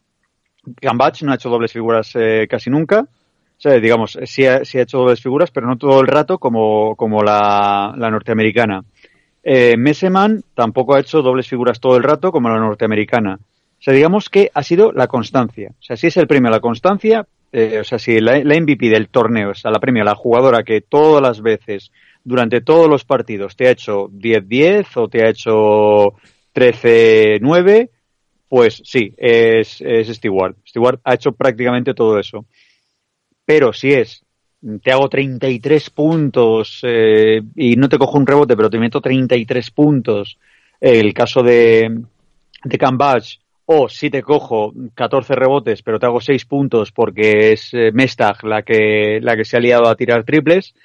Gambach 0.63 1.21
no 1.23 1.31
ha 1.31 1.35
hecho 1.35 1.49
dobles 1.49 1.71
figuras 1.71 2.11
eh, 2.15 2.47
casi 2.49 2.69
nunca. 2.69 3.01
O 3.01 3.61
sea, 3.61 3.73
digamos, 3.79 4.17
sí 4.25 4.45
ha, 4.45 4.65
sí 4.65 4.79
ha 4.79 4.83
hecho 4.83 4.99
dobles 4.99 5.21
figuras, 5.21 5.51
pero 5.51 5.67
no 5.67 5.77
todo 5.77 6.01
el 6.01 6.07
rato 6.07 6.39
como, 6.39 6.95
como 6.95 7.21
la, 7.21 7.93
la 7.95 8.09
norteamericana. 8.09 8.83
Eh, 9.43 9.75
Messeman 9.77 10.41
tampoco 10.55 10.95
ha 10.95 10.99
hecho 10.99 11.21
dobles 11.21 11.47
figuras 11.47 11.79
todo 11.79 11.97
el 11.97 12.03
rato 12.03 12.31
como 12.31 12.49
la 12.49 12.59
norteamericana. 12.59 13.39
O 13.81 13.83
sea, 13.83 13.93
digamos 13.93 14.29
que 14.29 14.51
ha 14.53 14.63
sido 14.63 14.91
la 14.91 15.07
constancia. 15.07 15.71
O 15.79 15.83
sea, 15.83 15.97
si 15.97 16.07
es 16.07 16.17
el 16.17 16.27
premio 16.27 16.49
a 16.49 16.51
la 16.51 16.59
constancia, 16.59 17.25
eh, 17.51 17.79
o 17.81 17.83
sea, 17.83 17.99
si 17.99 18.19
la, 18.19 18.43
la 18.43 18.59
MVP 18.59 18.89
del 18.89 19.09
torneo, 19.09 19.51
o 19.51 19.55
sea, 19.55 19.71
la 19.71 19.79
premio 19.79 20.03
a 20.03 20.05
la 20.05 20.15
jugadora 20.15 20.63
que 20.63 20.81
todas 20.81 21.21
las 21.21 21.41
veces, 21.41 21.91
durante 22.23 22.61
todos 22.61 22.87
los 22.87 23.03
partidos, 23.03 23.55
te 23.55 23.67
ha 23.67 23.71
hecho 23.71 24.07
10-10 24.09 24.85
o 24.95 25.07
te 25.07 25.23
ha 25.23 25.29
hecho 25.29 26.13
13-9, 26.53 27.89
pues 28.51 28.81
sí, 28.83 29.13
es, 29.15 29.79
es 29.79 30.09
Stewart. 30.09 30.57
Stewart 30.67 30.99
ha 31.05 31.13
hecho 31.13 31.31
prácticamente 31.31 31.93
todo 31.93 32.19
eso. 32.19 32.47
Pero 33.45 33.71
si 33.71 33.93
es, 33.93 34.25
te 34.83 34.91
hago 34.91 35.07
33 35.07 35.89
puntos 35.91 36.81
eh, 36.83 37.41
y 37.55 37.77
no 37.77 37.87
te 37.87 37.97
cojo 37.97 38.17
un 38.17 38.27
rebote, 38.27 38.57
pero 38.57 38.69
te 38.69 38.77
meto 38.77 38.99
33 38.99 39.71
puntos, 39.71 40.37
el 40.81 41.13
caso 41.13 41.43
de, 41.43 41.97
de 42.65 42.77
Cambage, 42.77 43.39
o 43.63 43.87
si 43.87 44.09
te 44.09 44.21
cojo 44.21 44.73
14 44.95 45.33
rebotes, 45.33 45.81
pero 45.81 45.97
te 45.97 46.07
hago 46.07 46.19
6 46.19 46.43
puntos 46.43 46.91
porque 46.91 47.53
es 47.53 47.73
eh, 47.73 47.91
Mestag 47.93 48.43
la 48.43 48.63
que, 48.63 49.19
la 49.21 49.37
que 49.37 49.45
se 49.45 49.55
ha 49.55 49.61
liado 49.61 49.87
a 49.87 49.95
tirar 49.95 50.25
triples, 50.25 50.75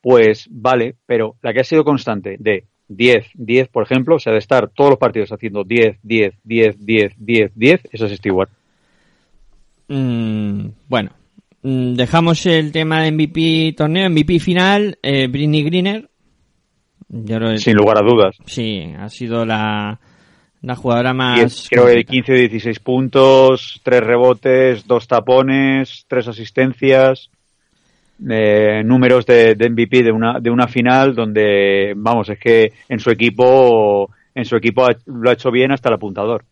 pues 0.00 0.46
vale, 0.50 0.96
pero 1.04 1.36
la 1.42 1.52
que 1.52 1.60
ha 1.60 1.64
sido 1.64 1.84
constante 1.84 2.36
de 2.38 2.64
10, 2.96 3.26
10, 3.34 3.68
por 3.68 3.84
ejemplo, 3.84 4.16
o 4.16 4.18
sea, 4.18 4.32
de 4.32 4.38
estar 4.38 4.68
todos 4.68 4.90
los 4.90 4.98
partidos 4.98 5.32
haciendo 5.32 5.64
10, 5.64 5.98
10, 6.02 6.34
10, 6.44 6.76
10, 6.84 7.12
10, 7.18 7.52
10, 7.54 7.80
eso 7.92 8.06
es 8.06 8.12
Stewart. 8.18 8.50
Mm, 9.88 10.68
bueno, 10.88 11.10
mm, 11.62 11.94
dejamos 11.94 12.44
el 12.46 12.72
tema 12.72 13.02
de 13.02 13.12
MVP 13.12 13.74
torneo, 13.76 14.08
MVP 14.08 14.38
final, 14.40 14.98
eh, 15.02 15.26
Britney 15.28 15.62
Greener. 15.64 16.08
Yo 17.08 17.36
creo 17.36 17.50
que- 17.50 17.58
Sin 17.58 17.74
lugar 17.76 17.98
a 17.98 18.02
dudas. 18.02 18.36
Sí, 18.46 18.84
ha 18.98 19.08
sido 19.10 19.44
la, 19.44 20.00
la 20.62 20.76
jugadora 20.76 21.12
más... 21.12 21.38
Diez- 21.38 21.68
creo 21.68 21.86
que 21.86 21.92
de 21.96 22.04
15 22.04 22.32
o 22.32 22.36
16 22.36 22.78
puntos, 22.78 23.80
3 23.82 24.00
rebotes, 24.00 24.86
2 24.86 25.06
tapones, 25.08 26.06
3 26.08 26.28
asistencias, 26.28 27.30
eh, 28.30 28.82
números 28.84 29.26
de, 29.26 29.54
de 29.54 29.70
MVP 29.70 30.02
de 30.02 30.12
una, 30.12 30.38
de 30.40 30.50
una 30.50 30.68
final 30.68 31.14
donde, 31.14 31.92
vamos, 31.96 32.28
es 32.28 32.38
que 32.38 32.72
en 32.88 32.98
su 33.00 33.10
equipo, 33.10 34.10
en 34.34 34.44
su 34.44 34.56
equipo 34.56 34.84
ha- 34.84 34.96
lo 35.06 35.30
ha 35.30 35.34
hecho 35.34 35.50
bien 35.50 35.72
hasta 35.72 35.88
el 35.88 35.94
apuntador. 35.96 36.44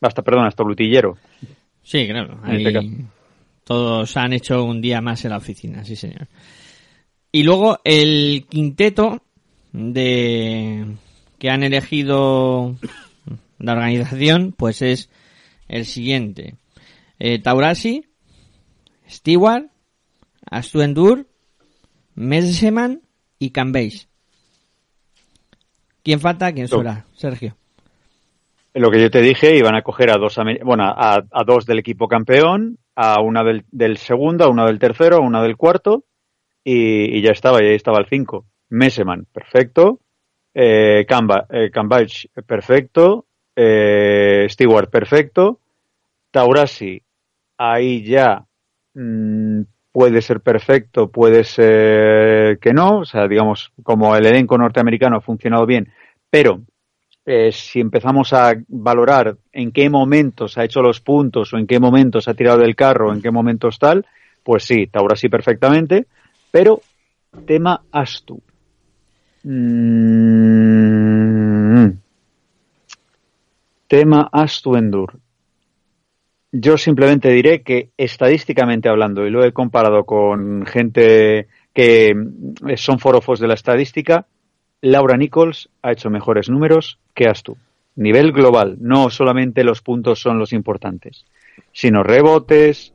Hasta, 0.00 0.22
perdón, 0.22 0.46
hasta 0.46 0.62
el 0.62 0.70
utillero. 0.70 1.16
Sí, 1.82 2.06
claro. 2.06 2.40
Este 2.46 2.80
todos 3.64 4.16
han 4.16 4.32
hecho 4.32 4.64
un 4.64 4.80
día 4.80 5.00
más 5.02 5.24
en 5.24 5.30
la 5.32 5.36
oficina, 5.36 5.84
sí 5.84 5.94
señor. 5.96 6.26
Y 7.30 7.42
luego 7.42 7.80
el 7.84 8.46
quinteto 8.48 9.20
de 9.72 10.86
que 11.38 11.50
han 11.50 11.62
elegido 11.62 12.76
la 13.58 13.72
organización, 13.72 14.54
pues 14.56 14.80
es 14.80 15.10
el 15.68 15.84
siguiente. 15.84 16.54
Eh, 17.18 17.40
Taurasi, 17.40 18.06
Stewart, 19.10 19.66
Astuendur, 20.50 21.26
Messeman 22.14 23.02
y 23.38 23.50
Cambage. 23.50 24.08
¿Quién 26.02 26.20
falta? 26.20 26.52
¿Quién 26.52 26.68
sobra? 26.68 27.04
Sergio. 27.14 27.56
Lo 28.74 28.90
que 28.90 29.00
yo 29.00 29.10
te 29.10 29.20
dije, 29.20 29.56
iban 29.56 29.74
a 29.74 29.82
coger 29.82 30.10
a 30.10 30.18
dos, 30.18 30.36
bueno, 30.64 30.84
a, 30.84 31.16
a 31.16 31.44
dos 31.44 31.66
del 31.66 31.80
equipo 31.80 32.06
campeón, 32.06 32.78
a 32.94 33.20
una 33.20 33.42
del, 33.42 33.64
del 33.70 33.98
segundo, 33.98 34.44
a 34.44 34.48
una 34.48 34.66
del 34.66 34.78
tercero, 34.78 35.16
a 35.16 35.20
una 35.20 35.42
del 35.42 35.56
cuarto, 35.56 36.04
y, 36.64 37.18
y 37.18 37.22
ya 37.22 37.32
estaba, 37.32 37.62
y 37.62 37.66
ahí 37.66 37.74
estaba 37.74 37.98
el 37.98 38.06
5. 38.06 38.46
Messeman, 38.70 39.26
perfecto. 39.32 40.00
Eh, 40.54 41.04
Camba, 41.08 41.46
eh, 41.50 41.70
Cambage, 41.70 42.28
perfecto. 42.46 43.26
Eh, 43.54 44.46
Stewart, 44.48 44.90
perfecto. 44.90 45.60
Taurasi, 46.30 47.02
ahí 47.56 48.02
ya 48.02 48.44
mm, 48.94 49.62
puede 49.92 50.22
ser 50.22 50.40
perfecto, 50.40 51.10
puede 51.10 51.44
ser 51.44 52.58
que 52.58 52.72
no. 52.72 52.98
O 53.00 53.04
sea, 53.04 53.28
digamos, 53.28 53.72
como 53.82 54.14
el 54.16 54.26
elenco 54.26 54.56
norteamericano 54.58 55.16
ha 55.16 55.20
funcionado 55.20 55.66
bien, 55.66 55.92
pero 56.30 56.62
eh, 57.26 57.52
si 57.52 57.80
empezamos 57.80 58.32
a 58.32 58.54
valorar 58.68 59.36
en 59.52 59.70
qué 59.70 59.90
momentos 59.90 60.56
ha 60.56 60.64
hecho 60.64 60.80
los 60.80 61.00
puntos 61.00 61.52
o 61.52 61.58
en 61.58 61.66
qué 61.66 61.78
momentos 61.78 62.26
ha 62.26 62.34
tirado 62.34 62.60
del 62.60 62.74
carro, 62.74 63.12
en 63.12 63.20
qué 63.20 63.30
momentos 63.30 63.78
tal, 63.78 64.06
pues 64.42 64.64
sí, 64.64 64.86
Taura 64.86 65.14
sí 65.14 65.28
perfectamente, 65.28 66.06
pero 66.50 66.80
tema 67.44 67.82
Astu. 67.92 68.40
Mm. 69.42 69.98
Tema 73.86 74.28
Astu 74.32 74.76
Endur. 74.76 75.18
Yo 76.50 76.78
simplemente 76.78 77.28
diré 77.30 77.62
que 77.62 77.90
estadísticamente 77.98 78.88
hablando, 78.88 79.26
y 79.26 79.30
lo 79.30 79.44
he 79.44 79.52
comparado 79.52 80.04
con 80.04 80.64
gente 80.64 81.48
que 81.74 82.14
mm, 82.14 82.76
son 82.76 82.98
forofos 82.98 83.38
de 83.38 83.48
la 83.48 83.54
estadística, 83.54 84.26
Laura 84.80 85.16
Nichols 85.16 85.68
ha 85.82 85.92
hecho 85.92 86.08
mejores 86.08 86.48
números 86.48 86.98
que 87.14 87.28
Astu. 87.28 87.56
Nivel 87.96 88.32
global, 88.32 88.76
no 88.80 89.10
solamente 89.10 89.64
los 89.64 89.82
puntos 89.82 90.20
son 90.20 90.38
los 90.38 90.52
importantes, 90.52 91.26
sino 91.72 92.02
rebotes, 92.02 92.94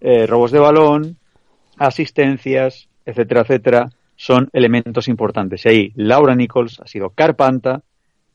eh, 0.00 0.26
robos 0.26 0.52
de 0.52 0.60
balón, 0.60 1.16
asistencias, 1.76 2.88
etcétera, 3.04 3.40
etcétera, 3.42 3.90
son 4.14 4.48
elementos 4.52 5.08
importantes. 5.08 5.66
Y 5.66 5.68
ahí 5.68 5.92
Laura 5.96 6.34
Nichols 6.34 6.80
ha 6.80 6.86
sido 6.86 7.10
carpanta 7.10 7.82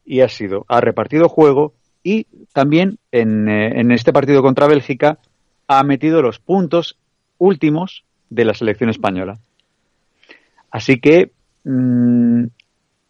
y 0.05 0.19
ha 0.19 0.27
sido, 0.27 0.65
ha 0.67 0.81
repartido 0.81 1.29
juego 1.29 1.73
y 2.03 2.26
también 2.53 2.98
en, 3.11 3.48
eh, 3.48 3.80
en 3.80 3.91
este 3.91 4.11
partido 4.14 4.41
contra 4.41 4.68
Bélgica 4.68 5.19
ha 5.68 5.84
metido 5.84 6.22
los 6.22 6.40
puntos 6.40 6.98
últimos 7.38 8.03
de 8.30 8.45
la 8.45 8.53
selección 8.53 8.90
española. 8.90 9.40
Así 10.69 10.99
que 10.99 11.32
mm, 11.64 12.45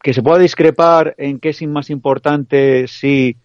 que 0.02 0.14
se 0.14 0.24
pueda 0.24 0.40
discrepar 0.40 1.14
en 1.18 1.40
qué 1.40 1.50
es 1.50 1.62
más 1.68 1.90
importante 1.90 2.88
si 2.88 3.38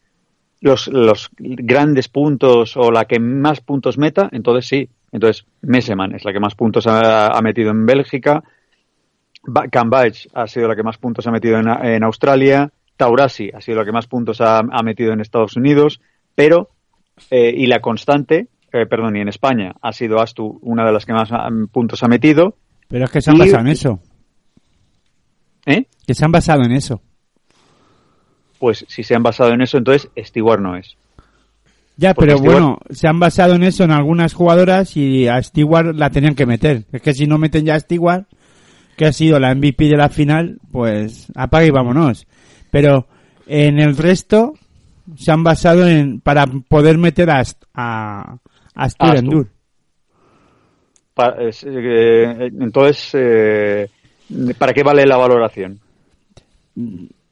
los, 0.61 0.89
los 0.89 1.29
grandes 1.39 2.09
puntos 2.09 2.77
o 2.77 2.91
la 2.91 3.05
que 3.05 3.21
más 3.21 3.61
puntos 3.61 3.99
meta, 3.99 4.29
entonces 4.33 4.67
sí. 4.67 4.89
Entonces 5.13 5.45
Meseman 5.63 6.15
es 6.15 6.25
la 6.25 6.33
que 6.33 6.41
más 6.41 6.55
puntos 6.55 6.87
ha, 6.87 7.29
ha 7.29 7.41
metido 7.43 7.71
en 7.71 7.87
Bélgica. 7.87 8.43
Ba- 9.45 9.69
Cambridge 9.69 10.29
ha 10.35 10.47
sido 10.47 10.67
la 10.69 10.75
que 10.77 10.83
más 10.83 10.99
puntos 10.99 11.27
ha 11.27 11.31
metido 11.31 11.59
en, 11.59 11.69
en 11.69 12.03
Australia, 12.03 12.71
Taurasi 12.97 13.51
ha 13.55 13.61
sido 13.61 13.79
la 13.79 13.85
que 13.85 13.93
más 13.93 14.07
puntos 14.07 14.41
ha, 14.41 14.59
ha 14.59 14.83
metido 14.83 15.13
en 15.13 15.21
Estados 15.21 15.57
Unidos, 15.57 16.01
pero, 16.35 16.71
eh, 17.31 17.53
y 17.57 17.67
la 17.67 17.81
constante, 17.81 18.49
eh, 18.73 18.87
perdón, 18.87 19.17
y 19.17 19.21
en 19.21 19.29
España 19.29 19.75
ha 19.83 19.93
sido 19.93 20.21
Astu 20.21 20.59
una 20.63 20.85
de 20.85 20.93
las 20.93 21.05
que 21.07 21.13
más 21.13 21.29
ah, 21.33 21.49
puntos 21.73 22.03
ha 22.03 22.09
metido. 22.09 22.57
Pero 22.89 23.05
es 23.07 23.11
que 23.11 23.21
se 23.21 23.31
han 23.31 23.37
Y- 23.37 23.41
basado 23.41 23.61
en 23.61 23.69
eso. 23.69 24.01
¿Eh? 25.67 25.87
Que 26.07 26.15
se 26.15 26.25
han 26.25 26.33
basado 26.33 26.63
en 26.63 26.73
eso. 26.73 27.01
Pues 28.59 28.85
si 28.89 29.03
se 29.03 29.15
han 29.15 29.23
basado 29.23 29.51
en 29.53 29.61
eso, 29.61 29.77
entonces 29.79 30.09
Stewart 30.17 30.61
no 30.61 30.77
es. 30.77 30.97
Ya, 31.99 32.15
Porque 32.15 32.29
pero 32.33 32.39
Stewart- 32.39 32.53
bueno, 32.53 32.79
se 32.91 33.09
han 33.09 33.19
basado 33.19 33.55
en 33.55 33.63
eso 33.65 33.85
en 33.85 33.91
algunas 33.91 34.35
jugadoras 34.35 34.97
y 34.97 35.29
a 35.29 35.43
Stewart 35.43 35.95
la 35.95 36.11
tenían 36.11 36.35
que 36.35 36.47
meter. 36.47 36.85
Es 36.93 37.03
que 37.03 37.15
si 37.15 37.27
no 37.27 37.39
meten 37.39 37.65
ya 37.65 37.75
a 37.75 37.81
Stewart, 37.81 38.25
que 38.97 39.07
ha 39.07 39.13
sido 39.13 39.39
la 39.39 39.55
MVP 39.55 39.87
de 39.89 39.97
la 39.97 40.09
final, 40.09 40.59
pues 40.71 41.27
apaga 41.35 41.67
y 41.67 41.71
vámonos. 41.71 42.27
Pero 42.71 43.07
en 43.47 43.79
el 43.79 43.97
resto 43.97 44.55
se 45.17 45.31
han 45.31 45.43
basado 45.45 45.87
en 45.87 46.21
para 46.21 46.47
poder 46.47 46.99
meter 46.99 47.31
a, 47.31 47.43
a, 47.75 48.33
a 48.33 48.39
Astur. 48.75 49.17
Endur. 49.17 49.49
Eh, 51.19 52.51
entonces, 52.61 53.11
eh, 53.15 53.89
¿para 54.59 54.75
qué 54.75 54.83
vale 54.83 55.07
la 55.07 55.17
valoración? 55.17 55.81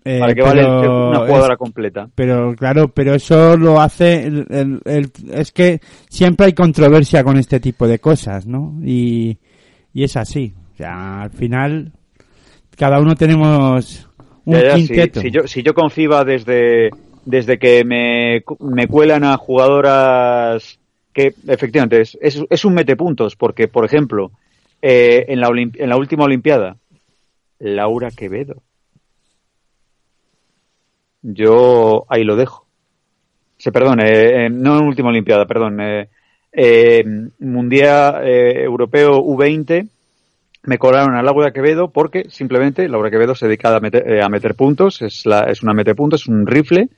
Eh, 0.06 0.19
¿Para 0.20 0.35
qué 0.35 0.43
vale 0.43 0.65
una 0.66 1.19
jugadora 1.20 1.55
es- 1.55 1.59
completa? 1.59 2.09
Pero 2.15 2.55
claro, 2.56 2.89
pero 2.89 3.15
eso 3.15 3.56
lo 3.56 3.81
hace 3.81 4.24
el, 4.27 4.47
el- 4.51 4.81
el- 4.85 5.12
es 5.32 5.52
que 5.52 5.81
siempre 6.09 6.47
hay 6.47 6.52
controversia 6.55 7.23
con 7.24 7.36
este 7.39 7.61
tipo 7.61 7.86
de 7.86 7.98
cosas, 7.98 8.47
¿no? 8.47 8.74
Y, 8.82 9.36
y 9.93 10.05
es 10.05 10.16
así. 10.16 10.55
O 10.73 10.77
sea, 10.77 11.23
al 11.23 11.31
final 11.31 11.93
cada 12.78 13.01
uno 13.01 13.15
tenemos 13.15 14.09
un 14.46 14.54
Ya, 14.54 14.62
ya, 14.64 14.76
si, 14.76 14.86
quinteto. 14.86 15.20
si 15.20 15.30
yo, 15.30 15.46
si 15.46 15.62
yo 15.62 15.74
con 15.74 15.90
FIBA 15.90 16.24
desde, 16.24 16.90
desde 17.24 17.58
que 17.58 17.84
me, 17.84 18.42
me 18.60 18.86
cuelan 18.86 19.24
a 19.24 19.36
jugadoras 19.36 20.78
que 21.12 21.34
efectivamente 21.46 22.00
es, 22.00 22.18
es, 22.20 22.42
es 22.50 22.64
un 22.64 22.74
metepuntos, 22.74 23.36
porque 23.36 23.68
por 23.68 23.84
ejemplo, 23.84 24.32
eh, 24.82 25.24
en, 25.28 25.40
la 25.40 25.48
en 25.48 25.88
la 25.88 25.96
última 25.96 26.24
Olimpiada, 26.24 26.76
Laura 27.60 28.10
Quevedo. 28.10 28.62
Yo 31.22 32.04
ahí 32.08 32.24
lo 32.24 32.36
dejo. 32.36 32.66
Se 33.56 33.72
perdón, 33.72 34.00
eh, 34.00 34.46
eh, 34.46 34.50
no 34.50 34.78
en 34.78 34.86
última 34.86 35.08
Olimpiada, 35.08 35.46
perdón. 35.46 35.80
eh, 35.80 36.08
eh, 36.52 37.04
Mundial 37.38 38.26
eh, 38.26 38.62
Europeo 38.64 39.22
U20 39.24 39.88
me 40.65 40.78
colaron 40.78 41.15
a 41.15 41.23
Laura 41.23 41.53
Quevedo 41.53 41.89
porque 41.89 42.27
simplemente 42.31 42.89
Laura 42.89 43.11
Quevedo 43.11 43.35
se 43.35 43.47
dedica 43.47 43.74
a 43.74 43.81
meter, 43.81 44.11
eh, 44.11 44.23
a 44.23 44.28
meter 44.28 44.55
puntos, 44.55 45.03
es, 45.03 45.27
la, 45.27 45.43
es 45.45 45.62
una 45.62 45.74
mete 45.74 45.95
puntos, 45.95 46.23
es 46.23 46.27
un 46.27 46.47
rifle, 46.47 46.89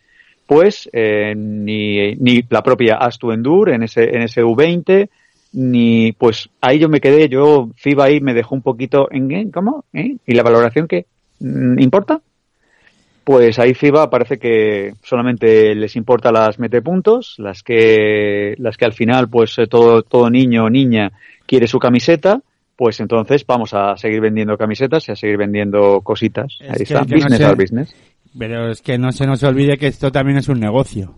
pues 0.46 0.88
eh, 0.92 1.34
ni, 1.36 2.14
ni 2.14 2.44
la 2.48 2.62
propia 2.62 2.96
Astu 2.96 3.32
Endur 3.32 3.70
en 3.70 3.82
ese, 3.82 4.04
en 4.04 4.22
ese 4.22 4.42
U20, 4.42 5.08
ni 5.52 6.12
pues 6.12 6.48
ahí 6.60 6.78
yo 6.78 6.88
me 6.88 7.00
quedé, 7.00 7.28
yo 7.28 7.70
FIBA 7.76 8.04
ahí 8.04 8.20
me 8.20 8.34
dejó 8.34 8.54
un 8.54 8.62
poquito 8.62 9.08
en. 9.10 9.50
¿cómo? 9.50 9.84
¿Eh? 9.92 10.16
¿Y 10.26 10.34
la 10.34 10.42
valoración 10.42 10.86
qué? 10.86 11.06
Mm, 11.40 11.80
¿Importa? 11.80 12.20
Pues 13.24 13.58
ahí 13.58 13.74
FIBA 13.74 14.08
parece 14.08 14.38
que 14.38 14.94
solamente 15.02 15.74
les 15.74 15.96
importa 15.96 16.30
las 16.30 16.60
mete 16.60 16.80
puntos, 16.80 17.34
las 17.38 17.64
que, 17.64 18.54
las 18.58 18.76
que 18.76 18.84
al 18.84 18.92
final 18.92 19.28
pues 19.28 19.58
eh, 19.58 19.66
todo, 19.66 20.02
todo 20.02 20.30
niño 20.30 20.66
o 20.66 20.70
niña 20.70 21.10
quiere 21.44 21.66
su 21.66 21.80
camiseta, 21.80 22.40
pues 22.76 23.00
entonces 23.00 23.44
vamos 23.46 23.72
a 23.74 23.96
seguir 23.96 24.20
vendiendo 24.20 24.56
camisetas 24.58 25.08
y 25.08 25.12
a 25.12 25.16
seguir 25.16 25.38
vendiendo 25.38 26.00
cositas. 26.02 26.58
Es 26.60 26.70
Ahí 26.70 26.76
que- 26.76 26.82
está, 26.84 27.00
no 27.00 27.06
business 27.16 27.40
al 27.40 27.56
business. 27.56 27.96
Pero 28.38 28.70
es 28.70 28.82
que 28.82 28.98
no 28.98 29.12
se 29.12 29.26
nos 29.26 29.42
olvide 29.44 29.78
que 29.78 29.86
esto 29.86 30.12
también 30.12 30.36
es 30.38 30.48
un 30.48 30.60
negocio. 30.60 31.14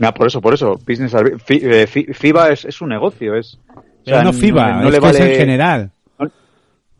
Ah, 0.00 0.12
por 0.12 0.26
eso, 0.26 0.40
por 0.40 0.52
eso, 0.54 0.78
business 0.86 1.14
al- 1.14 1.40
Fi- 1.40 1.60
eh, 1.62 1.86
Fi- 1.86 2.12
FIBA 2.12 2.50
es, 2.50 2.64
es 2.66 2.80
un 2.82 2.90
negocio, 2.90 3.34
es... 3.36 3.58
o 3.74 3.82
sea, 4.04 4.22
no 4.22 4.32
FIBA, 4.32 4.80
no 4.82 4.84
es 4.86 4.90
le 4.90 4.96
es 4.96 5.02
vale- 5.02 5.32
en 5.32 5.38
general. 5.38 5.90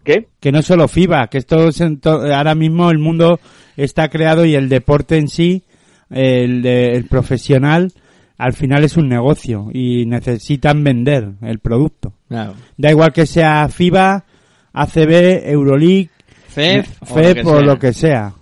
¿Qué? 0.05 0.27
Que 0.41 0.51
no 0.51 0.63
solo 0.63 0.89
FIBA, 0.89 1.29
que 1.29 1.39
esto 1.39 1.69
es 1.69 1.81
ahora 1.81 2.55
mismo 2.57 2.91
el 2.91 2.99
mundo 2.99 3.39
está 3.77 4.09
creado 4.09 4.45
y 4.45 4.55
el 4.57 4.69
deporte 4.69 5.17
en 5.17 5.29
sí, 5.29 5.63
el, 6.11 6.63
de- 6.63 6.93
el 6.97 7.05
profesional, 7.05 7.93
al 8.37 8.53
final 8.53 8.83
es 8.85 8.97
un 8.97 9.09
negocio 9.09 9.69
y 9.73 10.07
necesitan 10.07 10.83
vender 10.83 11.33
el 11.43 11.61
producto. 11.61 12.15
Claro. 12.33 12.55
Da 12.77 12.91
igual 12.91 13.13
que 13.13 13.27
sea 13.27 13.69
FIBA, 13.69 14.25
ACB, 14.73 15.43
Euroleague, 15.51 16.11
FEF, 16.49 16.89
o 17.03 17.07
lo 17.07 17.23
FEP 17.23 17.35
que 17.35 17.41
o 17.43 17.45
sea. 17.55 17.61
lo 17.63 17.79
que 17.79 17.93
sea. 17.93 18.33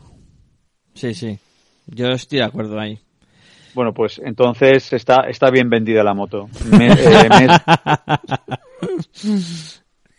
Sí, 0.95 1.15
sí. 1.15 1.39
Yo 1.87 2.07
estoy 2.09 2.39
de 2.39 2.45
acuerdo 2.45 2.79
ahí. 2.79 2.99
Bueno, 3.75 3.93
pues 3.95 4.21
entonces 4.25 4.93
está, 4.93 5.29
está 5.29 5.51
bien 5.51 5.69
vendida 5.71 6.03
la 6.03 6.12
moto. 6.15 6.49
Me- 6.71 6.89
eh, 6.93 7.29
me- 7.29 7.49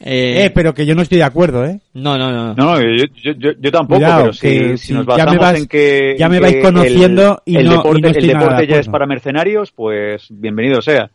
Eh, 0.04 0.52
pero 0.56 0.74
que 0.74 0.86
yo 0.86 0.96
no 0.96 1.04
estoy 1.04 1.20
de 1.20 1.26
acuerdo, 1.26 1.64
¿eh? 1.66 1.80
No, 1.94 2.18
no, 2.18 2.32
no. 2.32 2.56
No, 2.56 2.76
no, 2.76 2.82
yo, 2.82 3.06
yo, 3.24 3.34
yo, 3.38 3.52
yo 3.60 3.72
tampoco, 3.72 4.00
Cuidado, 4.00 4.22
pero 4.22 4.34
si, 4.34 4.40
que 4.42 4.78
si 4.78 4.94
nos 4.94 5.06
ya 5.06 5.14
me 5.14 5.38
basamos 5.38 5.40
vas- 5.42 5.58
en 5.60 5.68
que, 5.68 6.16
ya 6.18 6.28
me 6.28 6.40
vais 6.40 6.58
conociendo 6.64 7.44
el, 7.46 7.54
y 7.54 7.58
el 7.58 7.66
no- 7.66 7.72
y 7.72 7.76
deporte, 7.78 8.02
no 8.02 8.08
estoy 8.08 8.24
el 8.30 8.34
nada 8.34 8.40
de 8.40 8.50
deporte 8.52 8.68
ya 8.74 8.80
es 8.80 8.88
para 8.88 9.06
mercenarios, 9.06 9.72
pues 9.72 10.26
bienvenido 10.32 10.82
sea. 10.82 11.12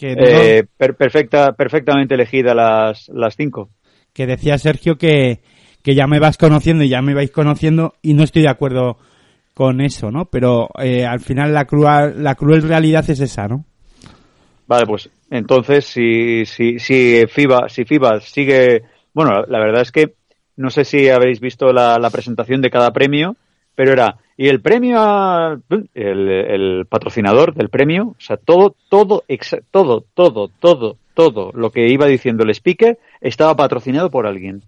Que 0.00 0.14
Eh, 0.16 0.64
per- 0.78 0.94
perfecta, 0.96 1.52
perfectamente 1.52 2.14
elegida 2.14 2.54
las, 2.54 3.08
las 3.10 3.36
cinco. 3.36 3.68
que 4.14 4.26
decía 4.26 4.56
Sergio 4.58 4.96
que, 4.96 5.40
que 5.82 5.94
ya 5.94 6.06
me 6.06 6.18
vas 6.18 6.36
conociendo 6.38 6.82
y 6.84 6.88
ya 6.88 7.02
me 7.02 7.14
vais 7.14 7.30
conociendo 7.30 7.94
y 8.02 8.14
no 8.14 8.22
estoy 8.24 8.42
de 8.42 8.48
acuerdo 8.48 8.96
con 9.54 9.80
eso, 9.82 10.10
¿no? 10.10 10.24
Pero 10.26 10.68
eh, 10.82 11.04
al 11.04 11.20
final 11.20 11.52
la 11.52 11.66
cruel, 11.66 12.22
la 12.24 12.34
cruel 12.34 12.62
realidad 12.62 13.08
es 13.10 13.20
esa, 13.20 13.46
¿no? 13.46 13.66
Vale, 14.66 14.86
pues 14.86 15.10
entonces 15.30 15.84
si, 15.84 16.44
si, 16.46 16.78
si 16.78 17.24
FIBA, 17.28 17.68
si 17.68 17.84
FIBA 17.84 18.20
sigue, 18.20 18.82
bueno, 19.12 19.42
la 19.48 19.58
verdad 19.58 19.82
es 19.82 19.90
que 19.92 20.14
no 20.56 20.70
sé 20.70 20.84
si 20.84 21.08
habéis 21.08 21.40
visto 21.40 21.72
la, 21.72 21.98
la 21.98 22.10
presentación 22.10 22.60
de 22.60 22.70
cada 22.70 22.92
premio, 22.92 23.36
pero 23.74 23.92
era, 23.92 24.16
y 24.42 24.48
el 24.48 24.62
premio, 24.62 24.96
a- 24.98 25.60
el, 25.92 26.28
el 26.30 26.86
patrocinador 26.86 27.52
del 27.54 27.68
premio, 27.68 28.14
o 28.16 28.16
sea, 28.18 28.38
todo, 28.38 28.74
todo, 28.88 29.22
todo, 29.70 30.02
todo, 30.14 30.48
todo, 30.58 30.96
todo 31.12 31.50
lo 31.52 31.70
que 31.70 31.88
iba 31.92 32.06
diciendo 32.06 32.42
el 32.44 32.50
speaker 32.54 32.98
estaba 33.20 33.54
patrocinado 33.54 34.08
por 34.10 34.26
alguien. 34.26 34.62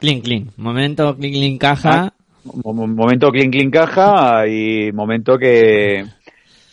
Clean, 0.00 0.20
clean. 0.20 0.48
Momento, 0.56 1.14
clean, 1.16 1.32
clean, 1.34 1.58
caja. 1.58 2.14
Mo- 2.64 2.74
Momento 2.88 3.30
clink 3.30 3.52
clink 3.52 3.72
caja 3.72 4.48
y 4.48 4.90
momento 4.90 5.38
que, 5.38 6.04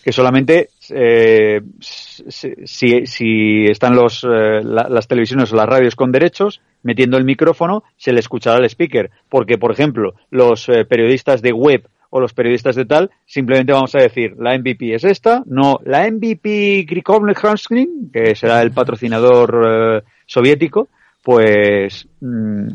que 0.03 0.11
solamente 0.11 0.69
eh, 0.89 1.61
si, 1.79 2.49
si, 2.65 3.05
si 3.05 3.65
están 3.65 3.95
los, 3.95 4.23
eh, 4.23 4.63
la- 4.63 4.89
las 4.89 5.07
televisiones 5.07 5.53
o 5.53 5.55
las 5.55 5.67
radios 5.69 5.95
con 5.95 6.11
derechos 6.11 6.61
metiendo 6.83 7.17
el 7.17 7.25
micrófono 7.25 7.83
se 7.97 8.13
le 8.13 8.19
escuchará 8.19 8.57
al 8.57 8.65
speaker 8.65 9.11
porque 9.29 9.57
por 9.57 9.71
ejemplo 9.71 10.15
los 10.29 10.69
eh, 10.69 10.85
periodistas 10.85 11.41
de 11.41 11.51
web 11.51 11.87
o 12.09 12.19
los 12.19 12.33
periodistas 12.33 12.75
de 12.75 12.85
tal 12.85 13.11
simplemente 13.25 13.73
vamos 13.73 13.93
a 13.95 13.99
decir 13.99 14.35
la 14.39 14.57
MVP 14.57 14.95
es 14.95 15.03
esta 15.03 15.43
no 15.45 15.79
la 15.85 16.09
MVP 16.09 16.85
Grikovny 16.87 17.33
Hanskin 17.41 18.09
que 18.11 18.35
será 18.35 18.61
el 18.61 18.71
patrocinador 18.71 20.03
eh, 20.05 20.09
soviético 20.25 20.87
pues 21.23 22.07
mm, 22.21 22.69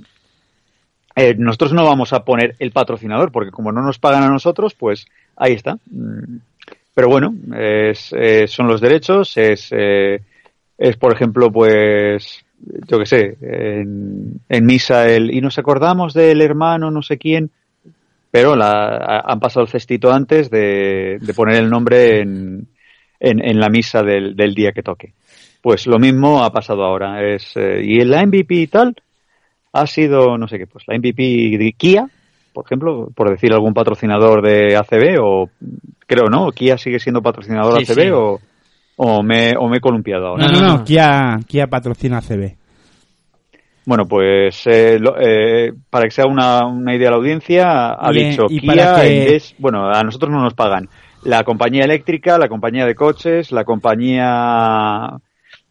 eh, 1.17 1.35
nosotros 1.39 1.73
no 1.73 1.85
vamos 1.85 2.13
a 2.13 2.25
poner 2.25 2.57
el 2.59 2.73
patrocinador, 2.73 3.31
porque 3.31 3.53
como 3.53 3.71
no 3.71 3.83
nos 3.83 3.99
pagan 3.99 4.25
a 4.25 4.31
nosotros, 4.31 4.75
pues 4.75 5.07
ahí 5.37 5.53
está. 5.53 5.79
Mm, 5.91 6.39
Pero 6.95 7.09
bueno, 7.09 7.35
es, 7.57 8.13
son 8.51 8.69
los 8.69 8.81
derechos, 8.81 9.37
es, 9.37 9.69
eh, 9.73 10.21
es 10.79 10.97
por 10.97 11.13
ejemplo, 11.13 11.51
pues, 11.51 12.44
yo 12.89 12.99
qué 12.99 13.07
sé, 13.07 13.37
en, 13.41 14.41
en 14.49 14.67
misa 14.67 15.09
el, 15.09 15.35
y 15.35 15.41
nos 15.41 15.59
acordamos 15.59 16.15
del 16.15 16.41
hermano 16.41 16.91
no 16.91 17.03
sé 17.03 17.19
quién, 17.19 17.51
pero 18.31 18.57
la, 18.57 18.97
ha- 18.97 19.33
han 19.33 19.41
pasado 19.41 19.65
el 19.65 19.71
cestito 19.71 20.13
antes 20.13 20.51
de, 20.51 21.19
de 21.21 21.35
poner 21.35 21.57
el 21.57 21.71
nombre 21.71 22.21
en, 22.21 22.67
en, 23.21 23.45
en 23.45 23.61
la 23.61 23.69
misa 23.69 24.03
del, 24.03 24.35
del 24.37 24.55
día 24.55 24.73
que 24.73 24.83
toque. 24.83 25.13
Pues 25.63 25.87
lo 25.87 25.99
mismo 25.99 26.45
ha 26.45 26.53
pasado 26.53 26.85
ahora. 26.85 27.23
Es, 27.25 27.53
eh, 27.57 27.81
y 27.85 28.01
en 28.01 28.11
la 28.11 28.23
MVP 28.27 28.55
y 28.55 28.67
tal, 28.67 28.95
ha 29.73 29.87
sido, 29.87 30.37
no 30.37 30.47
sé 30.47 30.59
qué, 30.59 30.67
pues 30.67 30.85
la 30.87 30.95
MVP 30.99 31.57
de 31.59 31.75
Kia, 31.77 32.07
por 32.53 32.65
ejemplo, 32.67 33.09
por 33.15 33.31
decir 33.31 33.53
algún 33.53 33.73
patrocinador 33.75 34.43
de 34.43 34.77
ACB, 34.77 35.19
o 35.23 35.51
creo, 36.07 36.27
¿no? 36.29 36.51
Kia 36.53 36.77
sigue 36.77 36.99
siendo 37.01 37.23
patrocinador 37.23 37.83
Sí, 37.85 37.91
ACB 37.93 38.01
sí. 38.03 38.11
O, 38.11 38.41
o, 38.97 39.23
me, 39.23 39.53
o 39.59 39.69
me 39.69 39.79
he 39.79 39.81
columpiado 39.81 40.27
ahora. 40.29 40.47
No, 40.47 40.61
no, 40.61 40.67
no, 40.79 40.85
Kia, 40.85 41.39
Kia 41.47 41.67
patrocina 41.67 42.21
CB. 42.21 42.57
Bueno, 43.87 44.07
pues 44.07 44.63
eh, 44.67 44.99
lo- 44.99 45.17
eh, 45.21 45.73
para 45.91 46.05
que 46.05 46.11
sea 46.11 46.25
una, 46.27 46.65
una 46.67 46.95
idea 46.95 47.09
a 47.09 47.11
la 47.11 47.17
audiencia, 47.19 47.93
ha 47.93 48.13
Y, 48.13 48.31
dicho 48.31 48.47
y 48.49 48.61
Kia, 48.61 48.75
para 48.95 49.03
que- 49.03 49.43
bueno, 49.59 49.89
a 49.91 50.03
nosotros 50.03 50.31
no 50.33 50.41
nos 50.41 50.55
pagan. 50.55 50.89
La 51.25 51.43
compañía 51.45 51.85
eléctrica, 51.85 52.39
la 52.39 52.49
compañía 52.49 52.87
de 52.87 52.95
coches, 52.95 53.51
la 53.53 53.65
compañía 53.65 55.11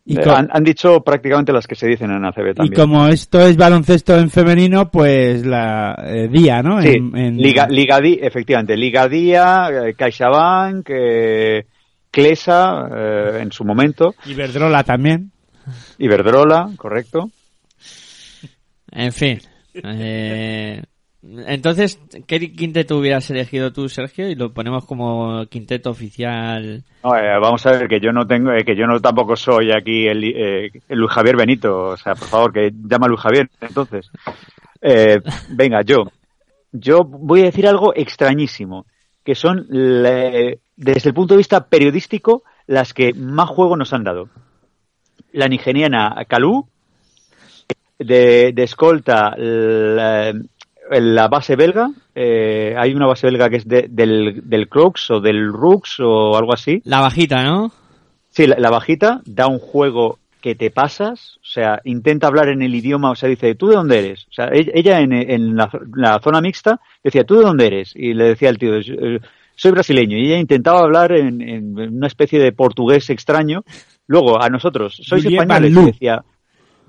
Y 0.06 0.18
Eh, 0.20 0.24
han, 0.30 0.50
han 0.52 0.64
dicho 0.66 1.00
prácticamente 1.02 1.54
las 1.54 1.66
que 1.66 1.76
se 1.76 1.88
dicen 1.88 2.12
en 2.12 2.26
ACB 2.26 2.50
Y 2.52 2.54
también. 2.56 2.74
como 2.76 3.08
esto 3.08 3.40
es 3.40 3.56
baloncesto 3.56 4.18
en 4.20 4.30
femenino, 4.30 4.92
pues 4.92 5.46
la 5.46 5.96
eh, 6.06 6.28
día, 6.30 6.62
¿no? 6.62 6.82
Sí, 6.82 6.90
En- 6.90 7.16
en- 7.16 7.38
Liga, 7.38 7.68
Liga 7.70 8.00
efectivamente, 8.04 8.76
Liga 8.76 9.08
Día, 9.08 9.70
eh, 9.72 9.94
CaixaBank, 9.96 10.90
eh, 10.90 11.66
Clesa, 12.14 12.88
eh, 12.96 13.40
en 13.42 13.52
su 13.52 13.66
momento, 13.66 14.14
Iberdrola 14.28 14.84
también. 14.84 15.32
Iberdrola, 15.98 16.70
correcto. 16.78 17.32
En 18.92 19.12
fin. 19.12 19.40
eh, 19.74 20.84
entonces, 21.48 22.00
¿qué 22.28 22.52
quinteto 22.54 22.98
hubieras 23.00 23.28
elegido 23.32 23.74
tú, 23.74 23.90
Sergio? 23.90 24.30
Y 24.30 24.36
lo 24.36 24.54
ponemos 24.54 24.86
como 24.86 25.44
quinteto 25.48 25.90
oficial. 25.90 26.84
No, 27.04 27.16
eh, 27.16 27.40
vamos 27.42 27.66
a 27.66 27.72
ver 27.72 27.88
que 27.88 28.00
yo 28.00 28.12
no 28.12 28.28
tengo, 28.28 28.52
eh, 28.52 28.64
que 28.64 28.76
yo 28.76 28.86
no 28.86 29.00
tampoco 29.00 29.36
soy 29.36 29.72
aquí 29.72 30.06
el, 30.06 30.24
eh, 30.24 30.70
el 30.88 31.00
Luis 31.00 31.12
Javier 31.14 31.36
Benito, 31.36 31.76
o 31.92 31.98
sea, 31.98 32.14
por 32.14 32.28
favor, 32.28 32.54
que 32.54 32.72
llama 32.72 33.08
a 33.08 33.10
Luis 33.10 33.22
Javier, 33.22 33.50
entonces. 33.60 34.12
Eh, 34.82 35.20
venga, 35.50 35.82
yo, 35.82 36.12
yo 36.74 37.00
voy 37.06 37.42
a 37.42 37.46
decir 37.46 37.66
algo 37.68 37.94
extrañísimo, 37.96 38.86
que 39.24 39.34
son, 39.34 39.66
le- 39.70 40.60
desde 40.76 41.10
el 41.10 41.14
punto 41.16 41.34
de 41.34 41.40
vista 41.40 41.66
periodístico, 41.66 42.44
las 42.68 42.94
que 42.94 43.14
más 43.14 43.50
juego 43.50 43.76
nos 43.78 43.94
han 43.94 44.04
dado. 44.04 44.30
La 45.32 45.48
nigeriana 45.48 46.16
Kalú, 46.28 46.68
de, 48.00 48.52
de 48.54 48.64
escolta 48.64 49.36
la, 49.38 50.34
la 50.90 51.28
base 51.28 51.56
belga, 51.56 51.90
eh, 52.16 52.76
hay 52.78 52.94
una 52.94 53.08
base 53.08 53.28
belga 53.28 53.50
que 53.50 53.58
es 53.58 53.68
de- 53.68 53.88
del, 53.90 54.42
del 54.44 54.68
Crux 54.68 55.10
o 55.12 55.20
del 55.20 55.52
Rux 55.52 56.00
o 56.00 56.36
algo 56.38 56.54
así. 56.54 56.82
La 56.86 57.00
bajita, 57.02 57.44
¿no? 57.44 57.72
Sí, 58.30 58.48
la, 58.48 58.56
la 58.58 58.70
bajita 58.70 59.22
da 59.26 59.48
un 59.48 59.60
juego 59.60 60.20
que 60.42 60.56
te 60.56 60.72
pasas, 60.72 61.38
o 61.42 61.46
sea, 61.46 61.80
intenta 61.86 62.28
hablar 62.28 62.50
en 62.50 62.62
el 62.62 62.76
idioma, 62.76 63.12
o 63.12 63.16
sea, 63.16 63.30
dice, 63.30 63.56
¿tú 63.56 63.68
de 63.68 63.76
dónde 63.76 64.00
eres? 64.00 64.26
O 64.30 64.34
sea, 64.34 64.48
e- 64.48 64.72
ella 64.74 65.00
en, 65.00 65.14
en 65.14 65.56
la, 65.56 65.70
la 65.96 66.20
zona 66.20 66.42
mixta 66.42 66.82
decía, 67.02 67.24
¿tú 67.24 67.36
de 67.36 67.44
dónde 67.44 67.68
eres? 67.68 67.94
Y 67.96 68.14
le 68.14 68.26
decía 68.26 68.50
al 68.50 68.58
tío, 68.58 68.76
"Eh, 68.76 69.22
soy 69.56 69.72
brasileño. 69.72 70.18
Y 70.18 70.26
ella 70.28 70.38
intentaba 70.38 70.80
hablar 70.82 71.12
en, 71.14 71.42
en 71.42 71.78
una 71.78 72.08
especie 72.08 72.40
de 72.40 72.52
portugués 72.52 73.10
extraño. 73.10 73.64
Luego, 74.08 74.42
a 74.42 74.50
nosotros, 74.50 75.00
sois 75.02 75.24
españoles, 75.26 75.72
y 75.72 75.86
decía, 75.86 76.24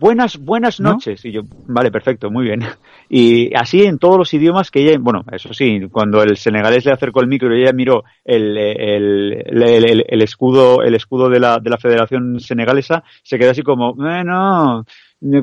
buenas, 0.00 0.36
buenas 0.38 0.80
¿No? 0.80 0.92
noches. 0.94 1.24
Y 1.24 1.30
yo, 1.32 1.42
vale, 1.68 1.90
perfecto, 1.92 2.30
muy 2.30 2.44
bien. 2.44 2.60
Y 3.08 3.54
así 3.54 3.82
en 3.84 3.98
todos 3.98 4.16
los 4.18 4.34
idiomas 4.34 4.70
que 4.70 4.80
ella, 4.80 4.96
bueno, 4.98 5.22
eso 5.30 5.54
sí, 5.54 5.82
cuando 5.92 6.22
el 6.22 6.36
senegalés 6.36 6.84
le 6.86 6.92
acercó 6.92 7.20
el 7.20 7.28
micro 7.28 7.54
y 7.56 7.62
ella 7.62 7.72
miró 7.72 8.02
el, 8.24 8.56
el, 8.58 9.32
el, 9.46 9.62
el- 9.62 10.04
el 10.08 10.22
escudo, 10.22 10.82
el 10.82 10.94
escudo 10.94 11.28
de 11.28 11.38
la, 11.38 11.58
de 11.58 11.70
la 11.70 11.78
Federación 11.78 12.40
Senegalesa, 12.40 13.04
se 13.22 13.38
quedó 13.38 13.50
así 13.52 13.62
como, 13.62 13.94
bueno, 13.94 14.84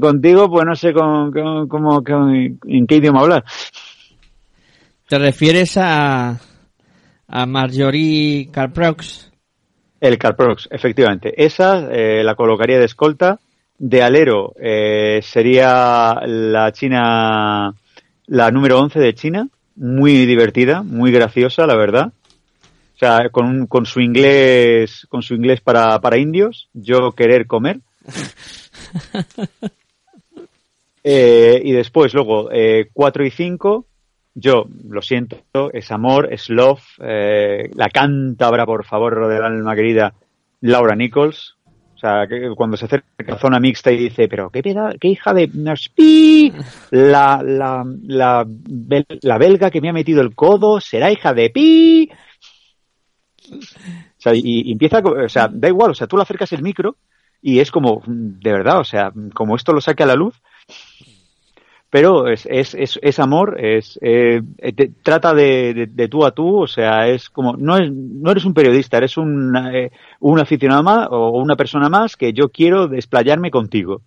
contigo 0.02 0.50
pues 0.50 0.66
no 0.66 0.76
sé 0.76 0.92
con, 0.92 1.32
con- 1.32 1.68
cómo- 1.70 2.04
con- 2.04 2.36
en 2.66 2.88
qué 2.88 2.96
idioma 2.98 3.22
hablar. 3.22 3.46
¿Te 5.08 5.18
refieres 5.20 5.78
a, 5.78 6.38
a 7.32 7.46
Marjorie 7.46 8.50
Carprox? 8.52 9.32
El 10.00 10.18
Carprox, 10.18 10.68
efectivamente. 10.72 11.34
Esa 11.44 11.88
eh, 11.92 12.24
la 12.24 12.36
colocaría 12.36 12.80
de 12.80 12.86
escolta. 12.86 13.40
De 13.78 14.04
alero 14.04 14.54
eh, 14.62 15.22
sería 15.24 16.16
la 16.26 16.72
China, 16.72 17.74
la 18.28 18.52
número 18.52 18.80
11 18.80 19.00
de 19.00 19.14
China. 19.16 19.48
Muy 19.76 20.26
divertida, 20.26 20.84
muy 20.84 21.12
graciosa, 21.12 21.66
la 21.66 21.76
verdad. 21.76 22.14
O 22.96 22.98
sea, 23.00 23.30
con, 23.30 23.46
un- 23.46 23.68
con 23.68 23.86
su 23.88 24.00
inglés, 24.02 25.08
con 25.10 25.24
su 25.24 25.34
inglés 25.34 25.62
para, 25.62 26.00
para 26.00 26.18
indios. 26.18 26.70
Yo 26.74 27.12
querer 27.14 27.48
comer. 27.48 27.80
Eh, 31.04 31.60
y 31.66 31.72
después, 31.72 32.14
luego, 32.14 32.50
eh, 32.52 32.90
4 32.94 33.26
y 33.26 33.32
5, 33.32 33.88
yo, 34.34 34.66
lo 34.90 35.02
siento, 35.02 35.38
es 35.74 35.92
amor, 35.92 36.30
es 36.32 36.50
love, 36.50 36.82
eh, 37.04 37.70
la 37.74 37.90
cántabra, 37.90 38.66
por 38.66 38.86
favor, 38.86 39.28
del 39.28 39.44
alma 39.44 39.76
querida, 39.76 40.14
Laura 40.62 40.96
Nichols. 40.96 41.56
O 41.96 41.98
sea, 42.02 42.26
que 42.28 42.50
cuando 42.56 42.78
se 42.78 42.86
acerca 42.86 43.36
a 43.36 43.38
zona 43.38 43.60
mixta 43.60 43.92
y 43.92 43.98
dice, 43.98 44.28
pero 44.28 44.50
qué, 44.50 44.64
peda- 44.64 44.96
qué 45.00 45.10
hija 45.10 45.36
de 45.36 45.48
la, 46.90 47.44
la, 47.46 47.86
la, 48.08 48.48
la 49.22 49.38
belga 49.38 49.70
que 49.70 49.82
me 49.82 49.90
ha 49.90 49.94
metido 49.94 50.22
el 50.22 50.34
codo, 50.34 50.80
será 50.82 51.12
hija 51.12 51.32
de 51.36 51.52
pi. 51.52 52.10
O 53.52 53.58
sea, 54.18 54.34
y, 54.34 54.42
y 54.44 54.72
empieza, 54.72 55.00
o 55.00 55.30
sea, 55.30 55.48
da 55.52 55.68
igual, 55.68 55.92
o 55.92 55.94
sea, 55.94 56.08
tú 56.08 56.16
le 56.18 56.24
acercas 56.24 56.52
el 56.54 56.64
micro 56.64 56.96
y 57.42 57.60
es 57.60 57.70
como, 57.70 58.02
de 58.08 58.52
verdad, 58.52 58.80
o 58.80 58.84
sea, 58.84 59.12
como 59.36 59.56
esto 59.56 59.74
lo 59.74 59.82
saque 59.82 60.02
a 60.04 60.08
la 60.08 60.16
luz, 60.16 60.42
pero 61.92 62.28
es, 62.30 62.48
es, 62.50 62.76
es, 63.02 63.20
amor, 63.20 63.58
es, 63.60 64.00
eh, 64.02 64.42
te- 64.76 64.92
trata 65.04 65.34
de, 65.36 65.74
de, 65.76 65.88
de 65.88 66.08
tú 66.10 66.26
a 66.26 66.32
tú, 66.32 66.62
o 66.64 66.68
sea, 66.68 67.08
es 67.10 67.30
como, 67.30 67.56
no, 67.58 67.78
es, 67.78 67.92
no 67.94 68.32
eres 68.32 68.46
un 68.46 68.54
periodista, 68.56 68.98
eres 68.98 69.18
un, 69.18 69.56
eh, 69.74 69.92
un 70.22 70.40
aficionado 70.40 70.84
más 70.84 71.08
o 71.12 71.32
una 71.32 71.58
persona 71.58 71.90
más 71.90 72.18
que 72.18 72.34
yo 72.34 72.50
quiero 72.50 72.88
desplayarme 72.88 73.52
contigo. 73.52 74.02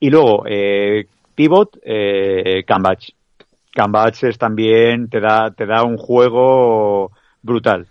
Y 0.00 0.10
luego, 0.10 0.44
eh, 0.46 1.06
pivot, 1.34 1.78
eh, 1.84 2.64
Cambach. 2.66 3.10
Cambach 3.74 4.22
es 4.24 4.38
también, 4.38 5.08
te 5.10 5.20
da, 5.20 5.52
te 5.52 5.66
da 5.66 5.84
un 5.84 5.96
juego 5.98 7.12
brutal. 7.42 7.88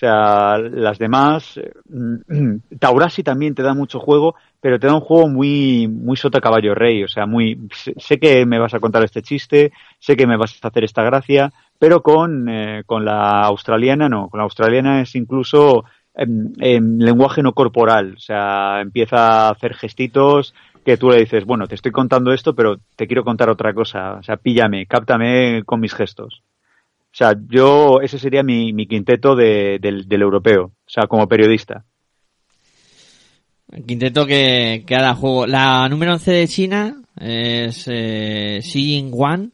Sea, 0.00 0.56
las 0.56 0.98
demás, 0.98 1.58
eh, 1.58 1.72
Taurasi 2.78 3.22
también 3.22 3.54
te 3.54 3.62
da 3.62 3.74
mucho 3.74 4.00
juego, 4.00 4.34
pero 4.58 4.80
te 4.80 4.86
da 4.86 4.94
un 4.94 5.02
juego 5.02 5.28
muy, 5.28 5.88
muy 5.88 6.16
sota 6.16 6.40
caballo 6.40 6.74
rey. 6.74 7.04
O 7.04 7.08
sea, 7.08 7.26
muy, 7.26 7.68
sé, 7.74 7.92
sé 7.98 8.18
que 8.18 8.46
me 8.46 8.58
vas 8.58 8.72
a 8.72 8.80
contar 8.80 9.04
este 9.04 9.20
chiste, 9.20 9.72
sé 9.98 10.16
que 10.16 10.26
me 10.26 10.38
vas 10.38 10.58
a 10.62 10.68
hacer 10.68 10.84
esta 10.84 11.02
gracia, 11.02 11.52
pero 11.78 12.02
con, 12.02 12.48
eh, 12.48 12.82
con 12.86 13.04
la 13.04 13.42
australiana 13.42 14.08
no. 14.08 14.30
Con 14.30 14.38
la 14.38 14.44
australiana 14.44 15.02
es 15.02 15.14
incluso 15.16 15.84
en, 16.14 16.54
en 16.60 16.98
lenguaje 17.00 17.42
no 17.42 17.52
corporal. 17.52 18.14
O 18.16 18.20
sea, 18.20 18.80
empieza 18.80 19.48
a 19.48 19.50
hacer 19.50 19.74
gestitos 19.74 20.54
que 20.82 20.96
tú 20.96 21.10
le 21.10 21.18
dices, 21.18 21.44
bueno, 21.44 21.66
te 21.66 21.74
estoy 21.74 21.92
contando 21.92 22.32
esto, 22.32 22.54
pero 22.54 22.78
te 22.96 23.06
quiero 23.06 23.22
contar 23.22 23.50
otra 23.50 23.74
cosa. 23.74 24.14
O 24.14 24.22
sea, 24.22 24.38
píllame, 24.38 24.86
cáptame 24.86 25.62
con 25.66 25.78
mis 25.78 25.92
gestos. 25.92 26.42
O 27.12 27.16
sea, 27.16 27.34
yo, 27.48 28.00
ese 28.00 28.18
sería 28.18 28.42
mi, 28.42 28.72
mi 28.72 28.86
quinteto 28.86 29.34
de- 29.34 29.78
del, 29.80 30.06
del 30.08 30.22
europeo, 30.22 30.64
o 30.66 30.72
sea, 30.88 31.06
como 31.08 31.26
periodista. 31.28 31.84
Quinteto 33.86 34.26
que, 34.26 34.84
que 34.86 34.94
da 34.94 35.14
juego. 35.14 35.46
La 35.46 35.88
número 35.88 36.12
11 36.12 36.32
de 36.32 36.48
China 36.48 37.02
es 37.20 37.84
eh, 37.88 38.58
Xi 38.62 38.80
Jinguan, 38.82 39.52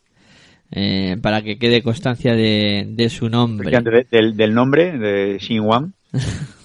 eh, 0.71 1.17
para 1.21 1.43
que 1.43 1.59
quede 1.59 1.83
constancia 1.83 2.35
de, 2.35 2.85
de 2.89 3.09
su 3.11 3.29
nombre. 3.29 3.71
De- 3.71 4.07
del, 4.11 4.37
del 4.37 4.55
nombre 4.55 4.99
de 4.99 5.39
Xinhuan. 5.41 5.95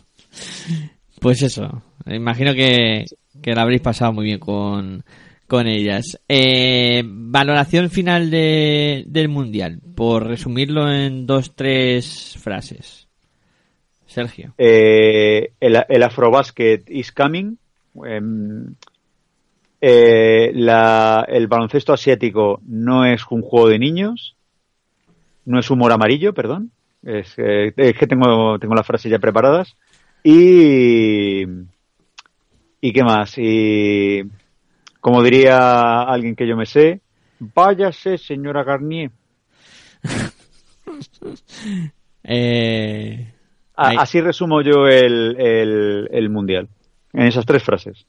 Pues 1.19 1.43
eso, 1.43 1.83
imagino 2.07 2.53
que, 2.55 3.05
que 3.43 3.53
la 3.53 3.61
habréis 3.61 3.81
pasado 3.81 4.11
muy 4.11 4.25
bien 4.25 4.39
con, 4.39 5.03
con 5.51 5.67
ellas. 5.67 6.17
Eh, 6.29 7.03
valoración 7.05 7.89
final 7.89 8.31
de, 8.31 9.03
del 9.05 9.27
Mundial, 9.27 9.81
por 9.97 10.25
resumirlo 10.25 10.89
en 10.89 11.27
dos, 11.27 11.53
tres 11.57 12.37
frases. 12.41 13.09
Sergio. 14.05 14.53
Eh, 14.57 15.51
el, 15.59 15.83
el 15.89 16.03
Afrobasket 16.03 16.89
is 16.89 17.11
coming. 17.11 17.57
Em, 18.05 18.73
eh, 19.81 20.51
la- 20.55 21.25
el 21.27 21.47
baloncesto 21.47 21.91
asiático 21.91 22.61
no 22.65 23.03
es 23.05 23.21
un 23.29 23.41
juego 23.41 23.67
de 23.67 23.79
niños. 23.79 24.37
No 25.43 25.59
es 25.59 25.69
humor 25.69 25.91
amarillo, 25.91 26.33
perdón. 26.33 26.71
Es, 27.03 27.33
eh, 27.35 27.73
es 27.75 27.97
que 27.97 28.07
tengo, 28.07 28.57
tengo 28.57 28.73
las 28.73 28.87
frases 28.87 29.11
ya 29.11 29.19
preparadas. 29.19 29.75
Y. 30.23 31.41
¿Y 32.79 32.93
qué 32.93 33.03
más? 33.03 33.37
Y. 33.37 34.23
Como 35.01 35.21
diría 35.23 36.03
alguien 36.03 36.35
que 36.35 36.47
yo 36.47 36.55
me 36.55 36.65
sé, 36.65 37.01
váyase, 37.39 38.17
señora 38.17 38.63
Garnier. 38.63 39.11
Eh, 42.23 43.33
A-. 43.75 44.01
Así 44.01 44.21
resumo 44.21 44.61
yo 44.61 44.87
el, 44.87 45.35
el, 45.39 46.07
el 46.11 46.29
mundial. 46.29 46.67
En 47.13 47.23
esas 47.23 47.45
tres 47.45 47.63
frases. 47.63 48.05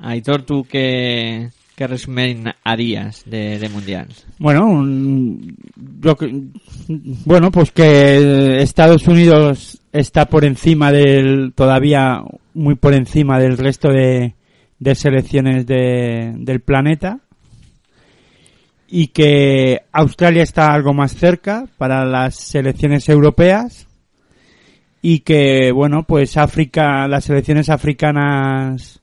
Aitor, 0.00 0.42
¿tú 0.42 0.64
qué, 0.68 1.50
qué 1.76 1.86
resumen 1.86 2.52
harías 2.64 3.22
de, 3.26 3.58
de 3.58 3.68
Mundial? 3.68 4.08
Bueno, 4.38 4.66
un- 4.66 5.56
yo 6.00 6.16
que- 6.16 6.42
bueno, 6.88 7.50
pues 7.52 7.70
que 7.70 8.60
Estados 8.62 9.06
Unidos 9.06 9.80
está 9.92 10.26
por 10.26 10.44
encima 10.44 10.90
del, 10.90 11.52
todavía 11.54 12.22
muy 12.54 12.74
por 12.74 12.92
encima 12.94 13.38
del 13.38 13.56
resto 13.56 13.88
de, 13.90 14.34
de 14.78 14.94
selecciones 14.94 15.66
de- 15.66 16.32
del 16.36 16.60
planeta 16.60 17.20
y 18.88 19.08
que 19.08 19.80
Australia 19.92 20.42
está 20.42 20.72
algo 20.72 20.92
más 20.92 21.14
cerca 21.14 21.66
para 21.78 22.04
las 22.04 22.34
selecciones 22.36 23.08
europeas 23.08 23.86
y 25.02 25.20
que 25.20 25.72
bueno 25.72 26.04
pues 26.04 26.36
África 26.36 27.08
las 27.08 27.24
selecciones 27.24 27.70
africanas 27.70 29.00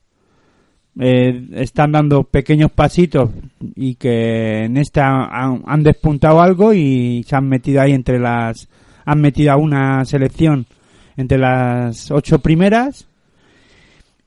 eh, 1.00 1.48
están 1.54 1.92
dando 1.92 2.22
pequeños 2.24 2.70
pasitos 2.70 3.30
y 3.76 3.94
que 3.94 4.64
en 4.64 4.76
esta 4.76 5.24
han, 5.24 5.62
han 5.66 5.82
despuntado 5.82 6.40
algo 6.42 6.72
y 6.74 7.24
se 7.26 7.34
han 7.36 7.48
metido 7.48 7.80
ahí 7.80 7.92
entre 7.92 8.18
las 8.18 8.68
han 9.04 9.20
metido 9.20 9.52
a 9.52 9.56
una 9.56 10.04
selección 10.04 10.66
entre 11.16 11.38
las 11.38 12.10
ocho 12.10 12.38
primeras 12.40 13.06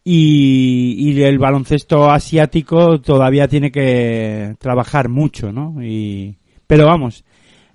y, 0.07 0.95
y 0.99 1.23
el 1.23 1.39
baloncesto 1.39 2.11
asiático 2.11 3.01
todavía 3.01 3.47
tiene 3.47 3.71
que 3.71 4.55
trabajar 4.59 5.09
mucho, 5.09 5.51
¿no? 5.51 5.83
Y, 5.83 6.37
pero 6.67 6.85
vamos, 6.85 7.25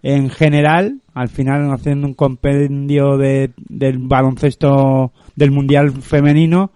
en 0.02 0.30
general, 0.30 1.00
al 1.12 1.28
final 1.28 1.70
haciendo 1.72 2.06
un 2.06 2.14
compendio 2.14 3.16
de, 3.16 3.50
del 3.56 3.98
baloncesto 3.98 5.12
del 5.34 5.50
mundial 5.50 5.90
femenino, 5.90 6.70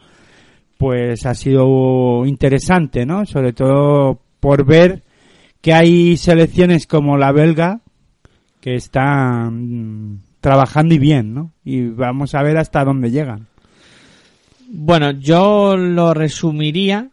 pues 0.76 1.24
ha 1.24 1.34
sido 1.34 2.26
interesante, 2.26 3.06
¿no? 3.06 3.24
Sobre 3.24 3.52
todo 3.52 4.20
por 4.40 4.66
ver 4.66 5.04
que 5.60 5.72
hay 5.72 6.16
selecciones 6.16 6.88
como 6.88 7.16
la 7.16 7.30
belga 7.30 7.80
que 8.60 8.74
están 8.74 10.20
trabajando 10.40 10.94
y 10.94 10.98
bien, 10.98 11.32
¿no? 11.32 11.52
Y 11.64 11.86
vamos 11.88 12.34
a 12.34 12.42
ver 12.42 12.58
hasta 12.58 12.84
dónde 12.84 13.10
llegan. 13.10 13.46
Bueno, 14.68 15.12
yo 15.12 15.76
lo 15.76 16.14
resumiría 16.14 17.08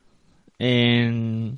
en 0.59 1.57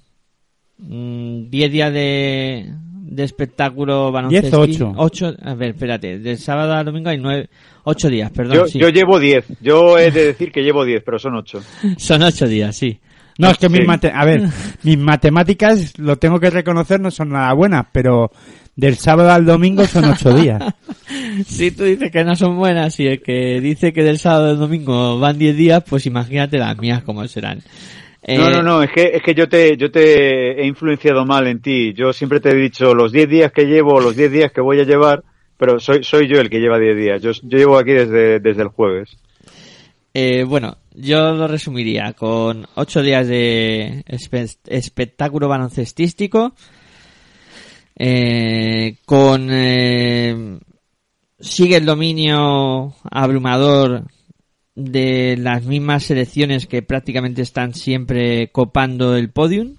mm, 0.78 1.50
10 1.50 1.72
días 1.72 1.94
de, 1.94 2.74
de 3.04 3.24
espectáculo 3.24 4.12
baloncesto. 4.12 4.66
10 4.66 4.82
o 4.82 4.94
8, 4.98 5.36
a 5.44 5.54
ver, 5.56 5.70
espérate, 5.72 6.20
del 6.20 6.38
sábado 6.38 6.74
al 6.74 6.86
domingo 6.86 7.10
hay 7.10 7.18
9, 7.18 7.50
8 7.84 8.10
días, 8.10 8.32
perdón. 8.32 8.56
Yo, 8.58 8.68
sí. 8.68 8.80
yo 8.80 8.90
llevo 8.90 9.20
10. 9.20 9.46
Yo 9.62 9.98
he 9.98 10.12
de 10.12 10.26
decir 10.28 10.52
que 10.52 10.62
llevo 10.64 10.86
10, 10.86 11.04
pero 11.04 11.20
son 11.20 11.36
8. 11.36 11.62
Son 11.98 12.22
8 12.24 12.48
días, 12.48 12.76
sí. 12.76 13.00
No, 13.40 13.50
es 13.50 13.58
que 13.58 13.68
mis 13.68 13.82
Sí. 13.82 13.88
mate- 13.88 14.12
a 14.14 14.26
ver, 14.26 14.44
mis 14.84 14.98
matemáticas, 14.98 15.98
lo 15.98 16.18
tengo 16.18 16.40
que 16.40 16.50
reconocer, 16.52 17.00
no 17.00 17.10
son 17.12 17.30
nada 17.30 17.52
buenas, 17.54 17.88
pero 17.92 18.32
del 18.76 18.96
sábado 18.96 19.32
al 19.32 19.46
domingo 19.46 19.86
son 19.86 20.06
ocho 20.06 20.34
días. 20.38 20.62
Si 21.46 21.72
tú 21.72 21.84
dices 21.84 22.12
que 22.12 22.24
no 22.24 22.36
son 22.36 22.58
buenas 22.58 23.00
y 23.00 23.08
el 23.08 23.22
que 23.22 23.60
dice 23.62 23.94
que 23.94 24.04
del 24.04 24.18
sábado 24.20 24.52
al 24.52 24.60
domingo 24.60 25.20
van 25.20 25.38
10 25.38 25.56
días, 25.58 25.84
pues 25.88 26.06
imagínate 26.06 26.58
las 26.58 26.78
mías 26.78 27.04
cómo 27.04 27.28
serán. 27.28 27.62
Eh, 28.24 28.38
No, 28.38 28.50
no, 28.50 28.64
no, 28.64 28.82
es 28.84 28.90
que, 28.92 29.12
es 29.16 29.22
que 29.22 29.34
yo 29.36 29.48
te, 29.50 29.76
yo 29.78 29.92
te 29.92 30.62
he 30.62 30.66
influenciado 30.66 31.26
mal 31.26 31.46
en 31.48 31.62
ti. 31.62 31.94
Yo 31.94 32.14
siempre 32.14 32.40
te 32.40 32.50
he 32.50 32.56
dicho 32.56 32.94
los 32.96 33.12
10 33.12 33.30
días 33.30 33.52
que 33.52 33.66
llevo, 33.66 34.00
los 34.00 34.16
10 34.16 34.32
días 34.32 34.52
que 34.52 34.62
voy 34.62 34.80
a 34.80 34.86
llevar, 34.86 35.24
pero 35.58 35.80
soy, 35.80 36.04
soy 36.04 36.28
yo 36.28 36.40
el 36.40 36.50
que 36.50 36.60
lleva 36.60 36.80
10 36.80 36.98
días. 36.98 37.22
Yo, 37.22 37.32
yo 37.32 37.58
llevo 37.58 37.78
aquí 37.78 37.92
desde, 37.92 38.40
desde 38.40 38.62
el 38.64 38.70
jueves. 38.70 39.18
Eh, 40.14 40.44
bueno, 40.48 40.78
yo 40.96 41.34
lo 41.34 41.48
resumiría 41.48 42.14
con 42.14 42.68
ocho 42.76 43.02
días 43.02 43.28
de 43.28 44.04
espe- 44.08 44.58
espectáculo 44.68 45.48
baloncestístico, 45.48 46.54
eh, 47.96 48.98
con 49.06 49.50
eh, 49.52 50.60
sigue 51.40 51.78
el 51.78 51.86
dominio 51.86 52.94
abrumador 53.10 54.06
de 54.76 55.38
las 55.38 55.64
mismas 55.66 56.04
selecciones 56.04 56.66
que 56.66 56.82
prácticamente 56.82 57.42
están 57.42 57.74
siempre 57.74 58.50
copando 58.52 59.16
el 59.16 59.30
podium, 59.30 59.76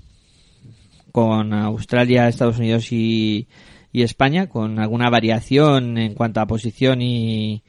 con 1.10 1.52
Australia, 1.52 2.28
Estados 2.28 2.58
Unidos 2.58 2.92
y, 2.92 3.48
y 3.92 4.02
España, 4.02 4.48
con 4.48 4.78
alguna 4.78 5.10
variación 5.10 5.98
en 5.98 6.14
cuanto 6.14 6.40
a 6.40 6.46
posición 6.46 7.02
y, 7.02 7.62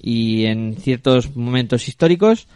y 0.00 0.44
en 0.46 0.76
ciertos 0.76 1.34
momentos 1.34 1.88
históricos. 1.88 2.46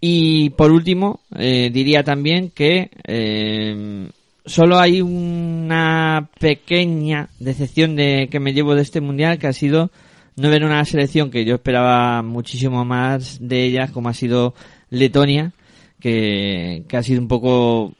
Y 0.00 0.50
por 0.50 0.72
último, 0.72 1.20
eh, 1.36 1.70
diría 1.72 2.04
también 2.04 2.50
que 2.50 2.90
eh, 3.06 4.08
solo 4.46 4.78
hay 4.78 5.00
una 5.02 6.28
pequeña 6.40 7.28
decepción 7.38 7.96
de 7.96 8.28
que 8.30 8.40
me 8.40 8.52
llevo 8.54 8.74
de 8.74 8.82
este 8.82 9.00
mundial, 9.00 9.38
que 9.38 9.46
ha 9.48 9.52
sido 9.52 9.90
no 10.36 10.50
ver 10.50 10.64
una 10.64 10.84
selección 10.84 11.30
que 11.30 11.44
yo 11.44 11.56
esperaba 11.56 12.22
muchísimo 12.22 12.84
más 12.84 13.38
de 13.40 13.64
ellas, 13.64 13.90
como 13.90 14.08
ha 14.08 14.14
sido 14.14 14.54
Letonia, 14.90 15.52
que, 16.00 16.84
que 16.88 16.96
ha 16.96 17.02
sido 17.02 17.20
un 17.20 17.28
poco 17.28 17.94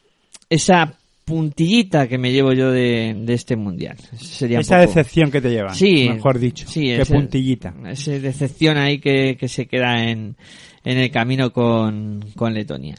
esa 0.51 0.94
puntillita 1.24 2.06
que 2.06 2.18
me 2.18 2.31
llevo 2.32 2.52
yo 2.52 2.70
de, 2.70 3.16
de 3.18 3.35
este 3.35 3.56
mundial. 3.56 3.97
Sería 4.16 4.60
Esa 4.60 4.77
poco- 4.77 4.86
decepción 4.89 5.31
que 5.31 5.40
te 5.40 5.51
llevan, 5.51 5.74
Sí, 5.74 6.09
mejor 6.09 6.39
dicho. 6.39 6.68
Sí, 6.68 6.82
Qué 6.82 7.02
ese- 7.02 7.14
puntillita. 7.14 7.74
Esa 7.86 8.12
decepción 8.12 8.77
ahí 8.77 8.98
que, 9.01 9.36
que 9.36 9.48
se 9.48 9.66
queda 9.66 10.05
en, 10.09 10.36
en 10.85 10.98
el 10.98 11.10
camino 11.10 11.52
con, 11.52 12.24
con 12.36 12.55
Letonia. 12.55 12.94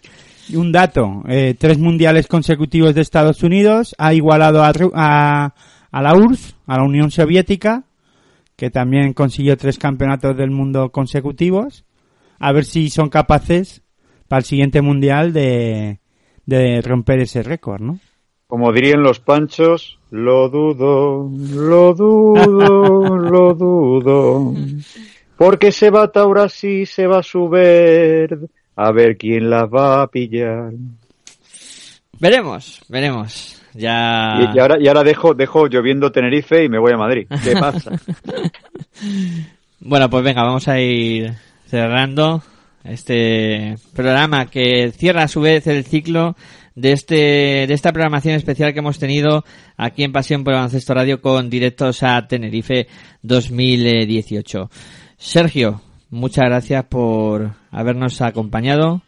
Un 0.54 0.72
dato, 0.72 1.24
eh, 1.28 1.56
tres 1.58 1.78
mundiales 1.78 2.28
consecutivos 2.28 2.96
de 2.96 3.02
Estados 3.02 3.44
Unidos, 3.44 3.96
ha 3.98 4.14
igualado 4.14 4.64
a, 4.64 4.72
a, 4.94 5.54
a 5.92 6.02
la 6.02 6.16
URSS, 6.16 6.56
a 6.66 6.78
la 6.78 6.84
Unión 6.84 7.12
Soviética, 7.12 7.84
que 8.56 8.70
también 8.70 9.14
consiguió 9.14 9.58
tres 9.58 9.78
campeonatos 9.78 10.36
del 10.38 10.52
mundo 10.52 10.92
consecutivos. 10.92 11.86
A 12.40 12.52
ver 12.52 12.66
si 12.66 12.90
son 12.90 13.10
capaces 13.10 13.82
para 14.28 14.40
el 14.40 14.46
siguiente 14.46 14.82
mundial 14.82 15.34
de, 15.34 16.00
de 16.46 16.82
romper 16.82 17.20
ese 17.20 17.44
récord, 17.44 17.82
¿no? 17.82 18.00
Como 18.48 18.72
dirían 18.72 19.04
los 19.04 19.20
panchos, 19.20 20.00
lo 20.10 20.48
dudo, 20.48 21.30
lo 21.30 21.94
dudo, 21.94 23.18
lo 23.18 23.54
dudo. 23.54 24.54
Porque 25.36 25.72
se 25.72 25.90
va 25.90 26.10
sí, 26.48 26.86
se 26.86 27.06
va 27.06 27.20
a 27.20 27.24
subir. 27.24 28.50
A 28.78 28.92
ver 28.94 29.18
quién 29.18 29.50
la 29.50 29.66
va 29.66 30.04
a 30.04 30.08
pillar. 30.08 30.72
Veremos, 32.20 32.82
veremos. 32.88 33.62
Ya. 33.74 34.38
Y, 34.40 34.58
y 34.58 34.60
ahora, 34.60 34.78
y 34.80 34.88
ahora 34.88 35.04
dejo, 35.04 35.34
dejo 35.34 35.68
lloviendo 35.68 36.12
Tenerife 36.12 36.64
y 36.64 36.70
me 36.70 36.80
voy 36.80 36.94
a 36.94 36.98
Madrid. 36.98 37.28
¿Qué 37.44 37.54
pasa? 37.54 37.92
Bueno, 39.80 40.10
pues 40.10 40.24
venga, 40.24 40.44
vamos 40.44 40.68
a 40.68 40.82
ir 40.82 41.34
cerrando 41.68 42.42
este 42.84 43.76
programa 43.94 44.48
que 44.48 44.92
cierra 44.92 45.24
a 45.24 45.28
su 45.28 45.40
vez 45.40 45.68
el 45.68 45.86
ciclo 45.86 46.36
de 46.74 46.94
este 46.94 47.16
de 47.68 47.74
esta 47.74 47.92
programación 47.92 48.36
especial 48.36 48.74
que 48.74 48.80
hemos 48.80 48.98
tenido 48.98 49.46
aquí 49.78 50.04
en 50.04 50.12
Pasión 50.12 50.44
por 50.44 50.54
el 50.54 50.58
Baloncesto 50.58 50.94
Radio 50.94 51.22
con 51.22 51.50
directos 51.50 52.02
a 52.02 52.28
Tenerife 52.28 52.88
2018. 53.22 54.70
Sergio, 55.18 55.82
muchas 56.10 56.46
gracias 56.46 56.86
por 56.86 57.52
habernos 57.72 58.22
acompañado. 58.22 59.02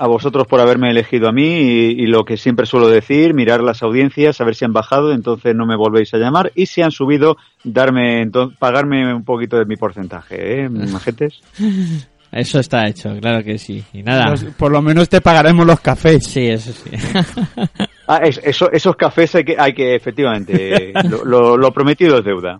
A 0.00 0.06
vosotros 0.06 0.46
por 0.46 0.60
haberme 0.60 0.90
elegido 0.90 1.28
a 1.28 1.32
mí 1.32 1.42
y, 1.44 2.02
y 2.02 2.06
lo 2.06 2.24
que 2.24 2.36
siempre 2.36 2.66
suelo 2.66 2.86
decir, 2.88 3.34
mirar 3.34 3.60
las 3.62 3.82
audiencias, 3.82 4.40
a 4.40 4.44
ver 4.44 4.54
si 4.54 4.64
han 4.64 4.72
bajado, 4.72 5.12
entonces 5.12 5.56
no 5.56 5.66
me 5.66 5.74
volvéis 5.76 6.14
a 6.14 6.18
llamar 6.18 6.52
y 6.54 6.66
si 6.66 6.82
han 6.82 6.92
subido, 6.92 7.36
darme, 7.64 8.30
pagarme 8.60 9.12
un 9.12 9.24
poquito 9.24 9.56
de 9.58 9.64
mi 9.64 9.74
porcentaje, 9.74 10.62
¿eh, 10.64 10.68
majetes? 10.68 11.40
Eso 12.30 12.60
está 12.60 12.86
hecho, 12.86 13.08
claro 13.20 13.42
que 13.42 13.56
sí. 13.58 13.82
Y 13.94 14.02
nada. 14.02 14.34
Por 14.58 14.70
lo 14.70 14.82
menos 14.82 15.08
te 15.08 15.22
pagaremos 15.22 15.64
los 15.66 15.80
cafés. 15.80 16.26
Sí, 16.26 16.46
eso 16.46 16.72
sí. 16.72 16.90
Ah, 18.10 18.20
es- 18.22 18.40
eso, 18.42 18.70
esos 18.72 18.96
cafés 18.96 19.34
hay 19.34 19.44
que, 19.44 19.56
hay 19.58 19.74
que 19.74 19.94
efectivamente, 19.94 20.92
lo, 21.10 21.24
lo- 21.26 21.56
lo 21.58 21.72
prometido 21.72 22.18
es 22.18 22.24
deuda. 22.24 22.58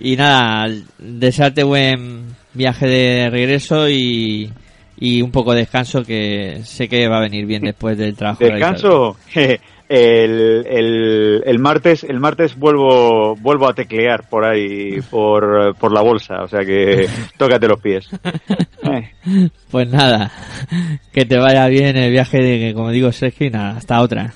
Y 0.00 0.16
nada, 0.16 0.66
desearte 0.98 1.62
buen 1.62 2.24
viaje 2.56 2.86
de 2.86 3.30
regreso 3.30 3.88
y, 3.88 4.50
y 4.98 5.22
un 5.22 5.30
poco 5.30 5.52
de 5.52 5.60
descanso 5.60 6.02
que 6.04 6.60
sé 6.64 6.88
que 6.88 7.08
va 7.08 7.18
a 7.18 7.22
venir 7.22 7.46
bien 7.46 7.62
después 7.64 7.96
del 7.98 8.16
trabajo. 8.16 8.44
Descanso. 8.44 9.16
El, 9.88 10.66
el, 10.66 11.42
el 11.46 11.58
martes 11.60 12.02
el 12.02 12.18
martes 12.18 12.56
vuelvo 12.56 13.36
vuelvo 13.36 13.68
a 13.68 13.72
teclear 13.72 14.28
por 14.28 14.44
ahí 14.44 15.00
por, 15.10 15.76
por 15.76 15.92
la 15.92 16.00
bolsa, 16.00 16.42
o 16.42 16.48
sea 16.48 16.64
que 16.64 17.06
tócate 17.38 17.68
los 17.68 17.80
pies. 17.80 18.08
Eh, 18.82 19.12
Pues 19.70 19.88
nada, 19.88 20.32
que 21.12 21.24
te 21.24 21.38
vaya 21.38 21.68
bien 21.68 21.96
el 21.96 22.10
viaje 22.10 22.38
de 22.42 22.58
que, 22.58 22.74
como 22.74 22.90
digo, 22.90 23.12
Sergio, 23.12 23.46
y 23.46 23.50
nada, 23.50 23.76
hasta 23.76 24.00
otra. 24.00 24.34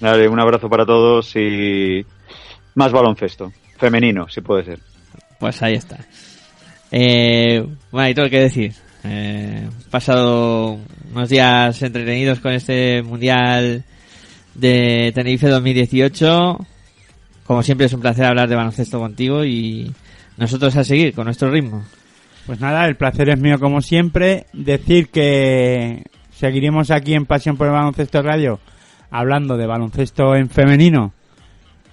Dale, 0.00 0.28
un 0.28 0.40
abrazo 0.40 0.68
para 0.68 0.84
todos 0.84 1.36
y 1.36 2.04
más 2.74 2.90
baloncesto, 2.90 3.52
femenino, 3.78 4.28
si 4.28 4.40
puede 4.40 4.64
ser. 4.64 4.80
Pues 5.38 5.62
ahí 5.62 5.74
está. 5.74 5.98
Eh, 6.90 7.66
bueno, 7.90 8.08
y 8.08 8.14
todo 8.14 8.30
que 8.30 8.40
decir. 8.40 8.72
Eh, 9.04 9.68
pasado 9.90 10.78
unos 11.12 11.28
días 11.28 11.80
entretenidos 11.82 12.40
con 12.40 12.52
este 12.52 13.02
Mundial 13.02 13.84
de 14.54 15.12
Tenerife 15.14 15.48
2018. 15.48 16.58
Como 17.44 17.62
siempre 17.62 17.86
es 17.86 17.92
un 17.92 18.00
placer 18.00 18.24
hablar 18.24 18.48
de 18.48 18.56
baloncesto 18.56 18.98
contigo 18.98 19.44
y 19.44 19.92
nosotros 20.36 20.76
a 20.76 20.84
seguir 20.84 21.14
con 21.14 21.26
nuestro 21.26 21.50
ritmo. 21.50 21.84
Pues 22.46 22.60
nada, 22.60 22.86
el 22.86 22.96
placer 22.96 23.28
es 23.30 23.38
mío 23.38 23.58
como 23.58 23.80
siempre. 23.82 24.46
Decir 24.52 25.08
que 25.08 26.04
seguiremos 26.32 26.90
aquí 26.90 27.14
en 27.14 27.26
Pasión 27.26 27.56
por 27.56 27.66
el 27.66 27.72
Baloncesto 27.72 28.22
Radio 28.22 28.60
hablando 29.10 29.56
de 29.56 29.66
baloncesto 29.66 30.34
en 30.34 30.48
femenino, 30.48 31.12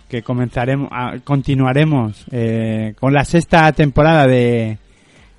que 0.10 0.22
comenzaremos, 0.22 0.90
continuaremos 1.24 2.26
eh, 2.32 2.94
con 3.00 3.14
la 3.14 3.26
sexta 3.26 3.72
temporada 3.72 4.28
de, 4.28 4.78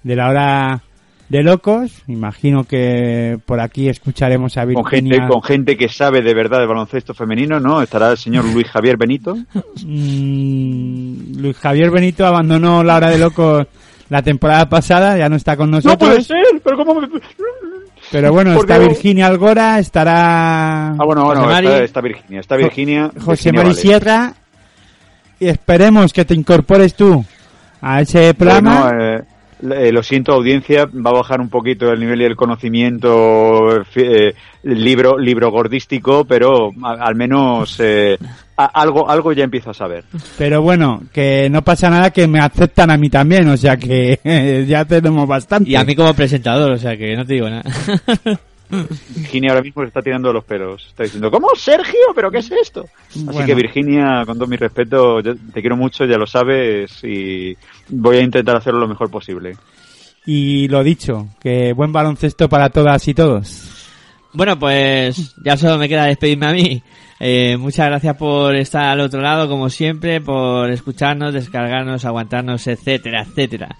de 0.04 0.14
la 0.16 0.28
hora 0.28 0.80
de 1.28 1.42
locos. 1.42 2.02
Imagino 2.06 2.62
que 2.64 3.38
por 3.44 3.58
aquí 3.60 3.88
escucharemos 3.88 4.56
a 4.56 4.64
Con 4.66 4.84
gente, 4.84 5.08
Virginia. 5.10 5.28
con 5.28 5.42
gente 5.42 5.76
que 5.76 5.88
sabe 5.88 6.22
de 6.22 6.34
verdad 6.34 6.60
de 6.60 6.66
baloncesto 6.66 7.14
femenino, 7.14 7.58
¿no? 7.58 7.82
Estará 7.82 8.12
el 8.12 8.18
señor 8.18 8.44
Luis 8.44 8.68
Javier 8.68 8.96
Benito. 8.96 9.36
Mm, 9.84 11.36
Luis 11.40 11.56
Javier 11.58 11.90
Benito 11.90 12.26
abandonó 12.26 12.82
la 12.84 12.96
hora 12.96 13.10
de 13.10 13.18
locos 13.18 13.66
la 14.10 14.22
temporada 14.22 14.68
pasada, 14.68 15.16
ya 15.16 15.28
no 15.28 15.36
está 15.36 15.56
con 15.56 15.70
nosotros. 15.70 15.98
No 16.00 16.06
puede 16.06 16.22
ser, 16.22 16.44
pero 16.62 16.76
¿cómo 16.76 17.00
me... 17.00 17.08
Pero 18.12 18.32
bueno, 18.32 18.54
Porque- 18.54 18.72
está 18.74 18.86
Virginia 18.86 19.26
Algora, 19.26 19.78
estará 19.78 20.90
Ah, 20.90 21.04
bueno, 21.04 21.24
bueno, 21.24 21.44
José 21.44 21.56
está, 21.64 21.84
está 21.84 22.00
Virginia, 22.02 22.40
está 22.40 22.56
Virginia. 22.56 23.10
José 23.18 23.50
Virginia 23.50 23.52
Mari 23.62 23.68
vale. 23.70 23.80
Sierra 23.80 24.34
y 25.40 25.48
esperemos 25.48 26.12
que 26.12 26.24
te 26.26 26.34
incorpores 26.34 26.94
tú 26.94 27.24
a 27.80 28.02
ese 28.02 28.34
programa. 28.34 28.84
Bueno, 28.84 29.02
eh, 29.16 29.24
eh, 29.62 29.92
lo 29.92 30.02
siento, 30.02 30.32
audiencia, 30.32 30.86
va 30.86 31.10
a 31.10 31.14
bajar 31.14 31.40
un 31.40 31.48
poquito 31.48 31.90
el 31.92 32.00
nivel 32.00 32.22
y 32.22 32.24
el 32.24 32.36
conocimiento 32.36 33.82
eh, 33.96 34.34
libro 34.62 35.18
libro 35.18 35.50
gordístico, 35.50 36.24
pero 36.24 36.70
a- 36.82 36.92
al 37.06 37.14
menos 37.14 37.78
eh, 37.80 38.16
a- 38.56 38.64
algo 38.66 39.08
algo 39.10 39.32
ya 39.32 39.44
empiezo 39.44 39.70
a 39.70 39.74
saber. 39.74 40.04
Pero 40.38 40.62
bueno, 40.62 41.02
que 41.12 41.48
no 41.50 41.62
pasa 41.62 41.90
nada 41.90 42.10
que 42.10 42.26
me 42.26 42.40
aceptan 42.40 42.90
a 42.90 42.96
mí 42.96 43.08
también, 43.10 43.48
o 43.48 43.56
sea 43.56 43.76
que 43.76 44.18
ya 44.68 44.84
tenemos 44.84 45.26
bastante. 45.28 45.70
Y 45.70 45.76
a 45.76 45.84
mí 45.84 45.94
como 45.94 46.14
presentador, 46.14 46.72
o 46.72 46.78
sea 46.78 46.96
que 46.96 47.14
no 47.16 47.24
te 47.24 47.34
digo 47.34 47.48
nada. 47.50 47.64
Virginia 48.70 49.50
ahora 49.50 49.62
mismo 49.62 49.82
se 49.82 49.88
está 49.88 50.02
tirando 50.02 50.32
los 50.32 50.44
pelos. 50.44 50.86
Está 50.88 51.04
diciendo, 51.04 51.30
¿cómo 51.30 51.48
Sergio? 51.56 52.00
¿Pero 52.14 52.30
qué 52.30 52.38
es 52.38 52.50
esto? 52.50 52.86
Así 53.10 53.24
Bueno. 53.24 53.46
que 53.46 53.54
Virginia, 53.54 54.22
con 54.26 54.36
todo 54.38 54.48
mi 54.48 54.56
respeto, 54.56 55.20
yo 55.20 55.34
te 55.36 55.60
quiero 55.60 55.76
mucho, 55.76 56.04
ya 56.04 56.16
lo 56.16 56.26
sabes, 56.26 57.02
y 57.04 57.56
voy 57.88 58.16
a 58.16 58.22
intentar 58.22 58.56
hacerlo 58.56 58.80
lo 58.80 58.88
mejor 58.88 59.10
posible. 59.10 59.56
Y 60.26 60.68
lo 60.68 60.82
dicho, 60.82 61.28
que 61.40 61.72
buen 61.74 61.92
baloncesto 61.92 62.48
para 62.48 62.70
todas 62.70 63.06
y 63.08 63.14
todos. 63.14 63.70
Bueno, 64.32 64.58
pues 64.58 65.34
ya 65.44 65.56
solo 65.56 65.78
me 65.78 65.88
queda 65.88 66.06
despedirme 66.06 66.46
a 66.46 66.52
mí. 66.52 66.82
Eh, 67.20 67.56
muchas 67.56 67.86
gracias 67.86 68.16
por 68.16 68.56
estar 68.56 68.86
al 68.88 69.00
otro 69.00 69.20
lado, 69.20 69.48
como 69.48 69.70
siempre, 69.70 70.20
por 70.20 70.70
escucharnos, 70.70 71.32
descargarnos, 71.32 72.04
aguantarnos, 72.04 72.66
etcétera, 72.66 73.22
etcétera. 73.22 73.76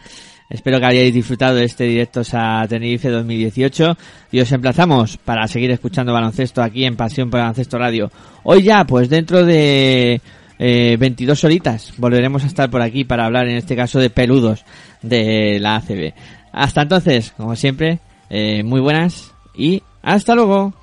Espero 0.50 0.78
que 0.78 0.86
hayáis 0.86 1.14
disfrutado 1.14 1.56
de 1.56 1.64
este 1.64 1.84
Directos 1.84 2.30
a 2.34 2.66
Tenerife 2.68 3.08
2018 3.08 3.96
y 4.30 4.40
os 4.40 4.52
emplazamos 4.52 5.16
para 5.16 5.48
seguir 5.48 5.70
escuchando 5.70 6.12
baloncesto 6.12 6.62
aquí 6.62 6.84
en 6.84 6.96
Pasión 6.96 7.30
por 7.30 7.40
Baloncesto 7.40 7.78
Radio. 7.78 8.10
Hoy 8.42 8.62
ya, 8.62 8.84
pues 8.84 9.08
dentro 9.08 9.44
de 9.44 10.20
eh, 10.58 10.96
22 10.98 11.44
horitas 11.44 11.94
volveremos 11.96 12.44
a 12.44 12.46
estar 12.46 12.70
por 12.70 12.82
aquí 12.82 13.04
para 13.04 13.24
hablar 13.24 13.48
en 13.48 13.56
este 13.56 13.74
caso 13.74 13.98
de 13.98 14.10
peludos 14.10 14.64
de 15.00 15.58
la 15.60 15.76
ACB. 15.76 16.12
Hasta 16.52 16.82
entonces, 16.82 17.32
como 17.36 17.56
siempre, 17.56 18.00
eh, 18.28 18.62
muy 18.62 18.80
buenas 18.80 19.32
y 19.56 19.82
hasta 20.02 20.34
luego. 20.34 20.74